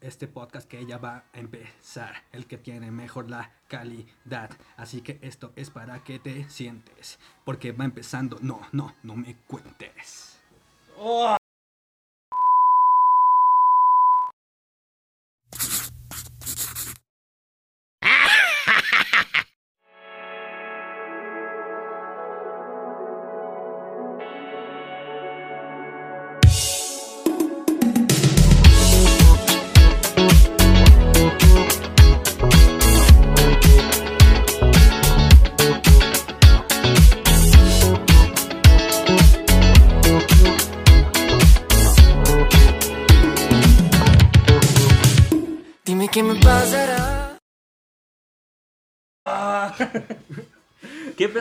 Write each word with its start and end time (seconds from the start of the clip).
este 0.00 0.26
podcast 0.28 0.68
que 0.68 0.84
ya 0.86 0.98
va 0.98 1.24
a 1.32 1.38
empezar, 1.38 2.14
el 2.32 2.46
que 2.46 2.58
tiene 2.58 2.90
mejor 2.90 3.30
la 3.30 3.50
calidad. 3.68 4.50
Así 4.76 5.00
que 5.00 5.18
esto 5.22 5.52
es 5.56 5.70
para 5.70 6.02
que 6.04 6.18
te 6.18 6.48
sientes, 6.48 7.18
porque 7.44 7.72
va 7.72 7.84
empezando. 7.84 8.38
No, 8.40 8.60
no, 8.72 8.94
no 9.02 9.16
me 9.16 9.36
cuentes. 9.46 10.38
Dime 10.96 11.39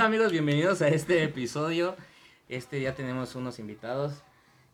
amigos? 0.09 0.31
Bienvenidos 0.31 0.81
a 0.81 0.87
este 0.87 1.23
episodio. 1.23 1.95
Este 2.47 2.77
día 2.77 2.95
tenemos 2.95 3.35
unos 3.35 3.59
invitados. 3.59 4.23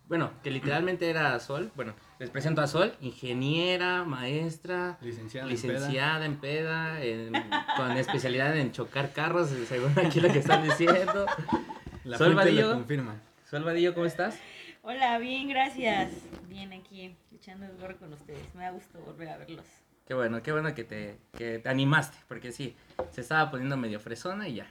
Bueno, 0.07 0.31
que 0.43 0.51
literalmente 0.51 1.09
era 1.09 1.37
Sol. 1.39 1.71
Bueno, 1.75 1.93
les 2.19 2.29
presento 2.29 2.61
a 2.61 2.67
Sol, 2.67 2.95
ingeniera, 3.01 4.03
maestra, 4.03 4.97
Licenciada. 5.01 5.47
en 5.47 5.51
licenciada 5.51 6.25
en 6.25 6.35
peda, 6.37 7.01
en- 7.03 7.33
con 7.75 7.91
especialidad 7.97 8.55
en 8.55 8.71
chocar 8.71 9.11
carros, 9.13 9.49
según 9.67 9.93
aquí 9.99 10.21
lo 10.21 10.31
que 10.31 10.39
están 10.39 10.63
diciendo. 10.63 11.25
peda. 11.25 11.61
La 12.05 12.17
Sol 12.17 12.35
Vadillo. 12.35 12.73
confirma. 12.73 13.15
Sol 13.49 13.63
Vadillo, 13.63 13.93
¿cómo 13.93 14.05
estás? 14.05 14.39
Hola, 14.83 15.17
bien, 15.17 15.49
gracias. 15.49 16.11
Bien 16.47 16.71
aquí, 16.71 17.15
echando 17.33 17.65
el 17.65 17.75
gorro 17.77 17.97
con 17.97 18.13
ustedes. 18.13 18.53
Me 18.55 18.63
da 18.63 18.71
gusto 18.71 18.99
volver 18.99 19.29
a 19.29 19.37
verlos. 19.37 19.65
Qué 20.07 20.13
bueno, 20.13 20.41
qué 20.43 20.51
bueno 20.51 20.73
que 20.75 20.83
te, 20.83 21.17
que 21.35 21.57
te 21.59 21.67
animaste, 21.67 22.15
porque 22.27 22.51
sí, 22.51 22.75
se 23.11 23.21
estaba 23.21 23.49
poniendo 23.49 23.75
medio 23.75 23.99
fresona 23.99 24.47
y 24.47 24.55
ya. 24.55 24.67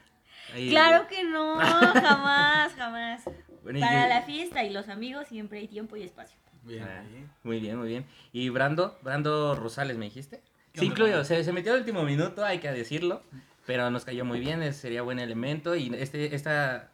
Ahí- 0.53 0.71
Claro 0.71 1.07
que 1.09 1.25
no, 1.25 1.57
jamás, 1.59 2.73
jamás. 2.75 3.23
Bueno, 3.63 3.79
y- 3.79 3.83
Para 3.83 4.07
la 4.09 4.23
fiesta 4.23 4.63
y 4.65 4.71
los 4.71 4.89
amigos 4.89 5.27
siempre 5.29 5.59
hay 5.61 5.69
tiempo 5.69 5.97
y 5.97 6.03
espacio. 6.03 6.39
Bien, 6.65 6.83
Ah. 6.85 7.03
Muy 7.43 7.61
bien, 7.61 7.77
muy 7.79 7.89
bien. 7.89 8.07
¿Y 8.33 8.49
Brando? 8.49 8.99
Brando 9.03 9.55
Rosales, 9.55 9.97
¿me 9.99 10.07
dijiste? 10.07 10.43
¿Qué 10.73 10.81
Sí, 10.81 10.91
Brando? 10.91 11.25
se, 11.25 11.45
se 11.45 11.53
metió 11.53 11.73
al 11.73 11.81
último 11.81 12.03
minuto, 12.05 12.45
hay 12.45 12.59
que 12.59 12.71
decirlo, 12.73 13.23
pero 13.67 13.91
nos 13.91 14.05
cayó 14.05 14.25
muy 14.25 14.41
bien, 14.41 14.73
sería 14.75 15.03
buen 15.03 15.19
elemento. 15.19 15.77
Y 15.77 15.95
este, 15.95 16.35
esta, 16.35 16.91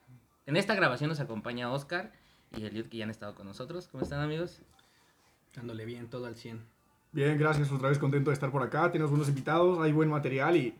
en 0.46 0.56
esta 0.56 0.74
grabación 0.74 1.08
nos 1.08 1.20
acompaña 1.20 1.70
Oscar 1.72 2.12
y 2.56 2.64
Eliud, 2.64 2.86
que 2.86 2.96
ya 2.98 3.04
han 3.04 3.10
estado 3.10 3.34
con 3.34 3.46
nosotros. 3.46 3.88
¿Cómo 3.88 4.02
están, 4.04 4.20
amigos? 4.20 4.60
Dándole 5.54 5.84
bien 5.84 6.08
todo 6.08 6.26
al 6.26 6.34
100. 6.36 6.60
Bien, 7.12 7.38
gracias. 7.38 7.70
Otra 7.72 7.88
vez 7.88 7.98
contento 7.98 8.30
de 8.30 8.34
estar 8.34 8.50
por 8.50 8.62
acá. 8.62 8.90
Tenemos 8.92 9.10
buenos 9.10 9.28
invitados, 9.28 9.80
hay 9.80 9.92
buen 9.92 10.08
material 10.08 10.56
y 10.56 10.74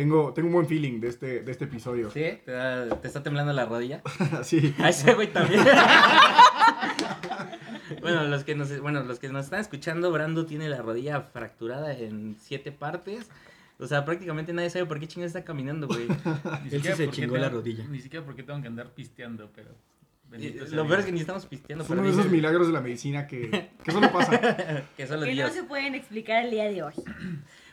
tengo, 0.00 0.32
tengo 0.32 0.48
un 0.48 0.54
buen 0.54 0.66
feeling 0.66 0.98
de 0.98 1.08
este, 1.08 1.40
de 1.42 1.52
este 1.52 1.66
episodio. 1.66 2.10
¿Sí? 2.10 2.24
¿Te, 2.44 2.52
da- 2.52 2.88
te 3.00 3.06
está 3.06 3.22
temblando 3.22 3.52
la 3.52 3.66
rodilla? 3.66 4.00
sí. 4.42 4.74
A 4.78 4.88
ese 4.88 5.12
güey 5.12 5.30
también. 5.30 5.62
bueno, 8.00 8.24
los 8.24 8.44
que 8.44 8.54
nos, 8.54 8.80
bueno, 8.80 9.02
los 9.02 9.18
que 9.18 9.28
nos 9.28 9.44
están 9.44 9.60
escuchando, 9.60 10.10
Brando 10.10 10.46
tiene 10.46 10.70
la 10.70 10.80
rodilla 10.80 11.20
fracturada 11.20 11.92
en 11.92 12.36
siete 12.40 12.72
partes. 12.72 13.28
O 13.78 13.86
sea, 13.86 14.04
prácticamente 14.06 14.52
nadie 14.54 14.70
sabe 14.70 14.86
por 14.86 15.00
qué 15.00 15.06
chingada 15.08 15.26
está 15.26 15.44
caminando, 15.44 15.86
güey. 15.86 16.02
Él 16.04 16.08
Ni 16.64 16.70
sí 16.70 16.76
siquiera 16.76 16.96
se 16.96 17.04
porque 17.04 17.20
chingó 17.22 17.36
la 17.36 17.48
tengo- 17.48 17.58
rodilla. 17.60 17.84
Ni 17.88 18.00
siquiera 18.00 18.24
porque 18.24 18.42
tengo 18.42 18.60
que 18.62 18.68
andar 18.68 18.88
pisteando, 18.94 19.50
pero. 19.54 19.70
Y 20.28 20.30
bendito 20.30 20.66
sea 20.66 20.76
Lo 20.76 20.82
Dios. 20.82 20.86
peor 20.88 21.00
es 21.00 21.06
que 21.06 21.12
ni 21.12 21.20
estamos 21.20 21.44
pisteando, 21.46 21.82
Es 21.84 21.88
pero 21.88 22.00
uno 22.00 22.08
de 22.08 22.12
esos 22.14 22.24
dice 22.24 22.36
milagros 22.36 22.66
de 22.68 22.72
la 22.72 22.80
medicina 22.80 23.26
que, 23.26 23.70
que 23.84 23.90
solo 23.90 24.10
pasa. 24.12 24.40
que 24.96 25.06
solo 25.06 25.26
que 25.26 25.32
Dios. 25.32 25.48
no 25.50 25.54
se 25.54 25.64
pueden 25.64 25.94
explicar 25.94 26.44
el 26.44 26.50
día 26.52 26.64
de 26.70 26.82
hoy. 26.84 26.94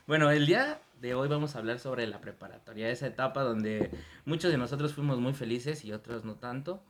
Bueno, 0.07 0.29
el 0.31 0.45
día 0.47 0.79
de 1.01 1.15
hoy 1.15 1.27
vamos 1.27 1.55
a 1.55 1.59
hablar 1.59 1.79
sobre 1.79 2.07
la 2.07 2.21
preparatoria, 2.21 2.89
esa 2.89 3.07
etapa 3.07 3.43
donde 3.43 3.91
muchos 4.25 4.51
de 4.51 4.57
nosotros 4.57 4.93
fuimos 4.93 5.19
muy 5.19 5.33
felices 5.33 5.85
y 5.85 5.91
otros 5.93 6.25
no 6.25 6.35
tanto. 6.35 6.83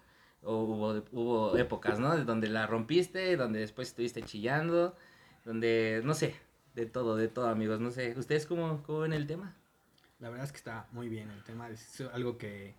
O 0.43 0.63
hubo, 0.63 1.03
hubo 1.11 1.57
épocas, 1.57 1.99
¿no? 1.99 2.15
Donde 2.23 2.47
la 2.47 2.67
rompiste, 2.67 3.35
donde 3.35 3.59
después 3.59 3.89
estuviste 3.89 4.21
chillando, 4.21 4.95
donde, 5.43 6.01
no 6.03 6.13
sé, 6.13 6.35
de 6.75 6.85
todo, 6.85 7.15
de 7.15 7.27
todo, 7.27 7.47
amigos, 7.49 7.79
no 7.79 7.91
sé. 7.91 8.13
¿Ustedes 8.17 8.45
cómo, 8.45 8.83
cómo 8.83 8.99
ven 8.99 9.13
el 9.13 9.25
tema? 9.27 9.55
La 10.19 10.29
verdad 10.29 10.45
es 10.45 10.51
que 10.51 10.57
está 10.57 10.87
muy 10.91 11.09
bien 11.09 11.31
el 11.31 11.43
tema. 11.43 11.69
Es 11.69 12.01
algo 12.13 12.37
que, 12.37 12.75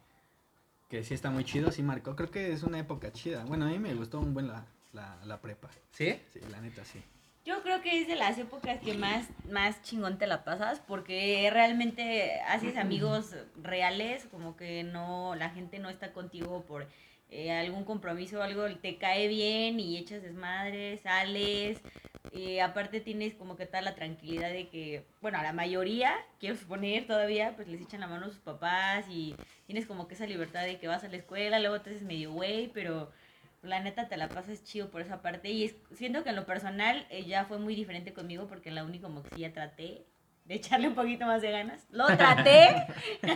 que 0.88 1.02
sí 1.04 1.14
está 1.14 1.30
muy 1.30 1.44
chido, 1.44 1.70
sí 1.72 1.82
marcó. 1.82 2.14
Creo 2.16 2.30
que 2.30 2.52
es 2.52 2.62
una 2.62 2.78
época 2.78 3.12
chida. 3.12 3.44
Bueno, 3.44 3.66
a 3.66 3.68
mí 3.68 3.78
me 3.78 3.94
gustó 3.94 4.20
un 4.20 4.34
buen 4.34 4.46
la, 4.46 4.64
la, 4.92 5.18
la 5.26 5.40
prepa. 5.40 5.68
¿Sí? 5.90 6.20
Sí, 6.32 6.40
la 6.50 6.60
neta 6.60 6.84
sí. 6.84 7.02
Yo 7.48 7.62
creo 7.62 7.80
que 7.80 8.02
es 8.02 8.06
de 8.06 8.14
las 8.14 8.36
épocas 8.36 8.78
que 8.78 8.92
más, 8.92 9.26
más 9.50 9.80
chingón 9.80 10.18
te 10.18 10.26
la 10.26 10.44
pasas 10.44 10.80
porque 10.80 11.48
realmente 11.50 12.42
haces 12.42 12.76
amigos 12.76 13.34
reales, 13.62 14.26
como 14.30 14.54
que 14.54 14.84
no, 14.84 15.34
la 15.34 15.48
gente 15.48 15.78
no 15.78 15.88
está 15.88 16.12
contigo 16.12 16.66
por 16.68 16.86
eh, 17.30 17.50
algún 17.50 17.84
compromiso 17.84 18.40
o 18.40 18.42
algo, 18.42 18.66
te 18.82 18.98
cae 18.98 19.28
bien 19.28 19.80
y 19.80 19.96
echas 19.96 20.20
desmadre, 20.20 20.98
sales, 20.98 21.80
y 22.32 22.58
aparte 22.58 23.00
tienes 23.00 23.32
como 23.32 23.56
que 23.56 23.64
tal 23.64 23.86
la 23.86 23.94
tranquilidad 23.94 24.50
de 24.50 24.68
que, 24.68 25.06
bueno, 25.22 25.38
a 25.38 25.42
la 25.42 25.54
mayoría, 25.54 26.14
quiero 26.40 26.54
suponer 26.54 27.06
todavía, 27.06 27.56
pues 27.56 27.66
les 27.66 27.80
echan 27.80 28.00
la 28.00 28.08
mano 28.08 28.26
a 28.26 28.28
sus 28.28 28.40
papás 28.40 29.06
y 29.08 29.34
tienes 29.64 29.86
como 29.86 30.06
que 30.06 30.16
esa 30.16 30.26
libertad 30.26 30.64
de 30.64 30.78
que 30.78 30.86
vas 30.86 31.02
a 31.02 31.08
la 31.08 31.16
escuela, 31.16 31.58
luego 31.60 31.80
te 31.80 31.88
haces 31.88 32.02
medio 32.02 32.30
güey, 32.30 32.68
pero 32.74 33.10
la 33.62 33.80
neta 33.80 34.08
te 34.08 34.16
la 34.16 34.28
pasas 34.28 34.62
chido 34.64 34.88
por 34.90 35.00
esa 35.02 35.20
parte 35.22 35.50
y 35.50 35.64
es- 35.64 35.74
siento 35.94 36.22
que 36.22 36.30
en 36.30 36.36
lo 36.36 36.46
personal 36.46 37.06
eh, 37.10 37.24
ya 37.24 37.44
fue 37.44 37.58
muy 37.58 37.74
diferente 37.74 38.12
conmigo 38.12 38.46
porque 38.46 38.70
la 38.70 38.84
uni 38.84 39.00
como 39.00 39.22
que 39.22 39.34
sí 39.34 39.40
ya 39.40 39.52
traté 39.52 40.06
de 40.44 40.54
echarle 40.54 40.88
un 40.88 40.94
poquito 40.94 41.26
más 41.26 41.42
de 41.42 41.50
ganas. 41.50 41.86
Lo 41.90 42.06
traté. 42.06 42.86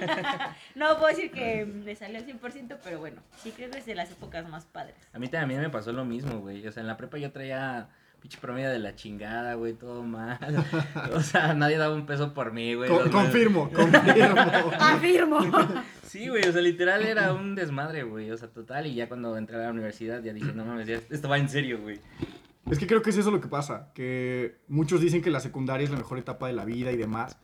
no 0.75 0.97
puedo 0.99 1.09
decir 1.09 1.31
que 1.31 1.65
me 1.67 1.95
salió 1.95 2.19
al 2.19 2.27
100%, 2.27 2.79
pero 2.83 3.01
bueno, 3.01 3.21
sí 3.37 3.51
creo 3.53 3.71
que 3.71 3.79
es 3.79 3.87
de 3.87 3.95
las 3.95 4.11
épocas 4.11 4.49
más 4.49 4.65
padres. 4.65 4.97
A 5.13 5.19
mí 5.19 5.29
también 5.29 5.61
me 5.61 5.69
pasó 5.69 5.93
lo 5.93 6.05
mismo, 6.07 6.41
güey. 6.41 6.67
O 6.67 6.73
sea, 6.73 6.81
en 6.81 6.87
la 6.87 6.97
prepa 6.97 7.19
yo 7.19 7.31
traía 7.31 7.89
pinche 8.23 8.39
promedio 8.41 8.71
de 8.71 8.79
la 8.79 8.95
chingada, 8.95 9.55
güey, 9.55 9.75
todo 9.75 10.03
mal. 10.05 10.39
O 11.13 11.21
sea, 11.21 11.53
nadie 11.55 11.77
daba 11.77 11.95
un 11.95 12.07
peso 12.07 12.33
por 12.33 12.53
mí, 12.53 12.73
güey. 12.75 12.89
Co- 12.89 13.01
Los- 13.01 13.11
confirmo, 13.11 13.69
confirmo. 13.71 14.41
Afirmo. 14.81 15.41
Sí, 16.05 16.29
güey, 16.29 16.47
o 16.49 16.53
sea, 16.53 16.63
literal 16.63 17.03
era 17.03 17.33
un 17.35 17.55
desmadre, 17.55 18.05
güey, 18.05 18.31
o 18.31 18.37
sea, 18.37 18.49
total, 18.49 18.87
y 18.87 18.95
ya 18.95 19.09
cuando 19.09 19.37
entré 19.37 19.57
a 19.57 19.61
la 19.65 19.71
universidad 19.71 20.23
ya 20.23 20.33
dije, 20.33 20.53
no 20.55 20.65
mames, 20.65 20.87
ya 20.87 21.01
esto 21.11 21.29
va 21.29 21.39
en 21.39 21.49
serio, 21.49 21.81
güey. 21.81 21.99
Es 22.71 22.79
que 22.79 22.87
creo 22.87 23.03
que 23.03 23.11
es 23.11 23.17
eso 23.19 23.31
lo 23.33 23.41
que 23.41 23.49
pasa, 23.49 23.89
que 23.93 24.55
muchos 24.69 25.01
dicen 25.01 25.21
que 25.21 25.31
la 25.31 25.41
secundaria 25.41 25.85
es 25.85 25.91
la 25.91 25.97
mejor 25.99 26.19
etapa 26.19 26.47
de 26.47 26.53
la 26.53 26.65
vida 26.65 26.93
y 26.93 26.97
demás, 26.97 27.37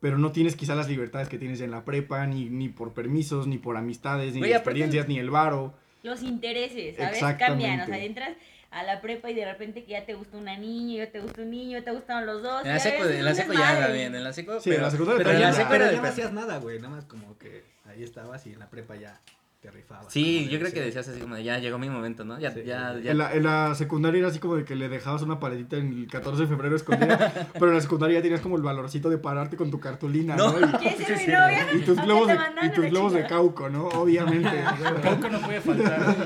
pero 0.00 0.16
no 0.18 0.32
tienes 0.32 0.56
quizá 0.56 0.74
las 0.74 0.88
libertades 0.88 1.28
que 1.28 1.38
tienes 1.38 1.60
en 1.60 1.70
la 1.70 1.84
prepa, 1.84 2.26
ni, 2.26 2.48
ni 2.48 2.68
por 2.70 2.94
permisos, 2.94 3.46
ni 3.46 3.58
por 3.58 3.76
amistades, 3.76 4.32
ni 4.34 4.40
aparte- 4.40 4.56
experiencias, 4.56 5.08
ni 5.08 5.18
el 5.18 5.28
varo. 5.30 5.74
Los 6.02 6.22
intereses, 6.22 6.96
¿sabes? 6.96 7.20
Cambian, 7.38 7.80
o 7.82 7.86
sea, 7.86 7.98
entras 8.02 8.30
a 8.72 8.82
la 8.82 9.00
prepa 9.00 9.30
y 9.30 9.34
de 9.34 9.44
repente 9.44 9.84
que 9.84 9.92
ya 9.92 10.04
te 10.06 10.14
gusta 10.14 10.36
una 10.38 10.56
niña, 10.56 11.04
ya 11.04 11.10
te 11.12 11.20
gusta 11.20 11.42
un 11.42 11.50
niño, 11.50 11.78
ya 11.78 11.84
te 11.84 11.90
gustan 11.92 12.24
los 12.26 12.42
dos. 12.42 12.64
En 12.64 12.72
la 12.72 12.78
seco, 12.78 13.04
en 13.04 13.24
la 13.24 13.34
seco 13.34 13.52
ya 13.52 13.58
desmadre. 13.60 13.84
también, 13.86 14.14
en 14.14 14.24
la 14.24 14.32
seco, 14.32 14.60
Sí, 14.60 14.70
en 14.72 14.82
la 14.82 14.90
secundaria 14.90 15.18
pero 15.18 15.30
en 15.30 15.42
también 15.42 15.50
la 15.50 15.50
ya. 15.50 15.56
seco 15.56 15.68
Pero 15.70 15.84
era 15.84 15.92
ya 15.92 15.96
de 15.98 16.02
no 16.02 16.08
hacías 16.08 16.32
nada, 16.32 16.58
güey. 16.58 16.78
Nada 16.78 16.88
más 16.96 17.04
como 17.04 17.36
que 17.38 17.64
ahí 17.86 18.02
estabas 18.02 18.46
y 18.46 18.52
en 18.54 18.58
la 18.58 18.70
prepa 18.70 18.96
ya 18.96 19.20
te 19.62 19.70
rifabas. 19.70 20.12
Sí, 20.12 20.48
yo 20.48 20.58
creo 20.58 20.72
que 20.72 20.80
decías 20.80 21.06
así 21.06 21.20
como 21.20 21.36
de, 21.36 21.44
ya 21.44 21.56
llegó 21.58 21.78
mi 21.78 21.88
momento, 21.88 22.24
¿no? 22.24 22.36
Ya, 22.40 22.50
Sí, 22.50 22.64
ya, 22.66 22.94
sí. 22.96 23.02
ya. 23.04 23.12
En 23.12 23.18
la, 23.18 23.32
en 23.32 23.44
la 23.44 23.74
secundaria 23.76 24.18
era 24.18 24.26
así 24.28 24.40
como 24.40 24.56
de 24.56 24.64
que 24.64 24.74
le 24.74 24.88
dejabas 24.88 25.22
una 25.22 25.38
paletita 25.38 25.76
en 25.76 25.92
el 25.92 26.08
14 26.08 26.42
de 26.42 26.48
febrero 26.48 26.74
escondida, 26.74 27.32
pero 27.52 27.68
en 27.68 27.74
la 27.74 27.80
secundaria 27.80 28.18
ya 28.18 28.22
tenías 28.22 28.40
como 28.40 28.56
el 28.56 28.62
valorcito 28.62 29.08
de 29.08 29.18
pararte 29.18 29.56
con 29.56 29.70
tu 29.70 29.78
cartulina, 29.78 30.34
¿no? 30.34 30.58
No. 30.58 30.66
Y- 30.68 30.72
¿Quieres 30.80 31.06
ser 31.06 31.16
Sí, 31.18 31.26
mi 31.28 31.32
novia? 31.32 31.66
Y 31.74 31.78
tus 31.78 31.96
¿Dónde 31.96 32.02
globos 32.02 32.26
de, 32.26 32.36
y 32.66 32.70
tus 32.72 32.84
globos 32.86 33.12
de 33.12 33.26
cauco, 33.26 33.68
¿no? 33.70 33.86
Obviamente. 33.86 34.50
Cauco 35.02 35.28
no 35.28 35.40
puede 35.40 35.60
faltar. 35.60 36.16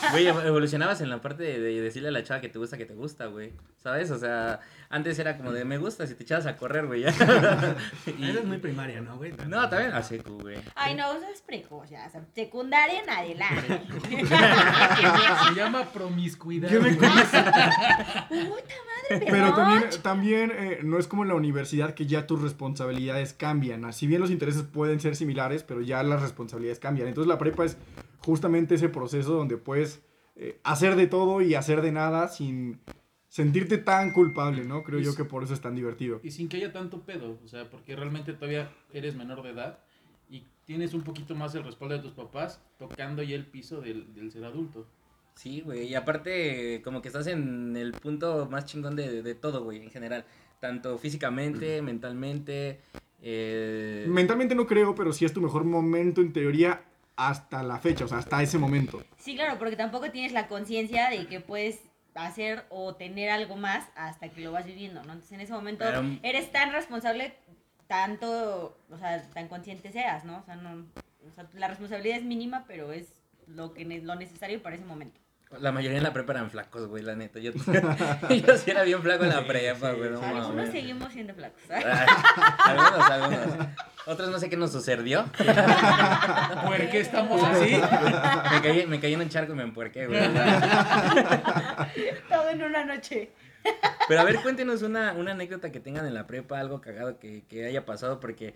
Güey, 0.10 0.26
ev- 0.26 0.44
evolucionabas 0.46 1.00
en 1.00 1.08
la 1.08 1.20
parte 1.22 1.42
de, 1.44 1.58
de 1.60 1.80
decirle 1.80 2.08
a 2.08 2.12
la 2.12 2.22
chava 2.24 2.40
que 2.40 2.48
te 2.48 2.58
gusta, 2.58 2.76
que 2.76 2.84
te 2.84 2.94
gusta, 2.94 3.26
güey. 3.26 3.52
¿Sabes? 3.78 4.10
O 4.10 4.18
sea, 4.18 4.60
antes 4.90 5.18
era 5.18 5.36
como 5.38 5.52
de 5.52 5.64
me 5.64 5.78
gusta 5.78 6.06
si 6.06 6.14
te 6.14 6.24
echabas 6.24 6.46
a 6.46 6.56
correr, 6.56 6.86
güey. 6.86 7.02
ya. 7.02 7.76
Y- 8.18 8.28
Eres 8.28 8.44
muy 8.44 8.58
primaria, 8.58 9.00
¿no, 9.00 9.16
güey? 9.16 9.32
No, 9.46 9.68
también 9.68 9.92
a 9.92 10.02
seco, 10.02 10.36
güey. 10.38 10.58
Ay, 10.74 10.94
no, 10.96 11.12
eso 11.14 11.26
es 11.32 11.40
precoz, 11.40 11.88
ya, 11.88 12.06
o 12.06 12.10
sea, 12.10 12.22
secundaria 12.72 13.02
en 13.02 13.10
adelante. 13.10 13.82
Se 15.48 15.54
llama 15.54 15.92
promiscuidad. 15.92 16.68
¿Qué 16.68 16.80
me. 16.80 16.92
Puta 16.94 17.14
madre, 18.28 19.26
Pero 19.30 19.54
también, 19.54 19.90
también 20.02 20.52
eh, 20.54 20.78
no 20.82 20.98
es 20.98 21.06
como 21.06 21.22
en 21.22 21.28
la 21.28 21.34
universidad 21.34 21.94
que 21.94 22.06
ya 22.06 22.26
tus 22.26 22.40
responsabilidades 22.40 23.32
cambian. 23.34 23.92
Si 23.92 24.06
bien 24.06 24.20
los 24.20 24.30
intereses 24.30 24.62
pueden 24.62 25.00
ser 25.00 25.16
similares, 25.16 25.62
pero 25.62 25.82
ya 25.82 26.02
las 26.02 26.22
responsabilidades 26.22 26.78
cambian. 26.78 27.08
Entonces 27.08 27.28
la 27.28 27.38
prepa 27.38 27.64
es 27.64 27.76
justamente 28.18 28.76
ese 28.76 28.88
proceso 28.88 29.32
donde 29.34 29.56
puedes 29.56 30.02
eh, 30.36 30.60
hacer 30.64 30.96
de 30.96 31.06
todo 31.06 31.42
y 31.42 31.54
hacer 31.54 31.82
de 31.82 31.92
nada 31.92 32.28
sin, 32.28 32.80
sentirte 33.28 33.78
tan 33.78 34.12
culpable, 34.12 34.64
¿no? 34.64 34.82
Creo 34.82 35.00
Y 35.00 35.04
yo 35.04 35.14
que 35.14 35.24
por 35.24 35.42
eso 35.42 35.54
es 35.54 35.60
tan 35.60 35.74
divertido. 35.74 36.20
Y 36.22 36.30
sin 36.30 36.48
que 36.48 36.58
haya 36.58 36.72
tanto 36.72 37.00
pedo, 37.00 37.38
o 37.44 37.48
sea, 37.48 37.68
porque 37.70 37.96
realmente 37.96 38.32
todavía 38.32 38.70
eres 38.92 39.14
menor 39.14 39.42
de 39.42 39.50
edad 39.50 39.78
tienes 40.72 40.94
un 40.94 41.02
poquito 41.02 41.34
más 41.34 41.54
el 41.54 41.64
respaldo 41.64 41.96
de 41.96 42.00
tus 42.00 42.12
papás 42.12 42.58
tocando 42.78 43.22
ya 43.22 43.34
el 43.36 43.44
piso 43.44 43.82
del, 43.82 44.14
del 44.14 44.32
ser 44.32 44.42
adulto. 44.46 44.86
Sí, 45.34 45.60
güey, 45.60 45.86
y 45.86 45.94
aparte 45.94 46.80
como 46.82 47.02
que 47.02 47.08
estás 47.08 47.26
en 47.26 47.76
el 47.76 47.92
punto 47.92 48.48
más 48.50 48.64
chingón 48.64 48.96
de, 48.96 49.22
de 49.22 49.34
todo, 49.34 49.64
güey, 49.64 49.82
en 49.82 49.90
general. 49.90 50.24
Tanto 50.60 50.96
físicamente, 50.96 51.82
mentalmente, 51.82 52.80
eh... 53.20 54.06
Mentalmente 54.08 54.54
no 54.54 54.66
creo, 54.66 54.94
pero 54.94 55.12
sí 55.12 55.26
es 55.26 55.34
tu 55.34 55.42
mejor 55.42 55.64
momento 55.64 56.22
en 56.22 56.32
teoría 56.32 56.82
hasta 57.16 57.62
la 57.62 57.78
fecha, 57.78 58.06
o 58.06 58.08
sea, 58.08 58.18
hasta 58.18 58.42
ese 58.42 58.56
momento. 58.56 59.04
Sí, 59.18 59.34
claro, 59.34 59.58
porque 59.58 59.76
tampoco 59.76 60.10
tienes 60.10 60.32
la 60.32 60.48
conciencia 60.48 61.10
de 61.10 61.26
que 61.26 61.40
puedes 61.40 61.80
hacer 62.14 62.64
o 62.70 62.94
tener 62.94 63.28
algo 63.28 63.56
más 63.56 63.86
hasta 63.94 64.30
que 64.30 64.40
lo 64.40 64.52
vas 64.52 64.64
viviendo, 64.64 65.02
¿no? 65.02 65.12
Entonces 65.12 65.32
en 65.32 65.40
ese 65.42 65.52
momento 65.52 65.84
Pero- 65.84 66.02
eres 66.22 66.50
tan 66.50 66.72
responsable, 66.72 67.34
tanto, 67.86 68.78
o 68.90 68.98
sea, 68.98 69.22
tan 69.34 69.48
consciente 69.48 69.92
seas, 69.92 70.24
¿no? 70.24 70.38
O 70.38 70.44
sea, 70.44 70.56
no, 70.56 70.70
o 71.26 71.34
sea, 71.34 71.46
la 71.54 71.68
responsabilidad 71.68 72.18
es 72.18 72.24
mínima, 72.24 72.64
pero 72.66 72.92
es 72.92 73.12
lo 73.46 73.72
que 73.74 73.84
ne- 73.84 74.00
lo 74.00 74.14
necesario 74.14 74.62
para 74.62 74.76
ese 74.76 74.84
momento. 74.84 75.20
La 75.60 75.70
mayoría 75.70 75.98
en 75.98 76.04
la 76.04 76.14
prepa 76.14 76.32
eran 76.32 76.50
flacos, 76.50 76.88
güey, 76.88 77.02
la 77.02 77.14
neta. 77.14 77.38
Yo, 77.38 77.52
yo 78.30 78.56
sí 78.56 78.70
era 78.70 78.84
bien 78.84 79.02
flaco 79.02 79.24
en 79.24 79.30
la 79.30 79.46
prepa, 79.46 79.92
güey, 79.92 80.10
no 80.10 80.22
Algunos 80.22 80.70
seguimos 80.70 81.12
siendo 81.12 81.34
flacos. 81.34 81.60
Ay, 81.70 81.82
algunos, 82.64 83.10
algunos. 83.10 83.66
Otros 84.06 84.30
no 84.30 84.38
sé 84.38 84.48
qué 84.48 84.56
nos 84.56 84.72
sucedió. 84.72 85.24
¿Por 85.36 86.90
qué 86.90 87.00
estamos 87.00 87.42
así? 87.42 87.76
Me 88.50 88.62
caí, 88.62 88.86
me 88.86 88.98
caí 88.98 89.12
en 89.14 89.20
un 89.20 89.28
charco 89.28 89.52
y 89.52 89.56
me 89.56 89.62
empuerqué, 89.62 90.06
güey. 90.06 90.20
Todo 92.28 92.48
en 92.48 92.62
una 92.64 92.84
noche. 92.84 93.30
Pero 94.08 94.20
a 94.20 94.24
ver, 94.24 94.40
cuéntenos 94.42 94.82
una, 94.82 95.12
una 95.12 95.32
anécdota 95.32 95.70
que 95.72 95.80
tengan 95.80 96.06
en 96.06 96.14
la 96.14 96.26
prepa, 96.26 96.58
algo 96.58 96.80
cagado 96.80 97.18
que, 97.18 97.44
que 97.48 97.66
haya 97.66 97.84
pasado, 97.84 98.20
porque 98.20 98.54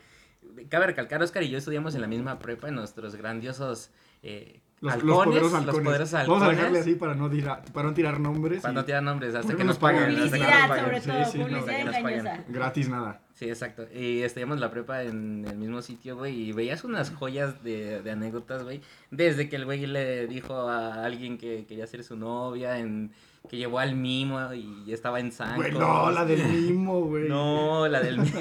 cabe 0.69 0.87
recalcar, 0.87 1.23
Oscar 1.23 1.43
y 1.43 1.50
yo 1.50 1.58
estudiamos 1.58 1.94
en 1.94 2.00
la 2.00 2.06
misma 2.06 2.38
prepa, 2.38 2.69
en 2.69 2.75
nuestros 2.75 3.17
grandiosos 3.17 3.91
eh, 4.23 4.61
Los, 4.81 5.03
los 5.03 5.19
halcones, 5.20 5.25
poderosos 5.25 5.53
los 5.53 6.14
halcones. 6.14 6.29
Vamos 6.29 6.43
a 6.43 6.49
dejarle 6.50 6.79
así 6.81 6.94
para 6.94 7.14
no, 7.14 7.31
tirar, 7.31 7.62
para 7.73 7.88
no 7.88 7.94
tirar 7.94 8.20
nombres. 8.20 8.62
Para 8.62 8.73
y 8.73 8.75
no 8.75 8.85
tirar 8.85 9.03
nombres, 9.03 9.35
hasta 9.35 9.56
que 9.56 9.64
nos 9.64 9.79
paguen. 9.79 10.03
hasta 10.03 10.14
que 10.14 10.19
nos 10.20 10.31
Publicidad, 10.31 10.69
paguen. 10.69 10.85
sobre 10.85 11.00
todo, 11.00 11.25
sí, 11.32 11.41
engañosa. 11.41 12.44
Gratis 12.49 12.88
nada. 12.88 13.20
Sí, 13.35 13.49
exacto. 13.49 13.87
Y 13.94 14.23
estudiamos 14.23 14.61
la 14.61 14.70
prepa 14.70 15.03
en 15.03 15.47
el 15.47 15.56
mismo 15.56 15.82
sitio, 15.82 16.17
güey, 16.17 16.49
y 16.49 16.53
veías 16.53 16.85
unas 16.85 17.11
joyas 17.11 17.62
de, 17.62 18.03
de 18.03 18.11
anécdotas, 18.11 18.64
güey. 18.64 18.81
Desde 19.11 19.49
que 19.49 19.56
el 19.56 19.64
güey 19.64 19.87
le 19.87 20.26
dijo 20.26 20.55
a 20.69 21.05
alguien 21.05 21.37
que 21.38 21.67
quería 21.67 21.87
ser 21.87 22.03
su 22.03 22.17
novia, 22.17 22.79
en, 22.79 23.12
que 23.48 23.56
llevó 23.56 23.78
al 23.78 23.94
mimo 23.96 24.52
y 24.54 24.93
estaba 24.93 25.20
en 25.20 25.32
sangre. 25.32 25.70
Güey, 25.70 25.81
no, 25.81 26.10
la 26.10 26.25
del 26.25 26.44
mimo, 26.48 27.00
güey. 27.02 27.28
No, 27.28 27.87
la 27.88 28.00
del 28.00 28.19
mimo. 28.19 28.32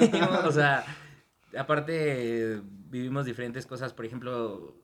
o 0.44 0.52
sea, 0.52 0.84
aparte 1.58 2.60
vivimos 2.90 3.24
diferentes 3.26 3.66
cosas. 3.66 3.92
Por 3.92 4.04
ejemplo, 4.04 4.74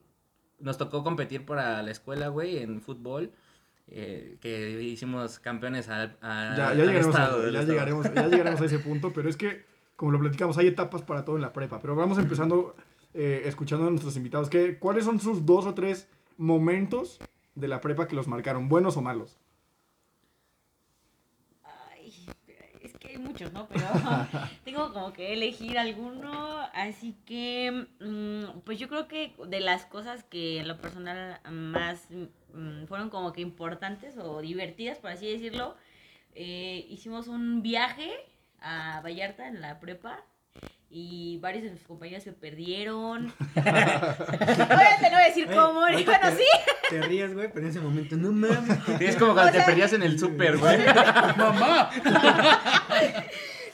nos 0.59 0.77
tocó 0.77 1.03
competir 1.03 1.45
para 1.45 1.81
la 1.83 1.91
escuela, 1.91 2.27
güey, 2.29 2.57
en 2.59 2.81
fútbol. 2.81 3.31
eh, 3.87 4.37
que 4.39 4.81
hicimos 4.81 5.39
campeones 5.39 5.89
al, 5.89 6.17
Ya, 6.21 6.49
al 6.49 6.57
ya, 6.57 6.73
llegaremos, 6.73 7.07
estado, 7.07 7.37
a, 7.37 7.41
ya, 7.43 7.47
estado. 7.47 7.67
llegaremos, 7.67 8.13
ya 8.13 8.27
llegaremos 8.27 8.61
a 8.61 8.65
ese 8.65 8.79
punto, 8.79 9.11
pero 9.13 9.27
es 9.29 9.35
que, 9.35 9.65
como 9.97 10.11
lo 10.13 10.19
platicamos, 10.19 10.57
hay 10.57 10.67
etapas 10.67 11.01
para 11.01 11.25
todo 11.25 11.35
en 11.35 11.41
la 11.41 11.51
prepa. 11.51 11.79
Pero 11.81 11.95
vamos 11.95 12.17
empezando 12.17 12.75
eh, 13.13 13.41
escuchando 13.45 13.85
a 13.87 13.89
nuestros 13.89 14.15
invitados. 14.15 14.49
¿qué, 14.49 14.79
¿Cuáles 14.79 15.03
son 15.05 15.19
sus 15.19 15.45
dos 15.45 15.65
o 15.65 15.73
tres 15.73 16.07
momentos 16.37 17.19
de 17.55 17.67
la 17.67 17.81
prepa 17.81 18.07
que 18.07 18.15
los 18.15 18.27
marcaron, 18.27 18.69
buenos 18.69 18.95
o 18.97 19.01
malos? 19.01 19.37
Ay, 21.63 22.25
es 22.81 22.93
que 22.97 23.07
hay 23.09 23.17
muchos, 23.33 23.51
¿no? 23.51 23.67
Pero 23.67 23.85
tengo 24.63 24.93
como 24.93 25.11
que 25.11 25.33
elegir 25.33 25.77
alguno, 25.77 26.59
así 26.73 27.15
que 27.25 27.87
mm, 27.99 28.59
pues 28.63 28.77
yo 28.77 28.87
creo 28.87 29.07
que 29.07 29.35
de 29.47 29.59
las 29.59 29.85
cosas 29.85 30.23
que 30.23 30.59
en 30.59 30.67
lo 30.67 30.77
personal 30.77 31.39
más 31.51 32.07
mm, 32.53 32.85
fueron 32.85 33.09
como 33.09 33.33
que 33.33 33.41
importantes 33.41 34.17
o 34.17 34.41
divertidas, 34.41 34.99
por 34.99 35.11
así 35.11 35.31
decirlo, 35.31 35.75
eh, 36.35 36.85
hicimos 36.89 37.27
un 37.27 37.61
viaje 37.61 38.11
a 38.61 39.01
Vallarta 39.01 39.47
en 39.47 39.61
la 39.61 39.79
prepa. 39.79 40.23
Y 40.95 41.39
varios 41.39 41.63
de 41.63 41.69
nuestros 41.69 41.87
compañeros 41.87 42.23
se 42.23 42.33
perdieron. 42.33 43.33
Obviamente 43.55 45.09
no 45.09 45.15
voy 45.15 45.23
a 45.23 45.27
decir 45.27 45.47
cómo, 45.47 45.89
y 45.89 46.03
bueno, 46.03 46.29
sí. 46.37 46.45
Te 46.87 47.01
ríes, 47.01 47.33
güey, 47.33 47.47
pero 47.51 47.65
en 47.65 47.71
ese 47.71 47.79
momento, 47.79 48.15
no 48.15 48.31
mames. 48.31 48.77
Es 49.01 49.15
como 49.15 49.33
cuando 49.33 49.49
O 49.49 49.53
sea- 49.53 49.61
te 49.65 49.71
perdías 49.71 49.93
en 49.93 50.03
el 50.03 50.19
súper, 50.19 50.57
güey. 50.57 50.77
¡Mamá! 51.37 51.89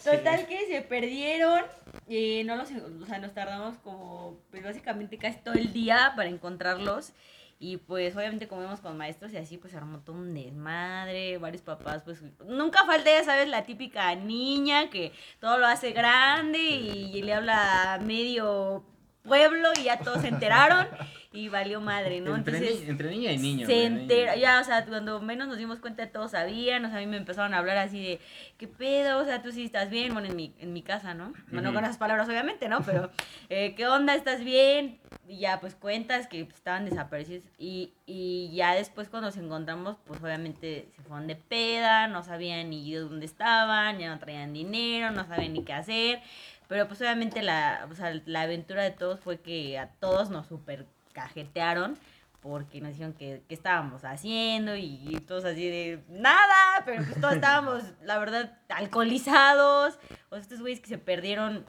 Total 0.04 0.48
que 0.48 0.66
se 0.68 0.82
perdieron 0.82 1.62
y 2.08 2.44
no 2.46 2.56
los, 2.56 2.70
o 2.72 3.06
sea, 3.06 3.20
nos 3.20 3.34
tardamos 3.34 3.78
como, 3.80 4.40
pues 4.50 4.64
básicamente 4.64 5.18
casi 5.18 5.40
todo 5.40 5.56
el 5.56 5.74
día 5.74 6.14
para 6.16 6.30
encontrarlos. 6.30 7.12
Y 7.62 7.76
pues 7.76 8.16
obviamente 8.16 8.48
como 8.48 8.62
íbamos 8.62 8.80
con 8.80 8.98
maestros 8.98 9.34
y 9.34 9.38
así, 9.38 9.58
pues 9.58 9.76
armó 9.76 10.00
todo 10.00 10.16
un 10.16 10.34
desmadre, 10.34 11.38
varios 11.40 11.62
papás, 11.62 12.04
pues 12.04 12.24
nunca 12.46 12.86
falta, 12.86 13.12
ya 13.12 13.26
sabes, 13.26 13.50
la 13.50 13.66
típica 13.66 14.16
niña 14.16 14.90
que 14.90 15.12
todo 15.42 15.58
lo 15.58 15.68
hace 15.68 15.92
grande 15.92 16.58
y, 16.58 17.22
le 17.22 17.34
habla 17.34 18.00
medio 18.02 18.86
pueblo 19.24 19.70
y 19.80 19.84
ya 19.84 20.00
todos 20.00 20.22
se 20.22 20.28
enteraron 20.30 20.88
y 21.32 21.48
valió 21.50 21.80
madre, 21.82 22.22
¿no? 22.22 22.36
entre, 22.36 22.58
Entonces... 22.58 22.84
ni- 22.84 22.90
entre 22.90 23.10
niña 23.12 23.32
y 23.34 23.38
niño. 23.38 23.68
Se 23.68 23.86
entera, 23.86 24.36
ya, 24.36 24.60
o 24.60 24.64
sea, 24.64 24.86
cuando 24.86 25.22
menos 25.22 25.48
nos 25.48 25.58
dimos 25.58 25.80
cuenta 25.80 26.08
todos 26.12 26.32
sabían, 26.32 26.84
o 26.86 26.90
sea, 26.90 26.98
a 26.98 27.02
mí 27.02 27.06
me 27.08 27.18
empezaron 27.18 27.54
a 27.54 27.60
hablar 27.60 27.78
así 27.78 28.02
de, 28.04 28.20
¿qué 28.58 28.68
pedo? 28.68 29.20
O 29.20 29.26
sea, 29.26 29.42
tú 29.44 29.52
sí 29.52 29.64
estás 29.64 29.90
bien, 29.92 30.14
bueno, 30.14 30.28
en 30.30 30.36
mi, 30.36 30.56
en 30.60 30.74
mi 30.74 30.82
casa, 30.82 31.14
¿no? 31.14 31.34
No, 31.52 31.62
no 31.62 31.70
Ujú. 31.70 31.76
con 31.76 31.84
esas 31.84 31.98
palabras, 31.98 32.28
obviamente, 32.28 32.68
¿no? 32.68 32.82
Pero, 32.82 33.12
eh, 33.50 33.76
¿qué 33.76 33.88
onda? 33.88 34.16
¿Estás 34.16 34.44
bien? 34.44 35.00
Y 35.28 35.38
ya, 35.38 35.60
pues 35.60 35.76
cuentas 35.76 36.26
que 36.28 36.44
pues, 36.46 36.56
estaban 36.56 36.86
desaparecidos 36.86 37.44
y, 37.60 37.94
y 38.08 38.50
ya 38.56 38.74
después 38.74 39.10
cuando 39.10 39.28
nos 39.28 39.38
encontramos, 39.38 39.98
pues 40.08 40.20
obviamente 40.24 40.90
se 40.96 41.04
fueron 41.04 41.28
de 41.28 41.36
peda, 41.36 42.08
no 42.08 42.24
sabían 42.24 42.72
ni 42.72 42.92
de 42.92 43.00
dónde 43.02 43.28
estaban, 43.28 44.00
ya 44.00 44.10
no 44.10 44.18
traían 44.18 44.54
dinero, 44.54 45.12
no 45.12 45.28
sabían 45.28 45.54
ni 45.54 45.64
qué 45.64 45.74
hacer. 45.74 46.22
Pero 46.70 46.88
pues 46.88 47.02
obviamente 47.02 47.42
la, 47.42 47.88
o 47.92 47.96
sea, 47.96 48.14
la 48.26 48.44
aventura 48.44 48.84
de 48.84 48.92
todos 48.92 49.20
fue 49.20 49.40
que 49.42 49.78
a 49.80 49.90
todos 50.00 50.30
nos 50.30 50.48
super 50.48 50.86
cajetearon 51.14 51.98
porque 52.42 52.80
nos 52.80 52.92
dijeron 52.92 53.14
que, 53.14 53.42
que 53.50 53.56
estábamos 53.56 54.06
haciendo 54.06 54.76
y, 54.76 55.02
y 55.10 55.20
todos 55.20 55.46
así 55.46 55.68
de 55.68 56.04
nada, 56.10 56.84
pero 56.86 57.04
pues 57.04 57.20
todos 57.20 57.34
estábamos, 57.34 57.84
la 58.04 58.20
verdad, 58.20 58.58
alcoholizados. 58.70 59.98
O 60.30 60.36
sea, 60.36 60.42
estos 60.42 60.62
güeyes 60.62 60.80
que 60.80 60.90
se 60.90 61.00
perdieron, 61.00 61.66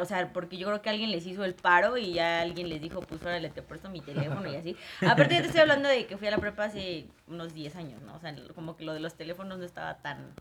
o 0.00 0.04
sea, 0.04 0.32
porque 0.34 0.58
yo 0.58 0.68
creo 0.68 0.82
que 0.82 0.90
alguien 0.90 1.10
les 1.10 1.26
hizo 1.26 1.42
el 1.42 1.54
paro 1.54 1.96
y 1.96 2.12
ya 2.12 2.42
alguien 2.42 2.68
les 2.68 2.82
dijo, 2.82 3.00
pues 3.00 3.22
órale, 3.22 3.48
te 3.48 3.62
presto 3.62 3.88
mi 3.88 4.02
teléfono 4.02 4.52
y 4.52 4.56
así. 4.56 4.76
Aparte, 5.08 5.34
yo 5.34 5.40
te 5.40 5.46
estoy 5.46 5.62
hablando 5.62 5.88
de 5.88 6.06
que 6.06 6.18
fui 6.18 6.28
a 6.28 6.30
la 6.30 6.38
prepa 6.38 6.64
hace 6.64 7.06
unos 7.26 7.54
10 7.54 7.74
años, 7.76 8.02
¿no? 8.02 8.14
O 8.14 8.20
sea, 8.20 8.34
como 8.54 8.76
que 8.76 8.84
lo 8.84 8.92
de 8.92 9.00
los 9.00 9.14
teléfonos 9.14 9.58
no 9.58 9.64
estaba 9.64 9.96
tan... 10.02 10.34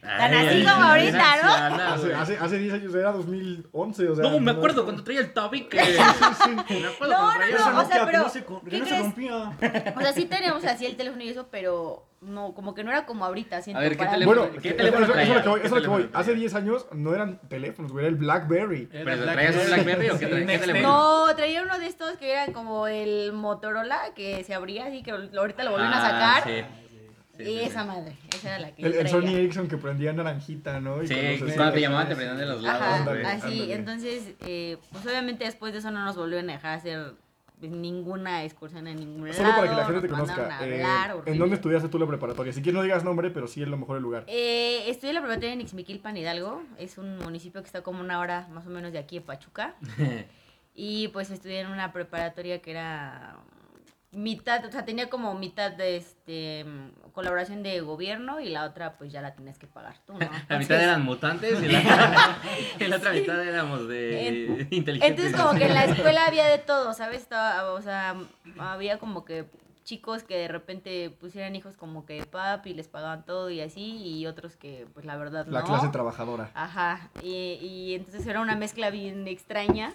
Tan 0.00 0.32
así 0.34 0.64
como 0.64 0.84
ahorita, 0.84 1.24
¿no? 1.42 1.84
Hace, 1.84 2.14
hace, 2.14 2.38
hace 2.38 2.58
10 2.58 2.74
años 2.74 2.94
era 2.94 3.12
2011, 3.12 4.08
o 4.08 4.14
sea. 4.16 4.30
No, 4.30 4.38
me 4.40 4.52
acuerdo 4.52 4.84
cuando 4.84 5.02
traía 5.04 5.20
el 5.20 5.32
tabique. 5.32 5.76
Me 6.70 6.86
acuerdo 6.86 7.14
No, 7.14 7.32
no, 7.32 7.36
traía 7.36 7.56
no, 7.58 7.80
o 7.80 7.84
sea, 7.84 8.06
pero, 8.06 8.18
no 8.22 8.28
se, 8.28 8.44
¿qué 8.44 8.54
se 8.54 8.60
crees? 8.84 8.98
rompía. 9.00 9.52
O 9.96 10.00
sea, 10.00 10.12
sí 10.12 10.24
teníamos 10.26 10.64
así 10.64 10.86
el 10.86 10.96
teléfono 10.96 11.22
y 11.24 11.28
eso, 11.30 11.48
pero 11.50 12.06
no, 12.20 12.52
como 12.54 12.74
que 12.74 12.84
no 12.84 12.90
era 12.90 13.06
como 13.06 13.24
ahorita. 13.24 13.60
Siento, 13.62 13.78
A 13.78 13.82
ver, 13.82 13.92
¿qué 13.92 13.98
para- 13.98 14.12
teléfono? 14.12 14.42
Bueno, 14.46 14.58
¿Qué 14.62 14.68
eso, 14.68 14.76
teléfono 14.76 15.04
eso- 15.04 15.12
eso 15.14 15.20
es 15.20 15.28
lo 15.28 15.34
traía? 15.34 15.42
que 15.42 15.48
voy. 15.48 15.60
eso 15.60 15.66
es 15.66 15.72
lo 15.72 15.80
que 15.82 15.88
voy. 15.88 16.02
¿Qué 16.04 16.08
Hace 16.16 16.24
teléfono 16.32 16.40
10 16.40 16.54
años 16.54 16.86
no 16.92 17.14
eran 17.14 17.40
teléfonos, 17.48 17.92
era 17.98 18.06
el 18.08 18.14
Blackberry. 18.16 18.88
¿Pero 18.90 19.24
traías 19.24 19.56
un 19.56 19.66
Blackberry 19.66 20.10
o 20.10 20.18
qué 20.18 20.26
traías? 20.26 20.50
¿Qué 20.50 20.58
teléfono? 20.58 20.88
No, 21.28 21.34
traía 21.36 21.62
uno 21.62 21.78
de 21.78 21.86
estos 21.86 22.16
que 22.18 22.32
eran 22.32 22.52
como 22.52 22.86
el 22.86 23.32
Motorola, 23.32 24.00
que 24.14 24.44
se 24.44 24.54
abría 24.54 24.86
así, 24.86 25.02
que 25.02 25.10
ahorita 25.10 25.64
lo 25.64 25.72
volvieron 25.72 25.94
a 25.94 25.98
Ah, 26.06 26.10
sacar. 26.40 26.44
sí. 26.44 26.64
Sí, 27.38 27.44
sí, 27.44 27.58
sí. 27.58 27.64
Esa 27.64 27.84
madre, 27.84 28.16
esa 28.34 28.48
era 28.48 28.58
la 28.58 28.74
que 28.74 28.82
El, 28.86 28.92
yo 28.92 29.00
el 29.00 29.08
Sony. 29.08 29.26
Ericsson 29.34 29.68
que 29.68 29.76
prendía 29.78 30.12
naranjita, 30.12 30.80
¿no? 30.80 31.02
Y 31.02 31.08
Sí, 31.08 31.14
cuando 31.54 31.72
te 31.72 31.80
llamaban 31.80 32.08
te 32.08 32.14
prendían 32.16 32.38
de 32.38 32.46
los 32.46 32.62
lados, 32.62 32.82
Ajá, 32.82 33.04
güey. 33.04 33.24
así, 33.24 33.46
ándale. 33.46 33.74
entonces, 33.74 34.34
eh, 34.40 34.76
pues 34.92 35.06
obviamente 35.06 35.44
después 35.44 35.72
de 35.72 35.78
eso 35.78 35.90
no 35.90 36.04
nos 36.04 36.16
volvieron 36.16 36.50
a 36.50 36.54
dejar 36.54 36.74
hacer 36.78 37.14
ninguna 37.60 38.44
excursión 38.44 38.86
en 38.86 38.96
ningún 38.98 39.32
Solo 39.34 39.48
para 39.50 39.62
que 39.62 39.66
lado, 39.68 39.78
la 39.80 39.84
gente 39.86 40.00
te 40.02 40.08
conozca. 40.08 40.58
a 40.60 40.66
eh, 40.66 40.74
hablar, 40.84 41.22
¿En 41.26 41.38
dónde 41.38 41.56
estudiaste 41.56 41.88
tú 41.88 41.98
la 41.98 42.06
preparatoria? 42.06 42.52
Si 42.52 42.62
quieres 42.62 42.74
no 42.76 42.82
digas 42.82 43.02
nombre, 43.02 43.30
pero 43.30 43.48
sí 43.48 43.62
es 43.62 43.68
lo 43.68 43.76
mejor 43.76 43.96
el 43.96 44.02
lugar. 44.04 44.24
Eh, 44.28 44.84
estudié 44.88 45.12
la 45.12 45.20
preparatoria 45.20 45.54
en 45.54 45.60
Ixmiquilpan, 45.62 46.16
Hidalgo. 46.16 46.62
Es 46.78 46.98
un 46.98 47.18
municipio 47.18 47.60
que 47.60 47.66
está 47.66 47.82
como 47.82 48.00
una 48.00 48.20
hora 48.20 48.46
más 48.52 48.64
o 48.66 48.70
menos 48.70 48.92
de 48.92 48.98
aquí, 48.98 49.18
de 49.18 49.24
Pachuca. 49.24 49.74
Y 50.80 51.08
pues 51.08 51.30
estudié 51.32 51.58
en 51.58 51.66
una 51.66 51.92
preparatoria 51.92 52.60
que 52.62 52.70
era 52.70 53.34
mitad, 54.10 54.64
o 54.64 54.70
sea, 54.72 54.84
tenía 54.86 55.10
como 55.10 55.34
mitad 55.34 55.70
de 55.72 55.96
este 55.98 56.64
colaboración 57.12 57.62
de 57.62 57.80
gobierno 57.80 58.40
y 58.40 58.48
la 58.48 58.64
otra 58.64 58.96
pues 58.96 59.12
ya 59.12 59.20
la 59.20 59.34
tenías 59.34 59.58
que 59.58 59.66
pagar 59.66 59.96
tú, 60.06 60.14
¿no? 60.14 60.18
La 60.48 60.58
mitad 60.58 60.60
Entonces- 60.60 60.82
eran 60.82 61.02
mutantes 61.04 61.62
y 61.62 61.68
la, 61.68 61.80
y 62.80 62.84
la 62.84 62.96
otra 62.96 63.12
mitad 63.12 63.42
éramos 63.46 63.86
de 63.88 64.66
inteligentes. 64.70 65.26
Entonces 65.26 65.36
como 65.36 65.58
que 65.58 65.66
en 65.66 65.74
la 65.74 65.84
escuela 65.84 66.26
había 66.26 66.46
de 66.46 66.58
todo, 66.58 66.94
¿sabes? 66.94 67.22
Estaba, 67.22 67.72
o 67.72 67.82
sea, 67.82 68.16
había 68.58 68.98
como 68.98 69.24
que 69.24 69.44
chicos 69.84 70.22
que 70.22 70.36
de 70.36 70.48
repente 70.48 71.10
pusieran 71.10 71.56
hijos 71.56 71.76
como 71.76 72.04
que 72.04 72.14
de 72.20 72.26
papi, 72.26 72.74
les 72.74 72.88
pagaban 72.88 73.24
todo 73.24 73.48
y 73.50 73.60
así, 73.62 73.96
y 73.96 74.26
otros 74.26 74.54
que 74.56 74.86
pues 74.94 75.06
la 75.06 75.16
verdad 75.16 75.46
La 75.48 75.60
no. 75.60 75.66
clase 75.66 75.88
trabajadora. 75.88 76.50
Ajá, 76.54 77.10
y, 77.22 77.54
y 77.62 77.94
entonces 77.94 78.26
era 78.26 78.40
una 78.40 78.54
mezcla 78.54 78.90
bien 78.90 79.26
extraña. 79.28 79.94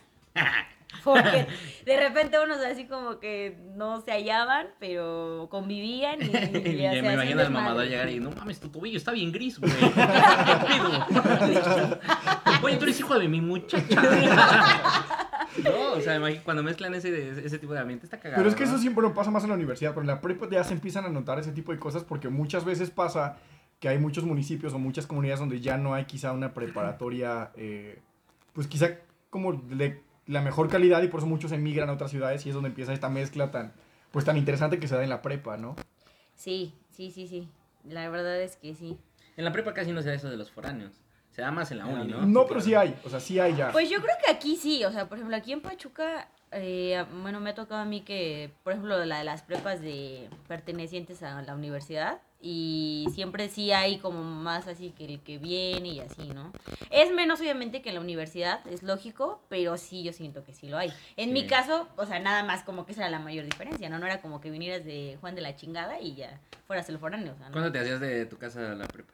Porque 1.03 1.47
de 1.85 1.99
repente 1.99 2.39
unos 2.39 2.59
así 2.59 2.85
como 2.85 3.19
que 3.19 3.57
no 3.75 4.01
se 4.01 4.11
hallaban, 4.11 4.67
pero 4.79 5.47
convivían 5.49 6.21
y, 6.21 6.25
y 6.25 6.71
Y 6.71 6.77
ya 6.77 6.91
me 7.01 7.13
imagino 7.13 7.41
al 7.41 7.51
mamador 7.51 7.85
llegar 7.85 8.09
y 8.09 8.19
no 8.19 8.31
mames, 8.31 8.59
tu 8.59 8.69
tobillo 8.69 8.97
está 8.97 9.11
bien 9.11 9.31
gris, 9.31 9.59
güey. 9.59 9.71
¿Qué 9.79 9.89
pedo? 9.89 11.99
Oye, 12.63 12.77
tú 12.77 12.83
eres 12.83 12.99
hijo 12.99 13.19
de 13.19 13.27
mi 13.27 13.41
muchacha. 13.41 14.01
No, 15.63 15.93
o 15.93 16.01
sea, 16.01 16.19
cuando 16.43 16.63
mezclan 16.63 16.95
ese, 16.95 17.45
ese 17.45 17.59
tipo 17.59 17.73
de 17.73 17.79
ambiente 17.79 18.07
está 18.07 18.19
cagado. 18.19 18.37
Pero 18.37 18.49
es 18.49 18.55
que 18.55 18.63
¿no? 18.63 18.71
eso 18.71 18.79
siempre 18.79 19.03
no 19.03 19.13
pasa 19.13 19.29
más 19.29 19.43
en 19.43 19.49
la 19.49 19.55
universidad, 19.55 19.91
pero 19.91 20.01
en 20.01 20.07
la 20.07 20.19
prepa 20.19 20.49
ya 20.49 20.63
se 20.63 20.73
empiezan 20.73 21.05
a 21.05 21.09
notar 21.09 21.37
ese 21.37 21.51
tipo 21.51 21.71
de 21.71 21.77
cosas 21.77 22.03
porque 22.03 22.29
muchas 22.29 22.65
veces 22.65 22.89
pasa 22.89 23.37
que 23.79 23.89
hay 23.89 23.99
muchos 23.99 24.23
municipios 24.23 24.73
o 24.73 24.79
muchas 24.79 25.05
comunidades 25.05 25.41
donde 25.41 25.61
ya 25.61 25.77
no 25.77 25.93
hay 25.93 26.05
quizá 26.05 26.31
una 26.31 26.53
preparatoria, 26.53 27.51
eh, 27.55 27.99
pues 28.53 28.67
quizá 28.67 28.97
como 29.29 29.53
de 29.53 30.01
la 30.27 30.41
mejor 30.41 30.69
calidad 30.69 31.01
y 31.03 31.07
por 31.07 31.19
eso 31.19 31.27
muchos 31.27 31.51
emigran 31.51 31.89
a 31.89 31.93
otras 31.93 32.11
ciudades 32.11 32.45
y 32.45 32.49
es 32.49 32.55
donde 32.55 32.69
empieza 32.69 32.93
esta 32.93 33.09
mezcla 33.09 33.51
tan, 33.51 33.73
pues 34.11 34.25
tan 34.25 34.37
interesante 34.37 34.79
que 34.79 34.87
se 34.87 34.95
da 34.95 35.03
en 35.03 35.09
la 35.09 35.21
prepa, 35.21 35.57
¿no? 35.57 35.75
Sí, 36.35 36.73
sí, 36.91 37.11
sí, 37.11 37.27
sí. 37.27 37.47
La 37.87 38.09
verdad 38.09 38.41
es 38.41 38.55
que 38.55 38.75
sí. 38.75 38.97
En 39.35 39.45
la 39.45 39.51
prepa 39.51 39.73
casi 39.73 39.91
no 39.91 40.01
se 40.01 40.09
da 40.09 40.15
eso 40.15 40.29
de 40.29 40.37
los 40.37 40.51
foráneos. 40.51 40.93
Se 41.31 41.41
da 41.41 41.51
más 41.51 41.71
en 41.71 41.79
la 41.79 41.87
uni, 41.87 42.11
¿no? 42.11 42.25
No, 42.27 42.45
pero 42.45 42.61
sí 42.61 42.75
hay, 42.75 42.95
o 43.03 43.09
sea, 43.09 43.19
sí 43.19 43.39
hay 43.39 43.55
ya. 43.55 43.71
Pues 43.71 43.89
yo 43.89 43.99
creo 44.01 44.15
que 44.23 44.31
aquí 44.31 44.55
sí, 44.55 44.85
o 44.85 44.91
sea, 44.91 45.09
por 45.09 45.17
ejemplo, 45.17 45.35
aquí 45.35 45.51
en 45.51 45.61
Pachuca, 45.61 46.27
eh, 46.51 47.03
bueno, 47.23 47.39
me 47.39 47.49
ha 47.49 47.55
tocado 47.55 47.81
a 47.81 47.85
mí 47.85 48.01
que, 48.01 48.51
por 48.63 48.73
ejemplo, 48.73 49.03
la 49.03 49.17
de 49.17 49.23
las 49.23 49.41
prepas 49.41 49.81
de 49.81 50.29
pertenecientes 50.47 51.23
a 51.23 51.41
la 51.41 51.55
universidad, 51.55 52.21
y 52.45 53.07
siempre 53.13 53.47
sí 53.47 53.71
hay 53.71 53.97
como 53.99 54.21
más 54.21 54.67
así 54.67 54.91
que 54.91 55.05
el 55.05 55.21
que 55.21 55.37
viene 55.37 55.87
y 55.89 55.99
así, 56.01 56.27
¿no? 56.27 56.51
Es 56.91 57.11
menos 57.13 57.39
obviamente 57.39 57.81
que 57.81 57.89
en 57.89 57.95
la 57.95 58.01
universidad, 58.01 58.59
es 58.67 58.83
lógico, 58.83 59.41
pero 59.47 59.77
sí 59.77 60.03
yo 60.03 60.11
siento 60.11 60.43
que 60.43 60.53
sí 60.53 60.67
lo 60.67 60.77
hay. 60.77 60.89
En 61.15 61.29
Sí. 61.29 61.33
mi 61.33 61.47
caso, 61.47 61.87
o 61.95 62.05
sea, 62.05 62.19
nada 62.19 62.43
más 62.43 62.63
como 62.63 62.85
que 62.85 62.91
esa 62.91 63.01
era 63.03 63.09
la 63.11 63.19
mayor 63.19 63.45
diferencia, 63.45 63.89
¿no? 63.89 63.97
No 63.97 64.05
era 64.05 64.21
como 64.21 64.41
que 64.41 64.51
vinieras 64.51 64.83
de 64.83 65.17
Juan 65.21 65.35
de 65.35 65.41
la 65.41 65.55
chingada 65.55 65.99
y 66.01 66.15
ya 66.15 66.37
fueras 66.67 66.89
el 66.89 66.99
foráneo, 66.99 67.31
o 67.33 67.37
sea, 67.37 67.47
¿no? 67.47 67.53
¿Cuánto 67.53 67.71
te 67.71 67.79
hacías 67.79 68.01
de 68.01 68.25
tu 68.25 68.37
casa 68.37 68.73
a 68.73 68.75
la 68.75 68.87
prepa? 68.87 69.13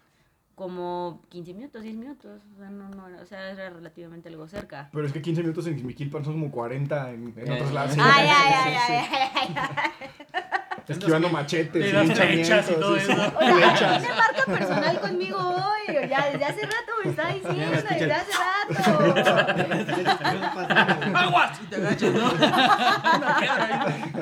Como 0.55 1.21
15 1.29 1.53
minutos, 1.53 1.83
10 1.83 1.95
minutos, 1.95 2.41
o 2.55 2.57
sea, 2.57 2.69
no, 2.69 2.89
no, 2.89 3.07
era- 3.07 3.21
o 3.21 3.25
sea, 3.27 3.51
era 3.51 3.69
relativamente 3.69 4.27
algo 4.27 4.47
cerca. 4.47 4.89
Pero 4.91 5.05
es 5.05 5.13
que 5.13 5.21
15 5.21 5.41
minutos 5.41 5.67
en 5.67 5.79
Xmiquilpan 5.79 6.25
son 6.25 6.33
como 6.33 6.51
40 6.51 7.11
en, 7.11 7.33
en 7.37 7.47
Eh, 7.47 7.53
otros 7.53 7.71
lados. 7.73 7.91
Ay, 7.99 8.27
ay, 8.27 8.53
ay, 8.55 8.73
ay, 8.75 9.05
ay, 9.11 9.29
ay, 9.35 9.55
ay. 9.55 10.58
Esquivando 10.89 11.29
machetes, 11.29 11.93
linchamientos, 11.93 12.25
flechas 12.27 12.71
y 12.71 12.73
todo 12.73 12.95
eso. 12.97 13.11
O 13.11 13.75
sea, 13.77 13.99
tiene 13.99 14.15
marca 14.15 14.45
personal 14.45 14.99
conmigo 14.99 15.37
hoy. 15.37 15.97
o 15.97 16.01
Ya 16.07 16.29
desde 16.31 16.45
hace 16.45 16.61
rato 16.65 16.91
me 17.03 17.11
está 17.11 17.27
diciendo, 17.33 17.71
desde 17.71 18.11
hace 18.11 18.31
rato. 18.37 18.73
¡Aguas! 21.15 21.59
Y 21.61 21.65
te 21.67 21.75
agachas, 21.75 22.13
¿no? 22.13 22.29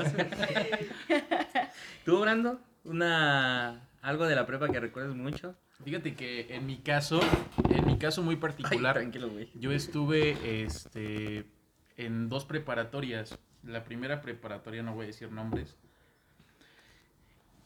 ¿Tú, 2.06 2.20
Brando? 2.20 2.60
Una... 2.84 3.82
¿Algo 4.02 4.26
de 4.26 4.36
la 4.36 4.46
prepa 4.46 4.70
que 4.70 4.80
recuerdes 4.80 5.16
mucho? 5.16 5.56
Fíjate 5.84 6.16
que 6.16 6.56
en 6.56 6.66
mi 6.66 6.78
caso, 6.78 7.20
en 7.70 7.86
mi 7.86 7.98
caso 7.98 8.24
muy 8.24 8.36
Ay, 8.36 8.42
particular, 8.42 8.96
tranquilo, 8.96 9.30
güey. 9.30 9.50
yo 9.54 9.72
estuve 9.72 10.64
este, 10.64 11.46
en 11.98 12.30
dos 12.30 12.46
preparatorias. 12.46 13.38
La 13.64 13.84
primera 13.84 14.22
preparatoria, 14.22 14.82
no 14.82 14.94
voy 14.94 15.06
a 15.06 15.08
decir 15.08 15.32
nombres, 15.32 15.76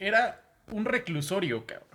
era 0.06 0.40
un 0.70 0.84
reclusorio, 0.84 1.66
cabrón. 1.66 1.88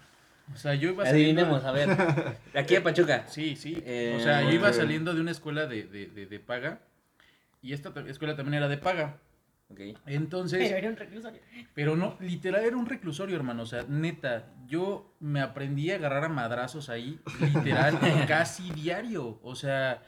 O 0.54 0.58
sea, 0.58 0.76
yo 0.76 0.90
iba 0.92 1.06
saliendo... 1.06 1.42
Adivinemos, 1.42 1.66
a 1.66 1.72
ver. 1.74 2.38
De 2.54 2.60
aquí 2.60 2.76
a 2.76 2.84
Pachuca. 2.84 3.26
Sí, 3.28 3.56
sí. 3.58 3.82
Eh, 3.86 4.16
o 4.18 4.24
sea, 4.24 4.44
yo 4.44 4.52
iba 4.52 4.72
saliendo 4.72 5.14
de 5.14 5.20
una 5.22 5.32
escuela 5.32 5.66
de, 5.68 5.84
de, 5.84 6.08
de, 6.08 6.26
de 6.26 6.40
paga 6.40 6.80
y 7.62 7.74
esta 7.74 7.94
ta- 7.94 8.02
escuela 8.08 8.36
también 8.36 8.56
era 8.56 8.68
de 8.70 8.78
paga. 8.78 9.18
Ok. 9.70 9.82
Entonces, 10.06 10.60
Pero 10.64 10.78
era 10.78 10.90
un 10.90 10.96
reclusorio. 10.96 11.42
pero 11.74 11.96
no, 11.98 12.16
literal 12.22 12.64
era 12.64 12.78
un 12.78 12.86
reclusorio, 12.86 13.36
hermano. 13.36 13.64
O 13.64 13.66
sea, 13.66 13.84
neta, 13.90 14.46
yo 14.68 15.14
me 15.20 15.42
aprendí 15.42 15.92
a 15.92 15.96
agarrar 15.96 16.24
a 16.24 16.30
madrazos 16.30 16.88
ahí, 16.90 17.20
literal, 17.42 18.00
casi 18.30 18.72
diario. 18.72 19.40
O 19.44 19.56
sea, 19.56 20.02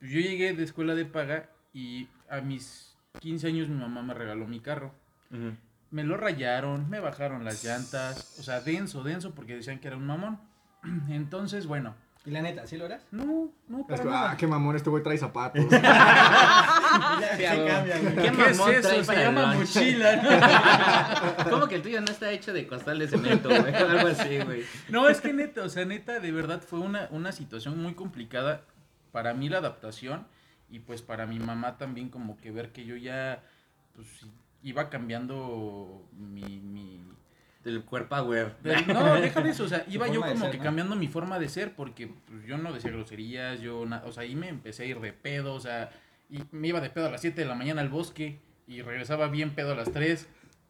yo 0.00 0.20
llegué 0.20 0.52
de 0.52 0.62
escuela 0.62 0.94
de 0.94 1.04
paga 1.06 1.50
y 1.74 2.06
a 2.28 2.40
mis 2.40 2.96
15 3.18 3.48
años 3.48 3.68
mi 3.68 3.74
mamá 3.74 4.02
me 4.02 4.14
regaló 4.14 4.46
mi 4.46 4.60
carro. 4.60 4.94
Ujú. 5.32 5.56
Me 5.90 6.04
lo 6.04 6.16
rayaron, 6.16 6.88
me 6.88 7.00
bajaron 7.00 7.44
las 7.44 7.64
llantas. 7.64 8.36
O 8.38 8.42
sea, 8.42 8.60
denso, 8.60 9.02
denso, 9.02 9.34
porque 9.34 9.56
decían 9.56 9.78
que 9.80 9.88
era 9.88 9.96
un 9.96 10.06
mamón. 10.06 10.38
Entonces, 11.08 11.66
bueno, 11.66 11.94
¿Y 12.26 12.32
la 12.32 12.42
neta, 12.42 12.66
sí 12.66 12.76
lo 12.76 12.84
eras? 12.84 13.02
no, 13.12 13.50
no, 13.66 13.78
Es 13.80 13.84
para 13.86 14.02
que, 14.02 14.08
nada. 14.10 14.30
ah, 14.32 14.36
qué 14.36 14.46
mamón, 14.46 14.76
este 14.76 14.90
güey 14.90 15.02
trae 15.02 15.16
zapatos. 15.16 15.64
Sí, 15.70 17.36
se 17.36 17.46
a 17.46 17.52
huevo. 17.54 17.66
cambia, 17.68 17.98
güey. 17.98 18.14
¿Qué 18.16 18.32
¿Qué 18.32 18.42
es 18.50 18.58
eso? 18.58 18.64
trae 18.88 19.04
Se 19.04 19.16
llama 19.16 19.54
lunch? 19.54 19.58
mochila, 19.76 20.16
¿no? 20.16 21.44
¿Cómo 21.50 21.68
que 21.68 21.76
el 21.76 21.82
tuyo 21.82 22.00
no 22.00 22.10
está 22.10 22.30
hecho 22.30 22.52
de 22.52 22.66
costal 22.66 22.98
de 22.98 23.08
cemento, 23.08 23.48
güey? 23.48 23.74
Algo 23.74 24.08
así, 24.08 24.38
güey. 24.40 24.64
No, 24.88 25.08
es 25.08 25.20
que 25.20 25.32
neta, 25.32 25.62
o 25.62 25.68
sea, 25.68 25.84
neta, 25.84 26.18
de 26.20 26.32
verdad 26.32 26.60
fue 26.60 26.80
una, 26.80 27.06
una 27.10 27.32
situación 27.32 27.80
muy 27.80 27.94
complicada 27.94 28.62
para 29.12 29.32
mí 29.34 29.48
la 29.48 29.58
adaptación 29.58 30.26
y 30.68 30.80
pues 30.80 31.00
para 31.02 31.26
mi 31.26 31.38
mamá 31.38 31.78
también 31.78 32.10
como 32.10 32.36
que 32.36 32.50
ver 32.50 32.70
que 32.72 32.84
yo 32.84 32.96
ya 32.96 33.42
pues 33.94 34.08
iba 34.62 34.88
cambiando 34.90 36.08
mi... 36.12 36.60
mi... 36.60 37.00
Del 37.64 37.84
cuerpo 37.84 38.16
power. 38.16 38.56
de- 38.62 38.86
no, 38.86 39.20
déjame 39.20 39.50
eso, 39.50 39.64
o 39.64 39.68
sea, 39.68 39.84
iba 39.88 40.06
yo 40.08 40.22
de 40.22 40.30
como 40.30 40.44
ser, 40.44 40.50
que 40.52 40.58
¿no? 40.58 40.64
cambiando 40.64 40.96
mi 40.96 41.08
forma 41.08 41.38
de 41.38 41.48
ser 41.50 41.74
porque 41.74 42.06
pues, 42.08 42.46
yo 42.46 42.56
no 42.56 42.72
decía 42.72 42.90
groserías, 42.90 43.60
yo, 43.60 43.84
na- 43.84 44.02
o 44.06 44.12
sea, 44.12 44.22
ahí 44.22 44.34
me 44.34 44.48
empecé 44.48 44.84
a 44.84 44.86
ir 44.86 44.98
de 45.00 45.12
pedo, 45.12 45.52
o 45.54 45.60
sea, 45.60 45.90
y 46.30 46.42
me 46.52 46.68
iba 46.68 46.80
de 46.80 46.88
pedo 46.88 47.06
a 47.08 47.10
las 47.10 47.20
7 47.20 47.38
de 47.38 47.46
la 47.46 47.54
mañana 47.54 47.82
al 47.82 47.90
bosque 47.90 48.38
y 48.66 48.80
regresaba 48.80 49.28
bien 49.28 49.50
pedo 49.50 49.72
a 49.72 49.74
las 49.74 49.92
3 49.92 50.26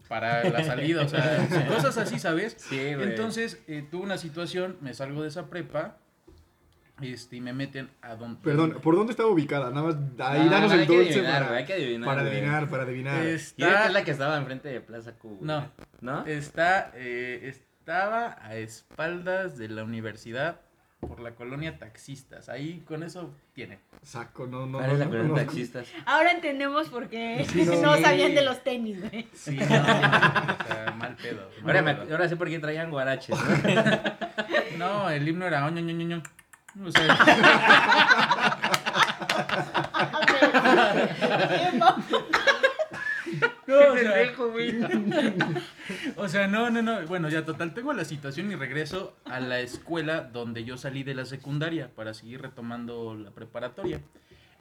para 0.09 0.43
la 0.51 0.65
salida, 0.65 1.03
o 1.05 1.09
sea, 1.09 1.47
cosas 1.69 1.97
así, 1.97 2.19
¿sabes? 2.19 2.57
Sí. 2.59 2.81
Entonces, 2.81 3.63
eh, 3.69 3.87
tuve 3.89 4.03
una 4.03 4.19
situación, 4.19 4.77
me 4.81 4.93
salgo 4.93 5.23
de 5.23 5.29
esa 5.29 5.49
prepa 5.49 5.99
este, 7.03 7.37
y 7.37 7.41
me 7.41 7.53
meten 7.53 7.91
a 8.03 8.15
donde... 8.17 8.41
Perdón, 8.43 8.79
¿por 8.83 8.97
dónde 8.97 9.13
estaba 9.13 9.29
ubicada? 9.31 9.71
Nada 9.71 9.83
más, 9.89 9.97
ahí 10.19 10.45
No, 10.45 10.51
danos 10.51 10.69
no, 10.71 10.75
el 10.75 10.81
hay 10.83 10.87
que 10.87 10.97
dulce 10.97 11.13
adivinar, 11.13 11.43
para, 11.45 11.57
hay 11.59 11.65
que 11.65 11.73
adivinar, 11.75 12.07
para 12.07 12.21
adivinar, 12.23 12.69
para 12.69 12.83
adivinar. 12.85 13.15
Yo 13.17 13.21
creo 13.23 13.29
que 13.29 13.35
Está, 13.35 13.87
es 13.87 13.93
la 13.93 14.05
que 14.05 14.11
estaba 14.11 14.37
enfrente 14.39 14.69
de 14.69 14.81
Plaza 14.81 15.13
Q. 15.13 15.39
No. 15.41 15.71
¿No? 16.01 16.25
está, 16.27 16.93
eh, 16.95 17.41
estaba 17.81 18.37
a 18.45 18.57
espaldas 18.57 19.57
de 19.59 19.69
la 19.69 19.85
universidad 19.85 20.61
por 21.01 21.21
la 21.21 21.31
colonia 21.35 21.79
taxistas. 21.79 22.51
Ahí 22.51 22.83
con 22.87 23.03
eso 23.03 23.35
tiene. 23.55 23.79
Saco, 24.03 24.47
no, 24.47 24.67
no, 24.67 24.79
¿Cuál 24.79 24.91
es 24.91 24.99
la 24.99 25.05
no, 25.07 25.11
colonia 25.13 25.31
no, 25.31 25.35
taxistas? 25.37 25.89
Ahora 26.05 26.31
entendemos 26.33 26.89
por 26.91 27.09
qué 27.09 27.47
Sí, 27.51 27.65
no, 27.83 27.97
no. 27.97 28.01
sabían 28.03 28.35
de 28.35 28.43
los 28.43 28.63
tenis, 28.63 29.01
güey. 29.01 29.27
Sí, 29.35 29.57
no, 29.57 29.65
o 29.65 29.67
sea, 29.69 30.95
mal 30.99 31.17
pedo. 31.17 31.49
mal 31.63 31.77
Ahora, 31.77 31.83
me- 31.83 31.95
pedo. 31.95 32.13
ahora 32.13 32.29
sé 32.29 32.37
por 32.37 32.49
qué 32.51 32.59
traían 32.59 32.91
guaraches, 32.91 33.35
¿no? 33.35 34.79
No, 34.79 35.11
el 35.11 35.27
himno 35.29 35.47
era 35.47 35.67
oño, 35.67 35.81
ño, 35.81 35.93
ño, 35.95 36.07
ño. 36.07 36.23
O 36.85 36.91
sea, 36.93 37.07
no, 41.75 41.97
o 46.17 46.17
O 46.17 46.29
sea, 46.29 46.47
no, 46.47 46.71
no, 46.71 46.83
no. 46.83 47.07
Bueno, 47.07 47.29
ya 47.29 47.45
total, 47.45 47.75
tengo 47.75 47.93
la 47.93 48.05
situación 48.05 48.51
y 48.51 48.57
regreso 48.57 49.17
a 49.25 49.41
la 49.41 49.61
escuela 49.61 50.23
donde 50.23 50.65
yo 50.65 50.77
salí 50.77 51.03
de 51.03 51.15
la 51.15 51.25
secundaria 51.25 51.95
para 51.95 52.15
seguir 52.15 52.43
retomando 52.43 53.15
la 53.17 53.31
preparatoria. 53.31 54.01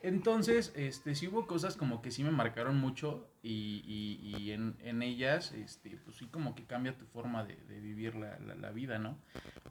Entonces, 0.02 0.72
este, 0.76 1.14
sí 1.16 1.28
hubo 1.28 1.46
cosas 1.46 1.76
como 1.76 2.02
que 2.02 2.12
sí 2.12 2.24
me 2.24 2.32
marcaron 2.32 2.78
mucho 2.78 3.28
y, 3.44 3.84
y- 3.86 4.52
en, 4.52 4.78
en 4.82 5.02
ellas, 5.04 5.52
este, 5.52 5.98
pues 6.06 6.16
sí 6.18 6.28
como 6.28 6.56
que 6.56 6.64
cambia 6.66 6.98
tu 6.98 7.06
forma 7.08 7.44
de, 7.44 7.56
de 7.68 7.80
vivir 7.82 8.16
la, 8.16 8.40
la- 8.40 8.56
la 8.56 8.72
vida, 8.72 8.98
¿no? 8.98 9.18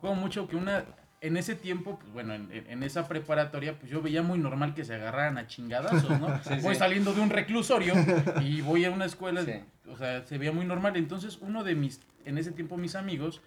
Como 0.01 0.15
mucho 0.17 0.47
que 0.47 0.57
una, 0.57 0.85
en 1.21 1.37
ese 1.37 1.55
tiempo, 1.55 1.99
pues 1.99 2.13
bueno, 2.13 2.35
en, 2.35 2.83
esa 2.83 3.09
preparatoria, 3.09 3.79
pues 3.79 3.91
yo 3.91 4.01
veía 4.01 4.23
muy 4.23 4.39
normal 4.39 4.75
que 4.75 4.85
se 4.85 4.95
agarraran 4.95 5.37
a 5.39 5.47
chingadazos, 5.47 6.21
¿no? 6.21 6.29
Sí, 6.45 6.55
voy 6.63 6.75
sí. 6.75 6.79
saliendo 6.79 7.13
de 7.13 7.21
un 7.21 7.31
reclusorio 7.31 7.95
y 8.43 8.61
voy 8.61 8.85
a 8.85 8.91
una 8.91 9.05
escuela, 9.05 9.45
Sí. 9.45 9.55
o 9.91 9.97
sea, 9.97 10.25
se 10.27 10.39
veía 10.39 10.53
muy 10.53 10.65
normal. 10.65 10.97
Entonces, 10.97 11.39
uno 11.41 11.65
de 11.65 11.75
mis, 11.75 12.01
en 12.25 12.39
ese 12.39 12.53
tiempo 12.53 12.77
mis 12.77 12.95
amigos, 12.95 13.41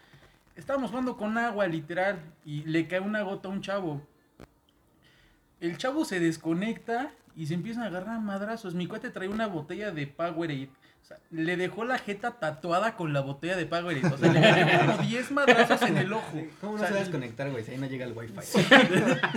estábamos 0.56 0.90
jugando 0.90 1.16
con 1.16 1.38
agua, 1.38 1.68
literal, 1.68 2.20
y 2.44 2.64
le 2.64 2.88
cae 2.88 3.00
una 3.00 3.22
gota 3.22 3.48
a 3.48 3.52
un 3.52 3.62
chavo. 3.62 4.06
El 5.62 5.78
chavo 5.78 6.04
se 6.06 6.20
desconecta 6.20 7.12
y 7.36 7.46
se 7.46 7.54
empiezan 7.54 7.84
a 7.84 7.88
agarrar 7.88 8.16
a 8.16 8.20
madrazos. 8.20 8.74
Mi 8.74 8.88
cuate 8.88 9.12
trae 9.12 9.30
una 9.30 9.48
botella 9.48 9.92
de 9.92 10.08
Powerade. 10.08 10.70
O 11.02 11.06
sea, 11.06 11.18
le 11.32 11.58
dejó 11.58 11.84
la 11.84 11.98
jeta 11.98 12.40
tatuada 12.40 12.96
con 12.96 13.12
la 13.12 13.22
botella 13.22 13.58
de 13.58 13.66
Powerade. 13.66 14.06
O 14.14 14.18
sea, 14.18 14.32
le 14.32 14.40
metió 14.40 14.80
como 14.80 14.98
10 15.00 15.32
madrazos 15.32 15.82
en 15.82 15.98
el 15.98 16.14
ojo. 16.14 16.42
¿Cómo 16.62 16.74
O 16.74 16.76
no 16.76 16.80
sea, 16.80 16.88
se 16.88 16.94
va 16.94 17.00
a 17.00 17.04
desconectar, 17.04 17.50
güey? 17.52 17.64
Si 17.64 17.72
ahí 17.72 17.78
no 17.78 17.88
llega 17.88 18.06
el 18.06 18.14
wifi. 18.14 18.34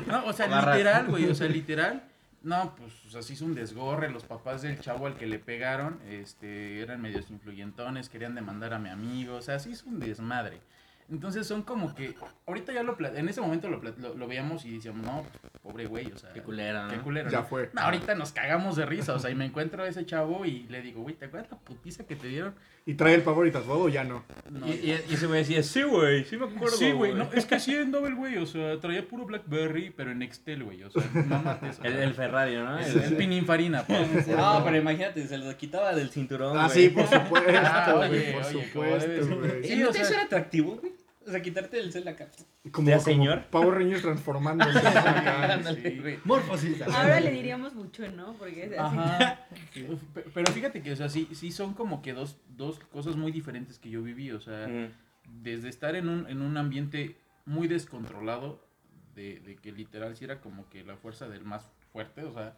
no, 0.07 0.27
o 0.27 0.33
sea, 0.33 0.47
Barras. 0.47 0.77
literal, 0.77 1.07
güey, 1.07 1.25
o 1.27 1.35
sea, 1.35 1.49
literal. 1.49 2.03
No, 2.43 2.75
pues, 2.77 2.93
o 3.07 3.11
sea, 3.11 3.21
hizo 3.35 3.45
un 3.47 3.55
desgorre. 3.55 4.11
Los 4.11 4.25
papás 4.25 4.61
del 4.63 4.79
chavo 4.79 5.07
al 5.07 5.17
que 5.17 5.27
le 5.27 5.39
pegaron, 5.39 5.99
este, 6.11 6.81
eran 6.83 7.01
medios 7.01 7.31
influyentones, 7.31 8.11
querían 8.11 8.35
demandar 8.35 8.75
a 8.75 8.79
mi 8.79 8.91
amigo. 8.91 9.37
O 9.37 9.43
sea, 9.43 9.59
se 9.59 9.71
hizo 9.71 9.89
un 9.89 9.99
desmadre. 9.99 10.61
Entonces 11.11 11.47
son 11.47 11.63
como 11.63 11.95
que, 11.95 12.15
ahorita 12.47 12.73
ya 12.73 12.83
lo, 12.83 12.97
pla- 12.97 13.13
en 13.15 13.29
ese 13.29 13.41
momento 13.41 13.69
lo, 13.69 13.81
lo, 13.83 14.15
lo 14.15 14.27
veíamos 14.27 14.65
y 14.65 14.75
decíamos, 14.77 15.05
no, 15.07 15.23
pobre 15.63 15.87
güey, 15.87 16.11
o 16.13 16.17
sea, 16.17 16.33
Qué 16.33 16.41
culera, 16.41 16.85
¿no? 16.85 16.91
qué 16.91 16.99
culero. 16.99 17.31
Ya 17.31 17.41
¿no? 17.41 17.45
fue. 17.47 17.71
No, 17.75 17.83
ahorita 17.83 18.15
nos 18.15 18.33
cagamos 18.33 18.77
de 18.77 18.87
risa, 18.87 19.13
o 19.15 19.19
sea, 19.19 19.31
y 19.31 19.35
me 19.35 19.45
encuentro 19.45 19.83
a 19.83 19.89
ese 19.89 20.07
chavo 20.07 20.45
y 20.47 20.63
le 20.69 20.81
digo, 20.83 21.03
güey, 21.03 21.15
¿te 21.15 21.27
acuerdas 21.27 21.51
la 21.51 21.59
putiza 21.59 22.05
que 22.07 22.17
te 22.17 22.29
dieron? 22.29 22.55
¿Y 22.87 22.95
trae 22.95 23.15
el 23.15 23.23
power 23.23 23.47
y 23.51 23.57
o 23.71 23.89
ya 23.89 24.05
no? 24.05 24.25
No, 24.51 24.67
Y, 24.67 24.73
y, 24.73 25.05
y 25.09 25.15
ese 25.15 25.27
güey 25.27 25.39
decía, 25.41 25.63
sí, 25.63 25.83
güey, 25.83 26.25
sí 26.25 26.37
me 26.37 26.47
acuerdo. 26.47 26.77
Sí, 26.77 26.93
güey, 26.93 27.15
no, 27.15 27.29
es 27.33 27.47
que 27.47 27.59
sí 27.59 27.75
andaba 27.77 28.09
el 28.09 28.15
güey, 28.15 28.37
o 28.39 28.47
sea, 28.47 28.79
traía 28.81 29.07
puro 29.07 29.25
Blackberry, 29.27 29.91
pero 29.97 30.11
en 30.11 30.21
Excel, 30.23 30.65
güey, 30.65 30.83
o 30.85 30.91
sea, 30.91 31.03
no 31.15 31.39
mates. 31.43 31.81
o 31.81 31.85
El, 31.85 31.93
sea, 31.95 32.05
el 32.05 32.15
Ferrari, 32.15 32.57
¿no? 32.57 32.79
el, 32.79 32.99
el 32.99 33.17
pininfarina, 33.17 33.85
pues. 33.87 34.27
No, 34.29 34.63
pero 34.65 34.77
imagínate, 34.77 35.27
se 35.27 35.39
lo 35.39 35.55
quitaba 35.57 35.95
del 35.95 36.11
cinturón. 36.11 36.59
Ah, 36.59 36.69
sí, 36.69 36.89
por 36.91 37.07
supuesto, 37.07 37.51
Ah, 37.55 37.95
güey, 38.09 38.33
por 38.33 38.43
oye, 38.43 38.71
¿cómo 38.73 38.85
debe 38.85 39.23
supuesto, 39.23 39.37
güey. 39.39 39.65
¿Y 39.65 39.69
Sí, 39.69 39.77
no 39.77 39.89
te 39.91 40.05
sea- 40.05 40.09
era 40.17 40.23
atractivo, 40.25 40.77
güey? 40.77 40.93
O 41.27 41.31
sea, 41.31 41.41
quitarte 41.43 41.79
el 41.81 41.91
cel 41.93 42.07
acá. 42.07 42.29
Como, 42.71 42.89
¿Ya, 42.89 42.97
como 42.97 43.05
señor? 43.05 43.45
Power 43.47 43.75
Rangers 43.79 44.03
sí. 45.83 45.99
güey. 46.01 46.19
Morfosis. 46.25 46.83
Ahora 46.83 47.21
le 47.21 47.31
diríamos 47.31 47.75
mucho, 47.75 48.11
¿no? 48.11 48.35
Porque 48.35 48.65
es 48.65 48.79
así. 48.79 48.97
Ajá. 48.99 49.41
Pero 50.35 50.53
fíjate 50.53 50.83
que, 50.83 50.93
o 50.93 50.97
sea, 50.97 51.09
sí, 51.09 51.29
sí 51.33 51.51
son 51.53 51.75
como 51.75 52.03
que 52.03 52.13
dos, 52.13 52.39
dos 52.49 52.79
cosas 52.79 53.17
muy 53.17 53.33
diferentes 53.33 53.79
que 53.79 53.91
yo 53.91 54.03
viví, 54.03 54.31
o 54.33 54.41
sea, 54.41 54.67
Mm. 54.69 54.91
desde 55.43 55.69
estar 55.69 55.95
en 55.95 56.09
un, 56.09 56.29
en 56.29 56.43
un 56.43 56.57
ambiente 56.57 57.17
muy 57.47 57.69
descontrolado, 57.69 58.63
de, 59.15 59.41
de 59.41 59.57
que 59.57 59.73
literal 59.73 60.17
sí 60.17 60.25
era 60.25 60.41
como 60.41 60.69
que 60.69 60.83
la 60.85 60.97
fuerza 60.97 61.29
del 61.29 61.45
más 61.45 61.71
fuerte, 61.93 62.25
o 62.25 62.33
sea, 62.33 62.55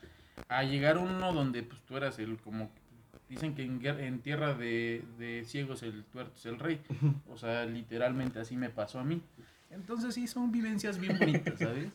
a 0.49 0.62
llegar 0.64 0.99
uno 0.99 1.32
donde 1.32 1.62
pues 1.62 1.80
tú 1.82 1.96
eras 1.96 2.18
el 2.18 2.38
como 2.38 2.70
dicen 3.28 3.54
que 3.54 3.62
en, 3.62 3.85
en 3.85 4.20
tierra 4.20 4.54
de, 4.54 5.02
de 5.18 5.44
ciegos 5.44 5.82
el 5.82 6.04
tuerto 6.04 6.32
es 6.37 6.46
el 6.46 6.58
rey, 6.58 6.80
o 7.28 7.37
sea, 7.37 7.64
literalmente 7.64 8.40
así 8.40 8.56
me 8.56 8.70
pasó 8.70 8.99
a 8.99 9.04
mí. 9.04 9.23
Entonces 9.70 10.14
sí, 10.14 10.26
son 10.26 10.52
vivencias 10.52 10.99
bien 10.99 11.18
bonitas, 11.18 11.58
¿sabes? 11.58 11.88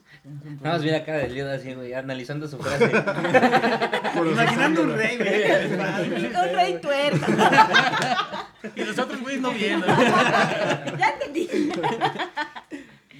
Nada 0.61 0.75
más 0.75 0.83
vi 0.83 0.91
la 0.91 1.05
cara 1.05 1.19
de 1.19 1.29
Leo 1.29 1.49
así, 1.49 1.73
güey, 1.73 1.93
analizando 1.93 2.47
su 2.47 2.57
frase. 2.59 2.85
Imaginando 4.15 4.83
un 4.83 4.93
rey, 4.93 5.17
güey. 5.17 6.25
Un 6.27 6.55
rey 6.55 6.79
tuerto. 6.81 7.25
Y 8.75 8.83
los 8.83 8.97
otros 8.99 9.19
güeyes 9.21 9.41
no 9.41 9.51
viendo. 9.51 9.87
ya 9.87 11.15
entendí. 11.19 11.49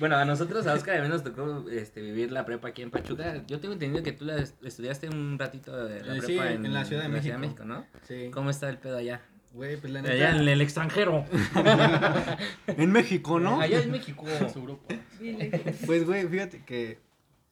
Bueno, 0.01 0.17
a 0.17 0.25
nosotros, 0.25 0.67
a 0.67 0.74
Oscar, 0.74 0.96
también 0.96 1.12
nos 1.13 1.24
tocó 1.24 1.70
este, 1.70 2.01
vivir 2.01 2.31
la 2.34 2.43
prepa 2.46 2.67
aquí 2.67 2.81
en 2.81 2.91
Pachuca. 2.91 3.41
Yo 3.48 3.60
tengo 3.62 3.74
entendido 3.75 4.03
que 4.03 4.12
tú 4.12 4.25
la 4.25 4.36
est- 4.38 4.62
estudiaste 4.65 5.08
un 5.08 5.39
ratito 5.39 5.86
de 5.86 6.03
la 6.03 6.15
Eh, 6.17 6.20
prepa 6.20 6.25
sí, 6.27 6.38
en, 6.53 6.65
en 6.65 6.74
la 6.74 6.84
Ciudad 6.84 7.03
de 7.03 7.08
México. 7.10 7.63
¿no? 7.63 7.86
Sí. 8.05 8.29
¿Cómo 8.34 8.50
está 8.50 8.67
el 8.70 8.77
pedo 8.79 8.98
allá? 8.98 9.22
Güey, 9.53 9.77
pues 9.77 9.93
la 9.93 10.00
Allá 10.00 10.31
en 10.31 10.38
neta. 10.39 10.51
el 10.51 10.62
extranjero. 10.62 11.25
En 12.67 12.91
México, 12.91 13.39
¿no? 13.39 13.60
Allá 13.62 13.81
en 13.81 13.91
México. 13.91 14.25
Su 14.53 14.63
grupo. 14.63 14.88
Pues, 15.86 16.05
güey, 16.05 16.27
fíjate 16.27 16.63
que. 16.65 17.00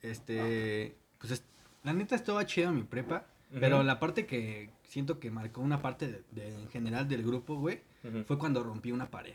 Este. 0.01 0.96
Pues 1.20 1.32
es- 1.34 1.44
la 1.84 1.94
neta 1.94 2.15
estaba 2.15 2.46
chida 2.46 2.72
mi 2.72 2.84
prepa. 2.84 3.25
Pero 3.60 3.82
la 3.84 4.00
parte 4.00 4.25
que 4.25 4.70
siento 4.84 5.20
que 5.20 5.32
marcó 5.32 5.62
una 5.62 5.82
parte 5.82 6.08
de, 6.08 6.24
de- 6.32 6.53
en 6.62 6.70
general 6.70 7.08
del 7.08 7.24
grupo, 7.24 7.56
güey, 7.56 7.82
fue 8.25 8.38
cuando 8.38 8.63
rompí 8.63 8.91
una 8.91 9.10
pared. 9.10 9.34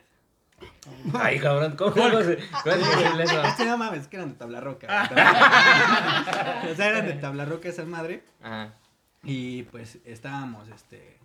Ay, 1.15 1.39
cabrón, 1.39 1.77
¿cómo 1.77 1.93
cómo 1.93 2.21
se- 2.23 2.39
¿Cómo 2.63 2.75
es 2.77 2.89
posible 2.89 3.25
eso? 3.25 3.43
Este 3.43 3.65
no 3.67 3.77
mames, 3.79 4.01
es 4.03 4.09
que 4.09 4.17
eran 4.17 4.29
de 4.31 4.35
tabla 4.37 4.61
roca. 4.61 4.87
o 6.71 6.75
sea, 6.75 6.89
eran 6.89 7.07
de 7.07 7.15
tabla 7.15 7.45
roca 7.45 7.69
esa 7.69 7.85
madre. 7.85 8.23
Ajá. 8.43 8.75
Y 9.23 9.63
pues 9.65 9.99
estábamos, 10.05 10.69
este, 10.69 11.19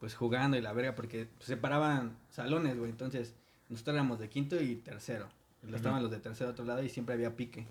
pues 0.00 0.14
jugando 0.14 0.56
y 0.56 0.60
la 0.60 0.72
verga, 0.72 0.94
porque 0.94 1.28
separaban 1.40 2.16
salones, 2.30 2.76
güey. 2.78 2.90
Entonces, 2.90 3.34
nosotros 3.68 3.94
éramos 3.94 4.18
de 4.18 4.28
quinto 4.28 4.60
y 4.60 4.76
tercero. 4.76 5.28
Estaban 5.74 6.02
los 6.02 6.10
de 6.10 6.18
tercero 6.18 6.50
a 6.50 6.52
otro 6.52 6.64
lado 6.64 6.82
y 6.82 6.88
siempre 6.88 7.14
había 7.14 7.34
pique. 7.36 7.66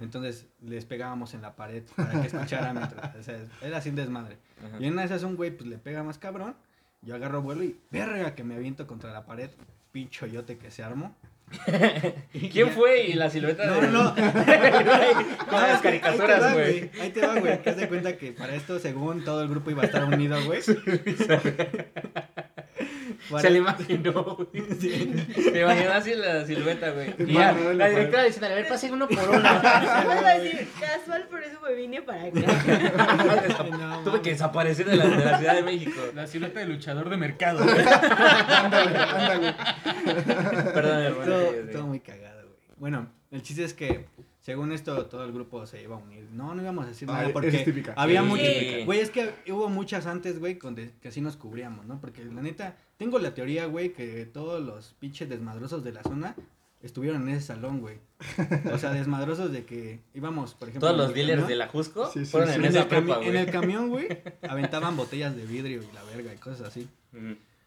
Entonces, 0.00 0.46
les 0.60 0.84
pegábamos 0.84 1.32
en 1.34 1.42
la 1.42 1.56
pared 1.56 1.82
para 1.96 2.20
que 2.20 2.26
escucharan 2.28 2.76
mientras. 2.76 3.14
O 3.16 3.22
sea, 3.22 3.38
era 3.62 3.78
así 3.78 3.88
un 3.90 3.96
desmadre. 3.96 4.36
Y 4.78 4.86
en 4.86 4.92
una 4.92 5.02
de 5.02 5.06
esas 5.06 5.22
un 5.22 5.36
güey, 5.36 5.50
pues 5.50 5.68
le 5.68 5.78
pega 5.78 6.02
más 6.02 6.18
cabrón. 6.18 6.54
Yo 7.02 7.14
agarro 7.14 7.40
vuelo 7.40 7.64
y 7.64 7.78
verga 7.90 8.34
que 8.34 8.44
me 8.44 8.54
aviento 8.56 8.86
contra 8.86 9.10
la 9.10 9.24
pared. 9.24 9.50
Pincho 9.92 10.26
yote 10.26 10.56
que 10.58 10.70
se 10.70 10.82
armó. 10.82 11.16
¿Quién 12.52 12.70
fue? 12.70 13.06
Y 13.08 13.14
la 13.14 13.28
silueta 13.28 13.66
No, 13.66 13.80
de... 13.80 13.88
no, 13.88 14.04
no. 14.04 14.14
Como 15.46 15.60
las 15.60 15.80
caricaturas, 15.82 16.54
güey. 16.54 16.90
Ahí 17.00 17.10
te 17.10 17.26
va, 17.26 17.34
güey. 17.40 17.60
Que 17.60 17.72
de 17.72 17.88
cuenta 17.88 18.16
que 18.16 18.30
para 18.32 18.54
esto, 18.54 18.78
según 18.78 19.24
todo 19.24 19.42
el 19.42 19.48
grupo 19.48 19.70
iba 19.70 19.82
a 19.82 19.86
estar 19.86 20.04
unido, 20.04 20.38
güey. 20.44 20.60
Se 23.40 23.50
le 23.50 23.58
imaginó, 23.58 24.22
güey. 24.36 24.64
Se 24.80 25.60
imaginó 25.60 25.92
así 25.92 26.14
la 26.14 26.44
silueta, 26.46 26.90
güey. 26.90 27.14
Y 27.30 27.34
ya, 27.34 27.52
la 27.52 27.88
directora 27.88 28.24
diciendo, 28.24 28.46
a 28.46 28.54
ver, 28.54 28.68
pasen 28.68 28.92
uno 28.94 29.08
por 29.08 29.28
uno. 29.28 29.40
Vamos 29.62 30.24
a 30.24 30.38
decir, 30.38 30.68
casual, 30.80 31.28
por 31.28 31.42
eso 31.42 31.60
me 31.60 31.74
vine 31.74 32.02
para 32.02 32.24
acá. 32.24 32.40
No, 33.70 34.02
Tuve 34.04 34.20
que 34.22 34.30
desaparecer 34.30 34.86
de 34.86 34.96
la, 34.96 35.06
de 35.06 35.24
la 35.24 35.38
Ciudad 35.38 35.54
de 35.54 35.62
México. 35.62 36.00
La 36.14 36.26
silueta 36.26 36.60
de 36.60 36.66
luchador 36.66 37.08
de 37.08 37.16
mercado. 37.16 37.62
güey. 37.64 37.78
Ándale, 37.80 38.98
ándale. 38.98 39.54
Perdón, 40.72 40.98
hermano. 41.02 41.24
Todo, 41.24 41.50
sí, 41.50 41.56
sí. 41.66 41.72
todo 41.72 41.86
muy 41.86 42.00
cagado, 42.00 42.42
güey. 42.42 42.58
Bueno, 42.76 43.12
el 43.30 43.42
chiste 43.42 43.64
es 43.64 43.74
que, 43.74 44.06
según 44.40 44.72
esto, 44.72 45.06
todo 45.06 45.24
el 45.24 45.32
grupo 45.32 45.66
se 45.66 45.82
iba 45.82 45.96
a 45.96 45.98
unir. 45.98 46.26
No, 46.32 46.54
no 46.54 46.62
íbamos 46.62 46.86
a 46.86 46.88
decir 46.88 47.08
Ah, 47.10 47.14
nada 47.20 47.32
porque 47.32 47.48
es 47.48 47.64
típica. 47.64 47.92
había 47.96 48.22
Sí. 48.22 48.26
muchas. 48.28 48.86
Güey, 48.86 49.00
es 49.00 49.10
que 49.10 49.34
hubo 49.52 49.68
muchas 49.68 50.06
antes, 50.06 50.38
güey, 50.38 50.58
con 50.58 50.74
de- 50.74 50.92
que 51.00 51.08
así 51.08 51.20
nos 51.20 51.36
cubríamos, 51.36 51.84
¿no? 51.86 52.00
Porque 52.00 52.24
la 52.24 52.40
neta, 52.42 52.76
tengo 52.96 53.18
la 53.18 53.34
teoría, 53.34 53.66
güey, 53.66 53.92
que 53.92 54.24
todos 54.26 54.62
los 54.64 54.94
pinches 54.98 55.28
desmadrosos 55.28 55.84
de 55.84 55.92
la 55.92 56.02
zona 56.02 56.34
estuvieron 56.82 57.28
en 57.28 57.34
ese 57.36 57.48
salón, 57.48 57.80
güey. 57.80 57.98
O 58.72 58.78
sea, 58.78 58.92
desmadrosos 58.92 59.52
de 59.52 59.66
que 59.66 60.00
íbamos, 60.14 60.54
por 60.54 60.68
ejemplo. 60.70 60.88
Todos 60.88 60.98
los 61.06 61.14
dealers 61.14 61.40
camión, 61.42 61.48
de 61.48 61.56
la 61.56 61.68
Jusco 61.68 62.10
Sí, 62.10 62.24
sí, 62.24 62.30
fueron 62.30 62.48
sí. 62.48 62.54
en 62.54 62.64
en, 62.64 62.70
esa 62.70 62.88
prepa, 62.88 63.18
en 63.22 63.36
el 63.36 63.42
güey. 63.44 63.52
camión, 63.52 63.88
güey, 63.90 64.08
aventaban 64.48 64.96
botellas 64.96 65.36
de 65.36 65.44
vidrio 65.44 65.82
y 65.82 65.94
la 65.94 66.02
verga 66.04 66.32
y 66.32 66.36
cosas 66.38 66.62
así. 66.62 66.88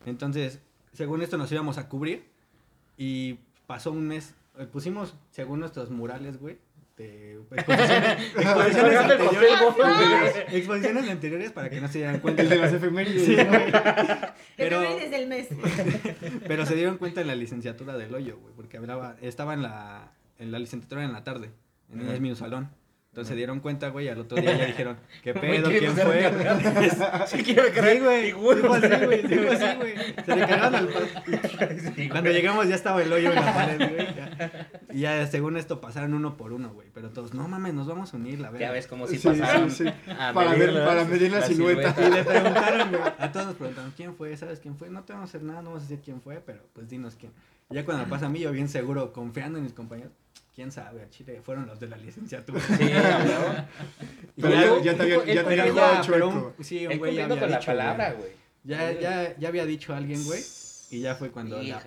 Entonces, 0.07 0.59
según 0.93 1.21
esto 1.21 1.37
nos 1.37 1.51
íbamos 1.51 1.77
a 1.77 1.87
cubrir 1.87 2.25
y 2.97 3.37
pasó 3.67 3.91
un 3.91 4.07
mes, 4.07 4.33
pusimos, 4.71 5.15
según 5.31 5.59
nuestros 5.59 5.89
murales, 5.89 6.39
güey, 6.39 6.57
de 6.97 7.33
exposiciones, 7.51 8.97
anteriores, 8.97 9.59
güey. 9.75 10.57
exposiciones 10.57 11.09
anteriores 11.09 11.51
para 11.51 11.69
que 11.69 11.81
no 11.81 11.87
se 11.87 11.97
dieran 11.99 12.19
cuenta. 12.19 12.43
El 12.43 12.49
de 12.49 12.55
las 12.57 12.73
efemérides. 12.73 13.25
Pero, 14.55 14.79
Pero 14.79 14.81
desde 14.95 15.15
el 15.23 15.27
mes. 15.27 15.47
pero 16.47 16.65
se 16.65 16.75
dieron 16.75 16.97
cuenta 16.97 17.21
en 17.21 17.27
la 17.27 17.35
licenciatura 17.35 17.97
del 17.97 18.13
hoyo, 18.13 18.37
güey, 18.37 18.53
porque 18.53 18.77
hablaba, 18.77 19.15
estaba 19.21 19.55
en 19.55 19.63
la, 19.63 20.11
en 20.37 20.51
la 20.51 20.59
licenciatura 20.59 21.03
en 21.03 21.11
la 21.13 21.23
tarde, 21.23 21.49
en 21.91 22.01
el 22.01 22.09
Ajá. 22.09 22.19
mismo 22.19 22.35
salón. 22.35 22.69
Entonces 23.13 23.29
se 23.29 23.35
dieron 23.35 23.59
cuenta, 23.59 23.89
güey, 23.89 24.07
y 24.07 24.09
al 24.09 24.17
otro 24.21 24.41
día 24.41 24.57
ya 24.57 24.65
dijeron, 24.65 24.97
¿qué 25.21 25.33
pedo? 25.35 25.69
¿qué 25.69 25.77
¿Quién 25.77 25.91
fue? 25.95 26.31
Sí, 27.27 27.43
quiero 27.43 27.63
Sí, 27.65 27.99
güey. 27.99 28.23
Dijo 28.25 28.73
así, 28.73 29.05
güey. 29.05 29.21
Dijo 29.27 29.51
así, 29.51 29.65
güey. 29.77 29.95
Se 30.25 30.35
le 30.35 30.41
cagaron 30.47 30.75
al 30.75 30.89
Sí, 31.95 32.09
Cuando 32.09 32.29
güey. 32.31 32.33
llegamos 32.33 32.67
ya 32.67 32.73
estaba 32.73 33.03
el 33.03 33.13
hoyo 33.13 33.29
en 33.29 33.35
la 33.35 33.53
pared, 33.53 33.77
güey. 33.77 34.07
ya. 34.15 34.67
Y 34.91 34.99
ya 35.01 35.27
según 35.27 35.57
esto 35.57 35.79
pasaron 35.79 36.15
uno 36.15 36.37
por 36.37 36.53
uno, 36.53 36.71
güey. 36.73 36.87
Pero 36.91 37.11
todos, 37.11 37.35
no 37.35 37.47
mames, 37.47 37.75
nos 37.75 37.85
vamos 37.85 38.11
a 38.15 38.17
unir, 38.17 38.39
la 38.39 38.47
Ya 38.47 38.51
verdad. 38.53 38.71
ves 38.73 38.87
cómo 38.87 39.05
si 39.05 39.19
Sí, 39.19 39.27
pasaron. 39.27 39.69
sí, 39.69 39.85
a 39.87 40.33
Para 40.33 40.49
ver- 40.49 40.57
medirlo, 40.59 40.83
para 40.83 41.03
medir 41.05 41.31
la 41.31 41.41
silueta. 41.43 41.95
Y 42.03 42.09
le 42.09 42.23
preguntaron, 42.23 42.89
güey. 42.89 43.01
A 43.19 43.31
todos 43.31 43.45
nos 43.45 43.55
preguntaron, 43.57 43.93
¿quién 43.95 44.15
fue? 44.15 44.35
¿Sabes 44.37 44.59
quién 44.59 44.75
fue? 44.75 44.89
No 44.89 45.03
te 45.03 45.13
vamos 45.13 45.27
a 45.27 45.29
hacer 45.29 45.43
nada, 45.43 45.61
no 45.61 45.69
vamos 45.69 45.83
a 45.83 45.87
decir 45.87 46.01
quién 46.03 46.19
fue, 46.19 46.41
pero 46.43 46.61
pues 46.73 46.89
dinos 46.89 47.15
quién. 47.15 47.31
Y 47.69 47.75
ya 47.75 47.85
cuando 47.85 48.05
pasa 48.05 48.25
a 48.25 48.29
mí, 48.29 48.39
yo 48.39 48.51
bien 48.51 48.69
seguro, 48.69 49.13
confiando 49.13 49.59
en 49.59 49.65
mis 49.65 49.73
compañeros, 49.73 50.11
quién 50.55 50.71
sabe, 50.71 51.07
chile, 51.09 51.41
fueron 51.43 51.67
los 51.67 51.79
de 51.79 51.87
la 51.87 51.97
licenciatura. 51.97 52.59
Sí, 52.61 52.73
Pero 54.41 54.81
ya- 54.83 54.95
te 54.95 55.03
había, 55.03 55.25
ya 55.25 55.43
te 55.43 55.61
había 55.61 55.73
ya, 55.73 56.03
sí, 56.59 56.87
un 56.87 56.97
güey 56.99 57.11
había 57.19 57.39
con 57.39 57.51
la 57.51 57.57
dicho, 57.57 57.65
palabra, 57.67 58.13
güey. 58.13 58.31
Ya, 58.63 58.91
ya, 58.99 59.37
ya 59.37 59.47
había 59.49 59.65
dicho 59.65 59.93
alguien, 59.93 60.23
güey. 60.23 60.41
Y 60.89 61.01
ya 61.01 61.15
fue 61.15 61.31
cuando, 61.31 61.61
la, 61.61 61.77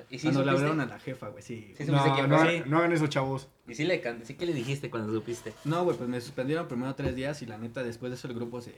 a 0.81 0.87
la 0.87 0.99
jefa, 0.99 1.29
güey, 1.29 1.43
sí. 1.43 1.73
Sí, 1.79 1.85
No, 1.85 2.27
no. 2.27 2.51
Sí. 2.51 2.63
no 2.67 2.79
hagan 2.79 2.93
eso, 2.93 3.07
chavos. 3.07 3.49
Y 3.69 3.75
sí 3.75 3.85
le 3.85 4.03
sí 4.25 4.35
que 4.35 4.47
le 4.47 4.53
dijiste 4.53 4.91
cuando 4.91 5.13
supiste. 5.13 5.53
No, 5.65 5.85
güey, 5.85 5.97
pues 5.97 6.09
me 6.09 6.21
suspendieron 6.21 6.67
primero 6.67 6.95
tres 6.97 7.15
días 7.15 7.41
y 7.43 7.47
la 7.47 7.57
neta 7.57 7.85
después 7.85 8.11
de 8.11 8.17
eso 8.17 8.27
el 8.27 8.35
grupo 8.35 8.61
se, 8.61 8.75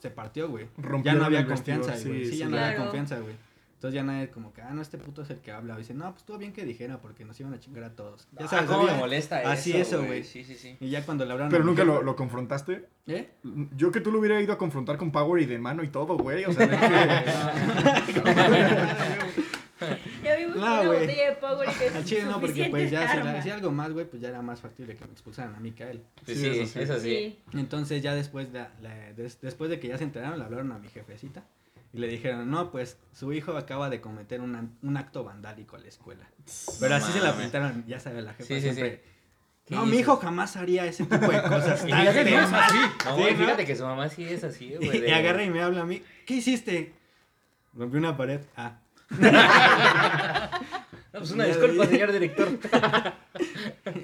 se 0.00 0.10
partió, 0.10 0.48
güey. 0.48 0.68
Ya 1.02 1.12
no 1.14 1.24
había 1.26 1.46
confianza, 1.46 1.92
güey. 1.92 2.02
sí, 2.02 2.24
Sí, 2.24 2.30
sí. 2.32 2.36
ya 2.38 2.48
no 2.48 2.58
había 2.58 2.78
confianza, 2.78 3.18
güey. 3.20 3.34
Entonces 3.78 3.94
ya 3.94 4.02
nadie 4.02 4.28
como 4.30 4.52
que, 4.52 4.60
ah, 4.60 4.70
no, 4.72 4.82
este 4.82 4.98
puto 4.98 5.22
es 5.22 5.30
el 5.30 5.38
que 5.38 5.52
habla. 5.52 5.74
Y 5.76 5.78
dice, 5.78 5.94
no, 5.94 6.06
pues 6.10 6.22
estuvo 6.22 6.36
bien 6.36 6.52
que 6.52 6.64
dijera 6.64 6.98
porque 7.00 7.24
nos 7.24 7.38
iban 7.38 7.54
a 7.54 7.60
chingar 7.60 7.84
a 7.84 7.94
todos. 7.94 8.26
Ya 8.36 8.46
Ah, 8.46 8.48
sabes, 8.48 8.66
cómo 8.66 8.80
había- 8.80 8.94
me 8.94 8.98
molesta 8.98 9.40
eso, 9.40 9.50
Así 9.50 9.76
eso, 9.76 10.04
güey. 10.04 10.24
Sí, 10.24 10.42
sí, 10.42 10.56
sí. 10.56 10.76
Y 10.80 10.90
ya 10.90 11.06
cuando 11.06 11.24
le 11.24 11.30
hablaron 11.30 11.52
Pero 11.52 11.62
nunca 11.62 11.84
lo, 11.84 12.02
lo 12.02 12.16
confrontaste. 12.16 12.86
¿Eh? 13.06 13.28
Yo 13.76 13.92
que 13.92 14.00
tú 14.00 14.10
lo 14.10 14.18
hubiera 14.18 14.40
ido 14.42 14.52
a 14.52 14.58
confrontar 14.58 14.96
con 14.98 15.12
Power 15.12 15.40
y 15.40 15.46
de 15.46 15.58
mano 15.60 15.84
y 15.84 15.88
todo, 15.88 16.16
güey. 16.18 16.44
O 16.44 16.52
sea, 16.52 16.66
de 16.66 16.76
que- 18.12 18.18
Ya 20.24 20.34
vimos 20.36 20.56
No, 20.56 20.80
una 20.80 20.82
botella 20.88 21.30
de 21.30 21.36
Power 21.36 21.68
y 21.68 21.78
que 21.78 21.88
Al 21.96 22.04
chile 22.04 22.24
no, 22.24 22.40
porque 22.40 22.64
pues 22.68 22.90
ya 22.90 23.08
si 23.08 23.16
le 23.22 23.30
hacía 23.30 23.54
algo 23.54 23.70
más, 23.70 23.92
güey, 23.92 24.06
pues 24.10 24.20
ya 24.20 24.28
era 24.30 24.42
más 24.42 24.60
factible 24.60 24.96
que 24.96 25.04
me 25.04 25.12
expulsaran 25.12 25.54
a 25.54 25.60
mí 25.60 25.70
que 25.70 25.84
a 25.84 25.90
él. 25.92 26.02
Sí, 26.26 26.34
sí, 26.34 26.46
eso 26.48 26.66
sí. 26.72 26.80
eso 26.80 26.94
sí. 26.98 27.38
Sí. 27.52 27.58
Entonces 27.58 28.02
ya 28.02 28.14
después 28.16 28.52
de, 28.52 28.66
la- 28.82 29.12
des- 29.16 29.40
después 29.40 29.70
de 29.70 29.78
que 29.78 29.86
ya 29.86 29.96
se 29.96 30.02
enteraron, 30.04 30.36
le 30.38 30.44
hablaron 30.44 30.72
a 30.72 30.78
mi 30.80 30.88
jefecita 30.88 31.44
y 31.92 31.98
le 31.98 32.08
dijeron, 32.08 32.50
no, 32.50 32.70
pues 32.70 32.98
su 33.12 33.32
hijo 33.32 33.56
acaba 33.56 33.88
de 33.90 34.00
cometer 34.00 34.40
una- 34.40 34.68
un 34.82 34.96
acto 34.96 35.24
vandálico 35.24 35.76
a 35.76 35.78
la 35.80 35.88
escuela. 35.88 36.28
Pero 36.80 36.94
así 36.94 37.12
se 37.12 37.20
la 37.20 37.34
pintaron, 37.36 37.84
ya 37.86 37.98
sabe 38.00 38.22
la 38.22 38.32
jefa 38.34 38.46
Sí, 38.46 38.54
sí, 38.60 38.68
sí. 38.68 38.74
siempre. 38.74 39.02
¿Qué 39.66 39.74
No, 39.74 39.84
mi 39.86 39.98
hijo 39.98 40.16
jamás 40.16 40.56
haría 40.56 40.86
ese 40.86 41.04
tipo 41.04 41.26
de 41.30 41.42
cosas. 41.48 41.82
Y 41.84 41.86
fíjate 41.86 42.24
que 42.24 42.30
no 42.30 42.36
es 42.40 42.42
extremas". 42.42 42.70
así. 42.70 42.78
No, 42.78 43.14
Sí, 43.16 43.20
güey, 43.22 43.32
¿no? 43.34 43.38
fíjate 43.40 43.66
que 43.66 43.76
su 43.76 43.82
mamá 43.84 44.08
sí 44.08 44.24
es 44.24 44.44
así, 44.44 44.74
güey. 44.80 44.96
Y, 44.96 45.00
de- 45.00 45.14
agarra 45.14 45.42
y 45.44 45.50
me 45.50 45.62
habla 45.62 45.82
a 45.82 45.86
mí. 45.86 46.02
¿Qué 46.26 46.34
hiciste? 46.34 46.94
Rompí 47.74 47.96
una 47.98 48.16
pared. 48.16 48.40
Ah. 48.56 48.78
No, 51.10 51.20
pues 51.20 51.30
una 51.32 51.44
disculpa, 51.46 51.86
señor 51.86 52.12
director. 52.12 52.48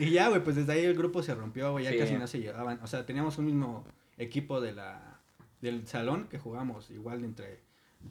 Y 0.00 0.10
ya, 0.10 0.28
güey, 0.30 0.42
pues 0.42 0.56
desde 0.56 0.72
ahí 0.72 0.84
el 0.84 0.94
grupo 0.94 1.22
se 1.22 1.34
rompió, 1.34 1.70
güey, 1.72 1.84
ya 1.84 1.90
Sí. 1.92 1.98
casi 1.98 2.14
no 2.14 2.26
se 2.26 2.40
llevaban. 2.40 2.80
O 2.82 2.86
sea, 2.86 3.04
teníamos 3.04 3.36
un 3.38 3.44
mismo 3.44 3.84
equipo 4.16 4.60
de 4.60 4.72
la 4.72 5.20
del 5.60 5.86
salón 5.86 6.28
que 6.28 6.38
jugamos 6.38 6.90
igual 6.90 7.22
entre 7.24 7.60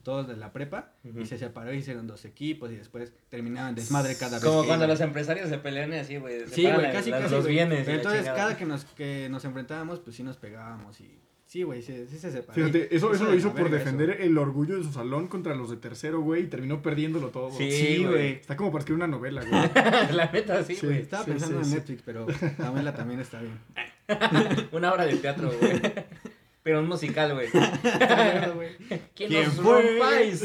todos 0.04 0.28
de 0.28 0.36
la 0.38 0.52
prepa 0.54 0.94
y 1.04 1.26
se 1.26 1.38
separó 1.38 1.74
y 1.74 1.78
hicieron 1.78 2.08
dos 2.08 2.26
equipos 2.26 2.72
y 2.72 2.76
después 2.76 3.12
terminaban 3.30 3.76
desmadre 3.76 4.16
cada 4.16 4.38
vez. 4.38 4.46
Como 4.46 4.62
que 4.62 4.68
cuando 4.68 4.88
los 4.88 5.00
empresarios 5.02 5.50
se 5.50 5.58
pelean 5.58 5.94
y 5.94 5.98
así, 5.98 6.18
güey. 6.18 6.48
Sí, 6.48 6.64
güey, 6.64 6.92
casi, 6.92 7.10
las- 7.12 7.24
casi, 7.24 7.36
los 7.36 7.46
bienes. 7.48 7.84
Pero 7.86 7.98
entonces, 7.98 8.22
chingada. 8.22 8.38
cada 8.38 8.58
que 8.58 8.66
nos, 8.66 8.86
que 8.86 9.28
nos 9.30 9.46
enfrentábamos, 9.46 10.00
pues 10.00 10.16
sí 10.16 10.24
nos 10.24 10.38
pegábamos 10.38 11.00
y... 11.02 11.20
Sí, 11.46 11.62
güey, 11.62 11.84
sí, 11.84 12.08
sí 12.10 12.18
se 12.18 12.32
separó. 12.32 12.54
Fíjate, 12.56 12.96
eso, 12.96 13.14
eso 13.14 13.26
lo 13.26 13.36
hizo 13.36 13.54
por 13.54 13.70
defender 13.70 14.10
eso. 14.10 14.24
el 14.24 14.38
orgullo 14.40 14.76
de 14.78 14.84
su 14.84 14.92
salón 14.92 15.28
contra 15.28 15.54
los 15.54 15.70
de 15.70 15.78
tercero, 15.78 16.20
güey, 16.22 16.44
y 16.44 16.48
terminó 16.48 16.82
perdiéndolo 16.82 17.28
todo. 17.30 17.52
Sí, 17.52 17.70
Sí, 17.70 18.04
güey. 18.06 18.32
Está 18.32 18.56
como 18.58 18.72
para 18.72 18.80
escribir 18.82 19.04
una 19.04 19.16
novela, 19.16 19.44
güey. 19.48 20.16
La 20.16 20.32
neta, 20.32 20.64
sí, 20.64 20.74
Sí. 20.76 20.88
güey. 20.88 21.00
Estaba 21.02 21.26
Sí, 21.26 21.30
pensando 21.32 21.58
sí, 21.58 21.64
en 21.64 21.70
sí. 21.70 21.76
Netflix, 21.76 22.02
pero 22.04 22.26
la 22.58 22.66
novela 22.66 22.96
también 22.96 23.20
está 23.20 23.40
bien. 23.40 23.60
Una 24.72 24.94
obra 24.94 25.06
de 25.06 25.16
teatro, 25.18 25.52
güey. 25.62 25.80
Pero 26.63 26.80
un 26.80 26.88
musical, 26.88 27.34
güey. 27.34 27.49
¿Quién, 29.15 29.30
¿Quién 29.30 29.43
nos 29.45 29.56
fue? 29.56 29.82
rompáis? 29.82 30.43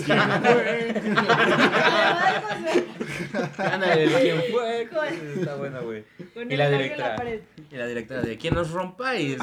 Ándale, 3.58 4.04
el 4.04 4.10
¿quién 4.10 4.42
fue? 4.52 4.82
Está 5.38 5.54
buena, 5.56 5.80
güey. 5.80 6.04
Y 6.48 6.56
la 6.56 6.70
directora. 6.70 7.16
pared. 7.16 7.40
Y 7.70 7.76
la 7.76 7.86
directora 7.86 8.22
de 8.22 8.36
¿Quién 8.36 8.54
nos 8.54 8.70
rompáis? 8.72 9.38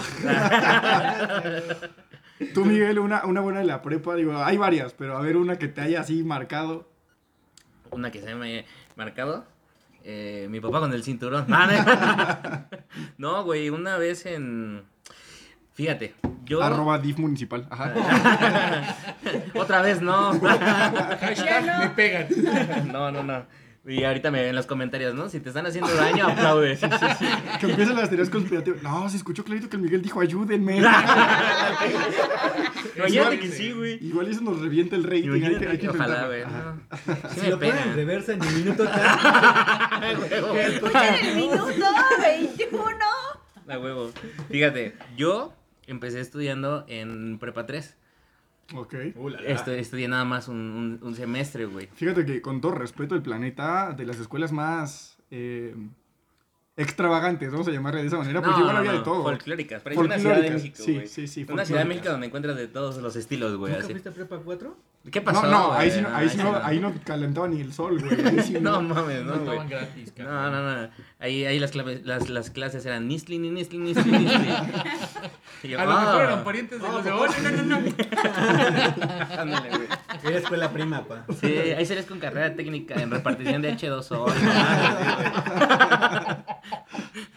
Tú, 2.53 2.65
Miguel, 2.65 2.99
una, 2.99 3.25
una 3.25 3.39
buena 3.39 3.59
de 3.61 3.65
la 3.65 3.81
prepa, 3.81 4.15
digo, 4.15 4.35
hay 4.43 4.57
varias, 4.57 4.93
pero 4.93 5.15
a 5.17 5.21
ver 5.21 5.38
una 5.38 5.57
que 5.57 5.69
te 5.69 5.79
haya 5.81 6.01
así 6.01 6.21
marcado. 6.23 6.89
Una 7.91 8.11
que 8.11 8.21
se 8.21 8.35
me 8.35 8.59
ha 8.59 8.65
marcado. 8.97 9.45
eh, 10.03 10.47
mi 10.49 10.59
papá 10.59 10.81
con 10.81 10.91
el 10.93 11.03
cinturón. 11.03 11.45
No, 13.17 13.43
güey, 13.45 13.69
una 13.69 13.97
vez 13.97 14.25
en. 14.25 14.83
Fíjate, 15.75 16.15
yo. 16.45 16.63
Arroba 16.63 16.97
div 16.99 17.19
municipal. 17.19 17.67
Ajá. 17.69 17.93
Otra 19.55 19.81
vez 19.81 20.01
no. 20.01 20.31
Hashtag 20.39 21.79
me 21.79 21.89
pegan. 21.89 22.27
No, 22.91 23.11
no, 23.11 23.23
no. 23.23 23.45
Y 23.88 24.03
ahorita 24.03 24.31
me 24.31 24.39
ven 24.39 24.49
en 24.49 24.55
los 24.55 24.65
comentarios, 24.65 25.13
¿no? 25.13 25.29
Si 25.29 25.39
te 25.39 25.49
están 25.49 25.67
haciendo 25.67 25.93
daño, 25.93 26.25
aplaude. 26.27 26.75
Que 27.59 27.67
empiezan 27.67 27.95
las 27.95 28.09
teorías 28.09 28.31
conspirativas. 28.31 28.81
No, 28.81 29.07
se 29.09 29.17
escuchó 29.17 29.43
clarito 29.43 29.69
que 29.69 29.75
el 29.75 29.83
Miguel 29.83 30.01
dijo 30.01 30.21
ayúdenme. 30.21 30.77
Imagínate 32.97 33.39
que 33.39 33.49
sí, 33.49 33.71
güey. 33.73 34.03
Igual 34.03 34.27
eso 34.29 34.41
nos 34.41 34.59
revienta 34.61 34.95
el 34.95 35.03
rating. 35.03 35.29
hay 35.33 35.57
que- 35.59 35.67
hay 35.67 35.77
que 35.77 35.89
ojalá, 35.89 36.25
güey. 36.27 36.43
No. 36.45 36.79
Sí 37.33 37.41
Si 37.41 37.47
lo 37.47 37.59
ponen 37.59 37.77
en 37.77 37.95
reversa 37.95 38.33
en 38.33 38.41
el 38.43 38.55
minuto 38.55 38.83
Escuchen 40.55 41.15
el 41.21 41.35
minuto 41.35 41.67
21. 42.21 42.95
A 43.67 43.79
huevo. 43.79 44.11
Fíjate, 44.49 44.95
yo 45.17 45.53
empecé 45.88 46.19
estudiando 46.19 46.86
en 46.88 47.38
prepa 47.39 47.65
3. 47.65 47.95
Ok. 48.74 48.93
Estu- 48.93 49.71
estudié 49.71 50.08
nada 50.08 50.26
más 50.26 50.48
un, 50.48 50.58
un- 50.58 51.00
un 51.02 51.15
semestre, 51.15 51.65
güey. 51.65 51.88
Fíjate 51.93 52.26
que 52.26 52.41
con 52.41 52.62
todo 52.62 52.71
respeto, 52.74 53.13
el 53.15 53.21
planeta 53.21 53.93
de 53.93 54.06
las 54.08 54.19
escuelas 54.19 54.52
más 54.52 55.17
eh, 55.30 55.76
extravagantes, 56.78 57.52
vamos 57.52 57.67
a 57.67 57.71
llamarle 57.71 58.02
de 58.02 58.08
esa 58.08 58.17
manera, 58.17 58.41
porque 58.41 58.60
igual 58.60 58.76
había 58.78 58.91
de 58.93 59.00
todo. 59.00 59.24
Folclóricas, 59.24 59.82
parece 59.84 60.02
una 60.02 60.17
ciudad 60.19 60.36
de 60.38 60.41
Folclóricas, 60.50 60.63
México, 60.63 60.84
sí, 60.84 60.93
güey. 60.95 61.08
sí, 61.08 61.28
sí, 61.28 61.41
Una 61.43 61.63
ciudad 61.65 61.82
de 61.82 61.86
folclóricas. 61.86 61.88
México 61.88 62.12
donde 62.12 62.28
encuentras 62.28 62.56
de 62.58 62.67
todos 62.67 62.98
los 62.98 63.15
estilos, 63.15 63.56
güey. 63.56 63.71
¿Nunca 63.74 63.86
fuiste 63.88 64.10
a 64.10 64.12
prepa 64.13 64.39
4? 64.39 64.78
¿Qué 65.12 65.21
pasó? 65.21 65.43
No, 65.43 65.52
no, 65.52 65.74
ahí 65.74 65.91
sí 65.91 66.02
no, 66.02 66.10
ahí 66.15 66.28
sí 66.28 66.38
no, 66.39 66.56
ahí 66.63 66.80
no 66.80 66.91
calentaba 67.06 67.48
ni 67.48 67.62
el 67.62 67.71
sol, 67.71 68.00
güey. 68.02 68.41
Sí 68.41 68.54
No 68.60 68.82
no. 68.82 68.95
mames, 68.95 69.24
No 69.24 69.36
no, 69.36 69.45
güey. 69.45 69.67
gratis, 69.69 70.12
No, 70.17 70.26
cabrón. 70.26 70.52
no, 70.52 70.82
no. 70.82 70.89
Ahí, 71.19 71.45
ahí 71.45 71.60
las, 71.60 71.69
claves, 71.71 72.04
las, 72.04 72.28
las 72.30 72.50
clases 72.50 72.84
eran 72.88 73.08
Nistli, 73.08 73.38
ni 73.38 73.52
Nistli, 73.52 73.78
Nistli, 73.78 74.12
Nistli. 74.12 74.50
Yo, 75.63 75.80
A 75.80 75.86
lo 75.86 76.00
mejor 76.00 76.22
ah. 76.22 76.24
eran 76.24 76.44
parientes 76.44 76.82
de 76.82 76.88
los 76.88 77.04
de 77.04 77.12
hoy. 77.12 77.30
No, 77.41 77.52
no, 77.52 77.63
no. 77.63 77.76
Ándale, 79.39 79.70
güey. 79.70 79.88
Era 80.24 80.38
escuela 80.38 80.72
prima, 80.72 81.04
pa. 81.08 81.26
Sí, 81.39 81.48
ahí 81.48 81.86
salías 81.86 82.06
con 82.06 82.20
carrera 82.20 82.56
técnica 82.56 82.96
en 82.96 83.12
repartición 83.12 83.62
de 83.62 83.74
H2O. 83.74 84.34
y 84.36 84.44
mamadas, 84.44 85.15
güey. 85.18 86.56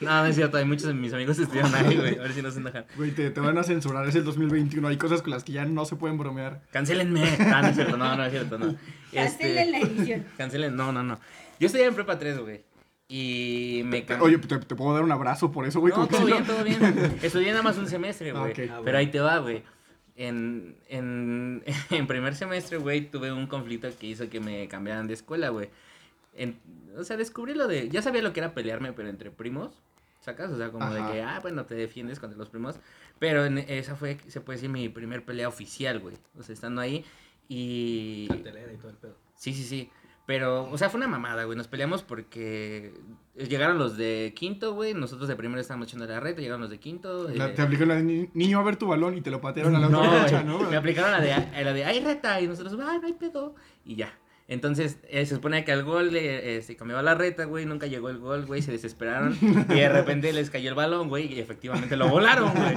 No, 0.00 0.22
no 0.22 0.26
es 0.26 0.36
cierto, 0.36 0.56
hay 0.58 0.64
muchos 0.64 0.86
de 0.86 0.94
mis 0.94 1.12
amigos 1.12 1.36
que 1.36 1.42
estudian 1.42 1.74
ahí, 1.74 1.96
güey. 1.96 2.18
A 2.18 2.22
ver 2.22 2.32
si 2.32 2.40
no 2.40 2.50
se 2.50 2.60
enojan. 2.60 2.86
Güey, 2.96 3.10
te, 3.10 3.30
te 3.30 3.40
van 3.40 3.58
a 3.58 3.64
censurar, 3.64 4.06
es 4.06 4.14
el 4.14 4.24
2021. 4.24 4.86
Hay 4.86 4.96
cosas 4.96 5.22
con 5.22 5.32
las 5.32 5.42
que 5.42 5.52
ya 5.52 5.64
no 5.64 5.84
se 5.84 5.96
pueden 5.96 6.18
bromear. 6.18 6.60
Cancélenme. 6.70 7.36
Ah, 7.52 7.62
no 7.62 7.68
es 7.68 7.74
cierto, 7.74 7.96
no, 7.96 8.16
no 8.16 8.24
es 8.24 8.30
cierto, 8.30 8.58
no. 8.58 8.76
Cancelen 9.12 9.72
la 9.72 9.78
edición. 9.78 10.24
Cancelen, 10.36 10.76
no, 10.76 10.92
no, 10.92 11.02
no. 11.02 11.18
Yo 11.58 11.66
estudié 11.66 11.86
en 11.86 11.94
prepa 11.94 12.18
3, 12.18 12.38
güey. 12.38 12.62
Y 13.08 13.82
me 13.86 14.04
cambié. 14.04 14.26
Oye, 14.26 14.38
te, 14.38 14.58
te 14.58 14.74
puedo 14.74 14.92
dar 14.92 15.02
un 15.02 15.12
abrazo 15.12 15.50
por 15.50 15.66
eso, 15.66 15.80
güey. 15.80 15.94
No, 15.96 16.06
todo 16.06 16.26
bien, 16.26 16.44
todo 16.44 16.62
bien. 16.64 17.18
Estudié 17.22 17.50
nada 17.50 17.62
más 17.62 17.78
un 17.78 17.88
semestre, 17.88 18.32
güey. 18.32 18.52
ok. 18.52 18.58
Ah, 18.70 18.80
Pero 18.84 18.98
ahí 18.98 19.06
te 19.06 19.18
va, 19.18 19.38
güey. 19.38 19.62
En, 20.16 20.76
en, 20.88 21.64
en 21.90 22.06
primer 22.06 22.34
semestre, 22.34 22.76
güey, 22.76 23.10
tuve 23.10 23.32
un 23.32 23.46
conflicto 23.46 23.88
que 23.98 24.08
hizo 24.08 24.28
que 24.28 24.40
me 24.40 24.68
cambiaran 24.68 25.06
de 25.06 25.14
escuela, 25.14 25.48
güey. 25.48 25.70
O 26.96 27.04
sea, 27.04 27.16
descubrí 27.16 27.54
lo 27.54 27.66
de... 27.66 27.88
Ya 27.88 28.02
sabía 28.02 28.22
lo 28.22 28.32
que 28.32 28.40
era 28.40 28.52
pelearme, 28.54 28.92
pero 28.92 29.08
entre 29.08 29.30
primos, 29.30 29.72
¿sacas? 30.20 30.50
O 30.50 30.56
sea, 30.56 30.70
como 30.70 30.88
de 30.90 31.00
que, 31.12 31.22
ah, 31.22 31.38
bueno, 31.40 31.64
te 31.64 31.74
defiendes 31.74 32.20
contra 32.20 32.38
los 32.38 32.48
primos. 32.48 32.76
Pero 33.18 33.44
en, 33.44 33.58
esa 33.58 33.96
fue, 33.96 34.18
se 34.28 34.40
puede 34.40 34.58
decir, 34.58 34.70
mi 34.70 34.88
primer 34.88 35.24
pelea 35.24 35.48
oficial, 35.48 35.98
güey. 35.98 36.16
O 36.38 36.42
sea, 36.42 36.52
estando 36.52 36.80
ahí 36.80 37.04
y... 37.48 38.28
Cartelera 38.28 38.72
y 38.72 38.76
todo 38.76 38.90
el 38.90 38.96
pedo. 38.96 39.16
Sí, 39.34 39.52
sí, 39.54 39.64
sí. 39.64 39.90
Pero, 40.28 40.68
o 40.70 40.76
sea, 40.76 40.90
fue 40.90 40.98
una 40.98 41.08
mamada, 41.08 41.44
güey. 41.44 41.56
Nos 41.56 41.68
peleamos 41.68 42.02
porque 42.02 42.92
llegaron 43.34 43.78
los 43.78 43.96
de 43.96 44.34
quinto, 44.36 44.74
güey. 44.74 44.92
Nosotros 44.92 45.26
de 45.26 45.34
primero 45.36 45.58
estábamos 45.58 45.88
echando 45.88 46.04
la 46.06 46.20
reta, 46.20 46.42
llegaron 46.42 46.60
los 46.60 46.68
de 46.68 46.78
quinto. 46.78 47.30
La- 47.30 47.46
eh, 47.46 47.52
te 47.56 47.62
aplicaron 47.62 47.88
la 47.88 47.94
de 47.94 48.02
ni- 48.02 48.28
niño 48.34 48.58
a 48.60 48.62
ver 48.62 48.76
tu 48.76 48.86
balón 48.88 49.16
y 49.16 49.22
te 49.22 49.30
lo 49.30 49.40
patearon 49.40 49.74
a 49.74 49.80
la 49.80 49.88
no, 49.88 50.00
otra 50.00 50.18
cancha, 50.26 50.42
¿no? 50.42 50.58
Me 50.68 50.76
aplicaron 50.76 51.12
la 51.12 51.22
de, 51.22 51.30
eh, 51.32 51.64
la 51.64 51.72
de, 51.72 51.82
ay, 51.82 52.00
reta. 52.04 52.38
Y 52.42 52.46
nosotros, 52.46 52.74
ay, 52.86 52.98
no 53.00 53.06
hay 53.06 53.14
pedo. 53.14 53.54
Y 53.86 53.96
ya. 53.96 54.12
Entonces, 54.50 54.96
eh, 55.10 55.26
se 55.26 55.34
supone 55.34 55.62
que 55.62 55.72
al 55.72 55.84
gol 55.84 56.16
eh, 56.16 56.56
eh, 56.56 56.62
se 56.62 56.74
cambiaba 56.74 57.02
la 57.02 57.14
reta, 57.14 57.44
güey. 57.44 57.66
Nunca 57.66 57.86
llegó 57.86 58.08
el 58.08 58.16
gol, 58.18 58.46
güey. 58.46 58.62
Se 58.62 58.72
desesperaron. 58.72 59.36
y 59.42 59.74
de 59.74 59.88
repente 59.90 60.32
les 60.32 60.48
cayó 60.48 60.70
el 60.70 60.74
balón, 60.74 61.10
güey. 61.10 61.30
Y 61.34 61.38
efectivamente 61.38 61.98
lo 61.98 62.08
volaron, 62.08 62.50
güey. 62.54 62.74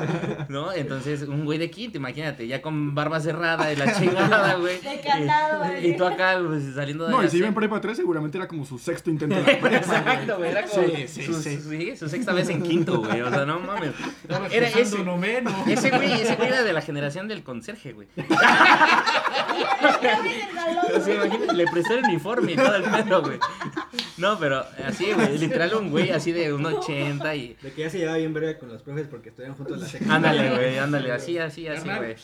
¿No? 0.50 0.74
Entonces, 0.74 1.22
un 1.22 1.46
güey 1.46 1.58
de 1.60 1.72
quinto, 1.72 1.98
imagínate, 1.98 2.46
ya 2.46 2.62
con 2.62 2.94
barba 2.94 3.22
cerrada 3.22 3.72
y 3.72 3.78
la 3.78 3.98
chingada, 3.98 4.56
güey. 4.56 4.82
De 4.82 5.00
candado, 5.00 5.64
Y, 5.66 5.70
güey. 5.70 5.90
y 5.92 5.96
tú 5.98 6.04
acá, 6.06 6.38
pues, 6.46 6.62
saliendo 6.76 7.06
de 7.06 7.12
No, 7.12 7.24
y 7.24 7.30
si 7.30 7.38
iba 7.38 7.48
en 7.48 7.54
prepa 7.54 7.80
3, 7.80 7.96
seguramente 7.96 8.38
era 8.38 8.50
como 8.50 8.66
su 8.66 8.78
sexto 8.78 9.10
intento 9.10 9.36
de 9.38 9.42
la 9.42 9.48
prepa. 9.62 9.78
Exacto, 9.78 10.38
güey. 10.40 10.52
Era 10.52 10.64
como 10.64 10.84
Sí, 10.88 11.08
sí, 11.08 11.24
su, 11.26 11.42
sí. 11.42 11.58
sí, 11.58 11.96
su 11.96 12.10
sexta 12.10 12.34
vez 12.34 12.50
en 12.50 12.64
quinto, 12.64 13.00
güey. 13.00 13.22
O 13.22 13.30
sea, 13.30 13.46
no 13.46 13.62
mames. 13.62 13.92
Estaba 14.24 14.48
Era 14.48 14.68
ese- 14.68 15.06
noveno. 15.06 15.56
Ese 15.66 15.90
güey, 15.90 16.12
ese 16.22 16.36
güey 16.36 16.50
era 16.50 16.64
de 16.64 16.74
la 16.74 16.82
generación 16.82 17.30
del 17.30 17.44
conserje, 17.44 17.94
güey. 17.94 18.10
Le 21.66 21.72
prestó 21.72 21.94
el 21.94 22.04
uniforme 22.06 22.54
y 22.54 22.56
todo 22.56 22.76
el 22.76 22.84
pedo, 22.84 23.22
güey. 23.22 23.40
No, 24.18 24.40
pero 24.40 24.66
así, 24.86 25.12
güey, 25.14 25.38
literal 25.38 25.74
un 25.76 25.90
güey 25.92 26.12
así 26.12 26.32
de 26.32 26.54
un 26.54 26.66
80 26.66 27.36
y... 27.36 27.56
De 27.62 27.72
que 27.72 27.82
ya 27.82 27.90
se 27.90 28.00
llevaba 28.00 28.18
bien 28.18 28.34
breve 28.34 28.58
con 28.58 28.70
los 28.70 28.82
profes 28.82 29.08
porque 29.08 29.30
estudiaban 29.30 29.58
juntos 29.58 29.78
en 29.78 29.84
la 29.84 29.88
secundaria. 29.90 30.30
Ándale, 30.30 30.56
güey, 30.56 30.78
ándale, 30.78 31.12
así, 31.12 31.38
así, 31.38 31.68
así, 31.68 31.88
güey. 31.88 32.16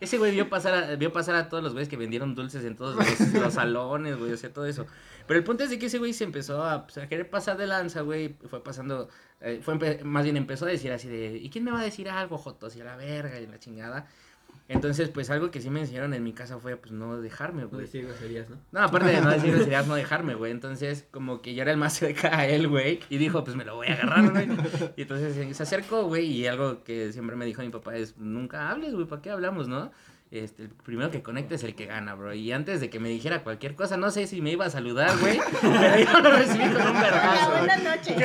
Ese 0.00 0.18
güey 0.18 0.32
vio 0.32 0.48
pasar, 0.48 0.74
a, 0.74 0.96
vio 0.96 1.12
pasar 1.12 1.34
a 1.34 1.48
todos 1.48 1.62
los 1.62 1.72
güeyes 1.72 1.88
que 1.88 1.96
vendieron 1.96 2.34
dulces 2.34 2.64
en 2.64 2.76
todos 2.76 2.96
los, 2.96 3.32
los 3.34 3.54
salones, 3.54 4.18
güey, 4.18 4.32
o 4.32 4.36
sea, 4.36 4.52
todo 4.52 4.66
eso. 4.66 4.86
Pero 5.26 5.38
el 5.38 5.44
punto 5.44 5.64
es 5.64 5.70
de 5.70 5.78
que 5.78 5.86
ese 5.86 5.98
güey 5.98 6.12
se 6.12 6.24
empezó 6.24 6.64
a, 6.64 6.84
pues, 6.84 6.98
a 6.98 7.08
querer 7.08 7.28
pasar 7.28 7.56
de 7.56 7.66
lanza, 7.66 8.02
güey, 8.02 8.36
fue 8.48 8.62
pasando, 8.62 9.08
eh, 9.40 9.60
fue 9.62 9.76
más 10.04 10.24
bien 10.24 10.36
empezó 10.36 10.66
a 10.66 10.68
decir 10.68 10.92
así 10.92 11.08
de, 11.08 11.36
¿y 11.36 11.50
quién 11.50 11.64
me 11.64 11.70
va 11.70 11.80
a 11.80 11.84
decir 11.84 12.08
algo, 12.08 12.38
Joto? 12.38 12.66
Así 12.66 12.80
a 12.80 12.84
la 12.84 12.96
verga 12.96 13.40
y 13.40 13.46
la 13.46 13.58
chingada. 13.58 14.06
Entonces, 14.68 15.08
pues 15.10 15.30
algo 15.30 15.50
que 15.52 15.60
sí 15.60 15.70
me 15.70 15.80
enseñaron 15.80 16.12
en 16.12 16.24
mi 16.24 16.32
casa 16.32 16.58
fue, 16.58 16.76
pues, 16.76 16.90
no 16.92 17.20
dejarme, 17.20 17.62
No 17.62 17.68
güey. 17.68 17.82
decir 17.82 18.04
groserías, 18.04 18.50
¿no? 18.50 18.56
No, 18.72 18.80
aparte 18.80 19.08
de 19.10 19.20
no 19.20 19.30
decir 19.30 19.50
groserías, 19.54 19.86
no 19.86 19.94
dejarme, 19.94 20.34
güey. 20.34 20.50
Entonces, 20.50 21.06
como 21.12 21.40
que 21.40 21.54
yo 21.54 21.62
era 21.62 21.70
el 21.70 21.76
más 21.76 21.92
cerca 21.94 22.36
a 22.36 22.46
él, 22.48 22.66
güey. 22.66 22.98
Y 23.08 23.18
dijo, 23.18 23.44
pues 23.44 23.56
me 23.56 23.64
lo 23.64 23.76
voy 23.76 23.86
a 23.88 23.94
agarrar, 23.94 24.30
güey. 24.30 24.48
Y 24.96 25.02
entonces 25.02 25.36
eh, 25.36 25.54
se 25.54 25.62
acercó, 25.62 26.04
güey. 26.04 26.26
Y 26.26 26.46
algo 26.46 26.82
que 26.82 27.12
siempre 27.12 27.36
me 27.36 27.44
dijo 27.46 27.62
mi 27.62 27.68
papá 27.68 27.96
es, 27.96 28.16
nunca 28.18 28.70
hables, 28.70 28.92
güey, 28.94 29.06
¿para 29.06 29.22
qué 29.22 29.30
hablamos, 29.30 29.68
no? 29.68 29.92
Este, 30.32 30.64
el 30.64 30.68
primero 30.70 31.10
que 31.12 31.22
conecta 31.22 31.54
es 31.54 31.62
el 31.62 31.76
que 31.76 31.86
gana, 31.86 32.14
bro. 32.14 32.34
Y 32.34 32.50
antes 32.50 32.80
de 32.80 32.90
que 32.90 32.98
me 32.98 33.08
dijera 33.08 33.44
cualquier 33.44 33.76
cosa, 33.76 33.96
no 33.96 34.10
sé 34.10 34.26
si 34.26 34.42
me 34.42 34.50
iba 34.50 34.66
a 34.66 34.70
saludar, 34.70 35.16
güey. 35.18 35.38
pero 35.60 35.98
yo 36.04 36.20
lo 36.20 36.30
recibí 36.36 36.64
con 36.72 36.86
un 36.88 37.00
vergazo. 37.00 37.50
güey. 37.50 37.58
buenas 37.58 37.82
noches. 37.84 38.16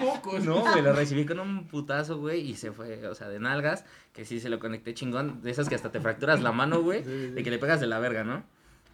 Pocos. 0.00 0.44
No, 0.44 0.60
güey, 0.62 0.82
lo 0.82 0.92
recibí 0.92 1.24
con 1.24 1.38
un 1.38 1.68
putazo, 1.68 2.18
güey, 2.18 2.40
y 2.40 2.56
se 2.56 2.72
fue, 2.72 3.06
o 3.06 3.14
sea, 3.14 3.28
de 3.28 3.38
nalgas, 3.38 3.84
que 4.12 4.24
sí 4.24 4.40
se 4.40 4.48
lo 4.48 4.58
conecté 4.58 4.94
chingón, 4.94 5.42
de 5.42 5.52
esas 5.52 5.68
que 5.68 5.76
hasta 5.76 5.92
te 5.92 6.00
fracturas 6.00 6.42
la 6.42 6.50
mano, 6.50 6.82
güey, 6.82 7.02
de 7.04 7.42
que 7.42 7.50
le 7.50 7.58
pegas 7.58 7.80
de 7.80 7.86
la 7.86 8.00
verga, 8.00 8.24
¿no? 8.24 8.42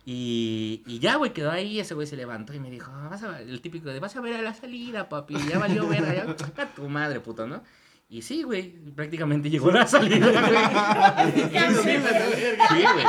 Y, 0.04 0.82
y 0.86 0.98
ya, 0.98 1.16
güey, 1.16 1.32
quedó 1.32 1.50
ahí, 1.50 1.78
ese 1.78 1.94
güey 1.94 2.06
se 2.06 2.16
levantó 2.16 2.54
y 2.54 2.58
me 2.58 2.70
dijo, 2.70 2.90
"Ah, 2.94 3.08
vas 3.10 3.22
a, 3.22 3.40
el 3.40 3.60
típico 3.60 3.90
de, 3.90 4.00
vas 4.00 4.16
a 4.16 4.20
ver 4.20 4.34
a 4.34 4.42
la 4.42 4.54
salida, 4.54 5.08
papi, 5.08 5.34
ya 5.48 5.58
valió 5.58 5.86
verga, 5.88 6.14
ya, 6.14 6.62
a 6.62 6.66
tu 6.74 6.88
madre, 6.88 7.20
puto, 7.20 7.46
¿no? 7.46 7.62
Y 8.12 8.22
sí, 8.22 8.42
güey, 8.42 8.74
prácticamente 8.96 9.48
llegó 9.48 9.70
la 9.70 9.86
salida, 9.86 10.26
güey. 11.32 11.32
Sí, 11.82 11.96
güey. 12.92 13.06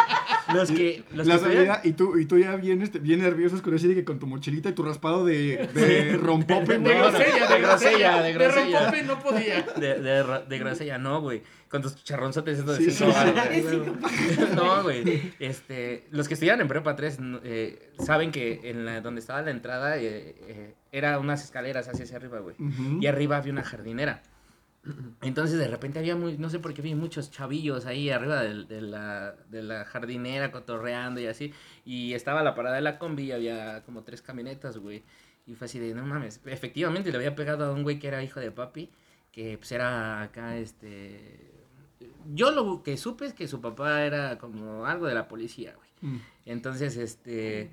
Los 0.53 0.69
que, 0.71 1.03
los 1.13 1.25
la 1.25 1.35
que 1.35 1.39
salida 1.39 1.81
y 1.83 1.93
tú, 1.93 2.19
y 2.19 2.25
tú 2.25 2.37
ya 2.37 2.55
bien, 2.55 2.83
este, 2.83 2.99
bien 2.99 3.19
nervioso 3.19 3.59
con 3.63 3.73
ese 3.73 3.87
de 3.87 3.95
que 3.95 4.03
con 4.05 4.19
tu 4.19 4.27
mochilita 4.27 4.69
y 4.69 4.73
tu 4.73 4.83
raspado 4.83 5.25
de, 5.25 5.69
de 5.73 6.17
rompope, 6.17 6.77
De 6.77 6.93
grosella, 6.95 7.47
de 7.47 7.55
de 7.55 7.61
grosella, 7.61 8.21
de 8.21 8.27
De 8.27 8.33
grosella. 8.33 8.79
rompope 8.79 9.03
no 9.03 9.19
podía. 9.19 9.61
De, 9.75 9.99
de, 10.01 10.23
de 10.47 10.59
grosella, 10.59 10.97
no, 10.99 11.19
güey. 11.21 11.41
Con 11.67 11.81
tus 11.81 11.95
chicharronzotes 11.95 12.59
estos 12.59 12.77
de 12.77 12.91
Sí. 12.91 13.01
No, 14.55 14.83
güey. 14.83 15.33
Este, 15.39 16.05
los 16.11 16.27
que 16.27 16.35
estudian 16.35 16.61
en 16.61 16.67
prepa 16.67 16.95
3 16.95 17.19
no, 17.21 17.39
eh, 17.43 17.89
saben 17.97 18.31
que 18.31 18.59
en 18.65 18.85
la, 18.85 19.01
donde 19.01 19.21
estaba 19.21 19.41
la 19.41 19.51
entrada 19.51 19.97
eh, 19.97 20.35
eh, 20.47 20.75
era 20.91 21.17
unas 21.17 21.43
escaleras 21.43 21.87
hacia 21.87 22.03
hacia 22.03 22.17
arriba, 22.17 22.39
güey. 22.39 22.55
Y 22.99 23.07
arriba 23.07 23.37
había 23.37 23.51
una 23.53 23.63
jardinera. 23.63 24.21
Entonces 25.21 25.59
de 25.59 25.67
repente 25.67 25.99
había 25.99 26.15
muy, 26.15 26.37
no 26.37 26.49
sé 26.49 26.59
por 26.59 26.73
qué 26.73 26.81
vi 26.81 26.95
muchos 26.95 27.29
chavillos 27.29 27.85
ahí 27.85 28.09
arriba 28.09 28.41
de, 28.41 28.81
la, 28.81 29.35
de 29.49 29.61
la 29.61 29.85
jardinera 29.85 30.51
cotorreando 30.51 31.19
y 31.19 31.27
así. 31.27 31.53
Y 31.85 32.13
estaba 32.13 32.41
la 32.43 32.55
parada 32.55 32.77
de 32.77 32.81
la 32.81 32.97
combi 32.97 33.25
y 33.25 33.31
había 33.31 33.83
como 33.83 34.03
tres 34.03 34.21
camionetas, 34.21 34.77
güey. 34.77 35.03
Y 35.45 35.55
fue 35.55 35.65
así 35.65 35.79
de, 35.79 35.93
no 35.93 36.05
mames. 36.05 36.41
Efectivamente 36.45 37.11
le 37.11 37.17
había 37.17 37.35
pegado 37.35 37.65
a 37.65 37.71
un 37.71 37.83
güey 37.83 37.99
que 37.99 38.07
era 38.07 38.23
hijo 38.23 38.39
de 38.39 38.51
papi, 38.51 38.89
que 39.31 39.57
pues 39.57 39.71
era 39.71 40.23
acá, 40.23 40.57
este... 40.57 41.51
Yo 42.33 42.51
lo 42.51 42.81
que 42.81 42.97
supe 42.97 43.25
es 43.25 43.33
que 43.33 43.47
su 43.47 43.61
papá 43.61 44.03
era 44.03 44.37
como 44.37 44.85
algo 44.85 45.07
de 45.07 45.13
la 45.13 45.27
policía, 45.27 45.75
güey. 45.75 45.89
Mm. 46.01 46.21
Entonces, 46.45 46.97
este. 46.97 47.69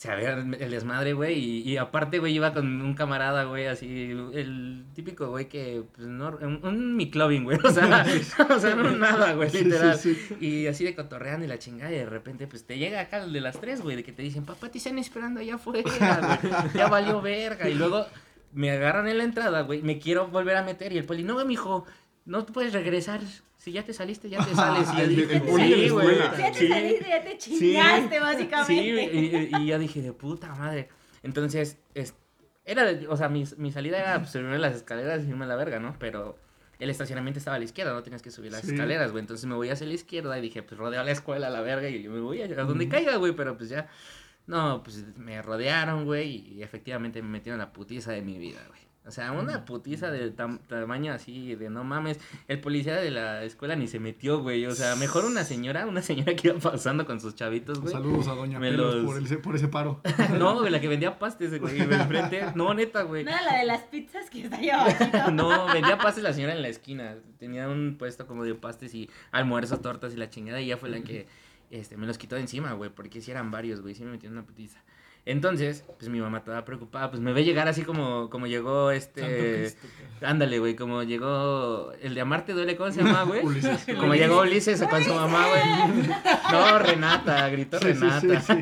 Se 0.00 0.10
había 0.10 0.32
el 0.32 0.70
desmadre, 0.70 1.12
güey. 1.12 1.38
Y, 1.38 1.58
y 1.72 1.76
aparte, 1.76 2.20
güey, 2.20 2.32
iba 2.32 2.54
con 2.54 2.80
un 2.80 2.94
camarada, 2.94 3.44
güey, 3.44 3.66
así. 3.66 4.12
El 4.32 4.86
típico, 4.94 5.28
güey, 5.28 5.46
que. 5.46 5.82
Pues 5.94 6.08
no. 6.08 6.38
Un, 6.40 6.60
un 6.64 6.96
micloving, 6.96 7.44
güey. 7.44 7.58
O 7.62 7.70
sea, 7.70 8.06
o 8.48 8.58
sea, 8.58 8.74
no 8.76 8.90
nada, 8.92 9.34
güey, 9.34 9.50
Sí, 9.50 9.58
sí, 9.58 9.64
literal. 9.64 9.98
sí. 9.98 10.18
Y 10.40 10.66
así 10.68 10.84
de 10.84 10.94
cotorreando 10.94 11.44
y 11.44 11.48
la 11.48 11.58
chingada. 11.58 11.92
Y 11.92 11.96
de 11.96 12.06
repente, 12.06 12.46
pues 12.46 12.64
te 12.64 12.78
llega 12.78 12.98
acá 12.98 13.22
el 13.24 13.34
de 13.34 13.42
las 13.42 13.60
tres, 13.60 13.82
güey, 13.82 13.94
de 13.96 14.02
que 14.02 14.12
te 14.12 14.22
dicen, 14.22 14.46
papá, 14.46 14.70
te 14.70 14.78
están 14.78 14.98
esperando 14.98 15.40
allá 15.40 15.56
afuera, 15.56 16.38
güey. 16.42 16.52
Ya 16.72 16.88
valió 16.88 17.20
verga. 17.20 17.68
Y 17.68 17.74
luego 17.74 18.06
me 18.54 18.70
agarran 18.70 19.06
en 19.06 19.18
la 19.18 19.24
entrada, 19.24 19.60
güey. 19.60 19.82
Me 19.82 19.98
quiero 19.98 20.28
volver 20.28 20.56
a 20.56 20.62
meter. 20.62 20.94
Y 20.94 20.96
el 20.96 21.04
poli, 21.04 21.24
no, 21.24 21.44
mijo, 21.44 21.84
no 22.24 22.46
puedes 22.46 22.72
regresar. 22.72 23.20
Si 23.60 23.72
ya 23.72 23.84
te 23.84 23.92
saliste, 23.92 24.30
ya 24.30 24.38
te 24.44 24.54
sales. 24.54 24.88
Y 24.96 25.00
El- 25.02 25.08
dije, 25.16 25.36
el 25.36 25.42
sí, 25.42 25.88
güey. 25.90 26.16
Ya 26.18 26.50
te 26.50 26.54
Sí. 26.58 26.68
saliste, 26.68 27.06
ya 27.08 27.22
te 27.22 27.36
chingaste, 27.36 28.18
básicamente. 28.18 28.72
Sí, 29.10 29.50
y, 29.52 29.70
y- 29.70 29.78
dije, 29.78 30.00
de 30.00 30.12
puta 30.14 30.54
madre. 30.54 30.88
Entonces, 31.22 31.76
es, 31.94 32.14
era, 32.64 32.84
de- 32.84 33.06
o 33.06 33.16
sea, 33.18 33.28
mi, 33.28 33.44
mi 33.58 33.70
salida 33.70 33.98
era 34.00 34.18
pues, 34.18 34.30
subirme 34.30 34.58
las 34.58 34.74
escaleras 34.76 35.24
y 35.24 35.28
irme 35.28 35.44
a 35.44 35.48
la 35.48 35.56
verga, 35.56 35.78
¿no? 35.78 35.94
Pero 35.98 36.38
el 36.78 36.88
estacionamiento 36.88 37.36
estaba 37.38 37.56
a 37.56 37.58
la 37.58 37.66
izquierda, 37.66 37.92
no 37.92 38.02
tenías 38.02 38.22
que 38.22 38.30
subir 38.30 38.50
las 38.50 38.62
Sí. 38.62 38.72
escaleras, 38.72 39.10
güey. 39.12 39.20
Entonces 39.20 39.44
me 39.44 39.54
voy 39.54 39.68
hacia 39.68 39.86
la 39.86 39.92
izquierda 39.92 40.38
y 40.38 40.40
dije, 40.40 40.62
pues 40.62 40.78
rodeo 40.78 40.98
a 41.02 41.04
la 41.04 41.10
escuela 41.10 41.48
a 41.48 41.50
la 41.50 41.60
verga 41.60 41.86
y 41.90 42.02
yo 42.02 42.10
me 42.10 42.20
voy 42.20 42.40
a, 42.40 42.46
a 42.46 42.64
donde 42.64 42.88
caiga, 42.88 43.16
güey. 43.16 43.32
Pero 43.32 43.58
pues 43.58 43.68
ya, 43.68 43.88
no, 44.46 44.82
pues 44.82 45.04
me 45.18 45.42
rodearon, 45.42 46.06
güey, 46.06 46.54
y 46.54 46.62
efectivamente 46.62 47.20
me 47.20 47.28
metieron 47.28 47.58
la 47.58 47.74
putiza 47.74 48.12
de 48.12 48.22
mi 48.22 48.38
vida, 48.38 48.60
güey. 48.68 48.80
O 49.06 49.10
sea, 49.10 49.32
una 49.32 49.64
putiza 49.64 50.10
de 50.10 50.36
tam- 50.36 50.60
tamaño 50.68 51.12
así, 51.14 51.54
de 51.54 51.70
no 51.70 51.84
mames. 51.84 52.20
El 52.48 52.60
policía 52.60 52.96
de 52.96 53.10
la 53.10 53.42
escuela 53.44 53.74
ni 53.74 53.88
se 53.88 53.98
metió, 53.98 54.40
güey. 54.42 54.66
O 54.66 54.72
sea, 54.72 54.94
mejor 54.94 55.24
una 55.24 55.42
señora, 55.42 55.86
una 55.86 56.02
señora 56.02 56.36
que 56.36 56.48
iba 56.48 56.58
pasando 56.58 57.06
con 57.06 57.18
sus 57.18 57.34
chavitos, 57.34 57.80
güey. 57.80 57.92
Saludos 57.92 58.28
a 58.28 58.34
Doña 58.34 58.60
Pelos 58.60 58.96
los- 58.96 59.04
por, 59.06 59.16
el- 59.16 59.38
por 59.38 59.56
ese 59.56 59.68
paro. 59.68 60.02
No, 60.38 60.58
güey, 60.60 60.70
la 60.70 60.80
que 60.80 60.88
vendía 60.88 61.18
pastes, 61.18 61.58
güey, 61.58 61.80
enfrente. 61.80 62.44
No, 62.54 62.74
neta, 62.74 63.02
güey. 63.02 63.24
No 63.24 63.30
la 63.30 63.58
de 63.58 63.64
las 63.64 63.80
pizzas 63.84 64.28
que 64.28 64.42
está 64.42 64.56
allá 64.58 64.82
abajito. 64.82 65.30
No, 65.32 65.66
vendía 65.72 65.96
pastes 65.98 66.22
la 66.22 66.34
señora 66.34 66.52
en 66.54 66.60
la 66.62 66.68
esquina. 66.68 67.16
Tenía 67.38 67.68
un 67.68 67.96
puesto 67.98 68.26
como 68.26 68.44
de 68.44 68.54
pastes 68.54 68.94
y 68.94 69.08
almuerzos, 69.32 69.80
tortas 69.80 70.12
y 70.12 70.16
la 70.18 70.28
chingada. 70.28 70.60
Y 70.60 70.66
ella 70.66 70.76
fue 70.76 70.90
la 70.90 71.00
que 71.00 71.26
este, 71.70 71.96
me 71.96 72.06
los 72.06 72.18
quitó 72.18 72.34
de 72.34 72.42
encima, 72.42 72.74
güey. 72.74 72.90
Porque 72.90 73.22
si 73.22 73.30
eran 73.30 73.50
varios, 73.50 73.80
güey. 73.80 73.94
Sí 73.94 74.04
me 74.04 74.10
metieron 74.10 74.36
una 74.36 74.46
putiza. 74.46 74.78
Entonces, 75.30 75.84
pues 75.98 76.10
mi 76.10 76.20
mamá 76.20 76.38
estaba 76.38 76.64
preocupada. 76.64 77.10
Pues 77.10 77.22
me 77.22 77.32
ve 77.32 77.44
llegar 77.44 77.68
así 77.68 77.82
como, 77.82 78.28
como 78.30 78.46
llegó 78.46 78.90
este. 78.90 79.76
Ándale, 80.22 80.58
güey. 80.58 80.74
Como 80.74 81.02
llegó 81.04 81.92
el 82.02 82.14
de 82.14 82.20
Amarte 82.20 82.52
Duele, 82.52 82.76
¿cómo 82.76 82.90
se 82.90 83.02
llama, 83.02 83.22
güey? 83.22 83.40
Ulises. 83.44 83.86
Como 83.98 84.14
llegó 84.14 84.40
Ulises 84.40 84.82
con 84.82 85.04
su 85.04 85.14
mamá, 85.14 85.46
güey. 85.48 85.62
No, 86.52 86.78
Renata, 86.80 87.48
gritó 87.48 87.78
Sí, 87.78 87.86
sí, 87.86 87.92
Renata. 87.92 88.40
sí, 88.40 88.52
sí. 88.54 88.60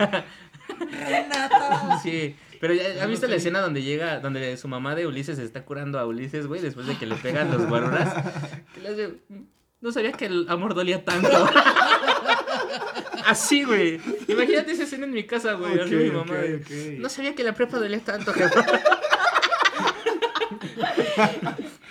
Sí, 2.02 2.37
pero 2.61 2.74
ya, 2.74 3.02
¿has 3.02 3.09
visto 3.09 3.26
la 3.26 3.37
escena 3.37 3.61
donde 3.61 3.83
llega, 3.83 4.20
donde 4.20 4.57
su 4.59 4.68
mamá 4.68 4.94
de 4.94 5.07
Ulises 5.07 5.38
está 5.38 5.64
curando 5.64 5.98
a 5.98 6.07
Ulises, 6.07 6.46
güey, 6.46 6.61
después 6.61 6.87
de 6.87 6.96
que 6.98 7.07
le 7.07 7.14
pegan 7.16 7.50
los 7.50 7.66
guaruras? 7.66 8.14
Que 8.74 8.81
le 8.83 8.88
hace, 8.90 9.14
no 9.81 9.90
sabía 9.90 10.12
que 10.12 10.26
el 10.26 10.46
amor 10.48 10.74
dolía 10.74 11.04
tanto. 11.04 11.28
Así, 13.26 13.64
güey. 13.64 14.00
Imagínate 14.28 14.72
esa 14.72 14.85
escena 14.85 15.04
en 15.07 15.12
mi 15.12 15.24
casa, 15.24 15.54
güey. 15.54 15.78
así 15.81 15.94
mi 15.94 16.11
mamá. 16.11 16.35
No 16.98 17.09
sabía 17.09 17.35
que 17.35 17.44
la 17.44 17.54
prepa 17.54 17.78
dolía 17.78 18.00
tanto. 18.00 18.33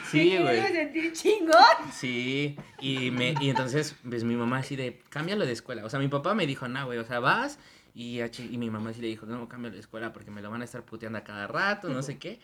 Sí, 0.10 0.30
Me 0.38 0.42
güey. 0.42 0.60
quiero 0.62 0.74
sentir 0.74 1.12
chingón. 1.14 1.92
Sí, 1.94 2.56
y, 2.80 3.12
me, 3.12 3.36
y 3.42 3.50
entonces, 3.50 3.96
pues 4.10 4.24
mi 4.24 4.36
mamá 4.36 4.60
así 4.60 4.78
de, 4.78 5.02
cámbialo 5.10 5.46
de 5.46 5.52
escuela. 5.52 5.84
O 5.84 5.90
sea, 5.90 6.00
mi 6.00 6.08
papá 6.08 6.34
me 6.34 6.48
dijo, 6.48 6.68
no, 6.70 6.86
güey, 6.86 6.98
o 6.98 7.04
sea, 7.04 7.20
vas. 7.20 7.60
Y, 7.94 8.22
y 8.22 8.58
mi 8.58 8.70
mamá 8.70 8.94
sí 8.94 9.02
le 9.02 9.08
dijo, 9.08 9.26
no, 9.26 9.50
cámbialo 9.50 9.74
de 9.76 9.82
escuela 9.82 10.14
porque 10.14 10.32
me 10.32 10.42
lo 10.42 10.50
van 10.50 10.62
a 10.62 10.66
estar 10.66 10.84
puteando 10.84 11.18
a 11.18 11.24
cada 11.26 11.48
rato, 11.48 11.90
no 11.90 12.02
sé 12.04 12.18
qué. 12.18 12.40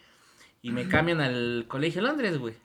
Y 0.62 0.72
me 0.72 0.88
cambian 0.90 1.22
al 1.22 1.66
colegio 1.70 2.02
Londres, 2.02 2.38
güey. 2.38 2.56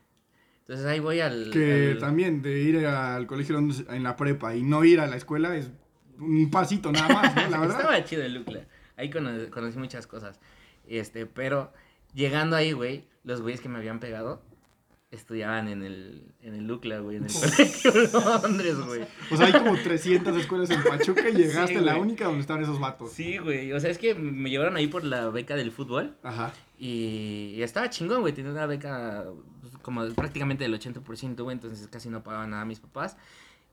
Entonces 0.62 0.84
ahí 0.86 0.98
voy 1.00 1.20
al... 1.20 1.50
Que 1.52 1.92
al- 1.92 1.98
también 1.98 2.42
de 2.42 2.58
ir 2.60 2.84
al 2.86 3.26
colegio 3.26 3.54
Londres 3.54 3.84
en 3.88 4.02
la 4.02 4.16
prepa 4.16 4.54
y 4.56 4.62
no 4.62 4.84
ir 4.84 5.00
a 5.00 5.06
la 5.06 5.16
escuela 5.16 5.56
es 5.56 5.70
un 6.18 6.50
pasito 6.50 6.90
nada 6.92 7.08
más, 7.08 7.34
¿no? 7.36 7.48
La 7.48 7.60
verdad. 7.60 7.76
Estaba 7.80 8.04
chido 8.04 8.22
el 8.22 8.34
Lucla. 8.34 8.60
Ahí 8.96 9.10
cono- 9.10 9.50
conocí 9.50 9.78
muchas 9.78 10.06
cosas. 10.06 10.40
Este, 10.86 11.26
pero 11.26 11.72
llegando 12.14 12.56
ahí, 12.56 12.72
güey, 12.72 13.04
los 13.24 13.40
güeyes 13.42 13.60
que 13.60 13.68
me 13.68 13.78
habían 13.78 14.00
pegado 14.00 14.42
estudiaban 15.10 15.68
en 15.68 15.82
el, 15.82 16.22
en 16.42 16.54
el 16.54 16.66
Lucla, 16.66 16.98
güey, 16.98 17.16
en 17.16 17.24
el 17.24 17.32
colegio 17.32 17.92
Londres, 18.42 18.76
güey. 18.86 19.00
O 19.30 19.36
sea, 19.38 19.46
hay 19.46 19.52
como 19.52 19.74
300 19.74 20.36
escuelas 20.36 20.68
en 20.70 20.82
Pachuca 20.82 21.28
y 21.30 21.34
llegaste 21.34 21.72
Sí, 21.74 21.78
a 21.78 21.80
la 21.80 21.96
única 21.96 22.26
donde 22.26 22.40
estaban 22.40 22.62
esos 22.62 22.78
vatos. 22.78 23.12
Sí, 23.12 23.38
güey. 23.38 23.72
O 23.72 23.80
sea, 23.80 23.90
es 23.90 23.96
que 23.98 24.14
me 24.14 24.50
llevaron 24.50 24.76
ahí 24.76 24.86
por 24.86 25.04
la 25.04 25.30
beca 25.30 25.56
del 25.56 25.72
fútbol. 25.72 26.16
Ajá. 26.22 26.52
Y, 26.78 27.54
y 27.56 27.62
estaba 27.62 27.88
chingón, 27.88 28.20
güey. 28.20 28.34
Tenía 28.34 28.50
una 28.50 28.66
beca 28.66 29.24
pues, 29.62 29.72
como 29.80 30.06
prácticamente 30.10 30.64
del 30.64 30.78
80%, 30.78 31.42
güey. 31.42 31.54
Entonces 31.54 31.88
casi 31.88 32.10
no 32.10 32.22
pagaban 32.22 32.50
nada 32.50 32.62
a 32.62 32.66
mis 32.66 32.80
papás. 32.80 33.16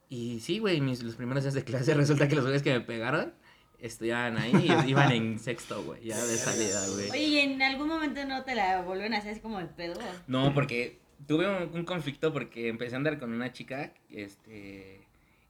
Y 0.09 0.39
sí, 0.39 0.59
güey, 0.59 0.81
mis, 0.81 1.03
los 1.03 1.15
primeros 1.15 1.43
días 1.43 1.53
de 1.53 1.63
clase 1.63 1.93
resulta 1.95 2.27
que 2.27 2.35
los 2.35 2.45
güeyes 2.45 2.63
que 2.63 2.73
me 2.73 2.81
pegaron 2.81 3.33
estudiaban 3.79 4.37
ahí 4.37 4.53
y 4.85 4.89
iban 4.89 5.11
en 5.11 5.39
sexto, 5.39 5.83
güey. 5.83 6.03
Ya 6.03 6.17
de 6.23 6.37
salida, 6.37 6.87
güey. 6.93 7.11
Oye, 7.11 7.23
¿y 7.23 7.39
en 7.39 7.61
algún 7.61 7.87
momento 7.87 8.25
no 8.25 8.43
te 8.43 8.55
la 8.55 8.81
volvieron 8.81 9.13
a 9.13 9.17
hacer 9.17 9.31
así 9.31 9.41
como 9.41 9.59
de 9.59 9.65
pedo? 9.65 9.99
No, 10.27 10.53
porque 10.53 10.99
tuve 11.27 11.47
un, 11.47 11.69
un 11.73 11.85
conflicto 11.85 12.33
porque 12.33 12.67
empecé 12.69 12.95
a 12.95 12.97
andar 12.97 13.19
con 13.19 13.31
una 13.31 13.51
chica, 13.51 13.93
este... 14.09 15.01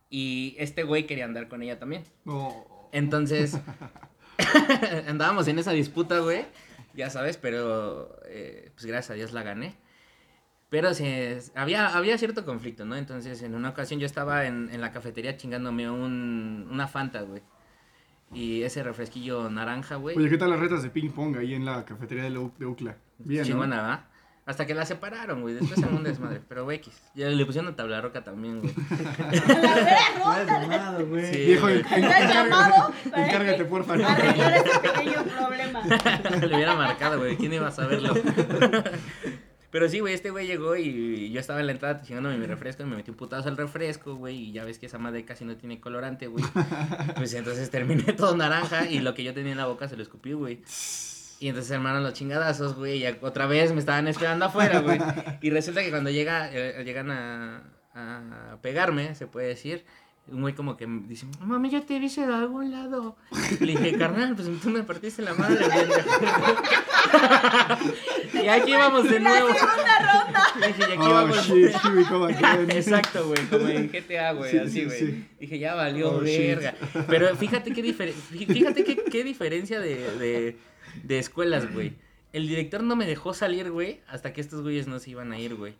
Y 0.09 0.55
este 0.59 0.83
güey 0.83 1.07
quería 1.07 1.25
andar 1.25 1.47
con 1.47 1.61
ella 1.61 1.79
también. 1.79 2.03
No. 2.23 2.89
Entonces, 2.91 3.57
andábamos 5.07 5.47
en 5.47 5.59
esa 5.59 5.71
disputa, 5.71 6.19
güey. 6.19 6.45
Ya 6.93 7.09
sabes, 7.09 7.37
pero 7.37 8.17
eh, 8.25 8.71
pues 8.73 8.85
gracias 8.85 9.11
a 9.11 9.13
Dios 9.15 9.33
la 9.33 9.43
gané. 9.43 9.75
Pero 10.75 10.93
se, 10.93 11.41
había, 11.55 11.87
había 11.95 12.17
cierto 12.17 12.43
conflicto, 12.43 12.83
¿no? 12.83 12.97
Entonces, 12.97 13.41
en 13.43 13.55
una 13.55 13.69
ocasión 13.69 13.97
yo 14.01 14.05
estaba 14.05 14.45
en, 14.45 14.69
en 14.73 14.81
la 14.81 14.91
cafetería 14.91 15.37
chingándome 15.37 15.89
un, 15.89 16.67
una 16.69 16.85
Fanta, 16.89 17.21
güey. 17.21 17.41
Y 18.33 18.63
ese 18.63 18.83
refresquillo 18.83 19.49
naranja, 19.49 19.95
güey. 19.95 20.17
Oye, 20.17 20.29
¿qué 20.29 20.37
tal 20.37 20.49
las 20.49 20.59
retas 20.59 20.83
de 20.83 20.89
ping 20.89 21.11
pong 21.11 21.37
ahí 21.37 21.53
en 21.53 21.63
la 21.63 21.85
cafetería 21.85 22.25
de, 22.25 22.29
la 22.31 22.39
U- 22.41 22.53
de 22.59 22.65
UCLA? 22.65 22.97
Bien, 23.19 23.43
¿no? 23.43 23.47
Chingona, 23.47 23.81
¿va? 23.81 24.07
Hasta 24.45 24.65
que 24.67 24.75
la 24.75 24.85
separaron, 24.85 25.41
güey. 25.41 25.53
Después 25.55 25.79
se 25.79 25.85
un 25.87 26.03
desmadre. 26.03 26.41
Pero, 26.47 26.65
güey, 26.65 26.77
X. 26.79 27.01
Ya 27.15 27.29
le 27.29 27.45
pusieron 27.45 27.67
una 27.69 27.75
tabla 27.77 28.01
roca 28.01 28.23
también, 28.25 28.59
güey. 28.61 28.73
La 30.19 30.97
güey. 31.09 31.33
Sí, 31.33 31.45
Viejo, 31.45 31.61
güey. 31.67 31.77
en- 31.79 31.83
¿Te 31.87 32.05
has 32.05 32.33
llamado? 32.33 32.93
para 33.09 33.25
encárgate, 33.27 33.57
que- 33.59 33.65
porfa. 33.65 33.93
Arreglar 33.93 34.53
ese 34.57 34.79
pequeño 34.79 35.23
problema. 35.23 35.81
Le 36.41 36.55
hubiera 36.55 36.75
marcado, 36.75 37.17
güey. 37.19 37.37
¿Quién 37.37 37.53
iba 37.53 37.67
a 37.69 37.71
saberlo? 37.71 38.13
Pero 39.71 39.89
sí, 39.89 39.99
güey, 39.99 40.13
este 40.13 40.29
güey 40.29 40.47
llegó 40.47 40.75
y 40.75 41.31
yo 41.31 41.39
estaba 41.39 41.59
en 41.59 41.65
la 41.65 41.71
entrada 41.73 42.01
chingándome 42.01 42.37
mi 42.37 42.45
refresco 42.45 42.83
y 42.83 42.85
me 42.85 42.95
metí 42.95 43.11
un 43.11 43.17
putazo 43.17 43.49
al 43.49 43.57
refresco, 43.57 44.15
güey, 44.15 44.35
y 44.35 44.51
ya 44.51 44.63
ves 44.63 44.79
que 44.79 44.85
esa 44.85 44.97
madre 44.97 45.25
casi 45.25 45.45
no 45.45 45.57
tiene 45.57 45.79
colorante, 45.79 46.27
güey. 46.27 46.43
Pues 47.15 47.33
entonces 47.33 47.69
terminé 47.69 48.13
todo 48.13 48.35
naranja 48.35 48.89
y 48.89 48.99
lo 48.99 49.13
que 49.13 49.23
yo 49.23 49.33
tenía 49.33 49.51
en 49.51 49.57
la 49.57 49.65
boca 49.65 49.87
se 49.87 49.97
lo 49.97 50.03
escupí, 50.03 50.33
güey. 50.33 50.61
Y 51.39 51.49
entonces 51.49 51.71
hermano 51.71 51.99
los 51.99 52.13
chingadazos, 52.13 52.75
güey, 52.75 53.03
y 53.03 53.07
otra 53.21 53.47
vez 53.47 53.73
me 53.73 53.79
estaban 53.79 54.07
esperando 54.07 54.45
afuera, 54.45 54.79
güey. 54.79 54.99
Y 55.41 55.49
resulta 55.49 55.81
que 55.81 55.89
cuando 55.89 56.09
llega, 56.09 56.49
eh, 56.51 56.83
llegan 56.83 57.11
a, 57.11 57.63
a 57.93 58.57
pegarme, 58.61 59.15
se 59.15 59.27
puede 59.27 59.47
decir, 59.47 59.85
un 60.27 60.41
güey 60.41 60.55
como 60.55 60.75
que 60.75 60.87
me 60.87 61.07
dice, 61.07 61.27
mami, 61.41 61.69
yo 61.69 61.83
te 61.83 61.95
hice 61.97 62.25
de 62.25 62.33
algún 62.33 62.71
lado. 62.71 63.15
Le 63.59 63.73
dije, 63.73 63.97
carnal, 63.97 64.35
pues 64.35 64.47
tú 64.61 64.69
me 64.69 64.81
partiste 64.83 65.21
la 65.21 65.33
madre, 65.35 65.65
güey. 65.67 65.85
y 68.43 68.47
aquí 68.47 68.71
vamos 68.73 69.09
de 69.09 69.19
nuevo. 69.19 69.49
Le 70.59 70.67
dije, 70.67 70.81
y 70.81 70.83
aquí 70.93 70.97
Oh, 71.01 71.13
vamos. 71.13 71.47
shit, 71.47 71.71
here 71.83 71.95
we 71.95 72.03
go 72.05 72.25
again. 72.25 72.69
Exacto, 72.71 73.27
güey, 73.27 73.45
como 73.47 73.67
en 73.67 73.89
GTA, 73.91 74.31
güey, 74.33 74.51
Sí, 74.51 74.57
así, 74.57 74.71
sí, 74.71 74.85
güey. 74.85 74.99
sí. 74.99 75.25
Dije, 75.39 75.59
ya 75.59 75.75
valió 75.75 76.11
Oh, 76.11 76.23
shit. 76.23 76.39
verga. 76.59 76.75
Pero 77.07 77.35
fíjate 77.35 77.71
qué, 77.73 77.93
fíjate 77.93 78.83
qué, 78.83 79.03
qué 79.03 79.23
diferencia 79.23 79.79
de, 79.79 79.95
de, 80.17 80.57
de 81.03 81.19
escuelas, 81.19 81.71
güey. 81.73 81.93
El 82.33 82.47
director 82.47 82.83
no 82.83 82.95
me 82.95 83.05
dejó 83.05 83.33
salir, 83.33 83.71
güey, 83.71 84.01
hasta 84.07 84.33
que 84.33 84.41
estos 84.41 84.61
güeyes 84.61 84.87
no 84.87 84.99
se 84.99 85.11
iban 85.11 85.31
a 85.31 85.39
ir, 85.39 85.55
güey. 85.55 85.73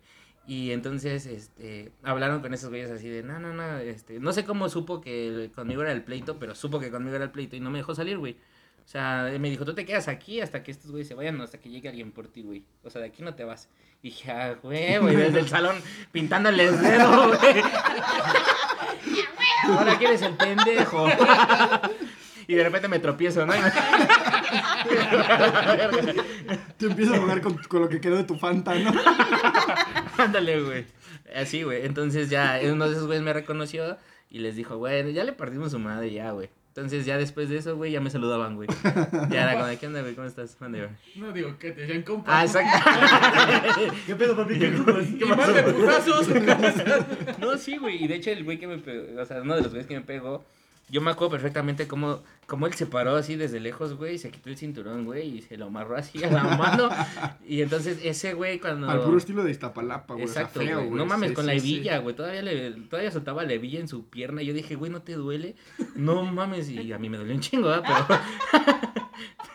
Y 0.46 0.70
entonces, 0.70 1.26
este, 1.26 1.92
hablaron 2.04 2.40
con 2.40 2.54
esos 2.54 2.70
güeyes 2.70 2.90
así 2.90 3.08
de, 3.08 3.22
no, 3.24 3.40
no, 3.40 3.52
no, 3.52 3.78
este, 3.78 4.20
no 4.20 4.32
sé 4.32 4.44
cómo 4.44 4.68
supo 4.68 5.00
que 5.00 5.50
conmigo 5.54 5.82
era 5.82 5.90
el 5.90 6.04
pleito, 6.04 6.38
pero 6.38 6.54
supo 6.54 6.78
que 6.78 6.90
conmigo 6.90 7.16
era 7.16 7.24
el 7.24 7.30
pleito 7.30 7.56
y 7.56 7.60
no 7.60 7.70
me 7.70 7.78
dejó 7.78 7.94
salir, 7.94 8.18
güey. 8.18 8.36
O 8.84 8.88
sea, 8.88 9.28
me 9.40 9.50
dijo, 9.50 9.64
tú 9.64 9.74
te 9.74 9.84
quedas 9.84 10.06
aquí 10.06 10.40
hasta 10.40 10.62
que 10.62 10.70
estos 10.70 10.92
güeyes 10.92 11.08
se 11.08 11.14
vayan, 11.14 11.40
hasta 11.40 11.58
que 11.58 11.68
llegue 11.68 11.88
alguien 11.88 12.12
por 12.12 12.28
ti, 12.28 12.42
güey. 12.42 12.64
O 12.84 12.90
sea, 12.90 13.00
de 13.00 13.08
aquí 13.08 13.20
no 13.20 13.34
te 13.34 13.42
vas. 13.42 13.68
Y 14.00 14.10
dije, 14.10 14.30
ah, 14.30 14.56
güey, 14.62 14.98
güey, 14.98 15.16
desde 15.16 15.40
el 15.40 15.48
salón 15.48 15.74
pintándoles 16.12 16.80
dedo, 16.80 17.28
güey. 17.28 17.62
Ahora 19.64 19.98
que 19.98 20.04
eres 20.06 20.22
el 20.22 20.36
pendejo. 20.36 21.08
y 22.46 22.54
de 22.54 22.62
repente 22.62 22.86
me 22.86 23.00
tropiezo, 23.00 23.44
¿no? 23.44 23.54
Tú 26.78 26.86
empiezas 26.86 27.16
a 27.16 27.20
jugar 27.20 27.40
con, 27.40 27.56
con 27.68 27.82
lo 27.82 27.88
que 27.88 28.00
quedó 28.00 28.16
de 28.16 28.24
tu 28.24 28.36
Fanta, 28.36 28.74
¿no? 28.74 28.92
Ándale, 30.18 30.62
güey. 30.62 30.84
Así, 31.34 31.62
güey. 31.62 31.84
Entonces 31.84 32.30
ya 32.30 32.60
uno 32.64 32.86
de 32.88 32.92
esos 32.92 33.06
güeyes 33.06 33.24
me 33.24 33.32
reconoció 33.32 33.96
y 34.30 34.38
les 34.38 34.56
dijo, 34.56 34.76
güey, 34.76 35.12
ya 35.12 35.24
le 35.24 35.32
partimos 35.32 35.72
su 35.72 35.78
madre 35.78 36.12
ya, 36.12 36.30
güey. 36.32 36.48
Entonces 36.76 37.06
ya 37.06 37.16
después 37.16 37.48
de 37.48 37.56
eso, 37.56 37.74
güey, 37.74 37.92
ya 37.92 38.02
me 38.02 38.10
saludaban, 38.10 38.54
güey. 38.54 38.68
Ya 39.30 39.44
era 39.44 39.54
como, 39.54 39.64
de, 39.64 39.78
¿qué 39.78 39.86
onda, 39.86 40.02
güey? 40.02 40.14
¿Cómo 40.14 40.26
estás? 40.26 40.60
Mande, 40.60 40.80
güey. 40.80 40.90
No 41.14 41.32
digo 41.32 41.58
que 41.58 41.72
te 41.72 41.80
decían 41.80 42.02
compa. 42.02 42.40
Ah, 42.40 42.44
exacto. 42.44 42.90
¿Qué 44.06 44.14
pedo, 44.14 44.36
papi? 44.36 44.58
¿Qué 44.58 44.66
Y 44.66 45.24
más 45.24 45.54
de 45.54 45.62
putazos. 45.62 46.28
No, 47.40 47.56
sí, 47.56 47.78
güey. 47.78 48.04
Y 48.04 48.06
de 48.06 48.16
hecho, 48.16 48.30
el 48.30 48.44
güey 48.44 48.58
que 48.58 48.66
me 48.66 48.76
pegó, 48.76 49.22
o 49.22 49.24
sea, 49.24 49.40
uno 49.40 49.54
de 49.54 49.62
los 49.62 49.70
güeyes 49.70 49.86
que 49.86 49.94
me 49.94 50.02
pegó, 50.02 50.44
yo 50.90 51.00
me 51.00 51.10
acuerdo 51.10 51.30
perfectamente 51.30 51.88
cómo, 51.88 52.22
cómo 52.46 52.66
él 52.66 52.74
se 52.74 52.86
paró 52.86 53.16
así 53.16 53.36
desde 53.36 53.60
lejos, 53.60 53.94
güey, 53.94 54.14
y 54.14 54.18
se 54.18 54.30
quitó 54.30 54.48
el 54.48 54.56
cinturón, 54.56 55.04
güey, 55.04 55.38
y 55.38 55.42
se 55.42 55.56
lo 55.56 55.66
amarró 55.66 55.96
así 55.96 56.22
a 56.22 56.30
la 56.30 56.42
mano. 56.56 56.88
Y 57.46 57.62
entonces 57.62 57.98
ese 58.02 58.34
güey 58.34 58.60
cuando... 58.60 58.88
Al 58.88 59.02
puro 59.02 59.18
estilo 59.18 59.42
de 59.44 59.50
Iztapalapa, 59.50 60.14
güey. 60.14 60.26
o 60.26 60.28
sea, 60.28 60.42
Exacto, 60.42 60.60
feo, 60.60 60.78
güey. 60.84 60.90
No 60.90 61.06
mames, 61.06 61.30
Sí, 61.30 61.34
con 61.34 61.44
sí, 61.44 61.52
la 61.52 61.58
sí. 61.60 61.74
hebilla, 61.74 61.98
güey. 61.98 62.14
Todavía, 62.14 62.42
le, 62.42 62.70
todavía 62.72 63.10
soltaba 63.10 63.44
la 63.44 63.52
hebilla 63.52 63.80
en 63.80 63.88
su 63.88 64.08
pierna. 64.08 64.42
Y 64.42 64.46
yo 64.46 64.54
dije, 64.54 64.76
güey, 64.76 64.90
¿no 64.90 65.02
te 65.02 65.14
duele? 65.14 65.56
No 65.94 66.24
mames. 66.24 66.68
Y 66.70 66.92
a 66.92 66.98
mí 66.98 67.08
me 67.10 67.18
dolió 67.18 67.34
un 67.34 67.40
chingo, 67.40 67.68
¿verdad? 67.68 67.84
Pero, 68.52 68.64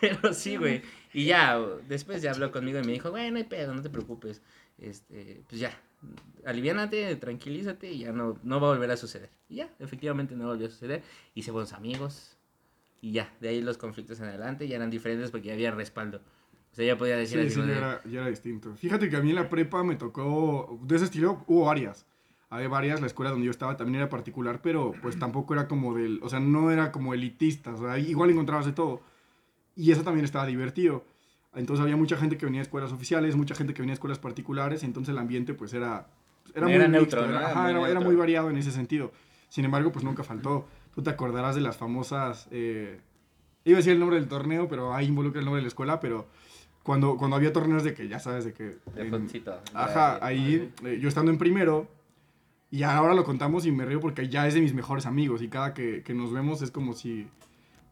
pero 0.00 0.34
sí, 0.34 0.56
güey. 0.56 0.82
Y 1.14 1.26
ya, 1.26 1.58
después 1.88 2.22
ya 2.22 2.30
habló 2.32 2.50
conmigo 2.52 2.78
y 2.78 2.84
me 2.84 2.92
dijo, 2.92 3.10
güey, 3.10 3.30
no 3.30 3.38
hay 3.38 3.44
pedo, 3.44 3.74
no 3.74 3.82
te 3.82 3.90
preocupes. 3.90 4.42
Este, 4.78 5.42
pues 5.48 5.60
ya, 5.60 5.78
aliviánate, 6.44 7.14
tranquilízate 7.16 7.90
y 7.92 8.00
ya 8.00 8.12
no, 8.12 8.38
no 8.42 8.60
va 8.60 8.68
a 8.68 8.70
volver 8.72 8.90
a 8.90 8.96
suceder. 8.96 9.30
Y 9.48 9.56
ya, 9.56 9.70
efectivamente 9.78 10.34
no 10.34 10.46
volvió 10.46 10.66
a 10.66 10.70
suceder. 10.70 11.02
Hice 11.34 11.50
buenos 11.50 11.72
amigos. 11.72 12.31
Y 13.02 13.12
ya, 13.12 13.30
de 13.40 13.48
ahí 13.50 13.60
los 13.60 13.76
conflictos 13.76 14.18
en 14.20 14.26
adelante 14.26 14.66
ya 14.66 14.76
eran 14.76 14.88
diferentes 14.88 15.30
porque 15.30 15.48
ya 15.48 15.52
había 15.54 15.70
respaldo. 15.72 16.22
O 16.70 16.74
sea, 16.74 16.86
ya 16.86 16.96
podía 16.96 17.16
decir 17.18 17.38
Sí, 17.40 17.46
así 17.46 17.54
sí, 17.56 17.60
ya 17.60 17.66
de- 17.66 17.76
era, 17.76 18.02
ya 18.04 18.20
era 18.20 18.28
distinto. 18.30 18.74
Fíjate 18.76 19.10
que 19.10 19.16
a 19.16 19.20
mí 19.20 19.28
en 19.30 19.36
la 19.36 19.50
prepa 19.50 19.84
me 19.84 19.96
tocó, 19.96 20.78
de 20.84 20.96
ese 20.96 21.04
estilo 21.06 21.44
hubo 21.46 21.66
varias. 21.66 22.06
Había 22.48 22.68
varias, 22.68 23.00
la 23.00 23.06
escuela 23.08 23.30
donde 23.30 23.44
yo 23.46 23.50
estaba 23.50 23.76
también 23.76 23.96
era 23.96 24.08
particular, 24.08 24.60
pero 24.62 24.94
pues 25.02 25.18
tampoco 25.18 25.52
era 25.54 25.66
como 25.68 25.94
del, 25.94 26.20
o 26.22 26.28
sea, 26.28 26.38
no 26.40 26.70
era 26.70 26.92
como 26.92 27.12
elitista, 27.12 27.74
o 27.74 27.78
sea, 27.78 27.98
igual 27.98 28.30
encontrabas 28.30 28.66
de 28.66 28.72
todo. 28.72 29.02
Y 29.74 29.90
eso 29.90 30.02
también 30.02 30.24
estaba 30.24 30.46
divertido. 30.46 31.04
Entonces 31.54 31.82
había 31.82 31.96
mucha 31.96 32.16
gente 32.16 32.36
que 32.38 32.46
venía 32.46 32.60
de 32.60 32.64
escuelas 32.64 32.92
oficiales, 32.92 33.36
mucha 33.36 33.54
gente 33.54 33.74
que 33.74 33.82
venía 33.82 33.92
de 33.92 33.94
escuelas 33.94 34.18
particulares, 34.18 34.82
entonces 34.84 35.12
el 35.12 35.18
ambiente 35.18 35.54
pues 35.54 35.72
era, 35.74 36.06
era, 36.54 36.68
Era 36.70 36.88
muy 36.88 37.00
mixto, 37.00 37.16
¿no? 37.22 37.24
era, 37.30 37.38
Era 37.40 37.48
ajá, 37.50 37.62
muy 37.62 37.70
era 37.72 37.80
neutro. 37.84 38.00
muy 38.02 38.16
variado 38.16 38.48
en 38.50 38.56
ese 38.58 38.70
sentido. 38.70 39.12
Sin 39.48 39.64
embargo, 39.66 39.90
pues 39.92 40.04
nunca 40.04 40.22
faltó. 40.22 40.66
Tú 40.94 41.02
te 41.02 41.10
acordarás 41.10 41.54
de 41.54 41.60
las 41.62 41.76
famosas, 41.76 42.48
eh, 42.50 43.00
iba 43.64 43.76
a 43.76 43.78
decir 43.78 43.92
el 43.92 44.00
nombre 44.00 44.18
del 44.18 44.28
torneo, 44.28 44.68
pero 44.68 44.94
ahí 44.94 45.06
involucra 45.06 45.38
el 45.40 45.44
nombre 45.46 45.58
de 45.60 45.62
la 45.62 45.68
escuela, 45.68 46.00
pero 46.00 46.26
cuando, 46.82 47.16
cuando 47.16 47.36
había 47.36 47.52
torneos 47.52 47.84
de 47.84 47.94
que, 47.94 48.08
ya 48.08 48.18
sabes, 48.18 48.44
de 48.44 48.52
que... 48.52 48.64
De 48.94 49.02
en- 49.02 49.10
foncito. 49.10 49.54
Ajá, 49.72 50.14
De- 50.18 50.24
ahí 50.26 50.72
eh, 50.84 50.98
yo 51.00 51.08
estando 51.08 51.30
en 51.30 51.38
primero, 51.38 51.86
y 52.70 52.82
ahora 52.82 53.14
lo 53.14 53.24
contamos 53.24 53.64
y 53.66 53.72
me 53.72 53.84
río 53.84 54.00
porque 54.00 54.28
ya 54.28 54.46
es 54.46 54.54
de 54.54 54.60
mis 54.60 54.74
mejores 54.74 55.06
amigos 55.06 55.42
y 55.42 55.48
cada 55.48 55.74
que, 55.74 56.02
que 56.02 56.14
nos 56.14 56.32
vemos 56.32 56.60
es 56.62 56.70
como 56.70 56.92
si, 56.94 57.26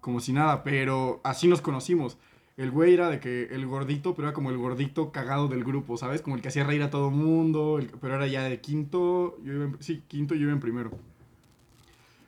como 0.01 0.21
si 0.21 0.33
nada, 0.33 0.63
pero 0.65 1.21
así 1.25 1.49
nos 1.49 1.61
conocimos. 1.61 2.19
El 2.57 2.71
güey 2.71 2.93
era 2.93 3.09
de 3.09 3.21
que 3.21 3.45
el 3.55 3.67
gordito, 3.67 4.15
pero 4.15 4.29
era 4.29 4.35
como 4.35 4.51
el 4.51 4.59
gordito 4.59 5.13
cagado 5.13 5.49
del 5.49 5.65
grupo, 5.65 5.97
¿sabes? 5.97 6.21
Como 6.21 6.37
el 6.37 6.43
que 6.43 6.49
hacía 6.49 6.65
reír 6.65 6.83
a 6.83 6.91
todo 6.91 7.11
mundo, 7.11 7.79
el- 7.79 7.91
pero 8.01 8.17
era 8.17 8.27
ya 8.27 8.43
de 8.43 8.61
quinto, 8.61 9.39
yo 9.43 9.53
iba 9.55 9.65
en- 9.65 9.77
sí, 9.83 10.03
quinto 10.09 10.35
y 10.35 10.39
yo 10.39 10.45
iba 10.45 10.53
en 10.53 10.61
primero. 10.61 10.91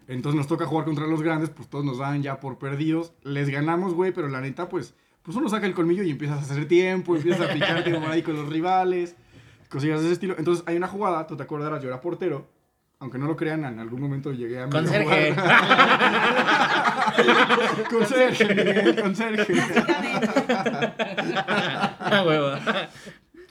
Entonces 0.08 0.36
nos 0.36 0.46
toca 0.46 0.66
jugar 0.66 0.84
contra 0.84 1.06
los 1.06 1.22
grandes, 1.22 1.50
pues 1.50 1.68
todos 1.68 1.84
nos 1.84 1.98
dan 1.98 2.22
ya 2.22 2.40
por 2.40 2.58
perdidos. 2.58 3.12
Les 3.22 3.48
ganamos, 3.48 3.94
güey, 3.94 4.12
pero 4.12 4.28
la 4.28 4.40
neta, 4.40 4.68
pues, 4.68 4.94
pues 5.22 5.36
uno 5.36 5.48
saca 5.48 5.66
el 5.66 5.74
colmillo 5.74 6.02
y 6.02 6.10
empiezas 6.10 6.38
a 6.38 6.42
hacer 6.42 6.66
tiempo, 6.66 7.16
empiezas 7.16 7.48
a 7.48 7.52
picarte 7.52 7.92
como 7.92 8.08
ahí 8.08 8.22
con 8.22 8.34
los 8.36 8.48
rivales, 8.48 9.16
cosillas 9.68 10.00
de 10.00 10.06
ese 10.06 10.14
estilo. 10.14 10.34
Entonces 10.38 10.64
hay 10.66 10.76
una 10.76 10.88
jugada, 10.88 11.26
tú 11.26 11.36
te 11.36 11.42
acordarás, 11.42 11.82
yo 11.82 11.88
era 11.88 12.00
portero, 12.00 12.48
aunque 12.98 13.18
no 13.18 13.26
lo 13.26 13.36
crean, 13.36 13.64
en 13.64 13.78
algún 13.80 14.00
momento 14.00 14.32
llegué 14.32 14.60
a... 14.60 14.68
Con 14.68 14.84
medio 14.84 15.08
Sergio. 15.08 15.34
jugar. 15.34 15.62
con 17.90 18.06
Sergio, 18.06 18.48
Miguel, 18.48 19.02
con 19.02 19.16
Sergio. 19.16 19.56
Huevo. 22.26 22.56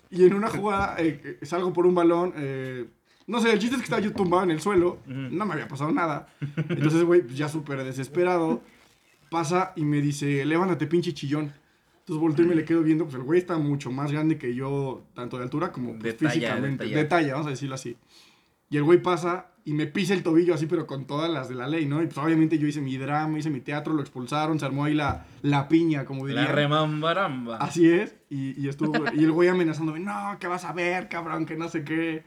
Y 0.10 0.26
en 0.26 0.34
una 0.34 0.50
jugada 0.50 0.96
eh, 1.00 1.38
eh, 1.42 1.46
salgo 1.46 1.74
por 1.74 1.86
un 1.86 1.96
balón. 1.96 2.34
eh, 2.36 2.86
no 3.32 3.40
sé, 3.42 3.52
el 3.54 3.60
chiste 3.60 3.76
es 3.76 3.82
que 3.82 3.86
estaba 3.86 4.02
yo 4.02 4.12
tumbado 4.14 4.44
en 4.44 4.52
el 4.52 4.60
suelo. 4.62 5.00
No 5.08 5.46
me 5.46 5.54
había 5.54 5.68
pasado 5.68 5.92
nada. 5.92 6.28
Entonces, 6.70 7.04
güey, 7.04 7.22
pues, 7.22 7.38
ya 7.38 7.48
súper 7.48 7.84
desesperado. 7.84 8.62
Pasa 9.30 9.72
y 9.78 9.86
me 9.86 10.02
dice, 10.02 10.44
levántate, 10.46 10.86
pinche 10.88 11.14
chillón. 11.14 11.54
Entonces 12.00 12.20
volteo 12.20 12.46
y 12.46 12.50
me 12.50 12.56
le 12.56 12.66
quedo 12.66 12.84
viendo. 12.84 13.06
Pues 13.06 13.16
el 13.16 13.24
güey 13.24 13.40
está 13.40 13.58
mucho 13.58 13.90
más 13.92 14.12
grande 14.12 14.38
que 14.38 14.54
yo, 14.54 15.04
tanto 15.14 15.38
de 15.38 15.44
altura 15.44 15.72
como 15.72 15.92
pues, 15.94 16.04
De 16.04 16.14
talla, 16.14 16.32
físicamente. 16.32 16.86
de 16.86 17.04
talla. 17.06 17.34
vamos 17.34 17.48
a 17.48 17.52
decirlo 17.52 17.76
así. 17.76 17.96
Y 18.70 18.78
el 18.78 18.84
güey 18.84 19.02
pasa 19.02 19.48
y 19.64 19.74
me 19.74 19.86
pisa 19.86 20.14
el 20.14 20.24
tobillo 20.24 20.54
así, 20.54 20.66
pero 20.66 20.88
con 20.88 21.06
todas 21.06 21.30
las 21.30 21.48
de 21.48 21.56
la 21.56 21.68
ley, 21.68 21.86
¿no? 21.86 22.02
Y 22.02 22.08
pues 22.08 22.18
obviamente 22.18 22.58
yo 22.58 22.68
hice 22.68 22.82
mi 22.82 22.98
drama, 22.98 23.38
hice 23.38 23.50
mi 23.50 23.60
teatro, 23.62 23.94
lo 23.94 24.02
expulsaron, 24.02 24.60
se 24.60 24.66
armó 24.66 24.86
ahí 24.86 24.94
la, 24.94 25.26
la 25.44 25.68
piña, 25.68 26.04
como 26.04 26.26
La 26.28 26.34
dirían. 26.42 26.56
remambaramba. 26.56 27.58
Así 27.58 27.88
es, 27.90 28.16
y, 28.30 28.60
y 28.60 28.70
estuvo, 28.70 28.94
y 29.14 29.24
el 29.24 29.32
güey 29.32 29.50
amenazándome, 29.50 30.00
no, 30.00 30.38
¿qué 30.40 30.48
vas 30.48 30.66
a 30.66 30.74
ver, 30.74 31.08
cabrón? 31.10 31.46
Que 31.46 31.56
no 31.58 31.70
sé 31.70 31.84
qué. 31.84 32.24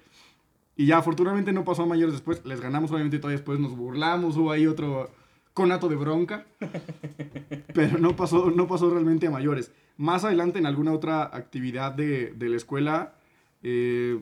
Y 0.76 0.87
ya, 0.87 0.98
afortunadamente 0.98 1.52
no 1.52 1.64
pasó 1.64 1.82
a 1.84 1.87
mayores 1.87 2.14
después, 2.14 2.44
les 2.44 2.60
ganamos, 2.60 2.90
obviamente 2.90 3.18
todavía 3.18 3.38
después 3.38 3.60
nos 3.60 3.76
burlamos, 3.76 4.37
hubo 4.37 4.50
ahí 4.50 4.66
otro 4.66 5.10
conato 5.52 5.88
de 5.88 5.94
bronca, 5.96 6.46
pero 7.74 7.98
no 7.98 8.16
pasó, 8.16 8.50
no 8.50 8.66
pasó 8.66 8.90
realmente 8.90 9.26
a 9.26 9.30
mayores. 9.30 9.70
Más 9.96 10.24
adelante 10.24 10.58
en 10.58 10.66
alguna 10.66 10.92
otra 10.92 11.22
actividad 11.24 11.92
de, 11.92 12.32
de 12.32 12.48
la 12.48 12.56
escuela, 12.56 13.14
eh, 13.62 14.20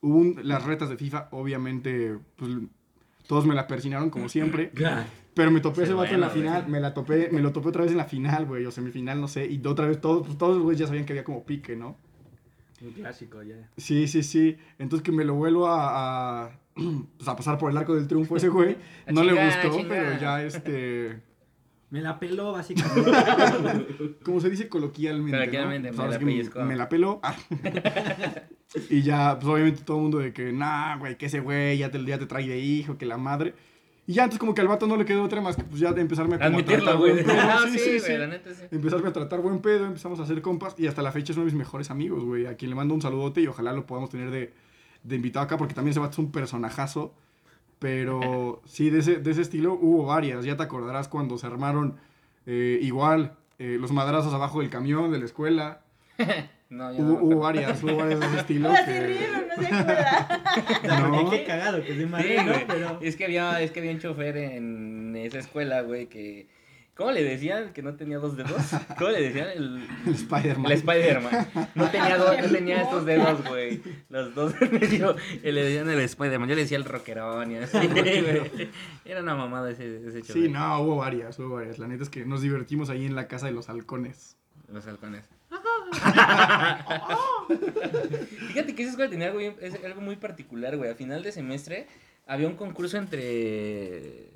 hubo 0.00 0.16
un- 0.16 0.40
las 0.42 0.64
retas 0.64 0.88
de 0.88 0.96
FIFA, 0.96 1.28
obviamente, 1.32 2.16
pues 2.36 2.50
todos 3.26 3.46
me 3.46 3.54
la 3.54 3.66
persinaron 3.66 4.08
como 4.10 4.28
siempre. 4.28 4.70
Pero 5.34 5.50
me 5.50 5.60
topé 5.60 5.82
ese 5.84 5.92
vato 5.92 6.14
en 6.14 6.20
la 6.22 6.30
final, 6.30 6.68
me 6.68 6.80
la 6.80 6.94
topé, 6.94 7.28
me 7.30 7.40
lo 7.40 7.52
topé 7.52 7.68
otra 7.68 7.82
vez 7.82 7.92
en 7.92 7.98
la 7.98 8.04
final, 8.06 8.46
güey, 8.46 8.64
o 8.66 8.70
semifinal, 8.70 9.20
no 9.20 9.28
sé, 9.28 9.46
y 9.46 9.60
otra 9.66 9.86
vez 9.86 10.00
todos, 10.00 10.26
pues, 10.26 10.38
todos 10.38 10.54
los 10.56 10.64
güeyes 10.64 10.80
ya 10.80 10.86
sabían 10.86 11.04
que 11.04 11.12
había 11.12 11.24
como 11.24 11.44
pique, 11.44 11.76
¿no? 11.76 11.96
Un 12.82 12.92
clásico 12.92 13.42
ya. 13.42 13.68
Sí, 13.76 14.08
sí, 14.08 14.22
sí. 14.22 14.56
Entonces 14.78 15.04
que 15.04 15.12
me 15.12 15.24
lo 15.24 15.34
vuelvo 15.34 15.68
a, 15.68 16.44
a, 16.44 16.50
pues, 16.74 17.28
a 17.28 17.36
pasar 17.36 17.58
por 17.58 17.70
el 17.70 17.76
arco 17.76 17.94
del 17.94 18.08
triunfo 18.08 18.36
ese 18.36 18.48
güey. 18.48 18.76
No 19.12 19.22
le 19.22 19.32
gustó, 19.32 19.86
pero 19.88 20.18
ya 20.18 20.42
este. 20.42 21.20
Me 21.90 22.00
la 22.00 22.20
peló, 22.20 22.52
básicamente. 22.52 23.10
Como 24.22 24.40
se 24.40 24.48
dice 24.48 24.68
coloquialmente. 24.68 25.32
¿no? 25.32 25.38
Coloquialmente, 25.38 25.88
Pues 25.88 25.98
me 25.98 26.04
ahora 26.04 26.18
la 26.20 26.24
pellizcó. 26.24 26.60
Me 26.62 26.76
la 26.76 26.88
peló. 26.88 27.18
Ah. 27.24 27.34
y 28.88 29.02
ya, 29.02 29.36
pues 29.40 29.52
obviamente 29.52 29.82
todo 29.82 29.96
el 29.96 30.02
mundo 30.04 30.18
de 30.18 30.32
que, 30.32 30.52
nah, 30.52 30.96
güey, 30.98 31.18
que 31.18 31.26
ese 31.26 31.40
güey 31.40 31.78
ya 31.78 31.90
te, 31.90 32.04
ya 32.04 32.16
te 32.16 32.26
trae 32.26 32.46
de 32.46 32.60
hijo, 32.60 32.96
que 32.96 33.06
la 33.06 33.16
madre. 33.16 33.54
Y 34.10 34.14
ya, 34.14 34.24
entonces 34.24 34.40
como 34.40 34.54
que 34.54 34.60
al 34.60 34.66
vato 34.66 34.88
no 34.88 34.96
le 34.96 35.04
quedó 35.04 35.22
otra 35.22 35.40
más 35.40 35.54
que 35.54 35.62
pues 35.62 35.78
ya 35.80 35.92
de 35.92 36.00
empezarme 36.00 36.34
a 36.34 36.38
a 36.38 36.46
Admitirlo, 36.46 36.82
tratar 36.84 36.98
güey. 36.98 37.12
buen 37.12 37.24
pedo. 37.26 37.36
Ah, 37.40 37.60
Sí, 37.66 37.78
sí, 37.78 37.78
sí, 37.78 37.88
güey, 37.90 38.00
sí. 38.00 38.16
la 38.18 38.26
neta 38.26 38.50
sí. 38.52 38.64
Empezarme 38.72 39.08
a 39.08 39.12
tratar 39.12 39.40
buen 39.40 39.60
pedo, 39.60 39.86
empezamos 39.86 40.18
a 40.18 40.24
hacer 40.24 40.42
compas 40.42 40.74
y 40.78 40.88
hasta 40.88 41.00
la 41.00 41.12
fecha 41.12 41.30
es 41.32 41.36
uno 41.36 41.46
de 41.46 41.52
mis 41.52 41.58
mejores 41.58 41.92
amigos, 41.92 42.24
güey. 42.24 42.46
A 42.46 42.54
quien 42.56 42.70
le 42.70 42.74
mando 42.74 42.92
un 42.92 43.02
saludote 43.02 43.40
y 43.40 43.46
ojalá 43.46 43.72
lo 43.72 43.86
podamos 43.86 44.10
tener 44.10 44.32
de, 44.32 44.52
de 45.04 45.14
invitado 45.14 45.44
acá 45.44 45.56
porque 45.56 45.74
también 45.74 45.92
ese 45.92 46.00
vato 46.00 46.14
es 46.14 46.18
un 46.18 46.32
personajazo. 46.32 47.14
Pero 47.78 48.62
sí, 48.66 48.90
de 48.90 48.98
ese, 48.98 49.16
de 49.18 49.30
ese 49.30 49.42
estilo 49.42 49.74
hubo 49.80 50.06
varias. 50.06 50.44
Ya 50.44 50.56
te 50.56 50.64
acordarás 50.64 51.06
cuando 51.06 51.38
se 51.38 51.46
armaron 51.46 51.94
eh, 52.46 52.80
igual 52.82 53.34
eh, 53.60 53.76
los 53.80 53.92
madrazos 53.92 54.34
abajo 54.34 54.60
del 54.60 54.70
camión 54.70 55.12
de 55.12 55.18
la 55.20 55.24
escuela. 55.26 55.82
No, 56.70 56.92
yo 56.92 57.02
Hubo, 57.02 57.08
no 57.18 57.24
hubo 57.24 57.40
varias, 57.40 57.82
hubo 57.82 57.96
varias 57.96 58.20
de 58.20 58.26
ese 58.26 58.36
estilo. 58.40 58.70
Que- 58.86 59.28
no 59.56 59.62
se 59.62 59.74
acuerda. 59.74 60.42
O 60.82 60.86
sea, 60.86 61.00
No. 61.08 61.30
qué 61.30 61.44
cagado 61.44 61.82
que 61.82 61.88
soy 61.88 61.98
Sí, 62.22 62.36
¿no? 62.46 62.52
Pero... 62.68 62.98
Es 63.02 63.16
que 63.16 63.24
había, 63.24 63.60
es 63.60 63.70
que 63.72 63.80
había 63.80 63.92
un 63.92 63.98
chofer 63.98 64.36
en 64.36 65.16
esa 65.16 65.38
escuela, 65.40 65.82
güey, 65.82 66.06
que. 66.06 66.48
¿Cómo 66.94 67.12
le 67.12 67.24
decían 67.24 67.72
que 67.72 67.82
no 67.82 67.94
tenía 67.94 68.18
dos 68.18 68.36
dedos? 68.36 68.52
¿Cómo 68.98 69.10
le 69.10 69.22
decían? 69.22 69.48
El, 69.56 69.88
El 70.06 70.12
Spider-Man. 70.14 70.66
el 70.66 70.72
Spider-Man. 70.72 71.48
No 71.74 71.90
tenía, 71.90 72.18
dos, 72.18 72.36
no 72.42 72.48
tenía 72.50 72.82
estos 72.82 73.06
dedos, 73.06 73.42
güey. 73.48 73.80
Los 74.10 74.34
dos 74.34 74.52
en 74.60 74.72
medio. 74.78 75.16
Y 75.42 75.50
le 75.50 75.64
decían 75.64 75.88
el 75.88 75.98
Spider-Man. 76.00 76.48
Yo 76.50 76.54
le 76.56 76.60
decía 76.62 76.76
el 76.76 76.84
rockerón 76.84 77.50
y 77.52 77.56
así, 77.56 77.78
güey. 77.88 78.68
Era 79.06 79.22
una 79.22 79.34
mamada 79.34 79.70
ese, 79.70 80.06
ese 80.08 80.20
chofer. 80.20 80.42
Sí, 80.42 80.48
no, 80.50 80.80
hubo 80.82 80.96
varias, 80.96 81.38
hubo 81.38 81.54
varias. 81.54 81.78
La 81.78 81.88
neta 81.88 82.02
es 82.02 82.10
que 82.10 82.26
nos 82.26 82.42
divertimos 82.42 82.90
ahí 82.90 83.06
en 83.06 83.14
la 83.16 83.28
casa 83.28 83.46
de 83.46 83.52
los 83.52 83.70
halcones. 83.70 84.36
Los 84.70 84.86
halcones. 84.86 85.24
Fíjate 88.48 88.74
que 88.74 88.82
esa 88.82 88.90
escuela 88.90 89.10
tenía 89.10 89.28
algo, 89.28 89.40
es 89.40 89.84
algo 89.84 90.00
muy 90.00 90.16
particular, 90.16 90.76
güey. 90.76 90.90
A 90.90 90.94
final 90.94 91.22
de 91.22 91.32
semestre 91.32 91.86
había 92.26 92.46
un 92.48 92.56
concurso 92.56 92.96
entre, 92.98 94.30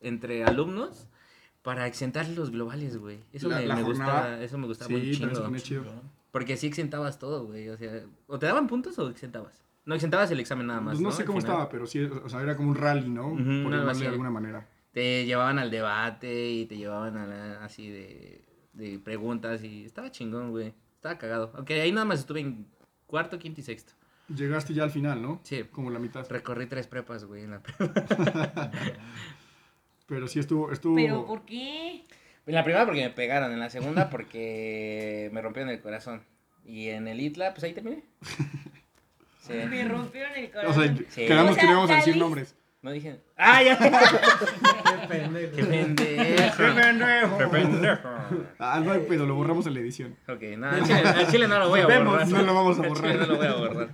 entre 0.00 0.44
alumnos 0.44 1.06
para 1.62 1.86
exentar 1.86 2.28
los 2.28 2.50
globales, 2.50 2.96
güey. 2.98 3.18
Eso 3.32 3.48
La- 3.48 3.58
me, 3.58 3.66
la 3.66 3.76
me 3.76 3.82
gustaba, 3.82 4.40
eso 4.42 4.58
me 4.58 4.66
gustaba 4.66 4.88
Sí, 4.88 4.94
muy 4.94 5.10
chingo. 5.14 5.56
chido. 5.58 5.84
Porque 6.30 6.56
sí 6.56 6.68
exentabas 6.68 7.18
todo, 7.18 7.46
güey. 7.46 7.68
O 7.68 7.76
sea, 7.76 8.02
o 8.28 8.38
te 8.38 8.46
daban 8.46 8.66
puntos 8.68 8.98
o 8.98 9.08
exentabas. 9.10 9.60
No, 9.84 9.94
exentabas 9.94 10.30
el 10.30 10.38
examen 10.40 10.68
nada 10.68 10.80
más. 10.80 10.92
Pues 10.92 11.00
no, 11.02 11.08
¿no? 11.10 11.14
sé 11.14 11.24
cómo 11.24 11.38
estaba, 11.40 11.68
pero 11.68 11.86
sí, 11.86 12.00
o 12.04 12.28
sea, 12.28 12.42
era 12.42 12.56
como 12.56 12.70
un 12.70 12.76
rally, 12.76 13.08
¿no? 13.08 13.30
Por 13.30 13.38
algo 13.40 13.70
llamarle 13.70 13.90
así. 13.90 14.00
de 14.02 14.08
alguna 14.08 14.30
manera. 14.30 14.68
Te 14.92 15.24
llevaban 15.24 15.58
al 15.58 15.70
debate 15.70 16.50
y 16.50 16.66
te 16.66 16.76
llevaban 16.76 17.16
a 17.16 17.26
la- 17.26 17.64
así 17.64 17.88
de, 17.88 18.44
de 18.72 18.98
preguntas 18.98 19.62
y 19.64 19.84
estaba 19.84 20.10
chingón, 20.10 20.50
güey. 20.50 20.72
Estaba 20.96 21.18
cagado. 21.18 21.52
Aunque 21.54 21.80
ahí 21.80 21.92
nada 21.92 22.04
más 22.04 22.20
estuve 22.20 22.40
en 22.40 22.66
cuarto, 23.06 23.38
quinto 23.38 23.60
y 23.60 23.64
sexto. 23.64 23.92
Llegaste 24.28 24.74
ya 24.74 24.84
al 24.84 24.90
final, 24.90 25.20
¿no? 25.20 25.40
Sí. 25.42 25.64
Como 25.70 25.90
la 25.90 25.98
mitad. 25.98 26.24
Recorrí 26.30 26.66
tres 26.66 26.86
prepas, 26.86 27.24
güey, 27.24 27.44
en 27.44 27.50
la 27.52 27.60
prepa. 27.62 28.70
Pero 30.06 30.28
sí 30.28 30.38
estuvo, 30.40 30.70
estuvo. 30.72 30.94
Pero 30.96 31.24
¿por 31.26 31.44
qué? 31.44 32.04
En 32.46 32.54
la 32.54 32.64
primera 32.64 32.84
porque 32.86 33.02
me 33.02 33.10
pegaron, 33.10 33.52
en 33.52 33.60
la 33.60 33.70
segunda 33.70 34.10
porque 34.10 35.30
me 35.32 35.40
rompieron 35.40 35.70
el 35.70 35.80
corazón. 35.80 36.22
Y 36.64 36.88
en 36.88 37.08
el 37.08 37.20
ITLA, 37.20 37.52
pues 37.54 37.64
ahí 37.64 37.72
terminé. 37.72 38.04
Sí. 39.42 39.54
Me 39.54 39.88
rompieron 39.88 40.32
el 40.36 40.44
O 40.46 40.52
corazón. 40.52 40.96
sea, 40.98 41.06
Sí. 41.08 41.26
quedamos 41.26 41.52
O 41.52 41.54
sea, 41.54 41.60
que 41.62 41.66
no 41.66 41.72
íbamos 41.72 41.90
a 41.90 41.94
decir 41.96 42.16
nombres. 42.18 42.54
No 42.82 42.92
dije. 42.92 43.20
¡Ah, 43.36 43.62
ya! 43.62 43.78
Qué 43.78 45.08
pendejo. 45.08 45.54
¡Qué 45.54 45.64
pendejo! 45.64 47.38
¡Qué 47.38 47.46
pendejo! 47.46 48.08
Ah, 48.58 48.80
no 48.82 48.92
hay 48.92 49.00
pedo, 49.00 49.26
lo 49.26 49.34
borramos 49.34 49.66
en 49.66 49.74
la 49.74 49.80
edición. 49.80 50.16
Ok, 50.26 50.42
no, 50.56 50.70
al 50.70 50.82
chile, 50.84 51.00
al 51.00 51.26
chile 51.30 51.48
no 51.48 51.58
lo 51.58 51.68
voy 51.68 51.80
a 51.80 51.84
borrar. 51.86 52.26
no 52.28 52.42
lo 52.42 52.54
vamos 52.54 52.78
a 52.78 52.88
borrar. 52.88 53.12
chile 53.12 53.18
no 53.18 53.26
lo 53.26 53.36
voy 53.36 53.46
a 53.46 53.54
borrar. 53.54 53.90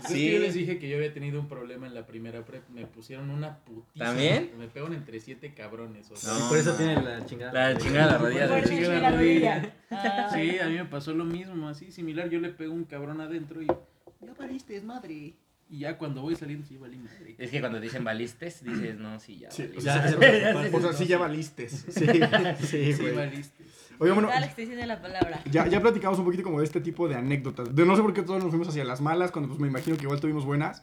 Es 0.00 0.06
que 0.08 0.32
yo 0.32 0.38
les 0.40 0.52
dije 0.52 0.78
que 0.78 0.90
yo 0.90 0.96
había 0.96 1.14
tenido 1.14 1.40
un 1.40 1.48
problema 1.48 1.86
en 1.86 1.94
la 1.94 2.06
primera 2.06 2.44
prep. 2.44 2.68
Me 2.68 2.86
pusieron 2.86 3.30
una 3.30 3.60
putiza. 3.60 4.04
¿También? 4.04 4.52
Me 4.58 4.68
pegan 4.68 4.92
entre 4.92 5.18
siete 5.20 5.54
cabrones. 5.54 6.10
O 6.10 6.16
sea, 6.16 6.34
No. 6.34 6.38
Y 6.38 6.48
por 6.50 6.58
eso 6.58 6.74
tiene 6.74 7.00
la 7.00 7.24
chingada. 7.24 7.52
La 7.52 7.78
chingada 7.78 8.06
de 8.06 8.12
la 8.12 8.18
rodilla. 8.18 8.48
Por 8.48 8.48
güey. 8.48 8.60
eso 8.60 8.68
chinga 8.68 8.82
chinga 8.84 9.00
la 9.00 9.10
la 9.10 9.16
rodilla. 9.16 9.74
Ah. 9.90 10.30
Sí, 10.34 10.58
a 10.58 10.66
mí 10.66 10.74
me 10.74 10.84
pasó 10.84 11.14
lo 11.14 11.24
mismo, 11.24 11.68
así 11.68 11.90
similar. 11.90 12.28
Yo 12.28 12.40
le 12.40 12.50
pego 12.50 12.74
un 12.74 12.84
cabrón 12.84 13.22
adentro 13.22 13.62
y 13.62 13.66
ya 13.66 14.34
valiste, 14.38 14.76
es 14.76 14.84
madre. 14.84 15.34
Y 15.72 15.78
ya 15.78 15.96
cuando 15.96 16.20
voy 16.20 16.36
saliendo, 16.36 16.66
sí, 16.66 16.76
valí 16.76 16.98
madre. 16.98 17.34
Es 17.38 17.50
que 17.50 17.58
cuando 17.58 17.80
dicen 17.80 18.04
balistes, 18.04 18.62
dices, 18.62 18.94
no, 18.98 19.18
sí, 19.18 19.38
ya. 19.38 19.50
Sí, 19.50 19.62
valí. 19.62 19.78
o 19.78 19.80
sea, 19.80 20.02
Ya, 20.02 20.08
sí, 20.12 20.16
ya, 20.18 20.76
o 20.76 20.80
sea, 20.80 20.92
sí 20.92 21.06
ya. 21.06 22.56
Sí, 22.56 22.92
sí, 22.92 23.10
valiste. 23.10 23.64
Oye, 23.98 24.12
bueno, 24.12 24.28
la 24.28 25.00
palabra. 25.00 25.40
ya, 25.50 25.66
ya 25.68 25.80
platicamos 25.80 26.18
un 26.18 26.26
poquito 26.26 26.42
como 26.42 26.58
de 26.58 26.66
este 26.66 26.82
tipo 26.82 27.08
de 27.08 27.14
anécdotas. 27.14 27.74
De 27.74 27.86
no 27.86 27.96
sé 27.96 28.02
por 28.02 28.12
qué 28.12 28.20
todos 28.20 28.42
nos 28.42 28.50
fuimos 28.50 28.68
hacia 28.68 28.84
las 28.84 29.00
malas, 29.00 29.30
cuando 29.30 29.48
pues 29.48 29.60
me 29.60 29.68
imagino 29.68 29.96
que 29.96 30.02
igual 30.02 30.20
tuvimos 30.20 30.44
buenas. 30.44 30.82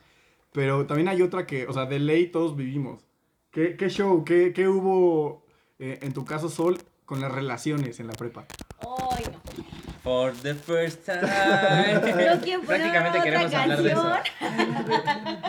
Pero 0.54 0.88
también 0.88 1.08
hay 1.08 1.22
otra 1.22 1.46
que, 1.46 1.68
o 1.68 1.74
sea, 1.74 1.86
de 1.86 2.00
ley 2.00 2.26
todos 2.32 2.56
vivimos. 2.56 3.06
¿Qué, 3.52 3.76
qué 3.78 3.90
show, 3.90 4.26
qué, 4.26 4.54
qué 4.54 4.68
hubo 4.68 5.46
eh, 5.78 6.00
en 6.02 6.14
tu 6.14 6.26
caso, 6.26 6.50
Sol, 6.50 6.80
con 7.06 7.22
las 7.22 7.32
relaciones 7.32 8.00
en 8.00 8.08
la 8.08 8.14
prepa? 8.14 8.48
Ay, 8.82 9.26
no. 9.32 9.49
For 10.04 10.32
the 10.34 10.56
first 10.56 11.06
time. 11.06 11.22
No 12.32 12.40
quiero 12.42 12.62
Prácticamente 12.62 13.20
otra 13.20 13.24
queremos 13.24 13.54
hablar 13.54 13.82
de 13.82 13.92
eso. 13.92 14.20
canción. 14.40 15.40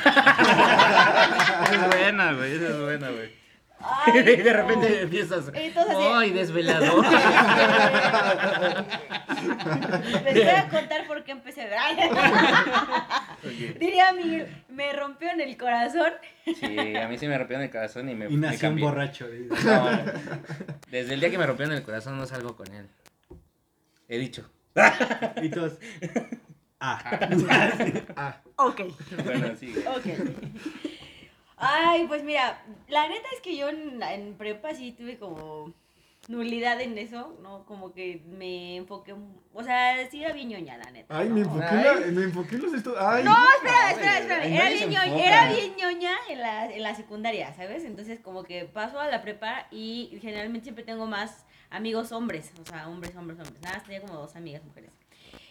Esa 0.00 1.72
es 1.74 1.86
buena, 1.88 2.32
güey, 2.32 2.54
esa 2.56 2.68
es 2.68 2.78
buena, 2.80 3.10
güey. 3.10 3.40
Ay, 3.82 4.12
Y 4.18 4.22
de 4.22 4.36
no. 4.44 4.52
repente 4.52 5.02
empiezas. 5.02 5.44
Entonces, 5.54 5.96
¡Ay, 5.98 6.30
desvelador! 6.32 7.04
Les 10.24 10.34
voy 10.34 10.48
a 10.48 10.68
contar 10.68 11.06
por 11.06 11.24
qué 11.24 11.32
empecé 11.32 11.62
a 11.62 11.66
ver. 11.66 11.78
Ay. 11.78 13.76
Diría 13.78 14.12
Miguel, 14.12 14.48
me 14.68 14.92
rompió 14.92 15.30
en 15.30 15.40
el 15.40 15.56
corazón. 15.56 16.12
Sí, 16.44 16.96
a 16.96 17.08
mí 17.08 17.16
sí 17.18 17.26
me 17.26 17.38
rompieron 17.38 17.64
el 17.64 17.70
corazón 17.70 18.08
y 18.08 18.14
me, 18.14 18.26
Y 18.26 18.36
me 18.36 18.48
nació 18.48 18.68
un 18.70 18.80
borracho. 18.80 19.26
No, 19.64 19.90
desde 20.90 21.14
el 21.14 21.20
día 21.20 21.30
que 21.30 21.38
me 21.38 21.46
rompieron 21.46 21.74
el 21.74 21.82
corazón 21.82 22.18
no 22.18 22.26
salgo 22.26 22.56
con 22.56 22.66
él. 22.74 22.86
He 24.10 24.18
dicho. 24.18 24.50
Y 25.42 25.48
todos. 25.50 25.78
Ah. 26.80 28.40
Ok. 28.56 28.80
Bueno, 29.24 29.56
sí. 29.58 29.72
güey. 29.72 29.86
Ok. 29.86 30.06
Ay, 31.56 32.06
pues 32.08 32.22
mira, 32.24 32.62
la 32.88 33.08
neta 33.08 33.26
es 33.34 33.40
que 33.40 33.56
yo 33.56 33.68
en, 33.68 34.02
en 34.02 34.34
prepa 34.34 34.74
sí 34.74 34.92
tuve 34.92 35.18
como 35.18 35.72
nulidad 36.28 36.80
en 36.80 36.96
eso, 36.98 37.36
¿no? 37.42 37.64
Como 37.66 37.92
que 37.92 38.22
me 38.26 38.76
enfoqué, 38.76 39.14
o 39.52 39.62
sea, 39.62 40.08
sí 40.10 40.22
era 40.22 40.32
bien 40.34 40.48
ñoña, 40.50 40.76
la 40.78 40.90
neta. 40.90 41.18
Ay, 41.18 41.28
¿no? 41.28 41.34
me 41.36 41.40
enfoqué, 41.42 41.64
Ay. 41.64 41.78
en 42.04 42.14
la- 42.14 42.20
me 42.20 42.22
enfoqué 42.24 42.54
en 42.56 42.62
los 42.62 42.74
estudios. 42.74 43.02
Ay, 43.02 43.24
No, 43.24 43.34
espera, 43.56 43.90
espera, 43.90 44.18
espera. 44.18 44.42
Ay, 44.42 44.54
Era 44.56 44.68
bien, 44.70 44.90
ñoña, 44.90 45.26
era 45.26 45.52
bien 45.52 45.72
ñoña 45.76 46.12
en 46.28 46.40
la, 46.40 46.66
en 46.72 46.82
la 46.82 46.94
secundaria, 46.94 47.52
¿sabes? 47.54 47.84
Entonces 47.84 48.20
como 48.20 48.42
que 48.44 48.64
paso 48.66 49.00
a 49.00 49.08
la 49.08 49.22
prepa 49.22 49.66
y 49.70 50.18
generalmente 50.20 50.64
siempre 50.64 50.84
tengo 50.84 51.06
más 51.06 51.44
amigos 51.70 52.12
hombres, 52.12 52.52
o 52.60 52.64
sea, 52.64 52.88
hombres, 52.88 53.16
hombres, 53.16 53.38
hombres. 53.38 53.62
Nada, 53.62 53.82
tenía 53.82 54.00
como 54.00 54.14
dos 54.14 54.36
amigas 54.36 54.64
mujeres. 54.64 54.90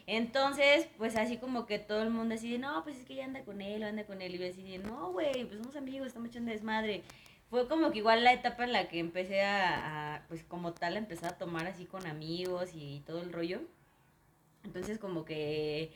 Entonces, 0.06 0.88
pues 0.98 1.16
así 1.16 1.38
como 1.38 1.66
que 1.66 1.80
todo 1.80 2.02
el 2.02 2.10
mundo 2.10 2.36
así 2.36 2.52
de, 2.52 2.58
no, 2.58 2.84
pues 2.84 2.98
es 2.98 3.06
que 3.06 3.14
ella 3.14 3.26
anda 3.26 3.44
con 3.44 3.62
él, 3.62 3.84
o 3.84 3.88
anda 3.88 4.06
con 4.06 4.22
él. 4.22 4.36
Y 4.36 4.38
yo 4.40 4.48
así 4.48 4.64
de, 4.64 4.80
no, 4.80 5.12
güey, 5.12 5.46
pues 5.46 5.60
somos 5.60 5.76
amigos, 5.76 6.08
estamos 6.08 6.30
echando 6.30 6.52
desmadre. 6.52 7.04
Fue 7.50 7.68
como 7.68 7.92
que 7.92 8.00
igual 8.00 8.24
la 8.24 8.34
etapa 8.34 8.64
en 8.64 8.74
la 8.74 8.88
que 8.88 9.00
empecé 9.00 9.44
a, 9.44 10.26
pues 10.28 10.44
como 10.44 10.74
tal, 10.74 10.96
a 10.96 11.00
empezar 11.00 11.34
a 11.34 11.38
tomar 11.38 11.68
así 11.68 11.86
con 11.86 12.06
amigos 12.06 12.72
y 12.74 13.02
todo 13.06 13.22
el 13.22 13.32
rollo. 13.32 13.62
Entonces 14.64 15.00
como 15.00 15.26
que 15.26 15.94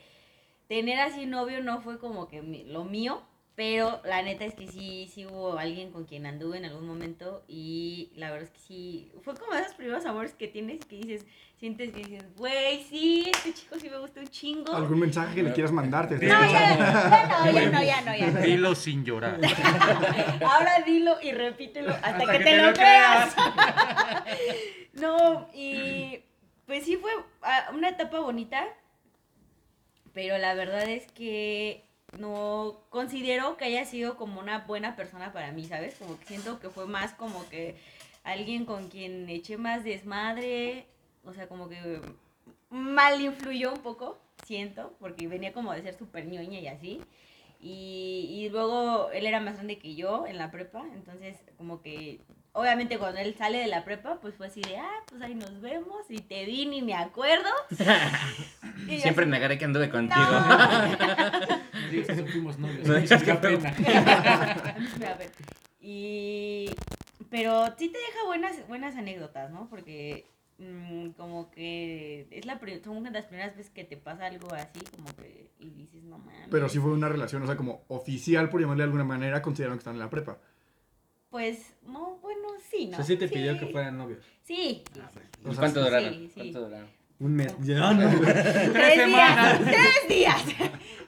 tener 0.67 0.99
así 0.99 1.25
novio 1.25 1.61
no 1.61 1.81
fue 1.81 1.99
como 1.99 2.27
que 2.27 2.41
lo 2.41 2.85
mío, 2.85 3.21
pero 3.55 4.01
la 4.03 4.23
neta 4.23 4.45
es 4.45 4.55
que 4.55 4.67
sí, 4.67 5.09
sí 5.13 5.27
hubo 5.27 5.59
alguien 5.59 5.91
con 5.91 6.05
quien 6.05 6.25
anduve 6.25 6.57
en 6.57 6.65
algún 6.65 6.87
momento 6.87 7.43
y 7.47 8.11
la 8.15 8.31
verdad 8.31 8.47
es 8.47 8.51
que 8.51 8.59
sí, 8.59 9.11
fue 9.21 9.35
como 9.35 9.53
esos 9.53 9.75
primeros 9.75 10.05
amores 10.05 10.33
que 10.33 10.47
tienes 10.47 10.77
y 10.77 10.79
que 10.79 10.95
dices, 10.95 11.25
sientes 11.59 11.91
que 11.91 11.99
dices, 11.99 12.35
güey, 12.35 12.83
sí, 12.83 13.29
este 13.31 13.53
chico 13.53 13.75
sí 13.79 13.91
me 13.91 13.99
gusta 13.99 14.21
un 14.21 14.27
chingo. 14.27 14.75
¿Algún 14.75 14.99
mensaje 14.99 15.35
que 15.35 15.43
le 15.43 15.53
quieras 15.53 15.71
mandarte? 15.71 16.15
No, 16.15 16.21
ya, 16.21 16.49
ya, 16.51 17.45
no, 17.45 17.51
ya 17.51 17.69
no, 17.69 17.83
ya 17.83 18.01
no, 18.01 18.15
ya 18.15 18.31
no. 18.31 18.41
Dilo 18.41 18.73
sin 18.73 19.05
llorar. 19.05 19.39
Ahora 20.43 20.81
dilo 20.83 21.17
y 21.21 21.31
repítelo 21.31 21.91
hasta, 21.91 22.07
Hasta 22.07 22.31
que, 22.31 22.37
que 22.39 22.43
te, 22.43 22.49
te 22.49 22.57
lo 22.57 22.67
lo 22.67 22.73
creas. 22.73 23.35
no, 24.93 25.47
y 25.53 26.23
pues 26.65 26.85
sí 26.85 26.97
fue 26.97 27.11
ah, 27.43 27.69
una 27.71 27.89
etapa 27.89 28.19
bonita, 28.19 28.65
pero 30.11 30.39
la 30.39 30.55
verdad 30.55 30.89
es 30.89 31.05
que 31.11 31.82
no 32.19 32.81
considero 32.89 33.57
que 33.57 33.65
haya 33.65 33.85
sido 33.85 34.17
como 34.17 34.39
una 34.39 34.59
buena 34.59 34.95
persona 34.95 35.33
para 35.33 35.51
mí, 35.51 35.65
¿sabes? 35.65 35.95
Como 35.95 36.17
que 36.19 36.25
siento 36.25 36.59
que 36.59 36.69
fue 36.69 36.85
más 36.85 37.13
como 37.13 37.47
que 37.49 37.75
alguien 38.23 38.65
con 38.65 38.89
quien 38.89 39.29
eché 39.29 39.57
más 39.57 39.83
desmadre, 39.83 40.87
o 41.23 41.33
sea, 41.33 41.47
como 41.47 41.69
que 41.69 42.01
mal 42.69 43.21
influyó 43.21 43.73
un 43.73 43.81
poco, 43.81 44.19
siento, 44.45 44.95
porque 44.99 45.27
venía 45.27 45.53
como 45.53 45.73
de 45.73 45.81
ser 45.81 45.97
súper 45.97 46.25
ñoña 46.27 46.59
y 46.59 46.67
así. 46.67 47.01
Y, 47.59 48.27
y 48.29 48.49
luego 48.49 49.09
él 49.11 49.25
era 49.25 49.39
más 49.39 49.55
grande 49.55 49.79
que 49.79 49.95
yo 49.95 50.27
en 50.27 50.37
la 50.37 50.51
prepa, 50.51 50.85
entonces 50.93 51.37
como 51.57 51.81
que 51.81 52.19
obviamente 52.53 52.97
cuando 52.97 53.19
él 53.19 53.35
sale 53.37 53.59
de 53.59 53.67
la 53.67 53.83
prepa, 53.83 54.19
pues 54.21 54.35
fue 54.35 54.47
así 54.47 54.61
de, 54.61 54.77
ah, 54.77 55.03
pues 55.07 55.21
ahí 55.21 55.35
nos 55.35 55.59
vemos 55.61 56.05
y 56.09 56.17
te 56.19 56.45
vi 56.45 56.65
ni 56.65 56.81
me 56.81 56.95
acuerdo. 56.95 57.49
Y 58.87 58.99
Siempre 58.99 59.23
así, 59.23 59.31
negaré 59.31 59.57
que 59.57 59.65
anduve 59.65 59.89
contigo. 59.89 60.21
no. 60.25 62.27
fuimos 62.27 62.57
novios. 62.59 62.83
Digas 62.83 63.03
hizo 63.03 63.25
que 63.25 63.33
pena. 63.35 63.69
A. 65.07 65.17
Y. 65.79 66.69
Pero 67.29 67.65
sí 67.77 67.89
te 67.89 67.97
deja 67.97 68.25
buenas, 68.25 68.67
buenas 68.67 68.95
anécdotas, 68.95 69.51
¿no? 69.51 69.67
Porque 69.69 70.27
mm, 70.57 71.09
como 71.11 71.49
que 71.51 72.27
es 72.31 72.45
la 72.45 72.59
pri- 72.59 72.81
son 72.83 73.03
las 73.11 73.25
primeras 73.25 73.55
veces 73.55 73.71
que 73.71 73.83
te 73.83 73.97
pasa 73.97 74.25
algo 74.25 74.53
así, 74.53 74.79
como 74.95 75.07
que. 75.15 75.49
Y 75.59 75.69
dices, 75.71 76.03
no 76.03 76.17
mames. 76.17 76.47
Pero 76.51 76.67
sí 76.69 76.79
fue 76.79 76.91
una 76.91 77.09
relación, 77.09 77.43
o 77.43 77.45
sea, 77.45 77.55
como 77.55 77.83
oficial, 77.87 78.49
por 78.49 78.59
llamarle 78.61 78.81
de 78.83 78.85
alguna 78.85 79.03
manera, 79.05 79.41
consideraron 79.41 79.77
que 79.77 79.81
están 79.81 79.95
en 79.95 79.99
la 79.99 80.09
prepa. 80.09 80.37
Pues, 81.33 81.73
no, 81.87 82.17
bueno, 82.21 82.47
sí, 82.69 82.85
O 82.89 82.91
¿no? 82.91 82.97
sea, 82.97 83.05
sí 83.05 83.17
te 83.17 83.27
pidió 83.27 83.57
que 83.57 83.65
fueran 83.65 83.97
novios. 83.97 84.23
Sí. 84.43 84.83
sí, 84.93 85.01
sí. 85.13 85.19
O 85.43 85.51
sea, 85.51 85.61
¿Cuánto 85.61 85.79
sí, 85.83 85.85
duraron? 85.89 86.13
sí. 86.13 86.31
¿Cuánto 86.35 86.59
duraron? 86.61 86.89
Un 87.19 87.33
mes. 87.35 87.55
Ya, 87.61 87.91
no, 87.91 88.07
güey. 88.19 88.33
Tres 88.71 89.07
días. 89.07 89.59
Tres 89.63 90.07
días. 90.07 90.43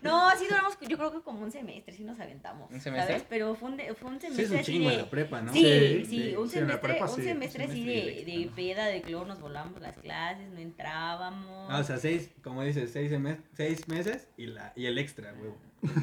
No, 0.01 0.31
sí 0.35 0.45
duramos, 0.49 0.79
yo 0.81 0.97
creo 0.97 1.11
que 1.11 1.21
como 1.21 1.41
un 1.41 1.51
semestre, 1.51 1.93
sí 1.93 2.03
nos 2.03 2.19
aventamos. 2.19 2.71
¿Un 2.71 2.81
semestre? 2.81 3.13
¿sabes? 3.13 3.27
Pero 3.29 3.53
fue 3.53 3.69
un, 3.69 3.77
de- 3.77 3.93
fue 3.93 4.09
un 4.09 4.19
Sí, 4.19 4.25
es 4.27 4.33
semestre 4.35 4.57
un 4.57 4.63
chingo 4.63 4.89
de. 4.89 4.95
en 4.95 5.01
la 5.01 5.09
prepa, 5.11 5.41
¿no? 5.43 5.53
Sí, 5.53 5.59
Sí, 5.63 5.69
sí, 5.69 6.05
sí, 6.05 6.35
un 6.35 6.49
sí, 6.49 6.57
en 6.57 6.67
la 6.69 6.73
semestre, 6.73 6.79
prepa 6.79 7.05
un 7.05 7.15
sí, 7.15 7.21
semestre 7.21 7.65
un 7.65 7.69
así 7.71 7.79
semestre 7.83 8.15
de, 8.25 8.25
de 8.39 8.45
¿no? 8.47 8.55
peda, 8.55 8.85
de 8.87 8.99
luego 9.07 9.25
nos 9.25 9.39
volamos 9.39 9.79
las 9.79 9.97
clases, 9.99 10.49
no 10.51 10.59
entrábamos. 10.59 11.67
Ah, 11.71 11.79
o 11.79 11.83
sea, 11.83 11.97
seis, 11.97 12.31
como 12.43 12.63
dices, 12.63 12.89
seis, 12.91 13.11
seis 13.53 13.87
meses 13.87 14.27
y, 14.37 14.47
la, 14.47 14.73
y 14.75 14.87
el 14.87 14.97
extra, 14.97 15.33
güey. 15.33 15.51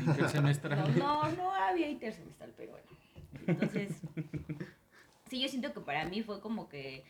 Intersemestral. 0.07 0.97
no, 0.97 1.23
no, 1.25 1.33
no 1.37 1.53
había 1.53 1.89
intersemestral, 1.89 2.53
pero 2.57 2.71
bueno. 2.73 2.87
Entonces, 3.47 4.01
sí, 5.29 5.41
yo 5.41 5.49
siento 5.49 5.73
que 5.73 5.81
para 5.81 6.05
mí 6.05 6.23
fue 6.23 6.41
como 6.41 6.69
que 6.69 7.05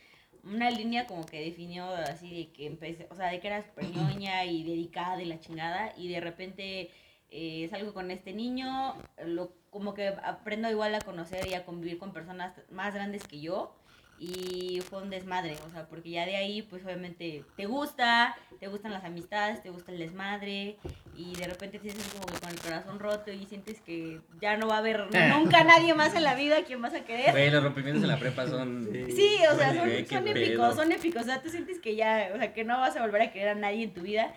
una 0.44 0.70
línea 0.70 1.06
como 1.06 1.24
que 1.24 1.40
definió 1.40 1.84
así 1.86 2.30
de 2.34 2.52
que 2.52 2.66
empecé, 2.66 3.06
o 3.10 3.14
sea, 3.14 3.30
de 3.30 3.40
que 3.40 3.46
era 3.46 3.62
súper 3.62 3.84
y 3.84 4.64
dedicada 4.64 5.22
y 5.22 5.26
la 5.26 5.40
chingada, 5.40 5.92
y 5.96 6.08
de 6.08 6.20
repente 6.20 6.90
eh, 7.30 7.68
salgo 7.70 7.94
con 7.94 8.10
este 8.10 8.32
niño, 8.32 8.96
lo, 9.24 9.52
como 9.70 9.94
que 9.94 10.08
aprendo 10.08 10.70
igual 10.70 10.94
a 10.94 11.00
conocer 11.00 11.46
y 11.46 11.54
a 11.54 11.64
convivir 11.64 11.98
con 11.98 12.12
personas 12.12 12.54
más 12.70 12.94
grandes 12.94 13.26
que 13.26 13.40
yo, 13.40 13.74
y 14.22 14.80
fue 14.82 15.02
un 15.02 15.10
desmadre, 15.10 15.56
o 15.66 15.70
sea, 15.72 15.86
porque 15.88 16.10
ya 16.10 16.24
de 16.24 16.36
ahí, 16.36 16.62
pues 16.62 16.84
obviamente 16.84 17.44
te 17.56 17.66
gusta, 17.66 18.36
te 18.60 18.68
gustan 18.68 18.92
las 18.92 19.02
amistades, 19.02 19.60
te 19.64 19.70
gusta 19.70 19.90
el 19.90 19.98
desmadre, 19.98 20.76
y 21.16 21.34
de 21.34 21.48
repente 21.48 21.78
te 21.78 21.90
sientes 21.90 22.06
como 22.12 22.26
que 22.26 22.38
con 22.38 22.50
el 22.50 22.60
corazón 22.60 23.00
roto 23.00 23.32
y 23.32 23.44
sientes 23.46 23.80
que 23.80 24.20
ya 24.40 24.56
no 24.56 24.68
va 24.68 24.76
a 24.76 24.78
haber 24.78 25.08
nunca 25.28 25.64
nadie 25.64 25.92
más 25.94 26.14
en 26.14 26.22
la 26.22 26.36
vida 26.36 26.58
a 26.58 26.62
quien 26.62 26.80
vas 26.80 26.94
a 26.94 27.04
querer. 27.04 27.32
Güey, 27.32 27.50
los 27.50 27.64
rompimientos 27.64 28.04
en 28.04 28.10
la 28.10 28.18
prepa 28.18 28.46
son. 28.46 28.88
Sí, 29.10 29.38
o 29.52 29.56
sea, 29.56 29.74
son, 29.74 29.88
épicos, 29.88 30.76
son 30.76 30.92
épicos. 30.92 31.22
O 31.22 31.24
sea, 31.24 31.42
tú 31.42 31.48
sientes 31.48 31.80
que 31.80 31.96
ya, 31.96 32.30
o 32.32 32.38
sea, 32.38 32.52
que 32.52 32.62
no 32.62 32.78
vas 32.78 32.96
a 32.96 33.02
volver 33.02 33.22
a 33.22 33.32
querer 33.32 33.48
a 33.48 33.54
nadie 33.56 33.82
en 33.82 33.92
tu 33.92 34.02
vida. 34.02 34.32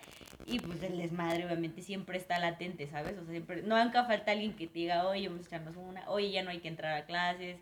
Y 0.47 0.59
pues 0.59 0.81
el 0.83 0.97
desmadre, 0.97 1.45
obviamente, 1.45 1.83
siempre 1.83 2.17
está 2.17 2.39
latente, 2.39 2.87
¿sabes? 2.87 3.13
O 3.19 3.23
sea, 3.23 3.31
siempre, 3.31 3.61
no 3.61 3.83
nunca 3.83 4.03
falta 4.05 4.31
alguien 4.31 4.55
que 4.55 4.65
te 4.67 4.79
diga, 4.79 5.07
oye, 5.07 5.27
vamos 5.27 5.45
a 5.45 5.47
echarnos 5.47 5.75
una, 5.75 6.07
oye, 6.09 6.31
ya 6.31 6.43
no 6.43 6.51
hay 6.51 6.59
que 6.59 6.67
entrar 6.67 6.95
a 6.95 7.05
clases, 7.05 7.57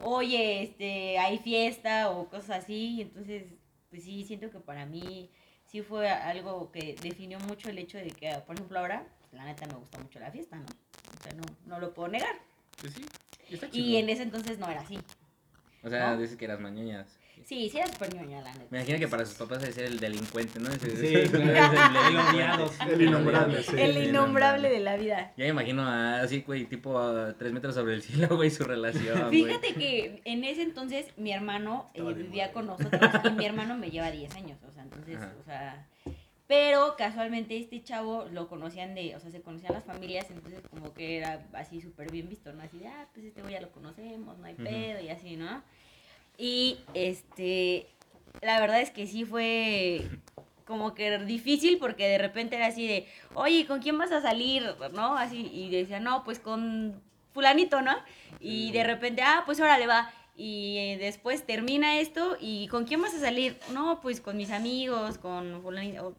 oye, 0.00 0.62
este, 0.62 1.18
hay 1.18 1.38
fiesta 1.38 2.10
o 2.10 2.28
cosas 2.28 2.64
así. 2.64 3.02
Entonces, 3.02 3.44
pues 3.90 4.04
sí, 4.04 4.24
siento 4.24 4.50
que 4.50 4.60
para 4.60 4.86
mí 4.86 5.30
sí 5.66 5.82
fue 5.82 6.08
algo 6.08 6.70
que 6.72 6.96
definió 7.02 7.38
mucho 7.40 7.70
el 7.70 7.78
hecho 7.78 7.98
de 7.98 8.10
que, 8.10 8.30
por 8.46 8.56
ejemplo, 8.56 8.78
ahora, 8.78 9.06
pues, 9.20 9.32
la 9.32 9.44
neta 9.44 9.66
me 9.66 9.74
gusta 9.74 9.98
mucho 9.98 10.18
la 10.18 10.30
fiesta, 10.30 10.56
¿no? 10.56 10.66
O 10.66 11.22
sea, 11.22 11.32
no, 11.34 11.42
no 11.66 11.78
lo 11.78 11.94
puedo 11.94 12.08
negar. 12.08 12.36
Pues 12.80 12.94
sí. 12.94 13.04
y 13.48 13.54
está 13.54 13.68
Y 13.72 13.96
en 13.96 14.08
ese 14.08 14.22
entonces 14.22 14.58
no 14.58 14.68
era 14.68 14.80
así. 14.80 14.98
O 15.82 15.88
sea, 15.88 16.10
¿no? 16.10 16.20
dices 16.20 16.36
que 16.36 16.44
eras 16.44 16.60
mañoñas. 16.60 17.18
Sí, 17.48 17.70
sí 17.70 17.78
era 17.78 17.86
súper 17.86 18.14
ñoña, 18.14 18.42
la 18.42 18.52
neta. 18.52 18.66
Me 18.68 18.76
imagino 18.76 18.98
que 18.98 19.08
para 19.08 19.24
sus 19.24 19.36
papás 19.36 19.62
es 19.62 19.78
el 19.78 19.98
delincuente, 19.98 20.60
¿no? 20.60 20.70
Sí, 20.70 21.14
el 21.14 21.34
odiado. 21.34 22.70
El 22.86 23.00
innombrable, 23.00 23.62
sí. 23.62 23.74
el 23.74 24.04
innombrable 24.04 24.68
de 24.68 24.80
la 24.80 24.98
vida. 24.98 25.32
Ya 25.34 25.44
me 25.44 25.48
imagino 25.48 25.88
así, 25.88 26.42
güey, 26.42 26.66
tipo 26.66 26.98
a 26.98 27.32
tres 27.38 27.54
metros 27.54 27.74
sobre 27.74 27.94
el 27.94 28.02
cielo, 28.02 28.36
güey, 28.36 28.50
su 28.50 28.64
relación. 28.64 29.30
Fíjate 29.30 29.72
que 29.72 30.20
en 30.26 30.44
ese 30.44 30.60
entonces 30.60 31.06
mi 31.16 31.32
hermano 31.32 31.88
eh, 31.94 32.02
vivía 32.02 32.52
con 32.52 32.66
nosotros 32.66 33.00
y 33.24 33.30
mi 33.30 33.46
hermano 33.46 33.78
me 33.78 33.90
lleva 33.90 34.10
10 34.10 34.34
años, 34.34 34.58
o 34.68 34.70
sea, 34.70 34.82
entonces, 34.82 35.16
Ajá. 35.16 35.32
o 35.40 35.44
sea, 35.44 35.86
pero 36.48 36.96
casualmente 36.98 37.56
este 37.56 37.82
chavo 37.82 38.26
lo 38.30 38.48
conocían 38.48 38.94
de, 38.94 39.16
o 39.16 39.20
sea, 39.20 39.30
se 39.30 39.40
conocían 39.40 39.72
las 39.72 39.84
familias, 39.84 40.30
entonces 40.30 40.60
como 40.68 40.92
que 40.92 41.16
era 41.16 41.46
así 41.54 41.80
súper 41.80 42.12
bien 42.12 42.28
visto, 42.28 42.52
¿no? 42.52 42.62
Así 42.62 42.78
de, 42.78 42.88
ah, 42.88 43.08
pues 43.14 43.24
este 43.24 43.40
güey 43.40 43.54
ya 43.54 43.62
lo 43.62 43.70
conocemos, 43.70 44.36
no 44.36 44.44
hay 44.44 44.54
pedo 44.54 45.00
y 45.00 45.08
así, 45.08 45.36
¿no? 45.36 45.62
Y 46.38 46.78
este, 46.94 47.88
la 48.40 48.60
verdad 48.60 48.80
es 48.80 48.90
que 48.90 49.06
sí 49.06 49.24
fue 49.24 50.08
como 50.64 50.94
que 50.94 51.18
difícil 51.18 51.78
porque 51.78 52.06
de 52.06 52.18
repente 52.18 52.56
era 52.56 52.66
así 52.66 52.86
de, 52.86 53.08
oye, 53.34 53.66
¿con 53.66 53.80
quién 53.80 53.98
vas 53.98 54.12
a 54.12 54.22
salir? 54.22 54.62
¿No? 54.94 55.16
Así, 55.16 55.50
y 55.52 55.70
decía, 55.70 55.98
no, 55.98 56.22
pues 56.24 56.38
con 56.38 57.02
fulanito, 57.34 57.82
¿no? 57.82 57.96
Y 58.38 58.70
de 58.72 58.84
repente, 58.84 59.22
ah, 59.22 59.42
pues 59.44 59.58
órale 59.60 59.86
va. 59.86 60.12
Y 60.36 60.76
eh, 60.78 60.98
después 60.98 61.44
termina 61.44 61.98
esto 61.98 62.36
y 62.40 62.68
¿con 62.68 62.84
quién 62.84 63.02
vas 63.02 63.12
a 63.12 63.18
salir? 63.18 63.58
No, 63.72 64.00
pues 64.00 64.20
con 64.20 64.36
mis 64.36 64.52
amigos, 64.52 65.18
con 65.18 65.60
fulanito, 65.62 66.14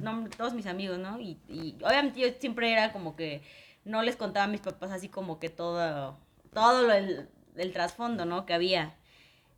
no, 0.00 0.28
todos 0.36 0.54
mis 0.54 0.66
amigos, 0.66 0.98
¿no? 0.98 1.20
Y, 1.20 1.38
y 1.48 1.76
obviamente 1.84 2.18
yo 2.18 2.28
siempre 2.40 2.72
era 2.72 2.92
como 2.92 3.14
que 3.14 3.42
no 3.84 4.02
les 4.02 4.16
contaba 4.16 4.44
a 4.44 4.48
mis 4.48 4.60
papás 4.60 4.90
así 4.90 5.08
como 5.08 5.38
que 5.38 5.50
todo, 5.50 6.18
todo 6.52 6.82
lo, 6.82 6.92
el, 6.92 7.28
el 7.56 7.72
trasfondo, 7.72 8.24
¿no? 8.24 8.44
Que 8.44 8.54
había. 8.54 8.96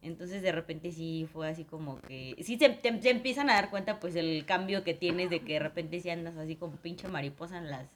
Entonces 0.02 0.42
de 0.42 0.52
repente 0.52 0.90
sí 0.90 1.28
fue 1.32 1.48
así 1.48 1.64
como 1.64 2.00
que, 2.02 2.34
sí 2.42 2.58
se, 2.58 2.68
te, 2.70 2.92
te 2.92 3.10
empiezan 3.10 3.48
a 3.48 3.54
dar 3.54 3.70
cuenta 3.70 4.00
pues 4.00 4.16
el 4.16 4.44
cambio 4.44 4.82
que 4.82 4.94
tienes 4.94 5.30
de 5.30 5.40
que 5.40 5.54
de 5.54 5.58
repente 5.60 6.00
sí 6.00 6.10
andas 6.10 6.36
así 6.36 6.56
como 6.56 6.76
pinche 6.76 7.06
mariposa 7.08 7.58
en 7.58 7.70
las 7.70 7.86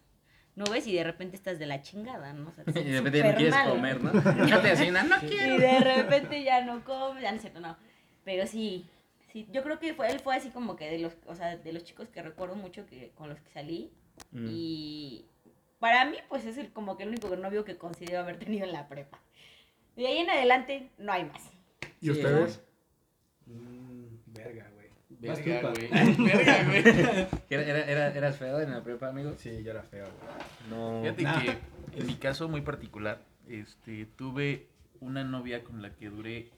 nubes 0.54 0.86
y 0.86 0.94
de 0.94 1.04
repente 1.04 1.36
estás 1.36 1.58
de 1.58 1.66
la 1.66 1.82
chingada, 1.82 2.32
¿no? 2.32 2.48
O 2.48 2.52
sea, 2.52 2.64
Y 2.68 2.90
de 2.90 3.00
repente 3.00 3.18
ya 3.18 3.30
no 3.30 3.36
quieres 3.36 3.54
mal, 3.54 3.70
comer, 3.70 4.04
¿no? 4.04 4.46
Ya 4.46 4.62
te 4.62 4.68
desayunan, 4.68 5.08
no 5.08 5.16
quiero. 5.20 5.56
Y 5.56 5.58
de 5.58 5.80
repente 5.80 6.44
ya 6.44 6.64
no 6.64 6.84
comes, 6.84 7.22
ya 7.22 7.30
no 7.30 7.36
es 7.36 7.42
cierto, 7.42 7.60
no. 7.60 7.76
Pero 8.24 8.46
sí, 8.46 8.86
sí, 9.32 9.46
yo 9.52 9.62
creo 9.62 9.78
que 9.80 9.92
fue, 9.94 10.10
él 10.10 10.20
fue 10.20 10.36
así 10.36 10.50
como 10.50 10.76
que 10.76 10.88
de 10.88 10.98
los, 10.98 11.16
o 11.26 11.34
sea, 11.34 11.56
de 11.56 11.72
los 11.72 11.84
chicos 11.84 12.08
que 12.08 12.22
recuerdo 12.22 12.54
mucho 12.54 12.86
que 12.86 13.10
con 13.16 13.28
los 13.28 13.40
que 13.40 13.50
salí 13.50 13.90
Mm. 14.30 14.46
y 14.50 15.26
para 15.78 16.04
mí 16.06 16.16
pues 16.28 16.44
es 16.46 16.56
el, 16.58 16.72
como 16.72 16.96
que 16.96 17.02
el 17.02 17.10
único 17.10 17.34
novio 17.36 17.64
que 17.64 17.76
considero 17.76 18.20
haber 18.20 18.38
tenido 18.38 18.64
en 18.64 18.72
la 18.72 18.88
prepa. 18.88 19.20
De 19.94 20.06
ahí 20.06 20.18
en 20.18 20.30
adelante 20.30 20.90
no 20.98 21.12
hay 21.12 21.24
más. 21.24 21.50
¿Y 22.00 22.06
Sí, 22.06 22.10
ustedes? 22.10 22.62
Mm, 23.46 24.04
verga, 24.34 24.70
güey. 24.74 24.86
Verga, 25.08 25.70
güey. 25.70 25.88
Verga, 26.28 26.64
güey. 26.64 26.82
¿Era, 27.50 27.62
era, 27.62 27.84
era- 27.84 28.14
¿Eras 28.14 28.36
feo 28.36 28.60
en 28.60 28.70
la 28.70 28.82
prepa, 28.82 29.08
amigo? 29.08 29.34
Sí, 29.38 29.62
yo 29.62 29.70
era 29.70 29.82
feo, 29.82 30.06
güey. 30.06 30.70
No. 30.70 31.00
Fíjate 31.02 31.22
Nah. 31.22 31.40
que 31.42 31.58
en 32.00 32.06
mi 32.06 32.14
caso 32.16 32.48
muy 32.48 32.60
particular, 32.60 33.22
este, 33.48 34.06
tuve 34.16 34.66
una 35.00 35.24
novia 35.24 35.62
con 35.64 35.82
la 35.82 35.94
que 35.94 36.08
duré 36.10 36.50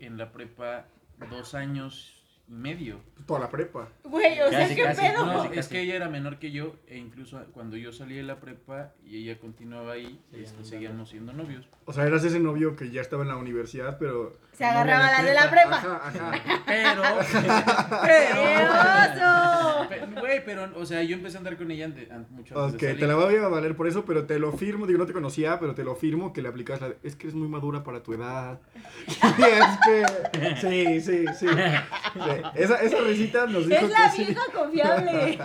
en 0.00 0.16
la 0.18 0.32
prepa 0.32 0.86
dos 1.30 1.54
años 1.54 2.19
medio. 2.50 3.00
Toda 3.26 3.40
la 3.40 3.48
prepa. 3.50 3.88
Güey, 4.02 4.40
o 4.40 4.48
sea, 4.50 4.60
Casi, 4.60 4.74
¿qué 4.74 4.82
casi, 4.82 5.00
pedo? 5.02 5.24
no, 5.24 5.44
Casi, 5.44 5.58
es 5.60 5.68
que 5.68 5.80
ella 5.82 5.94
era 5.94 6.08
menor 6.08 6.38
que 6.40 6.50
yo 6.50 6.74
e 6.88 6.98
incluso 6.98 7.40
cuando 7.52 7.76
yo 7.76 7.92
salí 7.92 8.16
de 8.16 8.24
la 8.24 8.40
prepa 8.40 8.92
y 9.04 9.18
ella 9.18 9.38
continuaba 9.38 9.92
ahí, 9.92 10.20
Sí, 10.32 10.40
este, 10.42 10.64
seguíamos 10.64 11.10
siendo 11.10 11.32
novios. 11.32 11.68
O 11.84 11.92
sea, 11.92 12.06
eras 12.06 12.24
ese 12.24 12.40
novio 12.40 12.74
que 12.74 12.90
ya 12.90 13.00
estaba 13.02 13.22
en 13.22 13.28
la 13.28 13.36
universidad, 13.36 13.98
pero... 13.98 14.36
Se 14.52 14.64
agarraba 14.64 15.10
las 15.12 15.24
de 15.24 15.34
la 15.34 15.50
prepa. 15.50 15.76
Ajá, 15.76 16.00
ajá. 16.08 16.32
Pero, 16.66 17.02
¡Qué 18.04 18.64
oso! 18.68 19.88
pe- 19.88 20.20
güey, 20.20 20.44
pero, 20.44 20.68
o 20.76 20.84
sea, 20.84 21.02
yo 21.02 21.14
empecé 21.16 21.36
a 21.36 21.38
andar 21.38 21.56
con 21.56 21.70
ella 21.70 21.84
ante, 21.86 22.08
an- 22.12 22.26
mucho 22.30 22.58
antes 22.58 22.74
Ok, 22.74 22.80
de 22.80 22.86
salir. 22.88 23.00
te 23.00 23.06
la 23.06 23.14
voy 23.14 23.36
a 23.36 23.48
valer 23.48 23.76
por 23.76 23.86
eso, 23.86 24.04
pero 24.04 24.24
te 24.26 24.38
lo 24.38 24.52
firmo, 24.52 24.86
digo, 24.86 24.98
no 24.98 25.06
te 25.06 25.12
conocía, 25.12 25.58
pero 25.60 25.74
te 25.74 25.84
lo 25.84 25.94
firmo 25.94 26.32
que 26.32 26.42
le 26.42 26.48
aplicas 26.48 26.80
la 26.80 26.88
de, 26.90 26.96
es 27.02 27.14
que 27.16 27.28
eres 27.28 27.34
muy 27.36 27.48
madura 27.48 27.84
para 27.84 28.02
tu 28.02 28.12
edad. 28.12 28.60
Y 29.38 29.42
es 29.42 29.78
que, 29.86 30.56
sí, 30.56 31.00
sí, 31.00 31.24
sí. 31.38 31.46
Sí, 31.46 31.46
Esa, 32.54 32.76
esa 32.82 33.00
risita 33.02 33.46
nos 33.46 33.68
dijo 33.68 33.84
Es 33.86 33.90
la 33.90 34.10
que 34.10 34.16
sí. 34.16 34.24
vieja 34.24 34.42
confiable. 34.54 35.38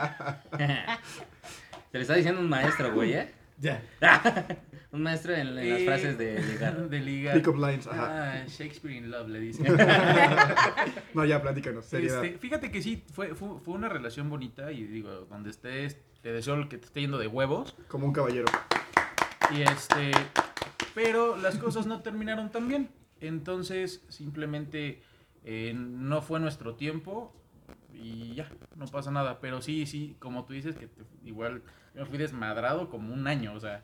Te 1.92 1.98
lo 1.98 2.02
está 2.02 2.16
diciendo 2.16 2.42
un 2.42 2.50
maestro, 2.50 2.94
güey, 2.94 3.14
¿eh? 3.14 3.32
Ya. 3.58 3.82
un 4.92 5.02
maestro 5.04 5.34
en, 5.34 5.48
en 5.48 5.56
las 5.56 5.80
Eh, 5.82 5.86
frases 5.86 6.18
de 6.18 6.42
ligar. 6.44 6.90
De 6.90 7.00
ligar. 7.00 7.36
Pick 7.36 7.48
up 7.48 7.56
lines, 7.56 7.88
ajá. 7.88 8.42
Ah, 8.42 8.46
Shakespeare 8.48 8.96
in 8.98 9.10
Love 9.10 9.30
le 9.30 9.40
dice. 9.40 9.64
No, 11.14 11.24
ya, 11.24 11.42
platícanos, 11.42 11.86
seriedad. 11.86 12.24
Este, 12.24 12.38
fíjate 12.38 12.70
que 12.72 12.82
sí, 12.82 13.04
fue, 13.14 13.34
fue, 13.34 13.60
fue 13.64 13.74
una 13.74 13.88
relación 13.88 14.30
bonita 14.30 14.72
y 14.74 14.84
digo, 14.84 15.26
donde 15.30 15.52
estés, 15.52 15.98
te 16.22 16.34
deseo 16.34 16.68
que 16.68 16.78
te 16.78 16.86
esté 16.86 17.02
yendo 17.02 17.18
de 17.18 17.28
huevos. 17.28 17.76
Como 17.88 18.08
un 18.08 18.14
caballero. 18.14 18.46
Y 19.52 19.62
este, 19.62 20.12
pero 20.94 21.38
las 21.38 21.58
cosas 21.58 21.86
no 21.86 22.02
terminaron 22.02 22.52
tan 22.52 22.68
bien. 22.68 22.90
Entonces, 23.22 24.04
simplemente 24.10 25.02
eh, 25.46 25.74
no 25.76 26.22
fue 26.22 26.40
nuestro 26.40 26.76
tiempo 26.76 27.34
y 27.94 28.34
ya, 28.36 28.50
no 28.76 28.86
pasa 28.88 29.12
nada. 29.12 29.40
Pero 29.40 29.62
sí, 29.62 29.86
sí, 29.86 30.16
como 30.20 30.44
tú 30.46 30.54
dices, 30.54 30.76
que 30.76 30.88
te- 30.88 31.04
igual 31.24 31.62
yo 31.94 32.02
me 32.02 32.06
fui 32.08 32.18
desmadrado 32.18 32.90
como 32.90 33.14
un 33.14 33.26
año, 33.28 33.54
o 33.54 33.60
sea, 33.60 33.82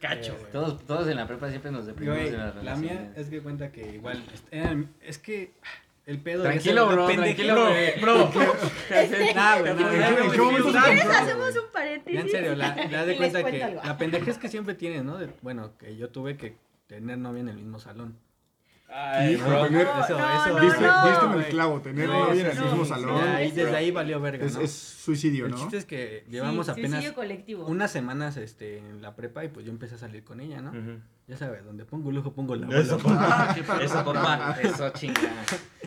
cacho. 0.00 0.34
Güey. 0.38 0.50
Todos, 0.52 0.84
todos 0.84 1.06
en 1.08 1.16
la 1.16 1.26
prepa 1.28 1.48
siempre 1.50 1.70
nos 1.70 1.86
deprimimos 1.86 2.18
Güey, 2.18 2.32
de 2.32 2.38
las 2.38 2.56
la 2.64 2.74
mía 2.76 3.12
es 3.14 3.28
que 3.28 3.40
cuenta 3.40 3.70
que 3.70 3.94
igual, 3.94 4.22
eran- 4.50 4.90
es 5.00 5.18
que 5.18 5.52
el 6.04 6.18
pedo 6.20 6.42
Tranquilo, 6.42 6.88
bro, 6.88 7.06
tranquilo, 7.06 7.68
güey. 7.68 8.00
Bro, 8.00 8.32
Nah, 9.34 9.60
güey, 9.60 9.74
nah, 9.74 9.92
¿En 9.92 10.18
en 10.32 10.40
momento 10.40 10.72
Si 10.72 10.78
quieres 10.78 11.06
hacemos 11.06 11.48
un 11.56 11.72
paréntesis. 11.72 12.20
En 12.20 12.28
serio, 12.28 12.56
la, 12.56 12.74
la 12.90 13.06
de 13.06 13.16
cuenta 13.18 13.44
que 13.44 13.62
algo. 13.62 13.80
la 13.84 13.96
pendejez 13.96 14.38
que 14.38 14.48
siempre 14.48 14.74
tienes, 14.74 15.04
¿no? 15.04 15.18
De- 15.18 15.30
bueno, 15.42 15.76
que 15.78 15.96
yo 15.96 16.08
tuve 16.10 16.36
que 16.36 16.56
tener 16.88 17.18
novia 17.18 17.40
en 17.42 17.48
el 17.50 17.56
mismo 17.56 17.78
salón. 17.78 18.18
Ay, 18.94 19.36
bro. 19.36 19.66
tener- 19.66 19.86
Eso, 19.86 20.18
no, 20.18 20.44
eso. 20.46 20.60
Diste, 20.60 20.80
no. 20.82 21.08
diste 21.08 21.24
en 21.26 21.32
el 21.32 21.44
clavo, 21.46 21.80
tener 21.80 22.08
No, 22.08 22.26
novia 22.28 22.50
en 22.50 22.56
el 22.58 22.64
mismo 22.64 22.84
salón. 22.84 23.16
ya 23.24 23.36
ahí- 23.36 23.50
desde 23.50 23.76
ahí 23.76 23.90
valió 23.90 24.20
verga, 24.20 24.44
Es, 24.44 24.54
¿no? 24.54 24.60
es 24.60 24.72
suicidio, 24.72 25.46
El 25.46 25.52
¿no? 25.52 25.56
chiste 25.58 25.76
es 25.78 25.84
que 25.86 26.22
Sí, 26.26 26.32
llevamos 26.32 26.68
apenas 26.68 27.04
unas 27.66 27.90
semanas 27.90 28.36
este, 28.36 28.78
en 28.78 29.00
la 29.02 29.14
prepa 29.16 29.44
y 29.44 29.48
pues 29.48 29.64
yo 29.64 29.72
empecé 29.72 29.94
a 29.94 29.98
salir 29.98 30.24
con 30.24 30.40
ella, 30.40 30.60
¿no? 30.60 30.72
Ya 31.28 31.36
sabes, 31.36 31.64
donde 31.64 31.84
pongo 31.84 32.10
lujo 32.12 32.32
pongo 32.34 32.54
la 32.56 32.68
Eso, 32.78 32.98
papá. 32.98 33.56
Eso, 33.82 34.04
papá. 34.04 34.56
Eso, 34.62 34.90
chinga. 34.90 35.20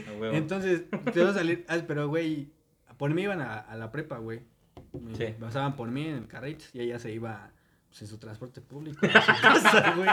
A 0.08 0.12
huevo. 0.20 0.36
Entonces, 0.36 0.84
te 1.14 1.20
vas 1.24 1.32
a 1.32 1.40
salir, 1.40 1.66
ah, 1.68 1.78
pero 1.88 2.08
güey, 2.08 2.50
por 2.98 3.14
mí 3.14 3.22
iban 3.24 3.42
a, 3.42 3.60
a 3.60 3.76
la 3.76 3.92
prepa, 3.92 4.18
güey. 4.18 4.42
Me 5.00 5.16
Sí. 5.16 5.36
Pasaban 5.40 5.76
por 5.76 5.90
mí 5.92 6.08
en 6.08 6.16
el 6.16 6.28
carrito 6.28 6.66
y 6.74 6.80
ella 6.82 7.00
se 7.00 7.12
iba 7.12 7.52
pues, 7.96 8.02
en 8.02 8.08
su 8.10 8.18
transporte 8.18 8.60
público 8.60 9.06
a 9.06 9.22
su 9.22 9.42
casa, 9.42 9.94
güey. 9.96 10.10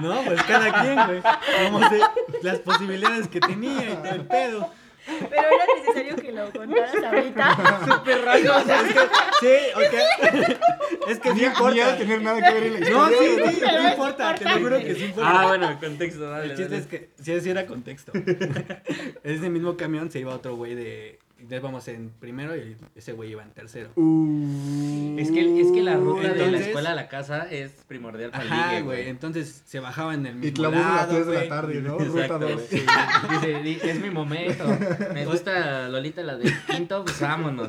No, 0.00 0.24
pues 0.24 0.42
cada 0.44 0.82
quien, 0.82 1.06
güey. 1.06 1.22
Como 1.64 1.86
se, 1.90 2.00
las 2.40 2.60
posibilidades 2.60 3.28
que 3.28 3.40
tenía 3.40 3.90
y 3.90 3.96
todo 3.96 4.14
el 4.14 4.26
pedo. 4.26 4.70
Pero 5.06 5.42
era 5.42 5.66
necesario 5.76 6.16
que 6.16 6.32
lo 6.32 6.50
contaras 6.50 7.04
ahorita. 7.04 7.84
Súper 7.84 8.24
raro. 8.24 8.56
o 8.56 8.64
sea, 8.64 8.80
es 8.80 8.94
que, 8.94 9.00
sí, 9.40 9.56
ok. 9.74 11.08
Es 11.08 11.20
que 11.20 11.34
ni 11.34 11.40
de 11.40 11.46
importa. 11.46 11.98
tener 11.98 12.22
nada 12.22 12.40
que 12.40 12.54
ver 12.54 12.62
en 12.62 12.80
la 12.80 12.88
No, 12.88 13.08
sí, 13.08 13.14
sí, 13.18 13.60
sí 13.60 13.86
importa, 13.90 14.34
te 14.34 14.44
lo 14.46 14.58
juro 14.60 14.78
que 14.78 14.94
sí 14.94 15.04
importa. 15.04 15.40
Ah, 15.40 15.46
bueno, 15.46 15.68
el 15.68 15.78
contexto, 15.78 16.30
dale. 16.30 16.44
El 16.44 16.50
chiste 16.56 16.64
dale. 16.64 16.78
es 16.78 16.86
que, 16.86 17.10
sí, 17.20 17.38
sí 17.38 17.50
era 17.50 17.66
contexto. 17.66 18.12
Ese 19.22 19.50
mismo 19.50 19.76
camión 19.76 20.10
se 20.10 20.20
iba 20.20 20.34
otro 20.34 20.56
güey 20.56 20.74
de. 20.74 21.18
Ya 21.48 21.60
vamos 21.60 21.86
en 21.88 22.10
primero 22.10 22.56
y 22.56 22.76
ese 22.94 23.12
güey 23.12 23.30
iba 23.32 23.42
en 23.42 23.50
tercero. 23.50 23.90
Uh, 23.96 25.16
Es 25.18 25.30
que, 25.30 25.60
es 25.60 25.70
que 25.72 25.82
la 25.82 25.96
ruta 25.96 26.22
de 26.28 26.28
la 26.38 26.44
Entonces- 26.44 26.66
escuela 26.68 26.92
a 26.92 26.94
la 26.94 27.08
casa 27.08 27.46
es 27.50 27.70
primordial 27.86 28.30
para 28.30 28.44
el 28.44 28.52
Ajá, 28.52 28.70
ligue, 28.72 28.82
güey. 28.82 29.08
Entonces 29.08 29.62
se 29.66 29.80
bajaba 29.80 30.14
en 30.14 30.26
el 30.26 30.34
mismo 30.36 30.48
Y 30.48 30.52
clavos 30.52 30.78
a 30.78 30.80
las 30.80 30.96
lado, 31.08 31.14
3 31.14 31.26
de 31.26 31.34
la 31.34 31.48
tarde, 31.48 31.80
¿no? 31.82 31.98
Ruta 31.98 32.20
Exacto, 32.24 32.38
2. 32.48 32.52
güey. 32.70 32.82
Dice, 33.30 33.62
di- 33.62 33.78
es 33.90 34.00
mi 34.00 34.10
momento. 34.10 34.64
Me 35.12 35.24
gusta 35.26 35.88
Lolita, 35.88 36.22
la 36.22 36.36
de 36.36 36.52
quinto, 36.70 37.04
pues 37.04 37.20
vámonos. 37.20 37.68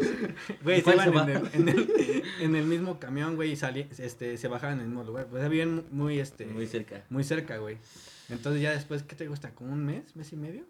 Güey, 0.64 0.78
se 0.78 0.84
¿Cuál 0.84 1.08
iban 1.08 1.26
se 1.28 1.34
en 1.34 1.38
el, 1.38 1.50
en, 1.54 1.70
el, 1.70 2.24
en 2.42 2.56
el 2.56 2.66
mismo 2.66 3.00
camión, 3.00 3.36
güey, 3.36 3.52
y 3.52 3.56
salí, 3.56 3.88
este, 3.98 4.38
se 4.38 4.48
bajaban 4.48 4.78
en 4.78 4.82
el 4.84 4.88
mismo 4.88 5.04
lugar. 5.04 5.28
Pues 5.28 5.44
habían 5.44 5.84
muy, 5.92 6.20
este, 6.20 6.46
Muy 6.46 6.68
cerca. 6.68 7.04
muy 7.10 7.24
cerca, 7.24 7.58
güey. 7.58 7.78
Entonces 8.30 8.62
ya 8.62 8.72
después, 8.72 9.04
¿qué 9.04 9.16
te 9.16 9.28
gusta? 9.28 9.52
¿Como 9.52 9.72
un 9.74 9.86
mes? 9.86 10.16
¿Mes 10.16 10.32
y 10.34 10.36
medio? 10.36 10.64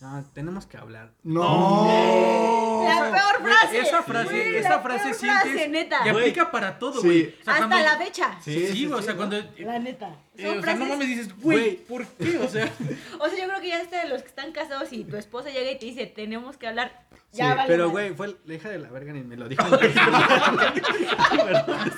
No, 0.00 0.24
tenemos 0.32 0.64
que 0.66 0.76
hablar. 0.76 1.10
No. 1.24 2.84
La 2.88 3.10
peor 3.10 3.42
frase. 3.50 3.80
esa 3.80 4.02
frase, 4.04 4.58
esa 4.58 4.78
frase 4.78 5.12
sientes 5.14 5.42
frase, 5.42 5.68
neta. 5.68 5.98
que 6.04 6.10
aplica 6.10 6.52
para 6.52 6.78
todo, 6.78 7.00
Sí. 7.00 7.06
güey. 7.06 7.34
O 7.40 7.44
sea, 7.44 7.54
Hasta 7.54 7.66
cuando- 7.68 7.78
la 7.84 7.96
fecha. 7.98 8.38
Sí, 8.40 8.54
Sí, 8.54 8.66
sí, 8.68 8.72
sí, 8.74 8.86
güey, 8.86 9.00
o 9.00 9.02
sea, 9.02 9.14
¿no? 9.14 9.18
cuando... 9.18 9.42
La 9.58 9.78
neta. 9.80 10.10
eh, 10.36 10.56
o 10.56 10.62
sea, 10.62 10.74
no 10.74 10.84
mames, 10.86 11.08
dices, 11.08 11.36
Güey. 11.40 11.78
¿por 11.84 12.06
qué? 12.06 12.38
O 12.38 12.46
sea, 12.48 12.70
O 13.18 13.28
sea, 13.28 13.38
yo 13.38 13.48
creo 13.48 13.60
que 13.60 13.68
ya 13.68 13.80
hasta 13.80 14.02
de 14.02 14.08
los 14.08 14.22
que 14.22 14.28
están 14.28 14.52
casados 14.52 14.92
y 14.92 15.02
tu 15.02 15.16
esposa 15.16 15.50
llega 15.50 15.68
y 15.72 15.78
te 15.80 15.86
dice, 15.86 16.06
tenemos 16.06 16.56
que 16.56 16.68
hablar. 16.68 17.02
Sí, 17.32 17.38
Ya 17.38 17.54
vale 17.56 17.66
pero 17.68 17.90
güey, 17.90 18.14
fue 18.14 18.36
la 18.46 18.54
hija 18.54 18.68
de 18.70 18.78
la 18.78 18.88
verga 18.90 19.12
ni 19.12 19.22
me 19.22 19.36
lo 19.36 19.48
dijo. 19.48 19.64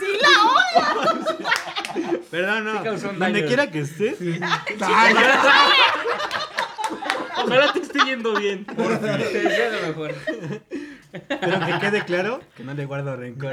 Sí, 0.00 0.06
la 0.22 0.30
odio. 0.48 0.82
Perdón, 2.30 2.64
no. 2.64 2.82
Donde 3.18 3.44
quiera 3.46 3.70
que 3.70 3.80
estés. 3.80 4.16
Ojalá 7.44 7.72
te 7.72 7.80
esté 7.80 7.98
yendo 8.06 8.34
bien. 8.34 8.64
Por 8.64 8.98
fin. 9.00 9.18
Te 9.32 9.40
deseo 9.42 9.80
lo 9.80 9.88
mejor. 9.88 10.14
Pero 11.12 11.60
que 11.66 11.78
quede 11.80 12.04
claro 12.04 12.40
que 12.56 12.64
no 12.64 12.74
le 12.74 12.86
guardo 12.86 13.16
rencor. 13.16 13.52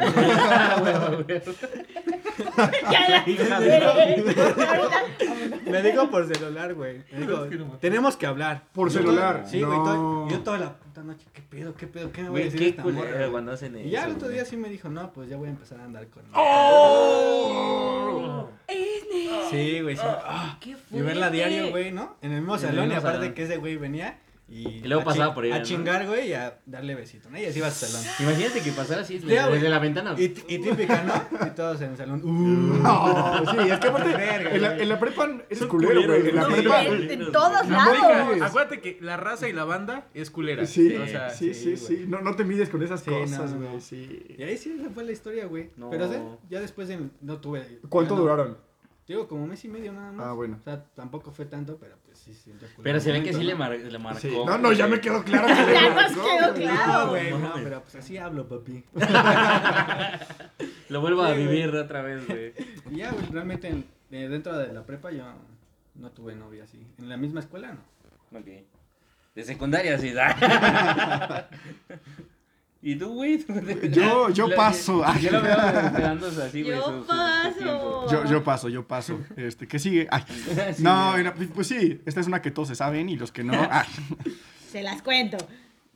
Me 5.65 5.81
dijo 5.81 6.09
por 6.09 6.27
celular, 6.27 6.73
güey. 6.73 7.03
Me 7.11 7.25
me- 7.25 7.77
tenemos 7.79 8.15
que 8.17 8.25
hablar. 8.25 8.63
Por 8.73 8.91
celular, 8.91 9.43
Sí, 9.47 9.61
güey. 9.61 9.77
no. 9.77 10.27
Yo 10.29 10.39
toda 10.41 10.57
la 10.57 10.73
puta 10.73 11.03
noche, 11.03 11.25
¿qué 11.33 11.41
pedo, 11.41 11.75
qué 11.75 11.87
pedo, 11.87 12.11
qué 12.11 12.23
me 12.23 12.29
voy 12.29 12.41
a 12.41 12.45
decir 12.45 12.63
esta 12.63 12.83
morra? 12.83 13.29
cuando 13.31 13.51
hacen 13.51 13.75
eso. 13.75 13.87
Y 13.87 13.91
ya 13.91 14.05
el 14.05 14.13
otro 14.13 14.29
día 14.29 14.45
sí 14.45 14.55
me 14.57 14.69
dijo, 14.69 14.89
no, 14.89 15.11
pues 15.13 15.29
ya 15.29 15.37
voy 15.37 15.47
a 15.47 15.51
empezar 15.51 15.79
a 15.79 15.85
andar 15.85 16.07
con 16.07 16.23
¡Oh! 16.33 17.67
Sí, 19.49 19.79
güey, 19.81 19.95
sí. 19.95 20.01
Ah, 20.05 20.57
Qué 20.59 20.75
y 20.91 21.01
verla 21.01 21.29
diario, 21.29 21.69
güey, 21.69 21.91
¿no? 21.91 22.17
En 22.21 22.31
el 22.33 22.41
mismo 22.41 22.57
salón, 22.57 22.91
y 22.91 22.93
aparte 22.95 23.33
que 23.33 23.43
ese 23.43 23.57
güey 23.57 23.77
venía 23.77 24.17
y... 24.49 24.79
luego 24.87 25.01
a 25.01 25.05
pasaba 25.05 25.33
por 25.33 25.45
ella, 25.45 25.55
A 25.55 25.59
¿no? 25.59 25.65
chingar, 25.65 26.05
güey, 26.07 26.29
y 26.29 26.33
a 26.33 26.59
darle 26.65 26.95
besito, 26.95 27.29
¿no? 27.29 27.37
Y 27.37 27.45
así 27.45 27.57
iba 27.59 27.67
al 27.67 27.73
salón. 27.73 28.01
Imagínate 28.19 28.61
que 28.61 28.71
pasara 28.71 29.01
así 29.01 29.19
Ya, 29.19 29.47
güey. 29.47 29.55
desde 29.55 29.69
la 29.69 29.79
ventana. 29.79 30.15
Y, 30.17 30.23
y 30.23 30.59
típica, 30.59 31.03
¿no? 31.03 31.47
Y 31.47 31.49
todos 31.51 31.81
en 31.81 31.91
el 31.91 31.97
salón. 31.97 32.21
Uh, 32.23 32.77
No, 32.81 33.43
sí, 33.51 33.69
es 33.69 33.79
que 33.79 33.87
aparte, 33.87 34.09
Verga, 34.15 34.51
en 34.55 34.61
la, 34.61 34.77
en 34.77 34.89
la 34.89 34.99
prepa 34.99 35.29
es 35.49 35.65
culero, 35.65 36.01
güey. 36.05 36.29
En 36.29 36.35
la 36.35 36.41
¿no? 36.43 36.47
Prepa. 36.55 36.81
Sí, 36.81 36.87
en, 36.87 37.11
en 37.11 37.31
todos 37.31 37.67
lados. 37.69 38.41
acuérdate 38.41 38.79
que 38.81 38.97
la 39.01 39.17
raza 39.17 39.49
y 39.49 39.53
la 39.53 39.65
banda 39.65 40.07
es 40.13 40.31
culera. 40.31 40.65
Sí, 40.65 40.95
O 40.95 41.05
sea, 41.07 41.29
sí, 41.29 41.53
sí, 41.53 41.75
sí, 41.75 41.85
sí. 41.85 42.05
No, 42.07 42.21
no 42.21 42.35
te 42.35 42.43
mides 42.45 42.69
con 42.69 42.81
esas 42.81 43.01
Sí, 43.01 43.09
cosas, 43.11 43.53
güey. 43.53 43.69
no. 43.73 43.79
Sí. 43.81 44.25
Y 44.37 44.43
ahí 44.43 44.57
sí, 44.57 44.77
esa 44.79 44.89
fue 44.91 45.03
la 45.03 45.11
historia, 45.11 45.45
güey. 45.45 45.71
No. 45.75 45.89
Pero 45.89 46.07
sí, 46.11 46.17
ya 46.49 46.61
después 46.61 46.87
de, 46.87 46.99
no 47.21 47.37
tuve... 47.41 47.79
¿Cuánto 47.89 48.15
duraron? 48.15 48.57
Digo, 49.07 49.27
como 49.27 49.47
mes 49.47 49.63
y 49.63 49.69
medio 49.69 49.93
nada 49.93 50.11
más. 50.11 50.25
Ah, 50.27 50.33
bueno. 50.33 50.57
O 50.59 50.63
sea, 50.63 50.83
tampoco 50.95 51.31
fue 51.31 51.45
tanto, 51.45 51.77
pero 51.79 51.96
sí, 52.25 52.33
sí. 52.33 52.51
Pero 52.83 52.99
se 52.99 53.11
ve 53.11 53.23
que 53.23 53.33
sí 53.33 53.43
le, 53.43 53.53
¿no? 53.53 53.59
mar- 53.59 53.77
le 53.77 53.99
marcó. 53.99 54.19
Sí. 54.19 54.35
No, 54.45 54.57
no, 54.57 54.71
ya 54.73 54.87
me 54.87 54.99
quedó 54.99 55.23
claro 55.23 55.47
que 55.47 55.53
le 55.65 55.73
Ya 55.73 55.89
nos 55.89 56.11
quedó 56.11 56.53
claro. 56.53 56.93
No, 57.05 57.09
güey, 57.09 57.31
No 57.31 57.53
pero 57.55 57.81
pues 57.83 57.95
así 57.95 58.17
hablo, 58.17 58.47
papi. 58.47 58.83
Lo 60.89 61.01
vuelvo 61.01 61.23
a 61.23 61.31
vivir 61.33 61.69
otra 61.75 62.01
vez, 62.01 62.25
güey. 62.27 62.53
Y 62.91 62.97
ya, 62.97 63.11
güey, 63.11 63.25
realmente 63.31 63.67
en- 63.67 63.85
eh, 64.11 64.27
dentro 64.29 64.57
de 64.57 64.71
la 64.73 64.83
prepa 64.85 65.11
yo 65.11 65.23
no 65.95 66.11
tuve 66.11 66.35
novia 66.35 66.63
así. 66.63 66.85
En 66.99 67.09
la 67.09 67.17
misma 67.17 67.39
escuela, 67.41 67.73
no. 67.73 67.81
Ok. 68.39 68.47
De 69.35 69.43
secundaria, 69.43 69.97
sí. 69.99 70.13
¿Y 72.89 72.95
tú, 72.95 73.09
güey? 73.15 73.43
Yo- 73.91 74.29
yo 74.29 74.47
Lo- 74.47 74.55
paso. 74.55 75.03
Yo 75.19 75.31
lo 75.31 75.41
veo 75.41 75.57
esperándose 75.85 76.41
así, 76.43 76.63
güey. 76.63 76.75
Yo 76.77 76.83
su- 76.83 76.91
su- 76.91 77.01
su 77.01 77.07
paso. 77.07 78.07
Yo, 78.09 78.25
yo 78.25 78.43
paso, 78.45 78.69
yo 78.69 78.87
paso. 78.87 79.19
Este, 79.35 79.67
¿qué 79.67 79.77
sigue? 79.77 80.07
Ay. 80.09 80.23
Sí, 80.75 80.83
No, 80.83 81.17
era- 81.17 81.33
pues 81.33 81.67
sí, 81.67 82.01
esta 82.05 82.21
es 82.21 82.27
una 82.27 82.41
que 82.41 82.49
todos 82.51 82.69
se 82.69 82.75
saben 82.75 83.09
y 83.09 83.17
los 83.17 83.31
que 83.33 83.43
no. 83.43 83.53
ah, 83.55 83.85
Se 84.71 84.81
las 84.83 85.01
cuento. 85.01 85.37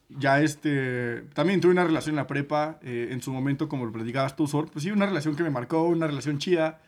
ya 0.10 0.42
este. 0.42 1.22
También 1.34 1.62
tuve 1.62 1.72
una 1.72 1.86
relación 1.86 2.14
en 2.14 2.18
la 2.18 2.28
prepa, 2.28 2.78
eh, 2.84 3.08
en 3.12 3.22
su 3.22 3.32
momento, 3.32 3.70
como 3.70 3.86
lo 3.86 3.94
platicabas 3.94 4.36
tú, 4.36 4.46
Sor. 4.48 4.70
Pues 4.70 4.84
sí, 4.84 4.92
una 4.92 5.06
relación 5.06 5.38
que 5.38 5.44
me 5.44 5.50
marcó, 5.50 5.84
una 5.84 6.08
relación 6.08 6.40
chida 6.40 6.82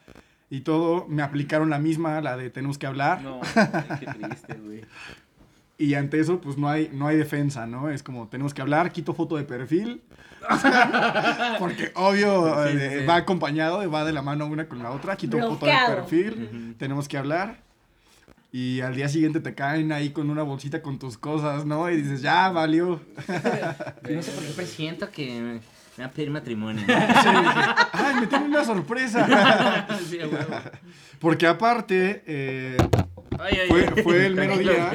y 0.50 0.62
todo. 0.62 1.06
Me 1.08 1.22
aplicaron 1.24 1.70
la 1.70 1.80
misma, 1.80 2.20
la 2.20 2.36
de 2.36 2.50
tenemos 2.50 2.78
que 2.78 2.88
hablar. 2.88 3.22
No, 3.22 3.40
ay, 3.56 4.00
qué 4.02 4.06
triste, 4.08 4.54
güey. 4.56 4.82
Y 5.78 5.96
ante 5.96 6.20
eso, 6.20 6.40
pues 6.40 6.58
no 6.58 6.70
hay, 6.70 6.90
no 6.94 7.08
hay 7.08 7.18
defensa, 7.18 7.66
¿no? 7.66 7.90
Es 7.90 8.04
como, 8.04 8.28
tenemos 8.28 8.54
que 8.54 8.62
hablar, 8.62 8.92
quito 8.92 9.14
foto 9.14 9.38
de 9.38 9.44
perfil. 9.44 10.02
Porque 11.60 11.92
obvio, 11.96 12.68
Sí, 12.68 12.78
eh, 12.78 12.98
sí. 13.02 13.06
va 13.06 13.16
acompañado, 13.16 13.90
va 13.90 14.06
de 14.06 14.14
la 14.14 14.22
mano 14.22 14.46
una 14.46 14.68
con 14.68 14.80
la 14.84 14.92
otra, 14.92 15.16
quito 15.16 15.38
foto 15.40 15.66
de 15.66 15.72
Bloqueado. 15.72 15.96
perfil, 15.96 16.76
tenemos 16.78 17.08
que 17.08 17.18
hablar. 17.18 17.58
Y 18.52 18.82
al 18.82 18.94
día 18.94 19.10
siguiente 19.10 19.40
te 19.40 19.56
caen 19.56 19.92
ahí 19.92 20.12
con 20.12 20.30
una 20.30 20.44
bolsita 20.44 20.84
con 20.84 21.00
tus 21.00 21.18
cosas, 21.18 21.66
¿no? 21.66 21.90
Y 21.90 21.98
dices, 22.02 22.22
ya, 22.22 22.50
valió. 22.52 23.02
No 24.10 24.22
sé 24.22 24.32
por 24.32 24.44
qué 24.44 24.52
presiento 24.56 25.10
que 25.10 25.42
me, 25.42 25.60
va 26.00 26.06
a 26.06 26.12
pedir 26.12 26.30
matrimonio. 26.30 26.84
Ay, 26.88 28.16
me 28.20 28.28
tiene 28.28 28.46
una 28.46 28.64
sorpresa. 28.64 29.26
Porque 31.20 31.48
aparte, 31.48 32.22
eh, 32.28 32.78
Ay, 33.44 33.58
ay, 33.62 33.68
fue, 33.68 33.88
ay. 33.96 34.04
fue 34.04 34.26
el 34.26 34.36
mero 34.36 34.58
día. 34.58 34.92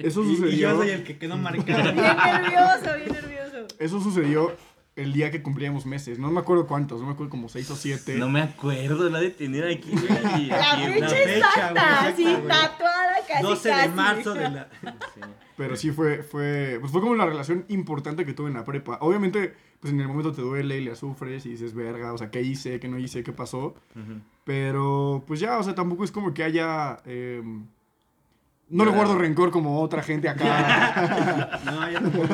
Eso 0.00 0.22
Y, 0.22 0.32
y 0.32 0.36
yo 0.36 0.36
sucedió. 0.36 0.76
soy 0.76 0.90
el 0.90 1.04
que 1.04 1.18
quedó 1.18 1.36
marcado. 1.38 1.82
Bien 1.92 1.94
nervioso, 1.96 2.96
bien 2.96 3.12
nervioso. 3.12 3.66
Eso 3.78 4.00
sucedió 4.00 4.56
el 4.96 5.12
día 5.12 5.30
que 5.30 5.42
cumplíamos 5.42 5.86
meses. 5.86 6.18
No 6.18 6.30
me 6.30 6.40
acuerdo 6.40 6.66
cuántos, 6.66 7.00
no 7.00 7.06
me 7.06 7.12
acuerdo 7.12 7.30
como 7.30 7.48
seis 7.48 7.70
o 7.70 7.76
siete. 7.76 8.16
No 8.16 8.28
me 8.28 8.42
acuerdo, 8.42 9.08
la 9.08 9.20
de 9.20 9.30
tener 9.30 9.64
aquí, 9.66 9.90
güey. 9.90 10.46
La 10.48 10.76
fecha 10.76 11.22
exacta, 11.22 12.06
así 12.08 12.24
tatuada 12.24 13.14
casi 13.28 13.42
12 13.42 13.68
de 13.68 13.74
casi. 13.74 13.88
marzo 13.90 14.34
de 14.34 14.50
la... 14.50 14.68
Sí. 15.14 15.20
Pero 15.56 15.76
sí 15.76 15.90
fue, 15.92 16.22
fue, 16.22 16.78
pues 16.80 16.90
fue 16.90 17.00
como 17.02 17.14
la 17.14 17.26
relación 17.26 17.66
importante 17.68 18.24
que 18.24 18.32
tuve 18.32 18.48
en 18.48 18.54
la 18.54 18.64
prepa. 18.64 18.96
Obviamente, 19.02 19.54
pues 19.80 19.92
en 19.92 20.00
el 20.00 20.08
momento 20.08 20.32
te 20.32 20.40
duele 20.40 20.78
y 20.78 20.84
le 20.84 20.96
sufres 20.96 21.44
y 21.44 21.50
dices, 21.50 21.74
verga, 21.74 22.12
o 22.14 22.18
sea, 22.18 22.30
¿qué 22.30 22.40
hice? 22.40 22.80
¿Qué 22.80 22.88
no 22.88 22.98
hice? 22.98 23.22
¿Qué 23.22 23.32
pasó? 23.32 23.74
Pero, 24.44 25.22
pues 25.26 25.40
ya, 25.40 25.58
o 25.58 25.62
sea, 25.62 25.74
tampoco 25.74 26.04
es 26.04 26.10
como 26.10 26.32
que 26.34 26.42
haya... 26.42 26.98
eh, 27.04 27.42
No 28.72 28.84
le 28.86 28.90
guardo 28.90 29.16
rencor 29.18 29.50
como 29.50 29.80
otra 29.80 30.02
gente 30.02 30.28
acá. 30.28 31.60
No, 31.64 31.90
yo 31.90 32.00
tampoco. 32.00 32.28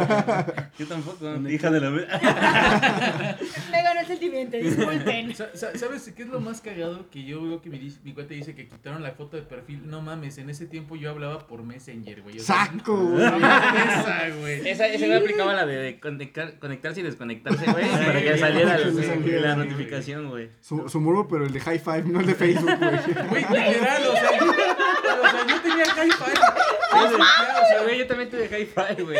Yo 0.78 0.86
tampoco, 0.86 1.48
hija 1.50 1.70
de 1.70 1.80
la... 1.80 1.90
Me 3.70 3.82
ganó 3.82 4.00
el 4.00 4.06
sentimiento, 4.06 4.56
disculpen. 4.56 5.34
Sa- 5.34 5.54
sa- 5.54 5.76
¿Sabes 5.76 6.12
qué 6.16 6.22
es 6.22 6.28
lo 6.28 6.40
más 6.40 6.60
cagado? 6.60 7.08
Que 7.10 7.24
yo 7.24 7.42
veo 7.42 7.60
que 7.60 7.68
mi, 7.70 7.78
mi 8.04 8.12
cuate 8.14 8.34
dice 8.34 8.54
que 8.54 8.68
quitaron 8.68 9.02
la 9.02 9.10
foto 9.12 9.36
de 9.36 9.42
perfil. 9.42 9.82
No 9.90 10.00
mames, 10.00 10.38
en 10.38 10.48
ese 10.50 10.66
tiempo 10.66 10.96
yo 10.96 11.10
hablaba 11.10 11.46
por 11.46 11.62
Messenger, 11.62 12.22
güey. 12.22 12.38
¡Saco! 12.38 12.96
no 12.96 13.38
mames, 13.38 13.98
esa, 13.98 14.28
güey. 14.40 14.68
Esa, 14.68 14.86
ese 14.86 15.06
güey 15.06 15.18
aplicaba 15.18 15.52
la 15.54 15.66
de, 15.66 15.76
de 15.76 16.00
conectar- 16.00 16.58
conectarse 16.58 17.00
y 17.00 17.02
desconectarse, 17.02 17.64
güey, 17.70 17.88
para 17.90 18.20
que 18.22 18.38
saliera 18.38 18.78
la, 18.78 19.56
notificación, 19.56 20.28
güey. 20.30 20.50
Su, 20.60 20.88
su 20.88 21.00
morbo, 21.00 21.26
pero 21.28 21.44
el 21.46 21.52
de 21.52 21.60
High 21.60 21.78
Five, 21.80 22.04
no 22.06 22.20
el 22.20 22.26
de 22.26 22.34
Facebook, 22.34 22.70
güey. 22.78 23.44
Güey, 23.44 23.64
literal, 23.66 24.02
o 24.06 24.12
sea, 24.12 24.38
yo, 24.38 24.46
o 24.50 25.30
sea, 25.30 25.46
yo 25.48 25.60
tenía 25.60 25.84
hi-fi. 25.84 26.10
O 26.27 26.27
sea, 26.34 27.82
güey, 27.82 27.98
yo 27.98 28.06
también 28.06 28.30
tuve 28.30 28.44
hi-fi, 28.46 29.02
güey. 29.02 29.18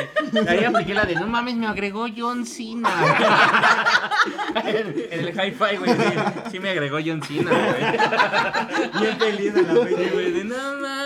Ahí 0.48 0.64
apliqué 0.64 0.94
la 0.94 1.04
de, 1.04 1.14
no 1.14 1.26
mames, 1.26 1.54
me 1.56 1.66
agregó 1.66 2.06
John 2.16 2.46
Cena. 2.46 2.90
en, 4.64 5.06
en 5.10 5.20
el 5.20 5.28
hi-fi, 5.28 5.76
güey, 5.76 5.90
sí, 5.90 6.18
sí 6.50 6.60
me 6.60 6.70
agregó 6.70 6.98
John 7.04 7.22
Cena, 7.22 7.50
güey. 7.50 9.00
Bien 9.02 9.18
feliz 9.18 9.54
de 9.54 9.62
la 9.62 9.74
fecha, 9.84 10.12
güey, 10.12 10.32
de, 10.32 10.44
no 10.44 10.56
mames, 10.56 10.97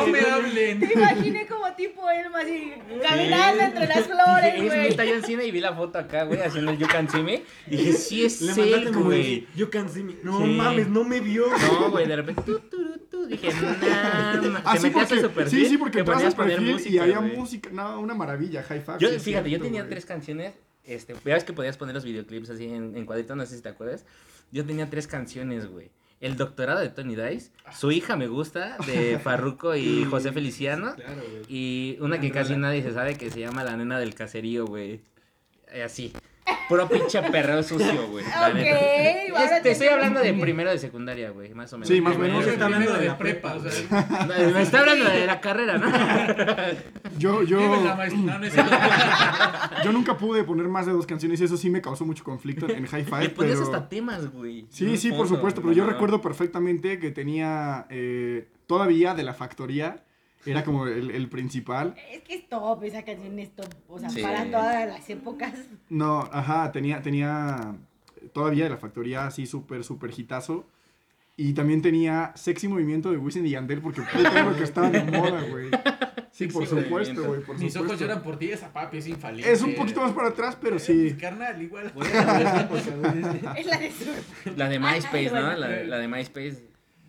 No 0.00 0.06
me 0.06 0.18
agregó". 0.20 0.34
hablen. 0.36 0.80
Te 0.80 0.92
imaginé 0.94 1.46
como 1.46 1.72
tipo 1.74 2.08
Elma 2.10 2.40
así, 2.40 2.72
caminando 3.02 3.62
entre 3.62 3.86
las 3.86 4.06
flores, 4.06 4.54
es 4.54 4.64
güey. 4.64 4.88
neta 4.90 5.04
John 5.08 5.22
Cena 5.22 5.44
y 5.44 5.50
vi 5.50 5.60
la 5.60 5.74
foto 5.74 5.98
acá, 5.98 6.24
güey, 6.24 6.40
haciendo 6.40 6.70
el 6.72 6.78
You 6.78 6.86
Can 6.88 7.08
See 7.08 7.22
Me. 7.22 7.42
Dije, 7.66 7.92
sí 7.92 8.24
es 8.24 8.40
Le 8.42 8.54
mandaste 8.54 8.74
él, 8.88 8.92
como 8.92 9.04
güey. 9.06 9.46
you 9.56 9.68
can 9.70 9.88
see 9.88 10.02
me. 10.02 10.14
No 10.22 10.38
Sí. 10.38 10.44
mames, 10.44 10.88
no 10.88 11.04
me 11.04 11.20
vio. 11.20 11.46
No, 11.48 11.90
güey, 11.90 12.06
de 12.06 12.16
repente, 12.16 12.42
tú, 12.46 12.58
tú, 12.70 12.76
tú, 12.92 12.98
tú, 13.10 13.26
dije, 13.26 13.48
nah, 13.52 14.60
Ah, 14.64 14.72
te 14.74 14.78
sí, 14.80 14.86
metías 14.86 15.12
a 15.24 15.28
porque, 15.28 15.50
sí, 15.50 15.66
sí, 15.66 15.78
porque 15.78 15.98
entras 16.00 16.24
a 16.24 16.30
poner 16.36 16.56
perfil 16.56 16.68
y 16.68 16.72
música, 16.72 17.02
había 17.02 17.20
música. 17.20 17.70
No, 17.72 18.00
una 18.00 18.14
maravilla, 18.14 18.62
High 18.62 18.80
Five. 18.80 18.98
Yo, 19.00 19.08
sí 19.08 19.14
es 19.16 19.22
fíjate, 19.22 19.50
yo 19.50 19.60
tenía 19.60 19.88
tres 19.88 20.04
canciones. 20.06 20.54
Este, 20.84 21.14
ya 21.24 21.34
ves 21.34 21.42
que 21.44 21.52
podías 21.52 21.76
poner 21.76 21.94
los 21.96 22.04
videoclips 22.04 22.50
así 22.50 22.64
en, 22.66 22.96
en 22.96 23.06
cuadritos, 23.06 23.36
no 23.36 23.44
sé 23.44 23.56
si 23.56 23.62
te 23.62 23.68
acuerdas. 23.68 24.04
Yo 24.52 24.64
tenía 24.64 24.88
tres 24.88 25.08
canciones, 25.08 25.66
güey. 25.66 25.90
El 26.20 26.36
doctorado 26.36 26.80
de 26.80 26.88
Tony 26.88 27.14
Dice, 27.14 27.50
Su 27.72 27.92
hija 27.92 28.16
me 28.16 28.26
gusta, 28.26 28.78
de 28.86 29.18
Farruko 29.22 29.76
y 29.76 30.04
José 30.04 30.32
Feliciano. 30.32 30.94
Claro. 30.94 31.22
Y 31.48 31.98
una 32.00 32.20
que 32.20 32.30
casi 32.30 32.56
nadie 32.56 32.82
se 32.82 32.92
sabe 32.92 33.16
que 33.16 33.30
se 33.30 33.40
llama 33.40 33.64
La 33.64 33.76
Nena 33.76 33.98
del 33.98 34.14
Caserío, 34.14 34.66
güey. 34.66 35.00
Eh, 35.68 35.82
Así. 35.82 36.12
Puro 36.68 36.88
pinche 36.88 37.22
perreo 37.22 37.62
sucio, 37.62 38.08
güey. 38.08 38.24
la 38.24 38.48
Ok, 38.48 38.54
neta. 38.54 38.76
ahora 39.40 39.56
Es- 39.56 39.62
te 39.62 39.70
estoy 39.70 39.88
hablando 39.88 40.20
de 40.20 40.34
primero 40.34 40.70
de 40.70 40.78
secundaria, 40.78 41.30
güey, 41.30 41.54
más 41.54 41.72
o 41.72 41.76
menos. 41.78 41.88
Sí, 41.88 42.00
más 42.00 42.16
o 42.16 42.18
menos. 42.18 42.46
está 42.46 42.64
hablando 42.64 42.92
de 42.94 43.06
la 43.06 43.18
prepa, 43.18 43.54
o 43.54 43.60
sea. 43.60 44.26
Me 44.52 44.62
está 44.62 44.80
hablando 44.80 45.04
de 45.04 45.26
la 45.26 45.40
carrera, 45.40 45.78
¿no? 45.78 45.86
Yo, 47.18 47.40
la 47.42 47.48
yo, 47.48 47.94
maestra, 47.96 48.20
no, 48.20 48.38
no 48.38 48.44
es 48.46 48.52
cierto. 48.52 48.72
yo 49.84 49.92
nunca 49.92 50.18
pude 50.18 50.44
poner 50.44 50.68
más 50.68 50.86
de 50.86 50.92
dos 50.92 51.06
canciones 51.06 51.40
y 51.40 51.44
eso 51.44 51.56
sí 51.56 51.70
me 51.70 51.80
causó 51.80 52.04
mucho 52.04 52.22
conflicto 52.24 52.68
en 52.68 52.86
High 52.86 53.06
Le 53.22 53.28
Pero... 53.30 53.62
hasta 53.62 53.88
temas, 53.88 54.30
güey. 54.32 54.66
Sí, 54.70 54.96
sí, 54.98 55.12
por 55.12 55.26
supuesto, 55.28 55.62
pero 55.62 55.72
yo 55.72 55.86
recuerdo 55.86 56.20
perfectamente 56.20 56.98
que 56.98 57.10
tenía 57.10 57.86
eh, 57.90 58.48
todavía 58.66 59.14
de 59.14 59.22
la 59.22 59.32
factoría, 59.34 60.02
era 60.46 60.64
como 60.64 60.86
el, 60.86 61.10
el 61.10 61.28
principal. 61.28 61.94
Es 62.10 62.22
que 62.22 62.34
es 62.34 62.48
top, 62.48 62.82
esa 62.84 63.02
canción 63.04 63.38
es 63.38 63.50
top. 63.54 63.68
O 63.88 63.98
sea, 63.98 64.08
Sí. 64.10 64.22
para 64.22 64.44
todas 64.50 64.86
las 64.88 65.10
épocas. 65.10 65.52
No, 65.88 66.20
ajá, 66.32 66.72
tenía, 66.72 67.02
tenía 67.02 67.74
todavía 68.32 68.64
de 68.64 68.70
la 68.70 68.76
factoría 68.76 69.26
así 69.26 69.46
súper, 69.46 69.84
súper 69.84 70.10
hitazo. 70.16 70.66
Y 71.38 71.52
también 71.52 71.82
tenía 71.82 72.32
Sexy 72.34 72.66
Movimiento 72.66 73.10
de 73.10 73.18
Wisin 73.18 73.44
y 73.46 73.50
Yandel 73.50 73.82
porque 73.82 74.00
puta 74.00 74.42
lo 74.42 74.56
que 74.56 74.62
estaba 74.64 74.88
de 74.88 75.04
moda, 75.04 75.42
güey. 75.50 75.68
Sí, 76.32 76.46
por 76.48 76.66
supuesto, 76.66 77.24
güey, 77.24 77.40
por 77.42 77.58
Mis 77.58 77.74
ojos 77.76 77.88
supuesto. 77.90 78.04
lloran 78.06 78.22
por 78.22 78.38
ti, 78.38 78.50
esa 78.50 78.72
papi 78.72 78.98
es 78.98 79.06
infalible. 79.08 79.50
Es 79.52 79.60
un 79.62 79.74
poquito 79.74 80.00
más 80.02 80.12
para 80.12 80.28
atrás, 80.28 80.56
pero 80.60 80.78
sí. 80.78 81.14
Carnal, 81.20 81.60
igual. 81.62 81.92
Es 83.56 83.66
la 83.66 83.78
de. 83.78 83.92
La 84.56 84.68
de 84.68 84.78
MySpace, 84.78 85.30
¿no? 85.30 85.54
La, 85.56 85.68
la 85.84 85.98
de 85.98 86.08
MySpace. 86.08 86.64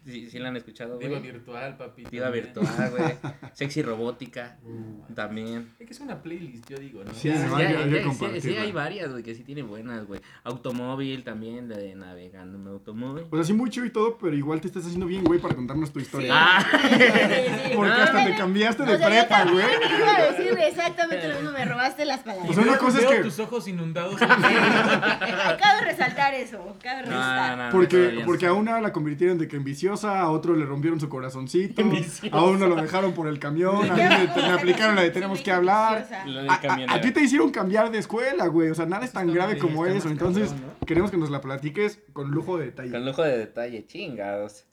Sí, 0.07 0.29
sí 0.29 0.39
la 0.39 0.47
han 0.49 0.55
escuchado, 0.55 0.97
Diva 0.97 1.19
güey. 1.19 1.31
virtual, 1.31 1.75
papi. 1.77 2.05
Diva 2.09 2.25
también. 2.27 2.45
virtual, 2.45 2.91
güey. 2.97 3.13
Sexy 3.53 3.81
robótica. 3.81 4.57
Uh. 4.63 5.13
También. 5.13 5.73
Es 5.79 5.87
que 5.87 5.93
es 5.93 5.99
una 5.99 6.21
playlist, 6.21 6.69
yo 6.69 6.77
digo, 6.77 7.03
¿no? 7.03 7.13
Sí, 7.13 7.27
Ya, 7.27 7.35
sí, 7.37 8.41
sí, 8.41 8.55
hay 8.55 8.71
varias, 8.71 9.11
güey, 9.11 9.23
que 9.23 9.35
sí 9.35 9.43
tienen 9.43 9.67
buenas, 9.67 10.05
güey. 10.05 10.21
Automóvil 10.43 11.23
también, 11.23 11.67
la 11.67 11.75
de 11.77 11.95
navegando 11.95 12.57
en 12.57 12.67
automóvil. 12.67 13.25
O 13.29 13.35
sea, 13.35 13.43
sí 13.43 13.51
muy 13.53 13.69
chido 13.69 13.85
y 13.85 13.89
todo, 13.89 14.17
pero 14.17 14.35
igual 14.35 14.61
te 14.61 14.67
estás 14.67 14.85
haciendo 14.85 15.05
bien, 15.07 15.23
güey, 15.25 15.39
para 15.41 15.55
contarnos 15.55 15.91
tu 15.91 15.99
historia. 15.99 16.31
Ah, 16.33 16.65
Porque 17.75 17.91
hasta 17.91 18.25
te 18.25 18.35
cambiaste 18.35 18.83
de 18.83 18.97
prepa, 18.97 19.43
güey. 19.45 19.65
Iba 19.99 20.15
a 20.15 20.31
decir 20.31 20.57
exactamente 20.59 21.27
lo 21.27 21.35
mismo, 21.35 21.51
me 21.51 21.65
robaste 21.65 22.05
las 22.05 22.19
palabras. 22.21 22.55
Sea, 22.55 22.63
una 22.63 22.77
cosa 22.77 22.99
es 22.99 23.05
que- 23.05 23.23
tus 23.23 23.39
ojos 23.39 23.67
inundados. 23.67 24.15
Cabe 24.19 25.81
resaltar 25.83 26.33
eso, 26.33 26.75
cabe 26.81 27.01
resaltar. 27.03 27.57
no, 27.57 27.65
no, 27.65 27.71
Porque, 27.71 28.21
porque 28.25 28.45
a 28.45 28.53
una 28.53 28.79
la 28.81 28.91
convirtieron 28.93 29.37
de 29.37 29.47
que 29.47 29.57
ambiciosa, 29.57 29.96
a 30.03 30.29
otro 30.29 30.55
le 30.55 30.65
rompieron 30.65 30.99
su 30.99 31.09
corazoncito, 31.09 31.81
a 32.31 32.43
uno 32.43 32.67
lo 32.67 32.75
dejaron 32.75 33.13
por 33.13 33.27
el 33.27 33.39
camión, 33.39 33.89
a 33.89 33.93
mí 33.95 34.01
me, 34.01 34.27
me 34.47 34.51
aplicaron 34.53 34.95
la 34.95 35.01
de 35.03 35.11
tenemos 35.11 35.41
que 35.41 35.51
hablar. 35.51 36.07
A, 36.49 36.53
a- 36.53 36.61
camionero. 36.61 36.93
a 36.93 37.01
ti 37.01 37.11
te 37.11 37.21
hicieron 37.21 37.51
cambiar 37.51 37.91
de 37.91 37.97
escuela, 37.99 38.47
güey. 38.47 38.69
O 38.69 38.75
sea, 38.75 38.85
nada 38.85 39.05
es 39.05 39.11
tan 39.13 39.31
grave 39.33 39.57
como 39.57 39.85
eso. 39.85 40.09
Entonces, 40.09 40.53
queremos 40.85 41.11
que 41.11 41.17
nos 41.17 41.29
la 41.29 41.41
platiques 41.41 41.99
con 42.13 42.31
lujo 42.31 42.57
de 42.57 42.65
detalle. 42.65 42.91
Con 42.91 43.05
lujo 43.05 43.23
de 43.23 43.37
detalle, 43.37 43.85
chingados. 43.87 44.65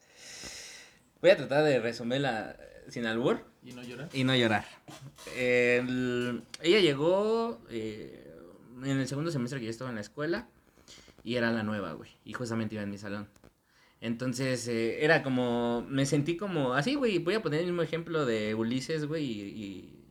Voy 1.21 1.31
a 1.31 1.37
tratar 1.37 1.65
de 1.65 1.81
resumirla 1.81 2.57
sin 2.89 3.07
albur. 3.07 3.41
¿Y 3.63 3.73
no 3.73 3.83
llora? 3.83 4.09
Y 4.13 4.25
no 4.25 4.35
llorar. 4.37 4.67
El- 5.37 6.43
ella 6.63 6.81
llegó 6.81 7.59
eh, 7.71 8.31
en 8.83 8.99
el 9.01 9.09
segundo 9.09 9.31
semestre 9.31 9.59
que 9.59 9.65
yo 9.67 9.71
estaba 9.71 9.89
en 9.91 9.97
la 9.97 10.03
escuela 10.03 10.49
y 11.23 11.37
era 11.37 11.51
la 11.51 11.63
nueva, 11.63 11.93
güey. 11.93 12.11
Y 12.25 12.35
justamente 12.35 12.75
iba 12.75 12.85
en 12.85 12.91
mi 12.91 12.99
salón. 12.99 13.27
Entonces 14.05 14.69
eh, 14.69 15.03
era 15.03 15.23
como, 15.23 15.87
me 15.89 16.05
sentí 16.05 16.37
como, 16.37 16.75
así, 16.75 16.95
güey, 16.95 17.19
voy 17.19 17.35
a 17.35 17.43
poner 17.43 17.61
el 17.61 17.67
mismo 17.67 17.81
ejemplo 17.81 18.27
de 18.27 18.55
Ulises, 18.55 19.07
güey, 19.07 19.25
y, 19.25 19.41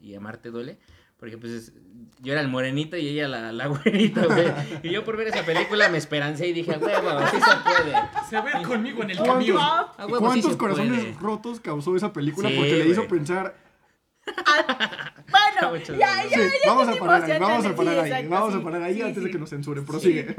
y, 0.02 0.10
y 0.10 0.16
Amarte 0.16 0.50
Duele. 0.50 0.80
Porque 1.20 1.38
pues 1.38 1.52
es- 1.54 1.74
yo 2.20 2.32
era 2.34 2.42
el 2.42 2.48
morenito 2.48 2.98
y 2.98 3.08
ella 3.08 3.28
la, 3.28 3.52
la 3.52 3.68
güerita, 3.68 4.26
güey. 4.26 4.48
Y 4.84 4.90
yo 4.90 5.06
por 5.06 5.16
ver 5.16 5.28
esa 5.28 5.46
película 5.46 5.90
me 5.90 6.00
esperancé 6.00 6.48
y 6.48 6.54
dije, 6.54 6.72
huevo, 6.72 7.20
sí 7.32 7.38
se 7.38 7.56
puede. 7.64 7.96
Se 8.30 8.42
ve 8.42 8.64
conmigo 8.66 9.04
en 9.04 9.12
el 9.12 9.18
¿Cuántos, 9.18 9.36
camión. 9.36 9.58
A 9.60 10.06
huevo, 10.08 10.20
cuántos 10.20 10.56
corazones 10.58 11.00
puede. 11.00 11.18
rotos 11.22 11.60
causó 11.60 11.96
esa 11.96 12.12
película? 12.12 12.50
Sí, 12.50 12.56
Porque 12.58 12.76
le 12.78 12.88
hizo 12.90 13.08
pensar, 13.08 13.56
Bueno, 15.30 15.74
Muchos 15.74 15.98
ya, 15.98 16.24
de 16.24 16.30
ya, 16.30 16.38
sí, 16.38 16.44
ya. 16.64 16.74
vamos 16.74 16.88
a 16.88 17.00
parar 17.00 17.24
ahí, 17.24 17.30
ya 17.30 17.40
vamos 17.40 17.66
a 17.66 17.76
parar 17.76 17.94
sí, 17.94 18.00
ahí, 18.00 18.08
exacto, 18.08 18.30
vamos 18.30 18.56
a 18.56 18.64
parar 18.64 18.82
ahí 18.84 18.94
sí, 18.96 19.02
antes 19.02 19.24
de 19.24 19.32
que 19.32 19.38
nos 19.40 19.50
censuren. 19.50 19.86
Prosigue. 19.86 20.36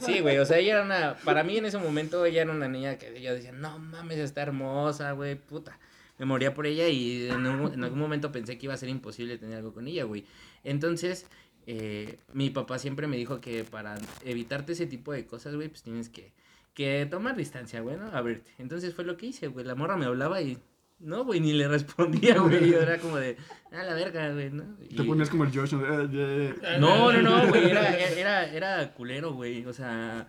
Sí, 0.00 0.20
güey, 0.20 0.38
o 0.38 0.46
sea, 0.46 0.58
ella 0.58 0.74
era 0.74 0.82
una, 0.84 1.16
para 1.24 1.42
mí 1.42 1.56
en 1.58 1.64
ese 1.66 1.78
momento 1.78 2.24
ella 2.24 2.42
era 2.42 2.52
una 2.52 2.68
niña 2.68 2.96
que 2.96 3.20
yo 3.20 3.34
decía, 3.34 3.52
no 3.52 3.78
mames, 3.78 4.18
está 4.18 4.42
hermosa, 4.42 5.12
güey, 5.12 5.34
puta. 5.36 5.78
Me 6.18 6.26
moría 6.26 6.52
por 6.54 6.66
ella 6.66 6.86
y 6.88 7.28
en, 7.30 7.46
un- 7.46 7.72
en 7.72 7.82
algún 7.84 7.98
momento 7.98 8.30
pensé 8.30 8.58
que 8.58 8.66
iba 8.66 8.74
a 8.74 8.78
ser 8.78 8.90
imposible 8.90 9.38
tener 9.38 9.56
algo 9.56 9.72
con 9.72 9.86
ella, 9.88 10.04
güey. 10.04 10.24
Entonces, 10.64 11.26
eh, 11.66 12.18
mi 12.34 12.50
papá 12.50 12.78
siempre 12.78 13.06
me 13.06 13.16
dijo 13.16 13.40
que 13.40 13.64
para 13.64 13.96
evitarte 14.24 14.72
ese 14.72 14.86
tipo 14.86 15.12
de 15.12 15.24
cosas, 15.26 15.54
güey, 15.54 15.68
pues 15.68 15.82
tienes 15.82 16.10
que, 16.10 16.32
que 16.74 17.06
tomar 17.10 17.36
distancia, 17.36 17.80
güey, 17.80 17.96
¿no? 17.96 18.06
Abrirte. 18.12 18.50
Entonces 18.58 18.94
fue 18.94 19.04
lo 19.04 19.16
que 19.16 19.26
hice, 19.26 19.46
güey. 19.48 19.64
La 19.64 19.74
morra 19.74 19.96
me 19.96 20.04
hablaba 20.04 20.42
y, 20.42 20.58
no, 21.00 21.24
güey, 21.24 21.40
ni 21.40 21.52
le 21.54 21.66
respondía, 21.66 22.38
güey. 22.38 22.70
Yo 22.70 22.80
era 22.80 22.98
como 22.98 23.16
de, 23.16 23.36
a 23.72 23.82
la 23.82 23.94
verga, 23.94 24.32
güey, 24.32 24.50
¿no? 24.50 24.64
Te 24.94 25.02
ponías 25.02 25.30
como 25.30 25.44
el 25.44 25.52
Josh. 25.52 25.72
¿no? 25.72 26.04
Eh, 26.04 26.54
eh. 26.62 26.76
no, 26.78 27.10
no, 27.12 27.22
no, 27.22 27.46
güey, 27.48 27.70
era, 27.70 27.96
era, 27.96 28.44
era 28.52 28.94
culero, 28.94 29.32
güey, 29.32 29.64
o 29.64 29.72
sea, 29.72 30.28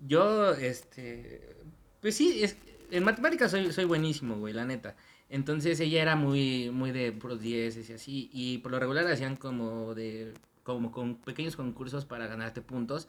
yo, 0.00 0.52
este, 0.54 1.56
pues 2.00 2.16
sí, 2.16 2.42
es, 2.42 2.56
en 2.90 3.04
matemáticas 3.04 3.50
soy, 3.50 3.72
soy 3.72 3.84
buenísimo, 3.84 4.36
güey, 4.36 4.52
la 4.52 4.64
neta, 4.64 4.96
entonces 5.28 5.78
ella 5.80 6.02
era 6.02 6.16
muy, 6.16 6.70
muy 6.70 6.90
de 6.90 7.12
puros 7.12 7.40
dieces 7.40 7.88
y 7.88 7.92
así, 7.92 8.30
y 8.32 8.58
por 8.58 8.72
lo 8.72 8.80
regular 8.80 9.06
hacían 9.06 9.36
como 9.36 9.94
de, 9.94 10.34
como 10.64 10.90
con 10.90 11.16
pequeños 11.16 11.54
concursos 11.54 12.04
para 12.04 12.26
ganarte 12.26 12.60
puntos, 12.60 13.06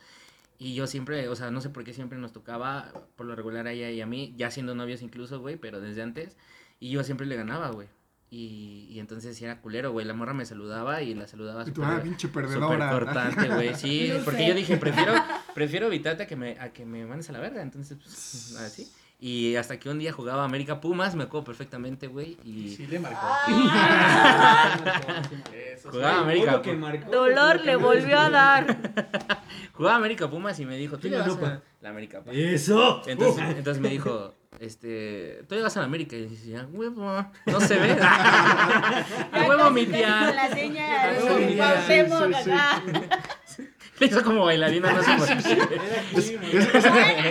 y 0.59 0.75
yo 0.75 0.85
siempre, 0.85 1.27
o 1.27 1.35
sea, 1.35 1.49
no 1.49 1.59
sé 1.61 1.69
por 1.69 1.83
qué 1.83 1.93
siempre 1.93 2.19
nos 2.19 2.31
tocaba, 2.31 2.93
por 3.15 3.25
lo 3.25 3.35
regular 3.35 3.65
a 3.67 3.71
ella 3.71 3.89
y 3.89 4.01
a 4.01 4.05
mí, 4.05 4.33
ya 4.37 4.51
siendo 4.51 4.75
novios 4.75 5.01
incluso, 5.01 5.39
güey, 5.39 5.57
pero 5.57 5.81
desde 5.81 6.03
antes, 6.03 6.37
y 6.88 6.91
yo 6.91 7.03
siempre 7.03 7.25
le 7.25 7.36
ganaba, 7.36 7.69
güey. 7.69 7.88
Y, 8.29 8.88
y 8.89 8.99
entonces 8.99 9.38
sí 9.38 9.45
era 9.45 9.61
culero, 9.61 9.91
güey. 9.91 10.05
La 10.07 10.13
morra 10.15 10.34
me 10.34 10.43
saludaba 10.45 11.01
y 11.03 11.13
la 11.13 11.27
saludaba 11.27 11.65
súper- 11.65 11.84
ah, 11.86 11.99
pinche 12.01 12.27
Súper 12.27 12.45
perdedora. 12.45 12.89
cortante, 12.91 13.47
güey. 13.47 13.75
Sí, 13.75 14.11
porque 14.25 14.39
sé. 14.41 14.47
yo 14.47 14.55
dije, 14.55 14.77
prefiero, 14.77 15.13
prefiero 15.53 15.86
evitarte 15.88 16.23
a 16.23 16.27
que 16.27 16.36
me, 16.36 16.59
a 16.59 16.73
que 16.73 16.84
me 16.86 17.05
mandes 17.05 17.29
a 17.29 17.34
la 17.34 17.39
verga. 17.39 17.61
Entonces, 17.61 17.95
pues, 18.01 18.55
así. 18.65 18.91
Y 19.19 19.55
hasta 19.55 19.79
que 19.79 19.88
un 19.89 19.99
día 19.99 20.11
jugaba 20.11 20.43
América 20.43 20.81
Pumas, 20.81 21.15
me 21.15 21.23
acuerdo 21.23 21.45
perfectamente, 21.45 22.07
güey. 22.07 22.38
Y 22.43 22.75
Sí, 22.75 22.88
le 22.88 22.99
marcó. 22.99 23.25
Eso, 25.53 25.91
jugaba. 25.91 26.19
América 26.21 26.61
Pumas. 26.61 27.09
Dolor 27.11 27.57
lo 27.59 27.63
le 27.65 27.75
volvió 27.75 28.19
a 28.19 28.29
dar. 28.29 28.77
Jugaba 29.73 29.95
América 29.97 30.29
Pumas 30.29 30.59
y 30.59 30.65
me 30.65 30.77
dijo, 30.77 30.97
tú 30.97 31.07
le 31.07 31.17
la 31.17 31.19
vas 31.19 31.27
lupa. 31.27 31.47
a 31.47 31.61
la 31.81 31.89
América 31.89 32.19
Pumas. 32.21 32.36
Eso. 32.36 33.01
Entonces, 33.07 33.43
entonces 33.57 33.81
me 33.81 33.89
dijo, 33.89 34.36
este, 34.60 35.43
tú 35.47 35.56
le 35.56 35.62
vas 35.62 35.78
a 35.78 35.82
la 35.82 35.86
América. 35.86 36.16
Y 36.16 36.28
decía, 36.28 36.68
huevo, 36.72 37.26
no 37.45 37.62
se 37.62 37.78
ve. 37.78 37.95
Huevo, 39.47 39.70
mi 39.72 39.86
Con 39.86 40.01
la 40.01 40.49
seña 40.49 41.14
huevo, 41.20 41.39
mi 41.39 41.56
tía. 41.56 42.84
Le 43.99 44.08
hizo 44.08 44.24
como 44.24 44.45
bailarina, 44.45 44.91
no 44.91 45.04
sé 45.04 45.12
por 45.16 45.28
qué. 45.28 45.36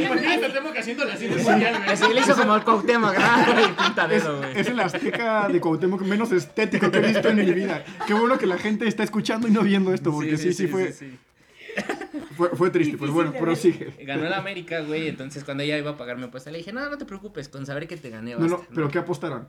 Imagínate, 0.05 0.53
que 0.73 0.79
haciéndole 0.79 1.13
así 1.13 1.27
de 1.27 1.43
mundial, 1.43 1.79
güey. 1.79 1.91
Así 1.91 2.15
le 2.15 2.21
hizo 2.21 2.37
como 2.37 2.55
el 2.55 2.63
Cuauhtémoc, 2.63 3.15
güey. 3.15 3.67
es 4.55 4.69
el 4.69 4.81
Azteca 4.81 5.49
de 5.49 5.61
Cuauhtémoc 5.61 6.03
menos 6.03 6.31
estético 6.31 6.89
que 6.91 6.99
he 6.99 7.01
visto 7.01 7.29
en 7.29 7.37
mi 7.37 7.53
vida. 7.53 7.85
Qué 8.07 8.15
bueno 8.15 8.39
que 8.39 8.47
la 8.47 8.59
gente 8.59 8.87
está 8.87 9.03
escuchando 9.03 9.49
y 9.49 9.51
no 9.51 9.63
viendo 9.63 9.93
esto, 9.93 10.13
porque 10.13 10.37
sí, 10.37 10.53
sí, 10.53 10.69
fue, 10.69 10.93
sí. 10.93 11.19
Fue, 12.49 12.57
fue 12.57 12.71
triste. 12.71 12.97
Pues 12.99 13.11
bueno, 13.11 13.33
prosigue. 13.39 13.95
Ganó 14.05 14.27
el 14.27 14.33
América, 14.33 14.81
güey. 14.81 15.09
Entonces, 15.09 15.45
cuando 15.45 15.63
ella 15.63 15.79
iba 15.79 15.91
a 15.93 15.97
pagar 15.97 16.17
mi 16.17 16.25
apuesta, 16.25 16.51
le 16.51 16.59
dije, 16.59 16.73
no, 16.73 16.89
no 16.89 16.99
te 16.99 17.05
preocupes, 17.05 17.49
con 17.49 17.65
saber 17.67 17.87
que 17.87 17.97
te 17.97 18.11
gané. 18.11 18.33
No, 18.35 18.41
no, 18.47 18.59
basta", 18.59 18.73
pero 18.75 18.89
¿qué 18.89 18.99
apostaron? 18.99 19.49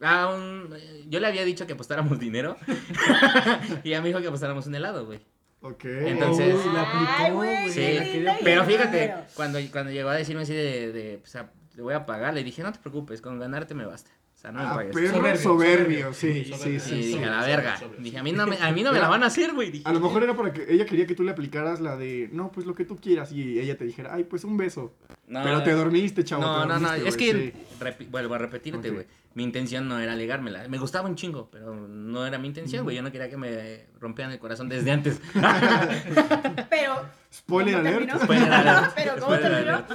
Ah, 0.00 0.32
un- 0.32 0.72
yo 1.08 1.18
le 1.18 1.26
había 1.26 1.44
dicho 1.44 1.66
que 1.66 1.72
apostáramos 1.72 2.18
dinero. 2.20 2.56
y 3.84 3.88
ella 3.88 4.00
me 4.00 4.08
dijo 4.08 4.20
que 4.20 4.28
apostáramos 4.28 4.66
un 4.66 4.74
helado, 4.74 5.06
güey. 5.06 5.20
Ok. 5.60 5.84
Entonces- 5.84 6.54
Uy, 6.54 6.72
la 6.72 6.82
aplicó, 6.82 7.12
Ay, 7.18 7.32
güey. 7.32 7.70
Sí, 7.70 8.24
Pero 8.44 8.64
fíjate, 8.64 9.14
cuando, 9.34 9.58
cuando 9.72 9.90
llegó 9.90 10.08
a 10.10 10.14
decirme 10.14 10.42
así 10.42 10.54
de, 10.54 10.92
de 10.92 11.18
pues, 11.18 11.34
a- 11.36 11.50
le 11.74 11.82
voy 11.82 11.94
a 11.94 12.06
pagar, 12.06 12.34
le 12.34 12.44
dije, 12.44 12.62
no 12.62 12.72
te 12.72 12.78
preocupes, 12.78 13.20
con 13.20 13.38
ganarte 13.40 13.74
me 13.74 13.86
basta. 13.86 14.10
O 14.38 14.40
sea, 14.40 14.52
no 14.52 14.60
me 14.60 14.66
Ah, 14.66 14.74
pagues. 14.76 14.94
perro 14.94 15.16
Soberbio, 15.16 15.42
soberbio, 15.42 16.12
soberbio. 16.12 16.12
sí, 16.14 16.44
sí, 16.44 16.52
Soberbio. 16.52 16.80
sí. 16.80 16.94
Y 16.94 17.02
sí. 17.02 17.08
dije, 17.08 17.24
a 17.24 17.30
la 17.30 17.44
verga. 17.44 17.80
Dije, 17.98 18.18
a 18.18 18.22
mí 18.22 18.30
no 18.30 18.46
me, 18.46 18.56
a 18.56 18.70
mí 18.70 18.84
no 18.84 18.92
me 18.92 19.00
la 19.00 19.08
van 19.08 19.24
a 19.24 19.26
hacer, 19.26 19.52
güey. 19.52 19.72
Dije, 19.72 19.82
A 19.84 19.92
lo 19.92 19.98
mejor 19.98 20.22
era 20.22 20.36
para 20.36 20.52
que 20.52 20.72
ella 20.72 20.86
quería 20.86 21.08
que 21.08 21.16
tú 21.16 21.24
le 21.24 21.32
aplicaras 21.32 21.80
la 21.80 21.96
de, 21.96 22.28
no, 22.32 22.52
pues 22.52 22.64
lo 22.64 22.72
que 22.76 22.84
tú 22.84 22.96
quieras, 22.98 23.32
y 23.32 23.58
ella 23.58 23.76
te 23.76 23.84
dijera, 23.84 24.14
ay, 24.14 24.22
pues 24.22 24.44
un 24.44 24.56
beso. 24.56 24.94
no, 25.26 25.42
Pero 25.42 25.64
te 25.64 25.72
dormiste, 25.72 26.22
chavo. 26.22 26.42
No, 26.42 26.66
no, 26.66 26.78
no, 26.78 26.94
es 26.94 27.16
que, 27.16 27.52
sí. 27.98 28.04
vuelvo 28.10 28.34
a 28.34 28.38
repetirte, 28.38 28.90
güey. 28.90 29.06
Mi 29.34 29.44
intención 29.44 29.86
no 29.88 29.98
era 30.00 30.16
legármela. 30.16 30.66
Me 30.68 30.78
gustaba 30.78 31.08
un 31.08 31.14
chingo, 31.14 31.48
pero 31.50 31.74
no 31.74 32.26
era 32.26 32.38
mi 32.38 32.48
intención, 32.48 32.82
güey. 32.82 32.96
Yo 32.96 33.02
no 33.02 33.12
quería 33.12 33.28
que 33.30 33.36
me 33.36 33.86
rompieran 34.00 34.32
el 34.32 34.38
corazón 34.38 34.68
desde 34.68 34.90
antes. 34.90 35.20
Pero. 36.70 37.06
Spoiler 37.32 37.74
¿cómo 37.74 37.88
alert. 37.88 37.98
terminó? 37.98 38.24
Spoiler 38.24 38.52
alert. 38.52 38.92
Pero 38.96 39.12
¿cómo 39.14 39.36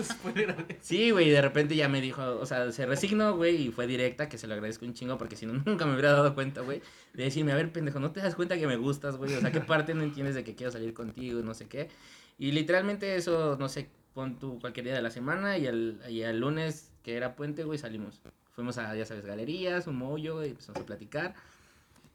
Spoiler 0.04 0.52
alert. 0.52 0.78
Sí, 0.82 1.12
güey, 1.12 1.30
y 1.30 1.32
de 1.32 1.42
repente 1.42 1.76
ya 1.76 1.90
me 1.90 2.00
dijo, 2.00 2.22
o 2.40 2.46
sea, 2.46 2.72
se 2.72 2.86
resignó, 2.86 3.36
güey, 3.36 3.68
y 3.68 3.72
fue 3.72 3.88
directa, 3.88 4.30
que 4.30 4.38
se 4.38 4.48
lo 4.48 4.54
agradezco 4.54 4.86
un 4.86 4.94
chingo, 4.94 5.18
porque 5.18 5.36
si 5.36 5.46
no, 5.46 5.54
nunca 5.66 5.86
me 5.86 5.94
hubiera 5.94 6.12
dado 6.12 6.36
cuenta, 6.36 6.62
güey, 6.62 6.82
de 7.14 7.24
decirme, 7.24 7.52
a 7.52 7.56
ver, 7.56 7.72
pendejo, 7.72 8.00
¿no 8.00 8.12
te 8.12 8.22
das 8.22 8.36
cuenta 8.36 8.58
que 8.58 8.68
me 8.68 8.78
gustas, 8.78 9.18
güey? 9.18 9.34
O 9.34 9.42
sea, 9.42 9.52
¿qué 9.52 9.62
parte 9.62 9.94
no 9.94 10.04
entiendes 10.04 10.36
de 10.36 10.44
que 10.44 10.56
quiero 10.56 10.72
salir 10.72 10.94
contigo, 10.94 11.42
no 11.42 11.54
sé 11.54 11.68
qué? 11.68 11.90
Y 12.38 12.52
literalmente 12.52 13.16
eso, 13.16 13.58
no 13.60 13.68
sé, 13.68 13.90
pon 14.14 14.38
tú 14.38 14.60
cualquier 14.60 14.86
día 14.86 14.96
de 14.96 15.02
la 15.02 15.10
semana, 15.10 15.58
y 15.58 15.66
el, 15.66 16.00
y 16.10 16.22
el 16.22 16.40
lunes, 16.40 16.92
que 17.02 17.18
era 17.18 17.36
puente, 17.36 17.64
güey, 17.64 17.80
salimos. 17.80 18.22
Fuimos 18.54 18.78
a, 18.78 18.96
ya 18.96 19.06
sabes, 19.06 19.26
galerías, 19.26 19.88
un 19.88 19.98
mollo, 19.98 20.36
güey, 20.36 20.52
empezamos 20.52 20.82
a 20.82 20.86
platicar. 20.86 21.34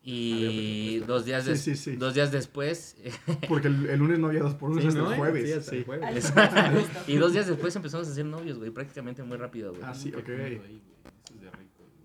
Y 0.03 0.99
dos 1.01 1.25
días, 1.27 1.45
Sí, 1.45 1.57
sí, 1.57 1.77
sí. 1.77 1.97
dos 1.97 2.15
días 2.15 2.31
después, 2.33 2.97
Porque 3.49 3.69
el, 3.69 3.87
el 3.91 3.99
lunes 3.99 4.19
no 4.19 4.29
había 4.29 4.41
dos 4.41 4.55
por 4.55 4.71
uno, 4.71 4.79
hasta 4.87 4.99
¿no? 5.01 5.11
el 5.13 5.19
jueves. 5.19 5.45
Sí, 5.51 5.53
hasta 5.53 5.75
el 5.77 5.85
jueves. 5.85 6.33
y 7.07 7.17
dos 7.17 7.33
días 7.33 7.47
después 7.47 7.75
empezamos 7.77 8.09
a 8.09 8.15
ser 8.15 8.25
novios, 8.25 8.59
güey, 8.59 8.71
prácticamente 8.71 9.23
muy 9.23 9.37
rápido, 9.37 9.73
güey. 9.73 9.83
Ah, 9.85 9.95
sí, 9.95 10.13
ok. 10.15 10.29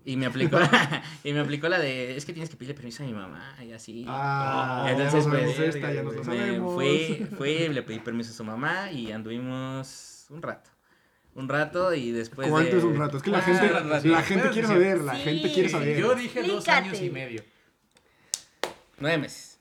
Y 0.06 0.16
me 0.18 0.26
aplicó, 0.26 0.58
y 1.24 1.32
me 1.32 1.40
aplicó 1.40 1.66
la 1.70 1.78
de, 1.78 2.14
es 2.14 2.26
que 2.26 2.34
tienes 2.34 2.50
que 2.50 2.56
pedirle 2.56 2.74
permiso 2.74 3.02
a 3.02 3.06
mi 3.06 3.14
mamá 3.14 3.56
y 3.66 3.72
así. 3.72 4.04
Ah, 4.06 4.86
Entonces, 4.90 5.26
pues, 5.26 5.58
esta, 5.58 5.92
ya 5.94 6.02
nos 6.02 6.14
lo 6.14 6.24
me 6.24 6.26
sabemos. 6.26 6.74
fui, 6.74 7.26
fui, 7.38 7.68
le 7.68 7.82
pedí 7.82 8.00
permiso 8.00 8.32
a 8.32 8.34
su 8.34 8.44
mamá 8.44 8.92
y 8.92 9.12
anduvimos 9.12 10.26
un 10.28 10.42
rato. 10.42 10.68
Un 11.34 11.48
rato 11.48 11.92
y 11.94 12.12
después 12.12 12.48
¿Cuánto 12.48 12.72
de... 12.72 12.78
es 12.78 12.84
un 12.84 12.96
rato? 12.96 13.16
Es 13.16 13.22
que 13.22 13.30
la 13.30 13.38
Ah, 13.38 13.42
gente, 13.42 13.72
un 13.82 13.88
la 14.12 14.22
gente 14.22 14.50
quiere 14.50 14.68
saber, 14.68 15.00
la 15.00 15.14
Sí. 15.16 15.22
gente 15.22 15.52
quiere 15.52 15.68
saber. 15.68 15.98
Yo 15.98 16.14
dije 16.14 16.42
dos 16.44 16.68
años 16.68 17.00
y 17.00 17.10
medio. 17.10 17.42
Nueve 18.98 19.18
meses. 19.18 19.58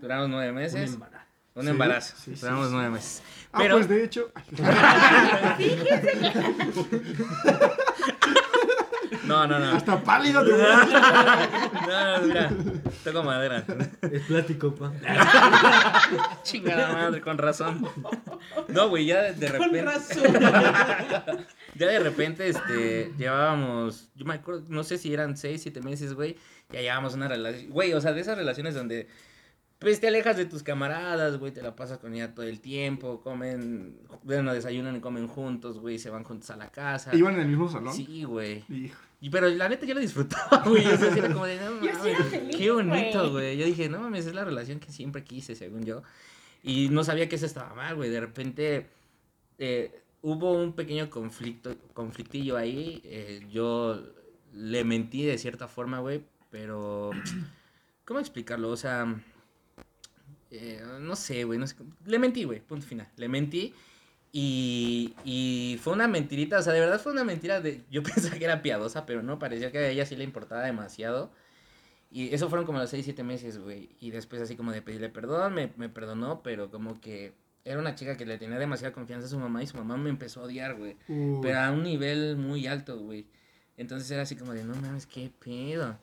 Duramos 0.00 0.28
nueve 0.28 0.50
Un 0.50 0.56
meses. 0.56 0.92
embarazo. 0.94 1.26
Un 1.54 1.62
Sí, 1.64 1.68
embarazo. 1.70 2.16
sí, 2.16 2.34
sí, 2.34 2.40
Duramos 2.40 2.66
sí. 2.68 2.72
nueve 2.74 2.90
meses. 2.90 3.22
Ah, 3.52 3.58
Pero, 3.58 3.76
pues 3.76 3.88
de 3.88 4.04
hecho. 4.04 4.32
no, 9.30 9.46
no, 9.46 9.58
no. 9.58 9.76
Hasta 9.76 10.02
pálido 10.02 10.44
te 10.44 10.50
No, 10.52 12.18
no, 12.18 12.26
mira, 12.26 12.50
toco 13.04 13.22
madera. 13.22 13.64
Es 14.02 14.22
plástico, 14.22 14.74
pa. 14.74 14.92
Chingada 16.42 16.92
madre, 16.92 17.20
con 17.20 17.38
razón. 17.38 17.86
No, 18.68 18.88
güey, 18.88 19.06
ya 19.06 19.22
de, 19.22 19.32
de 19.34 19.48
repente. 19.48 19.84
ya 21.74 21.86
de 21.86 21.98
repente, 21.98 22.48
este, 22.48 23.12
llevábamos, 23.16 24.10
yo 24.14 24.24
me 24.24 24.34
acuerdo, 24.34 24.64
no 24.68 24.84
sé 24.84 24.98
si 24.98 25.12
eran 25.12 25.36
seis, 25.36 25.62
siete 25.62 25.80
meses, 25.80 26.14
güey, 26.14 26.36
ya 26.70 26.80
llevábamos 26.80 27.14
una 27.14 27.28
relación, 27.28 27.70
güey, 27.70 27.92
o 27.92 28.00
sea, 28.00 28.12
de 28.12 28.20
esas 28.20 28.36
relaciones 28.36 28.74
donde, 28.74 29.08
pues, 29.78 30.00
te 30.00 30.08
alejas 30.08 30.36
de 30.36 30.46
tus 30.46 30.62
camaradas, 30.62 31.38
güey, 31.38 31.52
te 31.52 31.62
la 31.62 31.76
pasas 31.76 31.98
con 31.98 32.14
ella 32.14 32.34
todo 32.34 32.46
el 32.46 32.60
tiempo, 32.60 33.20
comen, 33.20 33.98
bueno, 34.22 34.52
desayunan 34.52 34.96
y 34.96 35.00
comen 35.00 35.28
juntos, 35.28 35.78
güey, 35.78 35.98
se 35.98 36.10
van 36.10 36.24
juntos 36.24 36.50
a 36.50 36.56
la 36.56 36.68
casa. 36.68 37.14
¿Iban 37.14 37.34
en 37.34 37.40
el 37.40 37.48
mismo 37.48 37.68
salón? 37.68 37.94
Sí, 37.94 38.24
güey. 38.24 38.64
Hijo. 38.68 39.00
Y 39.20 39.28
pero 39.30 39.48
la 39.48 39.68
neta 39.68 39.84
yo 39.86 39.94
lo 39.94 40.00
disfrutaba, 40.00 40.62
güey. 40.66 40.86
O 40.86 40.96
sea, 40.96 41.12
sí 41.12 41.18
era 41.18 41.32
como 41.32 41.44
de, 41.46 41.56
no 41.60 41.80
Yo 41.84 41.92
sí 42.02 42.08
era 42.08 42.18
mames, 42.20 42.30
feliz, 42.32 42.56
qué 42.56 42.70
bonito, 42.70 43.30
güey. 43.30 43.56
Yo 43.58 43.66
dije, 43.66 43.88
no 43.88 44.00
mames, 44.00 44.26
es 44.26 44.34
la 44.34 44.44
relación 44.44 44.80
que 44.80 44.90
siempre 44.92 45.22
quise, 45.24 45.54
según 45.54 45.84
yo. 45.84 46.02
Y 46.62 46.88
no 46.90 47.04
sabía 47.04 47.28
que 47.28 47.36
eso 47.36 47.46
estaba 47.46 47.74
mal, 47.74 47.96
güey. 47.96 48.08
De 48.10 48.20
repente 48.20 48.86
eh, 49.58 50.00
hubo 50.22 50.52
un 50.52 50.72
pequeño 50.74 51.10
conflicto, 51.10 51.76
conflictillo 51.92 52.56
ahí. 52.56 53.00
eh, 53.04 53.46
yo 53.52 54.02
le 54.54 54.84
mentí 54.84 55.24
de 55.24 55.36
cierta 55.38 55.68
forma, 55.68 55.98
güey. 56.00 56.22
Pero, 56.50 57.10
¿cómo 58.04 58.20
explicarlo? 58.20 58.70
O 58.70 58.76
sea, 58.76 59.06
eh, 60.50 60.82
no 61.00 61.14
sé, 61.16 61.44
güey. 61.44 61.58
No 61.58 61.66
sé 61.66 61.76
cómo- 61.76 61.92
Le 62.06 62.18
mentí, 62.18 62.44
güey. 62.44 62.60
Punto 62.60 62.86
final. 62.86 63.08
Le 63.16 63.28
mentí. 63.28 63.72
Y, 64.32 65.14
y 65.24 65.78
fue 65.82 65.92
una 65.92 66.06
mentirita, 66.06 66.58
o 66.58 66.62
sea, 66.62 66.72
de 66.72 66.80
verdad 66.80 67.00
fue 67.00 67.12
una 67.12 67.24
mentira 67.24 67.60
de... 67.60 67.82
Yo 67.90 68.02
pensaba 68.04 68.36
que 68.36 68.44
era 68.44 68.62
piadosa, 68.62 69.06
pero 69.06 69.22
no, 69.22 69.38
parecía 69.38 69.72
que 69.72 69.78
a 69.78 69.88
ella 69.88 70.06
sí 70.06 70.16
le 70.16 70.24
importaba 70.24 70.62
demasiado. 70.62 71.32
Y 72.10 72.34
eso 72.34 72.48
fueron 72.48 72.66
como 72.66 72.78
los 72.78 72.90
6, 72.90 73.04
7 73.04 73.22
meses, 73.22 73.58
güey. 73.58 73.90
Y 74.00 74.10
después 74.10 74.42
así 74.42 74.56
como 74.56 74.72
de 74.72 74.82
pedirle 74.82 75.08
perdón, 75.08 75.54
me, 75.54 75.72
me 75.76 75.88
perdonó, 75.88 76.42
pero 76.42 76.70
como 76.70 77.00
que 77.00 77.32
era 77.64 77.78
una 77.78 77.94
chica 77.94 78.16
que 78.16 78.26
le 78.26 78.38
tenía 78.38 78.58
demasiada 78.58 78.92
confianza 78.92 79.26
a 79.26 79.30
su 79.30 79.38
mamá 79.38 79.62
y 79.62 79.66
su 79.66 79.76
mamá 79.76 79.96
me 79.96 80.10
empezó 80.10 80.40
a 80.40 80.44
odiar, 80.44 80.76
güey. 80.76 80.96
Pero 81.06 81.58
a 81.58 81.70
un 81.70 81.82
nivel 81.82 82.36
muy 82.36 82.66
alto, 82.66 82.98
güey. 82.98 83.26
Entonces 83.76 84.10
era 84.10 84.22
así 84.22 84.36
como 84.36 84.52
de, 84.52 84.64
no 84.64 84.74
mames, 84.76 85.06
qué 85.06 85.30
pedo. 85.38 85.98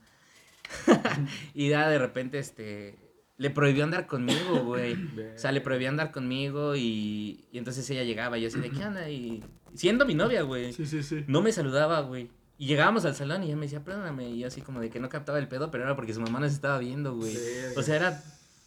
y 1.53 1.69
ya 1.69 1.89
de 1.89 1.97
repente, 1.97 2.39
este, 2.39 2.95
le 3.37 3.49
prohibió 3.51 3.83
andar 3.83 4.07
conmigo, 4.07 4.63
güey. 4.63 4.95
O 5.35 5.37
sea, 5.39 5.51
le 5.51 5.61
prohibió 5.61 5.89
andar 5.89 6.11
conmigo 6.11 6.75
y, 6.75 7.45
y 7.51 7.57
entonces 7.57 7.87
ella 7.89 8.03
llegaba 8.03 8.37
y 8.37 8.41
yo 8.41 8.47
así 8.47 8.59
de, 8.59 8.69
¿qué 8.71 8.83
onda? 8.83 9.09
Y 9.09 9.43
siendo 9.75 10.05
mi 10.05 10.15
novia, 10.15 10.41
güey. 10.41 10.73
Sí, 10.73 10.85
sí, 10.85 11.03
sí. 11.03 11.23
No 11.27 11.41
me 11.41 11.51
saludaba, 11.51 12.01
güey. 12.01 12.29
Y 12.57 12.65
llegábamos 12.65 13.05
al 13.05 13.13
salón 13.13 13.43
y 13.43 13.47
ella 13.47 13.55
me 13.55 13.67
decía, 13.67 13.83
perdóname. 13.83 14.29
Y 14.31 14.39
yo 14.39 14.47
así 14.47 14.61
como 14.61 14.79
de 14.79 14.89
que 14.89 14.99
no 14.99 15.09
captaba 15.09 15.37
el 15.37 15.47
pedo, 15.47 15.69
pero 15.69 15.83
era 15.83 15.95
porque 15.95 16.13
su 16.15 16.21
mamá 16.21 16.39
nos 16.39 16.51
estaba 16.53 16.79
viendo, 16.79 17.15
güey. 17.15 17.37
O 17.75 17.83
sea, 17.83 17.95
era 17.97 18.23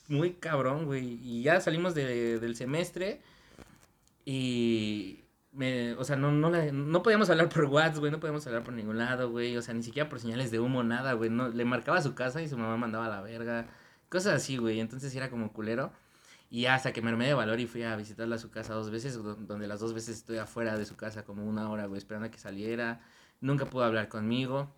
muy 0.07 0.35
cabrón, 0.35 0.85
güey. 0.87 1.19
Y 1.25 1.43
ya 1.43 1.61
salimos 1.61 1.95
de- 1.97 2.39
del 2.39 2.55
semestre 2.55 3.21
y... 4.25 5.25
Me, 5.53 5.95
o 5.95 6.05
sea, 6.05 6.15
no, 6.15 6.31
no, 6.31 6.49
la- 6.49 6.71
no 6.71 7.03
podíamos 7.03 7.29
hablar 7.29 7.49
por 7.49 7.65
WhatsApp, 7.65 7.99
güey, 7.99 8.13
no 8.13 8.21
podíamos 8.21 8.47
hablar 8.47 8.63
por 8.63 8.73
ningún 8.73 8.99
lado, 8.99 9.31
güey, 9.31 9.57
o 9.57 9.63
sea, 9.63 9.75
ni 9.75 9.83
siquiera 9.83 10.09
por 10.09 10.21
señales 10.21 10.53
de 10.53 10.61
humo, 10.61 10.85
nada, 10.85 11.15
güey, 11.15 11.29
no, 11.29 11.49
le 11.49 11.65
marcaba 11.65 11.99
a 11.99 12.03
su 12.03 12.15
casa 12.15 12.41
y 12.41 12.49
su 12.49 12.57
mamá 12.57 12.77
mandaba 12.77 13.07
a 13.07 13.09
la 13.09 13.21
verga, 13.21 13.67
cosas 14.11 14.35
así, 14.35 14.59
güey, 14.59 14.81
entonces 14.81 15.15
era 15.15 15.31
como 15.31 15.53
culero, 15.53 15.93
y 16.51 16.67
hasta 16.67 16.93
que 16.93 17.01
me 17.01 17.11
armé 17.11 17.27
de 17.29 17.35
valor 17.35 17.59
y 17.61 17.67
fui 17.67 17.83
a 17.85 17.95
visitarla 17.97 18.37
a 18.37 18.39
su 18.39 18.51
casa 18.51 18.75
dos 18.75 18.91
veces, 18.91 19.15
do- 19.15 19.37
donde 19.37 19.67
las 19.69 19.81
dos 19.81 19.95
veces 19.95 20.17
estoy 20.19 20.37
afuera 20.39 20.77
de 20.77 20.85
su 20.85 20.97
casa 20.97 21.25
como 21.25 21.47
una 21.47 21.71
hora, 21.71 21.87
güey, 21.87 21.99
esperando 21.99 22.27
a 22.27 22.31
que 22.31 22.39
saliera, 22.39 23.01
nunca 23.41 23.65
pudo 23.67 23.85
hablar 23.85 24.09
conmigo, 24.09 24.69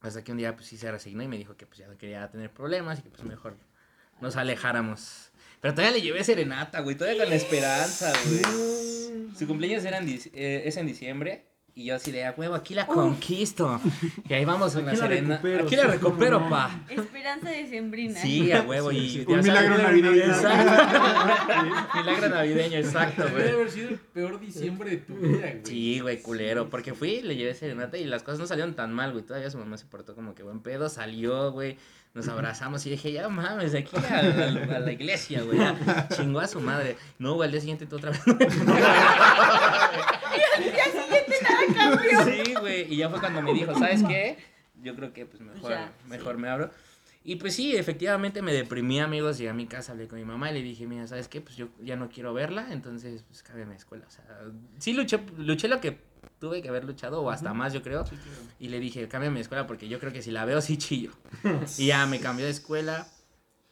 hasta 0.00 0.24
que 0.24 0.32
un 0.32 0.38
día, 0.38 0.56
pues 0.56 0.66
sí 0.66 0.76
se 0.76 0.90
resignó 0.90 1.22
y 1.22 1.28
me 1.28 1.36
dijo 1.38 1.56
que 1.56 1.66
pues 1.66 1.78
ya 1.78 1.86
no 1.86 1.96
quería 1.96 2.28
tener 2.30 2.50
problemas 2.50 2.98
y 2.98 3.02
que 3.02 3.10
pues 3.10 3.22
mejor 3.24 3.56
nos 4.20 4.36
alejáramos. 4.36 5.30
Pero 5.60 5.74
todavía 5.74 5.96
le 5.98 6.02
llevé 6.02 6.24
serenata, 6.24 6.80
güey, 6.80 6.96
todavía 6.96 7.22
con 7.22 7.30
la 7.30 7.36
esperanza, 7.36 8.12
güey. 8.26 8.42
Su 9.38 9.46
cumpleaños 9.46 9.84
era 9.84 9.98
en 9.98 10.08
eh, 10.08 10.62
es 10.64 10.76
en 10.76 10.86
diciembre 10.86 11.46
Y 11.74 11.84
yo 11.86 11.94
así 11.96 12.12
de, 12.12 12.26
a 12.26 12.34
huevo, 12.36 12.54
aquí 12.54 12.74
la 12.74 12.86
conquisto. 12.86 13.80
Y 14.28 14.34
ahí 14.34 14.44
vamos 14.44 14.76
a 14.76 14.80
una 14.80 14.90
Aquí 14.92 15.00
la 15.00 15.06
serena. 15.08 15.28
recupero, 15.36 15.64
Aquí 15.64 15.76
la 15.76 15.84
recupero, 15.84 16.40
no. 16.40 16.50
pa. 16.50 16.70
Esperanza 16.90 17.48
decembrina. 17.48 18.20
Sí, 18.20 18.52
a 18.52 18.60
huevo. 18.60 18.92
y 18.92 19.08
sí. 19.08 19.18
Un 19.26 19.42
sabes- 19.42 19.44
milagro 19.46 19.78
navideño. 19.78 20.22
Exacto. 20.22 21.98
milagro 21.98 22.28
navideño, 22.28 22.76
exacto, 22.76 23.24
Debe 23.24 23.40
güey. 23.40 23.48
haber 23.54 23.70
sido 23.70 23.88
el 23.88 23.98
peor 23.98 24.38
diciembre 24.38 24.90
de 24.90 24.96
tu 24.98 25.14
vida, 25.14 25.38
güey. 25.50 25.60
Sí, 25.64 26.00
güey, 26.00 26.20
culero. 26.20 26.68
Porque 26.68 26.92
fui, 26.92 27.22
le 27.22 27.36
llevé 27.36 27.54
serenata 27.54 27.96
y 27.96 28.04
las 28.04 28.22
cosas 28.22 28.38
no 28.40 28.46
salieron 28.46 28.74
tan 28.74 28.92
mal, 28.92 29.12
güey. 29.12 29.24
Todavía 29.24 29.50
su 29.50 29.56
mamá 29.56 29.78
se 29.78 29.86
portó 29.86 30.14
como 30.14 30.34
que 30.34 30.42
buen 30.42 30.60
pedo. 30.60 30.90
Salió, 30.90 31.52
güey. 31.52 31.78
Nos 32.12 32.28
abrazamos 32.28 32.84
y 32.84 32.90
dije, 32.90 33.10
ya 33.12 33.30
mames, 33.30 33.74
aquí 33.74 33.96
a, 33.96 34.16
a- 34.18 34.76
a 34.76 34.80
la 34.80 34.92
iglesia, 34.92 35.40
güey. 35.42 35.58
Chingó 36.14 36.40
a 36.40 36.46
su 36.48 36.60
madre. 36.60 36.98
No, 37.18 37.32
güey, 37.36 37.46
al 37.46 37.52
día 37.52 37.60
siguiente 37.62 37.86
tú 37.86 37.96
otra 37.96 38.10
vez. 38.10 38.20
Sí, 42.24 42.54
güey. 42.60 42.92
Y 42.92 42.96
ya 42.96 43.08
fue 43.10 43.20
cuando 43.20 43.42
me 43.42 43.52
dijo, 43.52 43.74
¿sabes 43.74 44.02
qué? 44.02 44.36
Yo 44.82 44.94
creo 44.96 45.12
que 45.12 45.26
pues 45.26 45.40
mejor, 45.42 45.70
Ya, 45.70 45.92
mejor 46.08 46.38
me 46.38 46.48
abro. 46.48 46.70
Y 47.24 47.36
pues 47.36 47.54
sí, 47.54 47.76
efectivamente 47.76 48.42
me 48.42 48.52
deprimí, 48.52 48.98
amigos. 48.98 49.38
Llegué 49.38 49.50
a 49.50 49.54
mi 49.54 49.66
casa, 49.66 49.92
hablé 49.92 50.08
con 50.08 50.18
mi 50.18 50.24
mamá 50.24 50.50
y 50.50 50.54
le 50.54 50.62
dije, 50.62 50.86
mira, 50.86 51.06
¿sabes 51.06 51.28
qué? 51.28 51.40
Pues 51.40 51.56
yo 51.56 51.68
ya 51.80 51.94
no 51.94 52.08
quiero 52.08 52.34
verla, 52.34 52.66
entonces 52.72 53.22
pues 53.22 53.42
cámbiame 53.44 53.72
de 53.72 53.78
escuela. 53.78 54.04
O 54.08 54.10
sea, 54.10 54.24
sí 54.78 54.92
luché, 54.92 55.20
luché 55.38 55.68
lo 55.68 55.80
que 55.80 55.98
tuve 56.40 56.60
que 56.62 56.68
haber 56.68 56.84
luchado, 56.84 57.22
o 57.22 57.30
hasta 57.30 57.54
más, 57.54 57.72
yo 57.72 57.82
creo. 57.82 58.04
Y 58.58 58.68
le 58.68 58.80
dije, 58.80 59.06
cámbiame 59.06 59.36
de 59.36 59.42
escuela 59.42 59.68
porque 59.68 59.88
yo 59.88 60.00
creo 60.00 60.12
que 60.12 60.20
si 60.22 60.32
la 60.32 60.44
veo, 60.44 60.60
sí 60.60 60.76
chillo. 60.78 61.12
y 61.78 61.86
ya 61.86 62.04
me 62.06 62.18
cambió 62.18 62.44
de 62.44 62.50
escuela. 62.50 63.06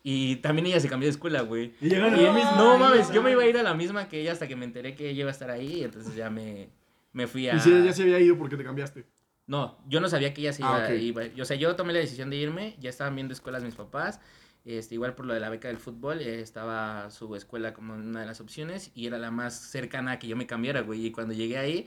Y 0.03 0.37
también 0.37 0.67
ella 0.67 0.81
se 0.81 0.89
cambió 0.89 1.09
de 1.09 1.11
escuela, 1.11 1.43
güey. 1.43 1.75
Y 1.81 1.89
llegaron 1.89 2.19
Y 2.19 2.25
a 2.27 2.33
misma. 2.33 2.53
no 2.57 2.79
mames, 2.79 3.13
yo 3.13 3.21
me 3.23 3.33
iba 3.33 3.43
a 3.43 3.47
ir 3.47 3.59
a 3.59 3.63
la 3.63 3.75
misma 3.75 4.09
que 4.09 4.21
ella 4.21 4.33
hasta 4.33 4.47
que 4.49 4.57
me 4.57 4.65
enteré 4.65 4.95
que 4.95 5.11
ella 5.11 5.21
iba 5.23 5.29
a 5.29 5.33
estar 5.33 5.51
ahí. 5.51 5.83
Entonces 5.83 6.15
ya 6.15 6.31
me, 6.31 6.71
me 7.13 7.27
fui 7.27 7.49
a. 7.49 7.57
Y 7.57 7.61
si 7.61 7.71
ya 7.71 7.93
se 7.93 8.03
había 8.03 8.21
ido 8.21 8.37
porque 8.39 8.57
te 8.57 8.65
cambiaste. 8.65 9.07
No, 9.47 9.79
yo 9.89 10.01
no 10.01 10.09
sabía 10.09 10.33
que 10.33 10.43
ella 10.43 10.53
se 10.53 10.63
Ah, 10.63 10.87
iba, 11.03 11.19
ok. 11.21 11.27
iba- 11.29 11.43
O 11.43 11.45
sea, 11.45 11.57
yo 11.57 11.75
tomé 11.75 11.93
la 11.93 11.99
decisión 11.99 12.31
de 12.31 12.37
irme. 12.37 12.77
Ya 12.81 12.89
estaban 12.91 13.15
viendo 13.17 13.35
escuelas 13.35 13.65
mis 13.65 13.75
papás. 13.75 14.21
Este, 14.65 14.95
igual 14.95 15.15
por 15.15 15.25
lo 15.27 15.33
de 15.35 15.41
la 15.41 15.49
beca 15.49 15.69
del 15.69 15.79
fútbol, 15.79 16.21
eh, 16.21 16.41
estaba 16.41 17.11
su 17.11 17.35
escuela 17.35 17.73
como 17.73 17.95
una 17.95 18.21
de 18.21 18.27
las 18.27 18.41
opciones 18.43 18.91
y 18.95 19.07
era 19.07 19.17
la 19.19 19.31
más 19.31 19.55
cercana 19.59 20.13
a 20.13 20.19
que 20.19 20.29
yo 20.29 20.37
me 20.37 20.47
cambiara, 20.47 20.83
güey. 20.83 21.07
Y 21.07 21.11
cuando 21.13 21.33
llegué 21.33 21.57
ahí, 21.59 21.87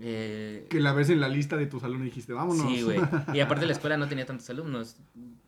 eh, 0.00 0.66
Que 0.70 0.80
la 0.80 0.92
ves 0.92 1.10
en 1.10 1.20
la 1.20 1.28
lista 1.28 1.56
de 1.56 1.66
tu 1.66 1.80
salón 1.80 2.02
y 2.02 2.04
dijiste, 2.06 2.32
vámonos. 2.32 2.66
Sí, 2.72 2.82
güey. 2.82 2.98
Y 3.34 3.40
aparte 3.40 3.66
la 3.66 3.72
escuela 3.72 3.96
no 3.96 4.08
tenía 4.08 4.26
tantos 4.26 4.48
alumnos. 4.50 4.96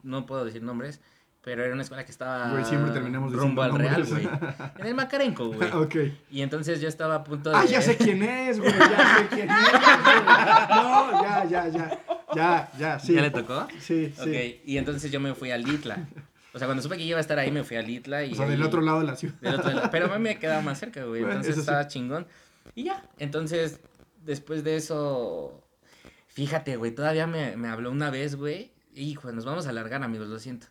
No 0.03 0.27
puedo 0.27 0.45
decir 0.45 0.63
nombres, 0.63 1.01
pero 1.43 1.65
era 1.65 1.73
una 1.73 1.83
escuela 1.83 2.05
que 2.05 2.11
estaba 2.11 2.51
Güey, 2.51 2.65
siempre 2.65 2.93
terminamos 2.93 3.33
rumbo 3.33 3.63
al 3.63 3.73
Real, 3.79 4.05
güey. 4.05 4.29
En 4.79 4.87
el 4.87 4.95
Macarenco, 4.95 5.49
güey. 5.53 5.71
ok. 5.73 5.95
Y 6.31 6.43
entonces 6.43 6.81
yo 6.81 6.89
estaba 6.89 7.15
a 7.17 7.25
punto 7.25 7.51
de... 7.51 7.57
Ah, 7.57 7.65
ya 7.65 7.81
sé 7.81 7.97
quién 7.97 8.23
es, 8.23 8.59
güey. 8.61 8.71
Ya 8.73 9.17
sé 9.19 9.27
quién 9.31 9.51
es. 9.51 9.57
güey. 9.57 10.23
No, 10.69 11.23
ya, 11.23 11.45
ya, 11.49 11.69
ya. 11.69 12.01
Ya, 12.35 12.71
ya, 12.79 12.99
sí. 12.99 13.15
¿Ya 13.15 13.23
le 13.23 13.31
tocó? 13.31 13.67
Sí, 13.81 14.13
sí. 14.17 14.21
Ok, 14.21 14.61
y 14.67 14.77
entonces 14.79 15.11
yo 15.11 15.19
me 15.21 15.35
fui 15.35 15.51
a 15.51 15.59
Litla. 15.59 16.07
O 16.53 16.59
sea, 16.59 16.67
cuando 16.67 16.83
supe 16.83 16.97
que 16.97 17.05
iba 17.05 17.19
a 17.19 17.21
estar 17.21 17.39
ahí, 17.39 17.51
me 17.51 17.65
fui 17.65 17.77
a 17.77 17.83
Litla 17.83 18.25
y... 18.25 18.33
O 18.33 18.37
sea, 18.37 18.47
del 18.47 18.61
ahí- 18.61 18.67
otro 18.67 18.81
lado 18.83 19.01
de 19.01 19.07
la 19.07 19.17
ciudad. 19.17 19.35
del 19.41 19.55
otro 19.55 19.71
lado. 19.73 19.89
Pero 19.91 20.13
a 20.13 20.19
mí 20.19 20.23
me 20.23 20.39
quedaba 20.39 20.61
más 20.63 20.79
cerca, 20.79 21.05
güey. 21.05 21.21
Bueno, 21.23 21.37
Entonces 21.37 21.55
sí. 21.55 21.61
estaba 21.61 21.87
chingón. 21.89 22.27
Y 22.75 22.85
ya. 22.85 23.03
Entonces, 23.19 23.81
después 24.25 24.63
de 24.63 24.77
eso. 24.77 25.61
Fíjate, 26.29 26.77
güey. 26.77 26.93
Todavía 26.93 27.27
me, 27.27 27.57
me 27.57 27.69
habló 27.69 27.91
una 27.91 28.11
vez, 28.11 28.37
güey. 28.37 28.71
Hijo, 28.95 29.33
nos 29.33 29.45
vamos 29.45 29.67
a 29.67 29.71
alargar, 29.71 30.03
amigos, 30.03 30.29
lo 30.29 30.39
siento. 30.39 30.67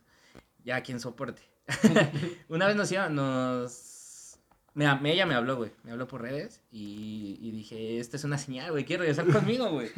Ya, 0.63 0.81
quien 0.81 0.99
soporte. 0.99 1.41
una 2.49 2.67
vez 2.67 2.75
nos 2.75 2.91
iba, 2.91 3.09
nos. 3.09 4.37
Me, 4.73 4.85
ella 5.11 5.25
me 5.25 5.33
habló, 5.35 5.57
güey. 5.57 5.71
Me 5.83 5.91
habló 5.91 6.07
por 6.07 6.21
redes. 6.21 6.61
Y, 6.71 7.37
y 7.41 7.51
dije, 7.51 7.99
esta 7.99 8.17
es 8.17 8.23
una 8.23 8.37
señal, 8.37 8.71
güey. 8.71 8.85
Quiere 8.85 9.01
regresar 9.01 9.27
conmigo, 9.27 9.69
güey. 9.71 9.89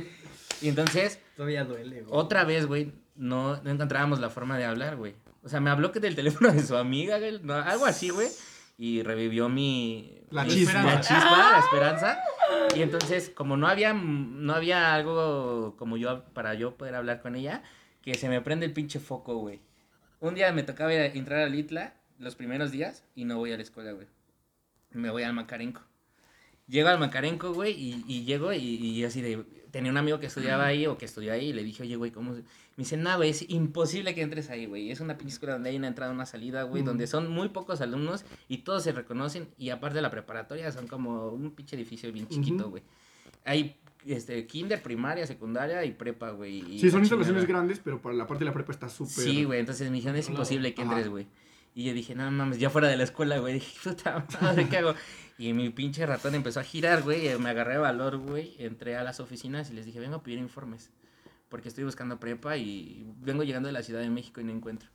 Y 0.62 0.70
entonces, 0.70 1.20
Todavía 1.36 1.66
duele, 1.66 2.02
güey. 2.02 2.06
otra 2.20 2.44
vez, 2.46 2.66
güey, 2.66 2.92
no, 3.16 3.62
no 3.62 3.70
encontrábamos 3.70 4.20
la 4.20 4.30
forma 4.30 4.58
de 4.58 4.66
hablar, 4.66 4.96
güey. 4.96 5.16
O 5.44 5.50
sea, 5.50 5.60
me 5.60 5.70
habló 5.70 5.92
que 5.92 6.00
del 6.00 6.16
teléfono 6.16 6.52
de 6.52 6.64
su 6.64 6.76
amiga, 6.78 7.18
güey, 7.20 7.40
no, 7.42 7.54
algo 7.56 7.86
así, 7.86 8.10
güey. 8.10 8.28
Y 8.78 9.04
revivió 9.04 9.50
mi... 9.50 10.22
La 10.32 10.44
mi- 10.44 10.50
chispa. 10.52 10.82
La 10.84 11.02
chispa, 11.02 11.52
la 11.52 11.60
esperanza. 11.60 12.20
Y 12.76 12.82
entonces, 12.82 13.30
como 13.30 13.58
no 13.58 13.68
había, 13.68 13.94
no 13.94 14.54
había 14.54 14.94
algo 14.96 15.76
como 15.78 15.98
yo 15.98 16.24
para 16.34 16.54
yo 16.56 16.76
poder 16.78 16.96
hablar 16.96 17.22
con 17.22 17.36
ella, 17.36 17.62
que 18.02 18.16
se 18.16 18.30
me 18.30 18.42
prende 18.42 18.66
el 18.66 18.74
pinche 18.74 19.00
foco, 19.00 19.36
güey. 19.38 19.60
Un 20.22 20.36
día 20.36 20.52
me 20.54 20.64
tocaba 20.64 20.94
ir 20.94 21.00
a- 21.02 21.06
entrar 21.08 21.40
al 21.42 21.54
Itla, 21.56 21.94
los 22.20 22.36
primeros 22.36 22.72
días, 22.72 23.04
y 23.16 23.26
no 23.26 23.38
voy 23.38 23.52
a 23.52 23.58
la 23.58 23.64
escuela, 23.64 23.92
güey. 23.92 24.08
Me 24.92 25.10
voy 25.10 25.24
al 25.24 25.34
Macarenco. 25.34 25.82
Llego 26.68 26.88
al 26.90 27.00
Macarenco, 27.00 27.54
güey, 27.54 27.74
y, 27.74 28.06
y 28.08 28.24
llego 28.24 28.54
y, 28.54 28.60
y 28.60 29.04
así 29.04 29.22
de... 29.22 29.44
Tenía 29.72 29.90
un 29.90 29.98
amigo 29.98 30.20
que 30.20 30.26
estudiaba 30.28 30.66
ahí 30.66 30.86
o 30.86 30.98
que 30.98 31.06
estudió 31.06 31.32
ahí 31.34 31.48
y 31.48 31.54
le 31.54 31.64
dije, 31.64 31.84
oye, 31.84 31.96
güey, 31.96 32.12
¿cómo...? 32.12 32.36
se-?" 32.36 32.42
Me 32.42 32.84
dice, 32.84 32.98
no, 32.98 33.16
güey, 33.18 33.30
es 33.32 33.50
imposible 33.50 34.14
que 34.14 34.22
entres 34.22 34.50
ahí, 34.50 34.66
güey. 34.66 34.92
Es 34.92 35.00
una 35.00 35.18
pinche 35.18 35.34
escuela 35.34 35.54
donde 35.54 35.70
hay 35.70 35.76
una 35.78 35.88
entrada, 35.88 36.12
una 36.12 36.26
salida, 36.26 36.64
güey, 36.64 36.84
Mm. 36.84 36.86
donde 36.86 37.08
son 37.08 37.30
muy 37.30 37.50
pocos 37.50 37.82
alumnos 37.82 38.24
y 38.48 38.60
todos 38.60 38.84
se 38.84 38.92
reconocen. 38.92 39.48
Y 39.58 39.70
aparte 39.70 39.96
de 39.96 40.02
la 40.02 40.12
preparatoria, 40.12 40.72
son 40.72 40.88
como 40.88 41.30
un 41.30 41.52
pinche 41.52 41.76
edificio 41.76 42.12
bien 42.12 42.28
chiquito, 42.28 42.70
güey. 42.70 42.84
Hay 43.46 43.76
este, 44.06 44.46
kinder, 44.48 44.82
primaria, 44.82 45.26
secundaria 45.28 45.84
y 45.86 45.92
prepa, 45.92 46.32
güey. 46.32 46.76
y 46.76 46.80
Sí, 46.80 46.90
son 46.90 47.00
la 47.00 47.06
instalaciones 47.06 47.46
grandes, 47.48 47.80
pero 47.80 48.02
para 48.02 48.16
la 48.16 48.28
parte 48.28 48.44
de 48.44 48.50
la 48.50 48.54
prepa 48.54 48.72
está 48.72 48.90
súper. 48.90 49.24
Sí, 49.24 49.44
güey, 49.44 49.60
entonces 49.60 49.90
me 49.90 49.98
dijeron, 49.98 50.18
es 50.18 50.28
imposible 50.30 50.74
que 50.74 50.82
Ajá. 50.82 50.92
entres, 50.92 51.10
güey. 51.10 51.28
Y 51.74 51.86
yo 51.86 51.94
dije, 51.94 52.16
no 52.16 52.30
mames, 52.30 52.60
ya 52.60 52.70
fuera 52.70 52.88
de 52.90 52.98
la 52.98 53.04
escuela, 53.04 53.40
güey. 53.40 53.54
Dije, 53.60 53.78
puta 53.84 54.26
madre, 54.42 54.68
¿qué 54.68 54.78
hago? 54.78 54.94
Y 55.38 55.54
mi 55.54 55.70
pinche 55.70 56.06
ratón 56.06 56.36
empezó 56.36 56.60
a 56.60 56.64
girar, 56.64 57.02
güey. 57.04 57.30
y 57.32 57.38
Me 57.38 57.50
agarré 57.50 57.74
de 57.74 57.80
valor, 57.80 58.18
güey. 58.18 58.56
Entré 58.60 58.98
a 58.98 59.04
las 59.04 59.20
oficinas 59.20 59.72
y 59.72 59.74
les 59.74 59.86
dije, 59.86 60.00
vengo 60.00 60.18
a 60.18 60.24
pedir 60.24 60.40
informes. 60.40 60.92
Porque 61.50 61.70
estoy 61.70 61.84
buscando 61.84 62.20
prepa 62.20 62.58
y 62.58 63.06
vengo 63.22 63.44
llegando 63.44 63.68
de 63.68 63.74
la 63.74 63.84
Ciudad 63.84 64.02
de 64.02 64.10
México 64.10 64.42
y 64.42 64.44
no 64.44 64.52
encuentro. 64.52 64.90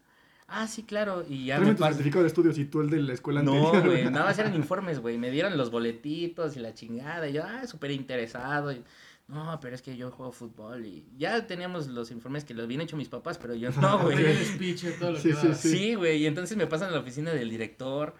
Ah, 0.48 0.68
sí, 0.68 0.84
claro. 0.84 1.24
Y 1.28 1.46
ya 1.46 1.56
Tráeme 1.56 1.72
me 1.72 1.78
tu 1.78 1.84
certificado 1.84 2.22
de 2.22 2.28
estudios 2.28 2.56
y 2.58 2.64
tú 2.66 2.80
el 2.80 2.90
de 2.90 3.00
la 3.02 3.12
escuela 3.14 3.42
No, 3.42 3.66
anterior. 3.66 3.86
güey, 3.88 4.04
nada 4.10 4.26
más 4.26 4.38
eran 4.38 4.54
informes, 4.54 5.00
güey. 5.00 5.18
Me 5.18 5.30
dieron 5.30 5.56
los 5.56 5.70
boletitos 5.70 6.56
y 6.56 6.60
la 6.60 6.72
chingada. 6.74 7.28
Y 7.28 7.32
yo, 7.32 7.42
ah, 7.44 7.66
súper 7.66 7.90
interesado. 7.90 8.72
y, 8.72 8.82
no, 9.28 9.58
pero 9.60 9.74
es 9.74 9.82
que 9.82 9.96
yo 9.96 10.12
juego 10.12 10.30
fútbol. 10.30 10.86
Y 10.86 11.04
ya 11.16 11.46
teníamos 11.48 11.88
los 11.88 12.12
informes 12.12 12.44
que 12.44 12.54
los 12.54 12.64
habían 12.64 12.82
hecho 12.82 12.96
mis 12.96 13.08
papás, 13.08 13.38
pero 13.38 13.54
yo 13.54 13.70
no, 13.80 13.98
güey. 14.04 14.16
Oye, 14.18 14.30
el 14.30 14.44
speech, 14.46 14.84
todo 15.00 15.12
lo 15.12 15.18
Sí, 15.18 15.32
sí, 15.32 15.48
sí. 15.54 15.68
Sí, 15.70 15.94
güey, 15.96 16.18
y 16.18 16.26
entonces 16.26 16.56
me 16.56 16.66
pasan 16.68 16.90
a 16.90 16.92
la 16.92 17.00
oficina 17.00 17.32
del 17.32 17.50
director. 17.50 18.14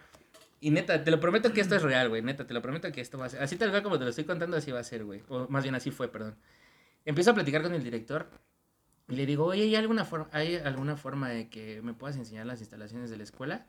Y 0.59 0.71
neta, 0.71 1.03
te 1.03 1.11
lo 1.11 1.19
prometo 1.19 1.53
que 1.53 1.61
esto 1.61 1.75
es 1.75 1.83
real, 1.83 2.09
güey. 2.09 2.21
Neta, 2.23 2.45
te 2.45 2.53
lo 2.53 2.61
prometo 2.61 2.91
que 2.91 2.99
esto 2.99 3.17
va 3.17 3.27
a 3.27 3.29
ser. 3.29 3.41
Así 3.41 3.55
tal 3.55 3.69
cual 3.69 3.83
como 3.83 3.97
te 3.97 4.03
lo 4.03 4.09
estoy 4.09 4.25
contando, 4.25 4.57
así 4.57 4.71
va 4.71 4.79
a 4.79 4.83
ser, 4.83 5.05
güey. 5.05 5.21
O 5.29 5.47
más 5.47 5.63
bien 5.63 5.75
así 5.75 5.91
fue, 5.91 6.07
perdón. 6.09 6.35
Empiezo 7.05 7.31
a 7.31 7.35
platicar 7.35 7.61
con 7.61 7.73
el 7.73 7.83
director 7.83 8.27
y 9.09 9.15
le 9.15 9.25
digo, 9.25 9.45
oye, 9.45 9.63
¿hay 9.63 9.75
alguna, 9.75 10.03
forma, 10.05 10.27
¿hay 10.33 10.55
alguna 10.55 10.97
forma 10.97 11.29
de 11.29 11.49
que 11.49 11.81
me 11.81 11.93
puedas 11.93 12.17
enseñar 12.17 12.45
las 12.45 12.59
instalaciones 12.59 13.09
de 13.09 13.17
la 13.17 13.23
escuela? 13.23 13.65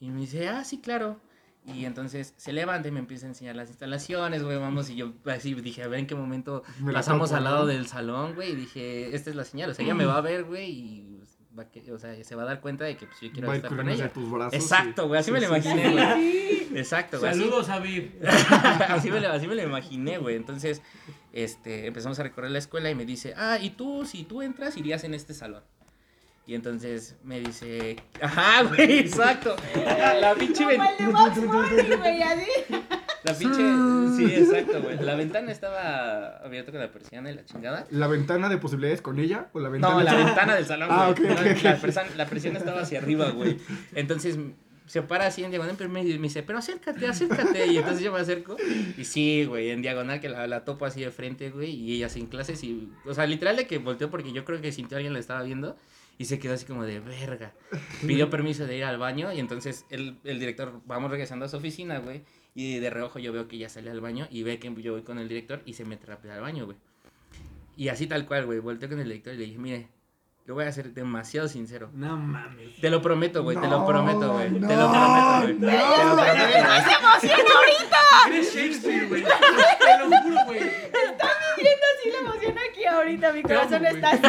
Y 0.00 0.10
me 0.10 0.20
dice, 0.20 0.48
ah, 0.48 0.64
sí, 0.64 0.80
claro. 0.80 1.20
Y 1.64 1.84
entonces 1.84 2.32
se 2.36 2.52
levanta 2.52 2.86
y 2.86 2.92
me 2.92 3.00
empieza 3.00 3.26
a 3.26 3.30
enseñar 3.30 3.56
las 3.56 3.68
instalaciones, 3.70 4.44
güey, 4.44 4.56
vamos. 4.58 4.88
Y 4.90 4.94
yo 4.94 5.14
así 5.24 5.52
dije, 5.54 5.82
a 5.82 5.88
ver 5.88 5.98
en 6.00 6.06
qué 6.06 6.14
momento 6.14 6.62
Me 6.80 6.92
pasamos 6.92 7.32
al 7.32 7.42
lado 7.44 7.66
del 7.66 7.88
salón, 7.88 8.34
güey. 8.36 8.52
Y 8.52 8.54
dije, 8.54 9.16
esta 9.16 9.30
es 9.30 9.36
la 9.36 9.44
señal. 9.44 9.70
O 9.70 9.74
sea, 9.74 9.84
ella 9.84 9.94
me 9.94 10.04
va 10.04 10.16
a 10.18 10.20
ver, 10.20 10.44
güey, 10.44 10.70
y 10.70 11.20
va 11.58 11.64
a 11.64 11.68
que- 11.70 11.90
o 11.90 11.98
sea, 11.98 12.22
se 12.22 12.34
va 12.36 12.42
a 12.42 12.46
dar 12.46 12.60
cuenta 12.60 12.84
de 12.84 12.96
que 12.96 13.06
pues, 13.06 13.18
yo 13.20 13.32
quiero 13.32 13.48
Va 13.48 13.56
estar 13.56 13.74
con 13.74 13.88
ella. 13.88 14.12
tus 14.12 14.30
brazos. 14.30 14.54
Exacto, 14.54 15.08
güey, 15.08 15.18
así 15.18 15.26
Sí, 15.26 15.32
me 15.32 15.40
lo 15.40 15.46
sí, 15.48 15.52
imaginé, 15.54 15.86
sí. 15.88 15.92
güey. 15.92 16.78
Exacto, 16.78 17.18
güey. 17.18 17.30
así- 17.32 17.40
Saludos, 17.40 17.68
Aviv. 17.70 18.12
así, 18.88 19.10
me 19.10 19.20
lo, 19.20 19.28
así 19.32 19.46
me 19.48 19.54
lo 19.56 19.62
imaginé, 19.62 20.18
güey. 20.18 20.36
Entonces, 20.36 20.82
este, 21.36 21.86
empezamos 21.86 22.18
a 22.18 22.22
recorrer 22.22 22.50
la 22.50 22.58
escuela 22.58 22.90
y 22.90 22.94
me 22.94 23.04
dice, 23.04 23.34
ah, 23.36 23.58
y 23.60 23.70
tú, 23.70 24.04
si 24.06 24.24
tú 24.24 24.40
entras, 24.42 24.76
irías 24.76 25.04
en 25.04 25.12
este 25.14 25.34
salón. 25.34 25.62
Y 26.48 26.54
entonces 26.54 27.16
me 27.24 27.40
dice, 27.40 27.96
ajá, 28.22 28.62
güey, 28.68 29.00
exacto. 29.00 29.54
La, 30.20 30.34
pinche 30.34 30.64
Como 30.64 30.68
ven- 30.78 30.80
el 30.98 31.06
de 31.06 31.12
Bugs 31.12 31.46
Bunny, 31.46 31.96
güey, 31.96 32.22
así. 32.22 32.46
La 33.24 33.34
pinche, 33.34 33.62
sí, 34.16 34.32
exacto, 34.34 34.80
güey. 34.80 34.96
La 35.00 35.16
ventana 35.16 35.50
estaba 35.50 36.36
abierta 36.38 36.70
con 36.70 36.80
la 36.80 36.92
persiana 36.92 37.32
y 37.32 37.34
la 37.34 37.44
chingada. 37.44 37.84
¿La 37.90 38.06
ventana 38.06 38.48
de 38.48 38.58
posibilidades 38.58 39.02
con 39.02 39.18
ella 39.18 39.48
o 39.52 39.58
la 39.58 39.68
ventana? 39.68 39.94
No, 39.94 40.02
la 40.02 40.14
ventana 40.14 40.54
del 40.54 40.64
salón, 40.66 40.88
Ah, 40.92 41.12
güey. 41.18 41.34
persiana, 41.80 42.08
la 42.16 42.26
persiana 42.26 42.58
estaba 42.60 42.82
hacia 42.82 43.00
arriba, 43.00 43.30
güey. 43.30 43.58
Entonces 43.96 44.38
se 44.86 45.02
para 45.02 45.26
así 45.26 45.42
en 45.42 45.50
diagonal, 45.50 45.74
pero 45.76 45.90
me, 45.90 46.02
me 46.02 46.10
dice, 46.28 46.42
pero 46.42 46.58
acércate, 46.58 47.06
acércate. 47.06 47.66
Y 47.66 47.76
entonces 47.78 48.02
yo 48.02 48.12
me 48.12 48.20
acerco. 48.20 48.56
Y 48.96 49.04
sí, 49.04 49.44
güey, 49.44 49.70
en 49.70 49.82
diagonal 49.82 50.20
que 50.20 50.28
la, 50.28 50.46
la 50.46 50.64
topo 50.64 50.86
así 50.86 51.00
de 51.00 51.10
frente, 51.10 51.50
güey. 51.50 51.70
Y 51.70 51.96
ella 51.96 52.08
sin 52.08 52.26
clases 52.26 52.62
y, 52.62 52.88
o 53.04 53.12
sea, 53.12 53.26
literal 53.26 53.56
de 53.56 53.66
que 53.66 53.78
volteó 53.78 54.10
porque 54.10 54.32
yo 54.32 54.44
creo 54.44 54.60
que 54.60 54.72
sintió 54.72 54.96
alguien 54.96 55.12
la 55.12 55.18
estaba 55.18 55.42
viendo. 55.42 55.76
Y 56.18 56.24
se 56.24 56.38
quedó 56.38 56.54
así 56.54 56.64
como 56.64 56.84
de 56.84 57.00
verga. 57.00 57.52
Pidió 58.06 58.30
permiso 58.30 58.66
de 58.66 58.78
ir 58.78 58.84
al 58.84 58.96
baño. 58.96 59.32
Y 59.32 59.40
entonces 59.40 59.84
el, 59.90 60.16
el 60.24 60.38
director, 60.38 60.80
vamos 60.86 61.10
regresando 61.10 61.44
a 61.44 61.48
su 61.48 61.56
oficina, 61.58 61.98
güey. 61.98 62.22
Y 62.54 62.78
de 62.78 62.88
reojo 62.88 63.18
yo 63.18 63.32
veo 63.32 63.48
que 63.48 63.58
ya 63.58 63.68
sale 63.68 63.90
al 63.90 64.00
baño. 64.00 64.26
Y 64.30 64.42
ve 64.42 64.58
que 64.58 64.72
yo 64.80 64.92
voy 64.92 65.02
con 65.02 65.18
el 65.18 65.28
director 65.28 65.60
y 65.66 65.74
se 65.74 65.84
mete 65.84 66.06
rápido 66.06 66.32
al 66.32 66.40
baño, 66.40 66.64
güey. 66.64 66.78
Y 67.76 67.88
así 67.88 68.06
tal 68.06 68.26
cual, 68.26 68.46
güey. 68.46 68.60
Volteé 68.60 68.88
con 68.88 68.98
el 68.98 69.08
director 69.08 69.34
y 69.34 69.36
le 69.36 69.44
dije, 69.44 69.58
mire, 69.58 69.88
lo 70.46 70.54
voy 70.54 70.64
a 70.64 70.68
hacer 70.68 70.92
demasiado 70.94 71.48
sincero. 71.48 71.90
No 71.92 72.16
mames. 72.16 72.76
Te 72.80 72.88
lo 72.90 73.02
prometo, 73.02 73.42
güey, 73.42 73.56
te 73.56 73.66
lo 73.66 73.80
No, 73.80 73.86
prometo, 73.86 74.32
güey. 74.34 74.50
no, 74.50 74.68
te 74.68 74.76
lo 74.76 74.90
prometo, 74.90 75.40
güey. 75.42 75.54
no. 75.58 75.68
Te 75.68 75.76
lo 75.76 76.16
prometo, 76.16 76.36
güey. 78.26 78.36
Eres 78.36 78.54
Shakespeare, 78.54 79.06
güey. 79.08 79.22
Te 79.24 79.98
lo 79.98 80.04
juro, 80.22 80.44
güey. 80.46 80.60
ahorita 82.88 83.32
mi 83.32 83.42
Te 83.42 83.54
amo, 83.54 83.62
corazón 83.68 83.80
güey. 83.80 83.94
está 83.94 84.10
así. 84.10 84.20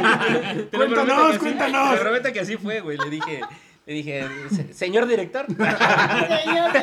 Te 0.70 0.78
Cuéntanos, 0.78 1.06
prometo 1.06 1.28
que 1.28 1.34
sí, 1.34 1.40
cuéntanos. 1.40 1.92
Te 1.92 1.98
prometo 1.98 2.34
que 2.34 2.40
así 2.40 2.58
fue, 2.58 2.80
güey. 2.82 2.98
Le 2.98 3.10
dije, 3.10 3.42
le 3.86 3.94
dije, 3.94 4.28
"Se- 4.50 4.74
señor 4.74 5.08
director. 5.08 5.46
Señor 5.48 6.74